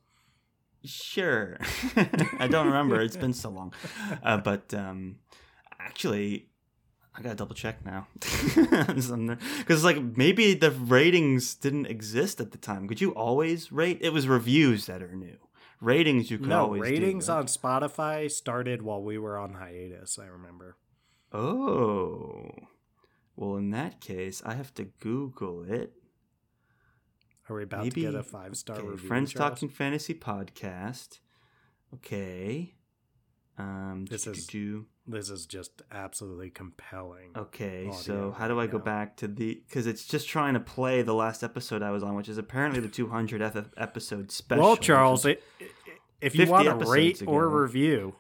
Sure, 0.84 1.58
I 2.38 2.48
don't 2.48 2.66
remember. 2.66 3.00
It's 3.00 3.16
been 3.16 3.34
so 3.34 3.50
long, 3.50 3.72
uh, 4.22 4.38
but 4.38 4.72
um, 4.74 5.16
actually. 5.78 6.48
I 7.14 7.20
gotta 7.20 7.34
double 7.34 7.54
check 7.54 7.84
now, 7.84 8.06
because 8.14 9.84
like 9.84 10.00
maybe 10.16 10.54
the 10.54 10.70
ratings 10.70 11.54
didn't 11.54 11.84
exist 11.84 12.40
at 12.40 12.52
the 12.52 12.56
time. 12.56 12.88
Could 12.88 13.02
you 13.02 13.10
always 13.10 13.70
rate? 13.70 13.98
It 14.00 14.14
was 14.14 14.26
reviews 14.26 14.86
that 14.86 15.02
are 15.02 15.14
new. 15.14 15.36
Ratings 15.82 16.30
you 16.30 16.38
could 16.38 16.48
no, 16.48 16.60
always 16.60 16.80
do, 16.80 16.88
ratings 16.88 17.28
right? 17.28 17.36
on 17.36 17.46
Spotify 17.48 18.30
started 18.30 18.80
while 18.80 19.02
we 19.02 19.18
were 19.18 19.36
on 19.36 19.52
hiatus, 19.52 20.18
I 20.18 20.24
remember. 20.24 20.78
Oh. 21.32 22.50
Well, 23.36 23.56
in 23.56 23.70
that 23.70 24.00
case, 24.00 24.42
I 24.44 24.54
have 24.54 24.74
to 24.74 24.84
Google 24.84 25.64
it. 25.64 25.92
Are 27.48 27.56
we 27.56 27.64
about 27.64 27.84
Maybe 27.84 28.02
to 28.02 28.12
get 28.12 28.14
a 28.14 28.22
five 28.22 28.56
star 28.56 28.76
okay, 28.76 28.86
review? 28.86 29.08
Friends 29.08 29.32
Charles? 29.32 29.50
Talking 29.54 29.68
Fantasy 29.68 30.14
Podcast. 30.14 31.18
Okay. 31.94 32.74
Um 33.58 34.06
This 34.08 34.26
is- 34.26 34.46
do 34.46 34.86
This 35.06 35.30
is 35.30 35.46
just 35.46 35.82
absolutely 35.90 36.50
compelling. 36.50 37.32
Okay, 37.36 37.90
so 37.92 38.30
how 38.30 38.46
do 38.46 38.60
I 38.60 38.68
go 38.68 38.78
back 38.78 39.16
to 39.16 39.26
the 39.28 39.62
cuz 39.68 39.86
it's 39.86 40.06
just 40.06 40.28
trying 40.28 40.54
to 40.54 40.60
play 40.60 41.02
the 41.02 41.12
last 41.14 41.42
episode 41.42 41.82
I 41.82 41.90
was 41.90 42.04
on, 42.04 42.14
which 42.14 42.28
is 42.28 42.38
apparently 42.38 42.80
the 42.80 42.88
200th 42.88 43.70
episode 43.76 44.30
special. 44.30 44.62
well, 44.62 44.76
Charles, 44.76 45.26
it, 45.26 45.42
if 46.20 46.36
you 46.36 46.46
want 46.46 46.68
to 46.68 46.86
rate 46.88 47.20
or 47.26 47.48
review, 47.48 48.14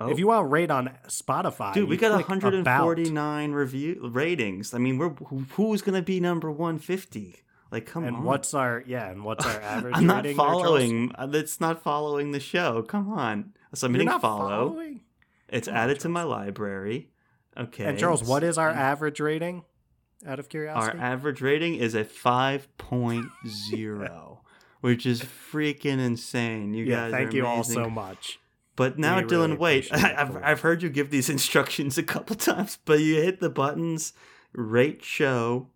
Oh. 0.00 0.10
if 0.10 0.18
you 0.18 0.26
want 0.28 0.44
to 0.44 0.48
rate 0.48 0.70
on 0.70 0.90
Spotify, 1.08 1.74
Dude, 1.74 1.88
we 1.88 1.96
got 1.96 2.10
click 2.24 2.42
about. 2.42 2.86
149 2.86 3.52
review 3.52 4.10
ratings. 4.12 4.72
I 4.74 4.78
mean, 4.78 4.98
we're 4.98 5.10
who's 5.10 5.82
going 5.82 5.96
to 5.96 6.02
be 6.02 6.20
number 6.20 6.50
150? 6.50 7.36
Like 7.70 7.84
come 7.86 8.04
And 8.04 8.16
on. 8.18 8.24
what's 8.24 8.54
our 8.54 8.82
yeah? 8.86 9.10
And 9.10 9.24
what's 9.24 9.44
our 9.44 9.60
average? 9.60 9.94
I'm 9.96 10.06
not 10.06 10.26
following. 10.28 11.12
uh, 11.16 11.26
That's 11.26 11.60
not 11.60 11.82
following 11.82 12.30
the 12.32 12.40
show. 12.40 12.82
Come 12.82 13.10
on. 13.12 13.52
So 13.74 13.86
I'm 13.86 13.94
You're 13.94 14.04
not 14.04 14.20
follow. 14.22 14.68
following? 14.70 15.00
It's 15.48 15.68
added 15.68 16.00
to 16.00 16.08
my 16.08 16.22
library. 16.22 17.10
Okay. 17.56 17.84
And 17.84 17.98
Charles, 17.98 18.22
what 18.24 18.42
is 18.44 18.56
our 18.58 18.70
average 18.70 19.20
rating? 19.20 19.64
Out 20.26 20.38
of 20.38 20.48
curiosity, 20.48 20.98
our 20.98 21.04
average 21.04 21.40
rating 21.40 21.76
is 21.76 21.94
a 21.94 22.04
5.0, 22.04 24.38
which 24.80 25.06
is 25.06 25.22
freaking 25.22 25.98
insane. 26.00 26.74
You 26.74 26.84
yeah. 26.84 26.96
guys 26.96 27.12
Thank 27.12 27.32
you 27.34 27.46
all 27.46 27.64
so 27.64 27.88
much. 27.90 28.38
But 28.78 28.96
now, 28.96 29.16
We 29.16 29.24
Dylan, 29.24 29.58
wait. 29.58 29.88
I've, 29.92 30.36
I've 30.36 30.60
heard 30.60 30.84
you 30.84 30.88
give 30.88 31.10
these 31.10 31.28
instructions 31.36 31.98
a 31.98 32.02
couple 32.04 32.36
times, 32.36 32.78
but 32.84 33.00
you 33.00 33.16
hit 33.16 33.40
the 33.40 33.50
buttons, 33.50 34.12
rate 34.52 35.04
show. 35.04 35.66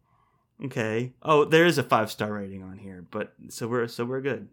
Okay. 0.65 1.13
Oh, 1.21 1.45
there 1.45 1.67
is 1.67 1.79
a 1.79 1.83
five 1.83 2.13
star 2.13 2.33
rating 2.33 2.63
on 2.63 2.79
here, 2.79 3.05
but 3.11 3.35
so 3.49 3.67
we're 3.67 3.89
so 3.89 4.05
we're 4.05 4.21
good 4.21 4.47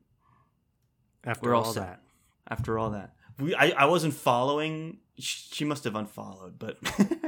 After 1.24 1.50
We're 1.50 1.56
all 1.56 1.66
all 1.66 1.74
that, 1.74 2.02
after 2.50 2.80
all 2.80 2.90
that. 2.90 3.14
We 3.38 3.54
I, 3.54 3.70
I 3.70 3.86
wasn't 3.86 4.16
following. 4.16 4.98
She 5.20 5.64
must 5.64 5.84
have 5.84 5.96
unfollowed, 5.96 6.58
but 6.58 6.80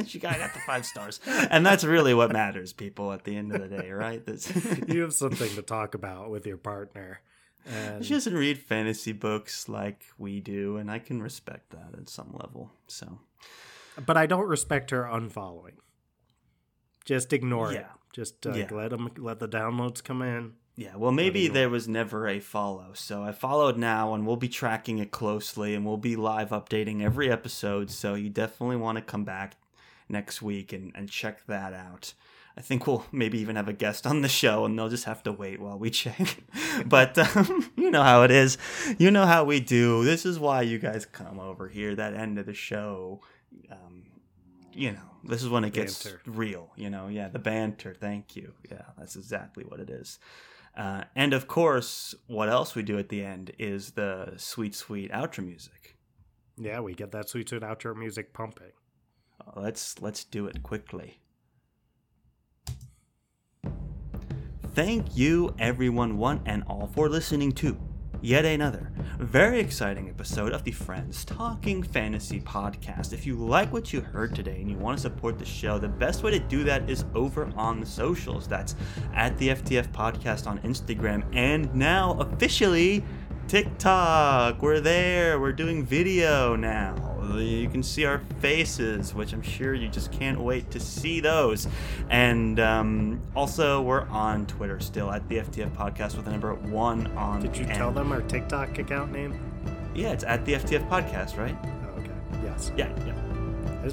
she 0.07 0.17
got, 0.17 0.39
got 0.39 0.55
the 0.55 0.61
five 0.61 0.87
stars, 0.87 1.19
and 1.27 1.63
that's 1.63 1.83
really 1.83 2.15
what 2.15 2.31
matters, 2.31 2.73
people. 2.73 3.11
At 3.11 3.25
the 3.25 3.35
end 3.35 3.53
of 3.53 3.61
the 3.61 3.67
day, 3.67 3.91
right? 3.91 4.25
That's, 4.25 4.49
you 4.87 5.01
have 5.01 5.13
something 5.13 5.53
to 5.55 5.61
talk 5.61 5.93
about 5.93 6.31
with 6.31 6.47
your 6.47 6.57
partner. 6.57 7.19
And 7.65 8.03
she 8.05 8.13
doesn't 8.13 8.33
read 8.33 8.57
fantasy 8.57 9.11
books 9.11 9.69
like 9.69 10.05
we 10.17 10.39
do, 10.39 10.77
and 10.77 10.89
I 10.89 10.99
can 10.99 11.21
respect 11.21 11.69
that 11.71 11.89
at 11.97 12.09
some 12.09 12.31
level. 12.33 12.71
So 12.87 13.19
but 14.05 14.17
I 14.17 14.25
don't 14.25 14.47
respect 14.47 14.89
her 14.91 15.03
unfollowing. 15.03 15.75
Just 17.05 17.33
ignore 17.33 17.71
it. 17.71 17.75
Yeah. 17.75 17.87
Just 18.13 18.45
uh, 18.45 18.53
Yeah. 18.53 18.67
let 18.71 18.89
them 18.91 19.09
let 19.17 19.39
the 19.39 19.47
downloads 19.47 20.03
come 20.03 20.21
in. 20.21 20.53
Yeah, 20.75 20.95
well, 20.95 21.11
maybe 21.11 21.47
there 21.47 21.69
was 21.69 21.87
never 21.87 22.27
a 22.27 22.39
follow. 22.39 22.91
So 22.93 23.21
I 23.21 23.33
followed 23.33 23.77
now, 23.77 24.13
and 24.13 24.25
we'll 24.25 24.37
be 24.37 24.47
tracking 24.47 24.97
it 24.99 25.11
closely, 25.11 25.75
and 25.75 25.85
we'll 25.85 25.97
be 25.97 26.15
live 26.15 26.49
updating 26.49 27.01
every 27.03 27.29
episode. 27.31 27.91
So 27.91 28.15
you 28.15 28.29
definitely 28.29 28.77
want 28.77 28.97
to 28.97 29.03
come 29.03 29.23
back 29.25 29.57
next 30.09 30.41
week 30.41 30.71
and, 30.73 30.91
and 30.95 31.09
check 31.09 31.45
that 31.47 31.73
out. 31.73 32.13
I 32.57 32.61
think 32.61 32.85
we'll 32.85 33.05
maybe 33.11 33.39
even 33.39 33.55
have 33.55 33.67
a 33.69 33.73
guest 33.73 34.05
on 34.05 34.21
the 34.21 34.27
show, 34.27 34.65
and 34.65 34.77
they'll 34.77 34.89
just 34.89 35.05
have 35.05 35.23
to 35.23 35.31
wait 35.31 35.59
while 35.61 35.79
we 35.79 35.89
check. 36.03 36.43
but 36.85 37.17
um, 37.17 37.71
you 37.77 37.89
know 37.91 38.03
how 38.03 38.23
it 38.23 38.31
is. 38.31 38.57
You 38.97 39.09
know 39.11 39.25
how 39.25 39.43
we 39.45 39.59
do. 39.59 40.03
This 40.03 40.25
is 40.25 40.37
why 40.39 40.61
you 40.63 40.77
guys 40.79 41.05
come 41.05 41.39
over 41.39 41.67
here. 41.69 41.95
That 41.95 42.13
end 42.13 42.37
of 42.37 42.45
the 42.45 42.53
show. 42.53 43.21
Um, 43.71 44.03
you 44.73 44.91
know, 44.91 44.99
this 45.23 45.41
is 45.43 45.49
when 45.49 45.63
it 45.63 45.73
gets 45.73 46.03
Banter. 46.03 46.21
real. 46.25 46.71
You 46.75 46.89
know, 46.89 47.07
yeah, 47.07 47.29
the 47.29 47.39
banter. 47.39 47.93
Thank 47.93 48.35
you. 48.35 48.53
Yeah, 48.69 48.83
that's 48.97 49.15
exactly 49.15 49.63
what 49.63 49.79
it 49.79 49.89
is. 49.89 50.19
Uh, 50.77 51.03
and 51.15 51.33
of 51.33 51.47
course, 51.47 52.15
what 52.27 52.47
else 52.47 52.75
we 52.75 52.83
do 52.83 52.97
at 52.97 53.09
the 53.09 53.23
end 53.23 53.51
is 53.59 53.91
the 53.91 54.33
sweet, 54.37 54.73
sweet 54.73 55.11
outro 55.11 55.45
music. 55.45 55.97
Yeah, 56.57 56.79
we 56.79 56.93
get 56.93 57.11
that 57.11 57.27
sweet 57.29 57.49
sweet 57.49 57.61
outro 57.61 57.95
music 57.95 58.33
pumping. 58.33 58.71
Uh, 59.45 59.59
Let's 59.59 60.01
let's 60.01 60.23
do 60.23 60.45
it 60.47 60.63
quickly. 60.63 61.19
Thank 64.73 65.17
you, 65.17 65.53
everyone, 65.59 66.17
one 66.17 66.39
and 66.45 66.63
all, 66.65 66.89
for 66.95 67.09
listening 67.09 67.51
to 67.53 67.77
yet 68.21 68.45
another 68.45 68.91
very 69.19 69.59
exciting 69.59 70.07
episode 70.07 70.53
of 70.53 70.63
the 70.63 70.71
Friends 70.71 71.25
Talking 71.25 71.83
Fantasy 71.83 72.39
podcast. 72.39 73.11
If 73.11 73.25
you 73.25 73.35
like 73.35 73.73
what 73.73 73.91
you 73.91 73.99
heard 73.99 74.33
today 74.33 74.61
and 74.61 74.71
you 74.71 74.77
want 74.77 74.97
to 74.97 75.01
support 75.01 75.37
the 75.37 75.45
show, 75.45 75.77
the 75.77 75.89
best 75.89 76.23
way 76.23 76.31
to 76.31 76.39
do 76.39 76.63
that 76.63 76.89
is 76.89 77.03
over 77.15 77.51
on 77.57 77.81
the 77.81 77.85
socials. 77.85 78.47
That's 78.47 78.77
at 79.13 79.37
the 79.37 79.49
FTF 79.49 79.91
podcast 79.91 80.47
on 80.47 80.59
Instagram 80.59 81.25
and 81.35 81.73
now 81.75 82.13
officially 82.13 83.03
TikTok. 83.49 84.61
We're 84.61 84.79
there. 84.79 85.37
We're 85.41 85.51
doing 85.51 85.85
video 85.85 86.55
now. 86.55 87.10
You 87.29 87.69
can 87.69 87.83
see 87.83 88.05
our 88.05 88.19
faces, 88.39 89.13
which 89.13 89.33
I'm 89.33 89.41
sure 89.41 89.73
you 89.73 89.87
just 89.87 90.11
can't 90.11 90.39
wait 90.39 90.71
to 90.71 90.79
see 90.79 91.19
those. 91.19 91.67
And 92.09 92.59
um, 92.59 93.21
also, 93.35 93.81
we're 93.81 94.07
on 94.09 94.45
Twitter 94.47 94.79
still 94.79 95.11
at 95.11 95.27
the 95.29 95.37
FTF 95.37 95.71
Podcast 95.71 96.15
with 96.15 96.25
the 96.25 96.31
number 96.31 96.53
one 96.55 97.07
on. 97.17 97.41
Did 97.41 97.57
you 97.57 97.65
tell 97.65 97.91
them 97.91 98.11
our 98.11 98.21
TikTok 98.21 98.77
account 98.79 99.11
name? 99.11 99.39
Yeah, 99.93 100.11
it's 100.11 100.23
at 100.23 100.45
the 100.45 100.53
FTF 100.53 100.87
Podcast, 100.89 101.37
right? 101.37 101.55
Oh, 101.63 101.99
okay. 101.99 102.11
Yes. 102.43 102.71
Yeah, 102.77 102.89
yeah. 103.05 103.15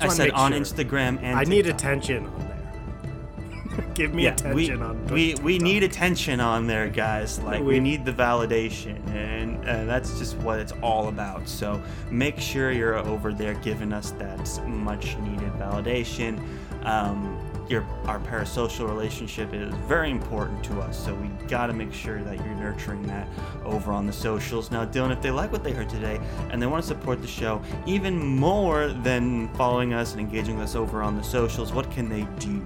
I, 0.00 0.06
I 0.06 0.08
said 0.08 0.30
on 0.30 0.52
sure. 0.52 0.60
Instagram 0.60 1.22
and 1.22 1.38
I 1.38 1.44
need 1.44 1.66
attention. 1.66 2.30
Give 3.94 4.14
me 4.14 4.24
yeah, 4.24 4.32
attention 4.32 4.78
we, 4.80 4.84
on 4.84 5.06
we 5.08 5.34
we 5.36 5.58
need 5.58 5.82
attention 5.82 6.40
on 6.40 6.66
there, 6.66 6.88
guys. 6.88 7.38
Like 7.40 7.60
we, 7.60 7.66
We- 7.74 7.80
need 7.80 8.04
the 8.04 8.12
validation, 8.12 9.04
and 9.14 9.58
uh, 9.68 9.84
that's 9.84 10.18
just 10.18 10.36
what 10.38 10.58
it's 10.58 10.72
all 10.82 11.08
about. 11.08 11.48
So 11.48 11.82
make 12.10 12.38
sure 12.38 12.70
you're 12.72 12.96
over 12.96 13.32
there 13.32 13.54
giving 13.54 13.92
us 13.92 14.10
that 14.12 14.66
much 14.66 15.16
needed 15.18 15.52
validation. 15.54 16.40
Um, 16.84 17.38
your 17.68 17.84
our 18.06 18.18
parasocial 18.20 18.88
relationship 18.88 19.52
is 19.52 19.74
very 19.86 20.10
important 20.10 20.64
to 20.64 20.80
us, 20.80 21.04
so 21.04 21.14
we 21.14 21.28
got 21.48 21.66
to 21.66 21.74
make 21.74 21.92
sure 21.92 22.22
that 22.22 22.36
you're 22.36 22.54
nurturing 22.54 23.02
that 23.08 23.28
over 23.64 23.92
on 23.92 24.06
the 24.06 24.12
socials. 24.12 24.70
Now, 24.70 24.86
Dylan, 24.86 25.12
if 25.12 25.20
they 25.20 25.30
like 25.30 25.52
what 25.52 25.62
they 25.64 25.72
heard 25.72 25.90
today 25.90 26.18
and 26.50 26.62
they 26.62 26.66
want 26.66 26.82
to 26.82 26.88
support 26.88 27.20
the 27.20 27.28
show 27.28 27.60
even 27.84 28.16
more 28.24 28.88
than 28.88 29.48
following 29.54 29.92
us 29.92 30.12
and 30.12 30.20
engaging 30.20 30.56
with 30.56 30.64
us 30.68 30.74
over 30.76 31.02
on 31.02 31.16
the 31.16 31.22
socials, 31.22 31.72
what 31.72 31.90
can 31.90 32.08
they 32.08 32.22
do? 32.38 32.64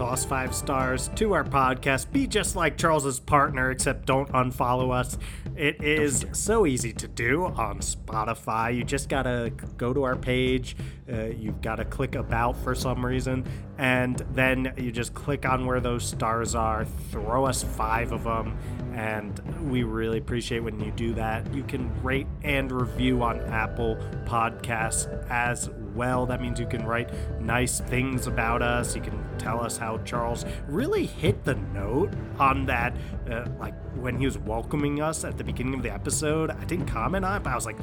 Toss 0.00 0.24
five 0.24 0.54
stars 0.54 1.10
to 1.14 1.34
our 1.34 1.44
podcast. 1.44 2.10
Be 2.10 2.26
just 2.26 2.56
like 2.56 2.78
Charles's 2.78 3.20
partner, 3.20 3.70
except 3.70 4.06
don't 4.06 4.32
unfollow 4.32 4.94
us. 4.94 5.18
It 5.54 5.84
is 5.84 6.24
so 6.32 6.64
easy 6.64 6.94
to 6.94 7.06
do 7.06 7.44
on 7.44 7.80
Spotify. 7.80 8.74
You 8.74 8.82
just 8.82 9.10
gotta 9.10 9.52
go 9.76 9.92
to 9.92 10.04
our 10.04 10.16
page. 10.16 10.74
Uh, 11.12 11.24
you've 11.24 11.60
got 11.60 11.76
to 11.76 11.84
click 11.84 12.14
about 12.14 12.56
for 12.62 12.74
some 12.74 13.04
reason, 13.04 13.44
and 13.76 14.24
then 14.32 14.72
you 14.76 14.92
just 14.92 15.12
click 15.12 15.44
on 15.44 15.66
where 15.66 15.80
those 15.80 16.06
stars 16.06 16.54
are. 16.54 16.84
Throw 17.10 17.44
us 17.44 17.62
five 17.62 18.12
of 18.12 18.24
them, 18.24 18.56
and 18.94 19.38
we 19.70 19.82
really 19.82 20.18
appreciate 20.18 20.60
when 20.60 20.80
you 20.80 20.92
do 20.92 21.12
that. 21.14 21.52
You 21.52 21.64
can 21.64 21.90
rate 22.02 22.28
and 22.42 22.70
review 22.70 23.22
on 23.22 23.40
Apple 23.40 23.96
Podcasts 24.24 25.08
as 25.28 25.68
well. 25.94 26.26
That 26.26 26.40
means 26.40 26.58
you 26.60 26.66
can 26.66 26.84
write 26.86 27.10
nice 27.40 27.80
things 27.80 28.26
about 28.26 28.62
us. 28.62 28.94
You 28.94 29.02
can 29.02 29.22
tell 29.38 29.60
us 29.60 29.76
how 29.76 29.98
Charles 29.98 30.44
really 30.68 31.06
hit 31.06 31.44
the 31.44 31.54
note 31.54 32.12
on 32.38 32.66
that, 32.66 32.94
uh, 33.30 33.46
like 33.58 33.74
when 33.96 34.18
he 34.18 34.24
was 34.24 34.38
welcoming 34.38 35.00
us 35.00 35.24
at 35.24 35.36
the 35.38 35.44
beginning 35.44 35.74
of 35.74 35.82
the 35.82 35.92
episode. 35.92 36.50
I 36.50 36.64
didn't 36.64 36.86
comment 36.86 37.24
on 37.24 37.36
it, 37.36 37.42
but 37.42 37.50
I 37.50 37.54
was 37.54 37.66
like, 37.66 37.78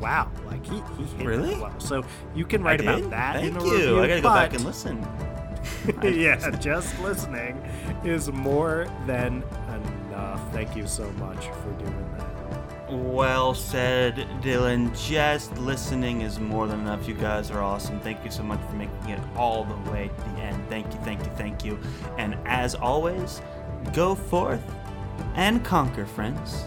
wow, 0.00 0.30
like 0.46 0.64
he, 0.66 0.82
he 0.98 1.04
hit 1.16 1.26
Really? 1.26 1.54
well. 1.56 1.78
So 1.80 2.04
you 2.34 2.44
can 2.44 2.62
write 2.62 2.80
I 2.80 2.84
about 2.84 3.00
did? 3.02 3.10
that 3.10 3.36
Thank 3.36 3.48
in 3.50 3.56
a 3.56 3.64
you. 3.64 3.72
review. 3.72 4.00
I 4.02 4.08
gotta 4.08 4.20
go 4.20 4.28
back 4.34 4.54
and 4.54 4.64
listen. 4.64 5.06
yeah, 6.02 6.50
just 6.60 6.98
listening 7.00 7.56
is 8.04 8.30
more 8.32 8.86
than 9.06 9.42
enough. 10.08 10.52
Thank 10.52 10.76
you 10.76 10.86
so 10.86 11.10
much 11.12 11.46
for 11.46 11.70
doing 11.78 11.96
that. 12.11 12.11
Well 12.92 13.54
said, 13.54 14.16
Dylan. 14.42 14.94
Just 15.08 15.56
listening 15.56 16.20
is 16.20 16.38
more 16.38 16.66
than 16.66 16.80
enough. 16.80 17.08
You 17.08 17.14
guys 17.14 17.50
are 17.50 17.62
awesome. 17.62 17.98
Thank 18.00 18.22
you 18.22 18.30
so 18.30 18.42
much 18.42 18.60
for 18.68 18.74
making 18.74 19.08
it 19.08 19.18
all 19.34 19.64
the 19.64 19.90
way 19.90 20.10
to 20.14 20.30
the 20.30 20.42
end. 20.42 20.68
Thank 20.68 20.92
you, 20.92 21.00
thank 21.00 21.20
you, 21.24 21.32
thank 21.32 21.64
you. 21.64 21.80
And 22.18 22.36
as 22.44 22.74
always, 22.74 23.40
go 23.94 24.14
forth 24.14 24.62
and 25.36 25.64
conquer, 25.64 26.04
friends. 26.04 26.66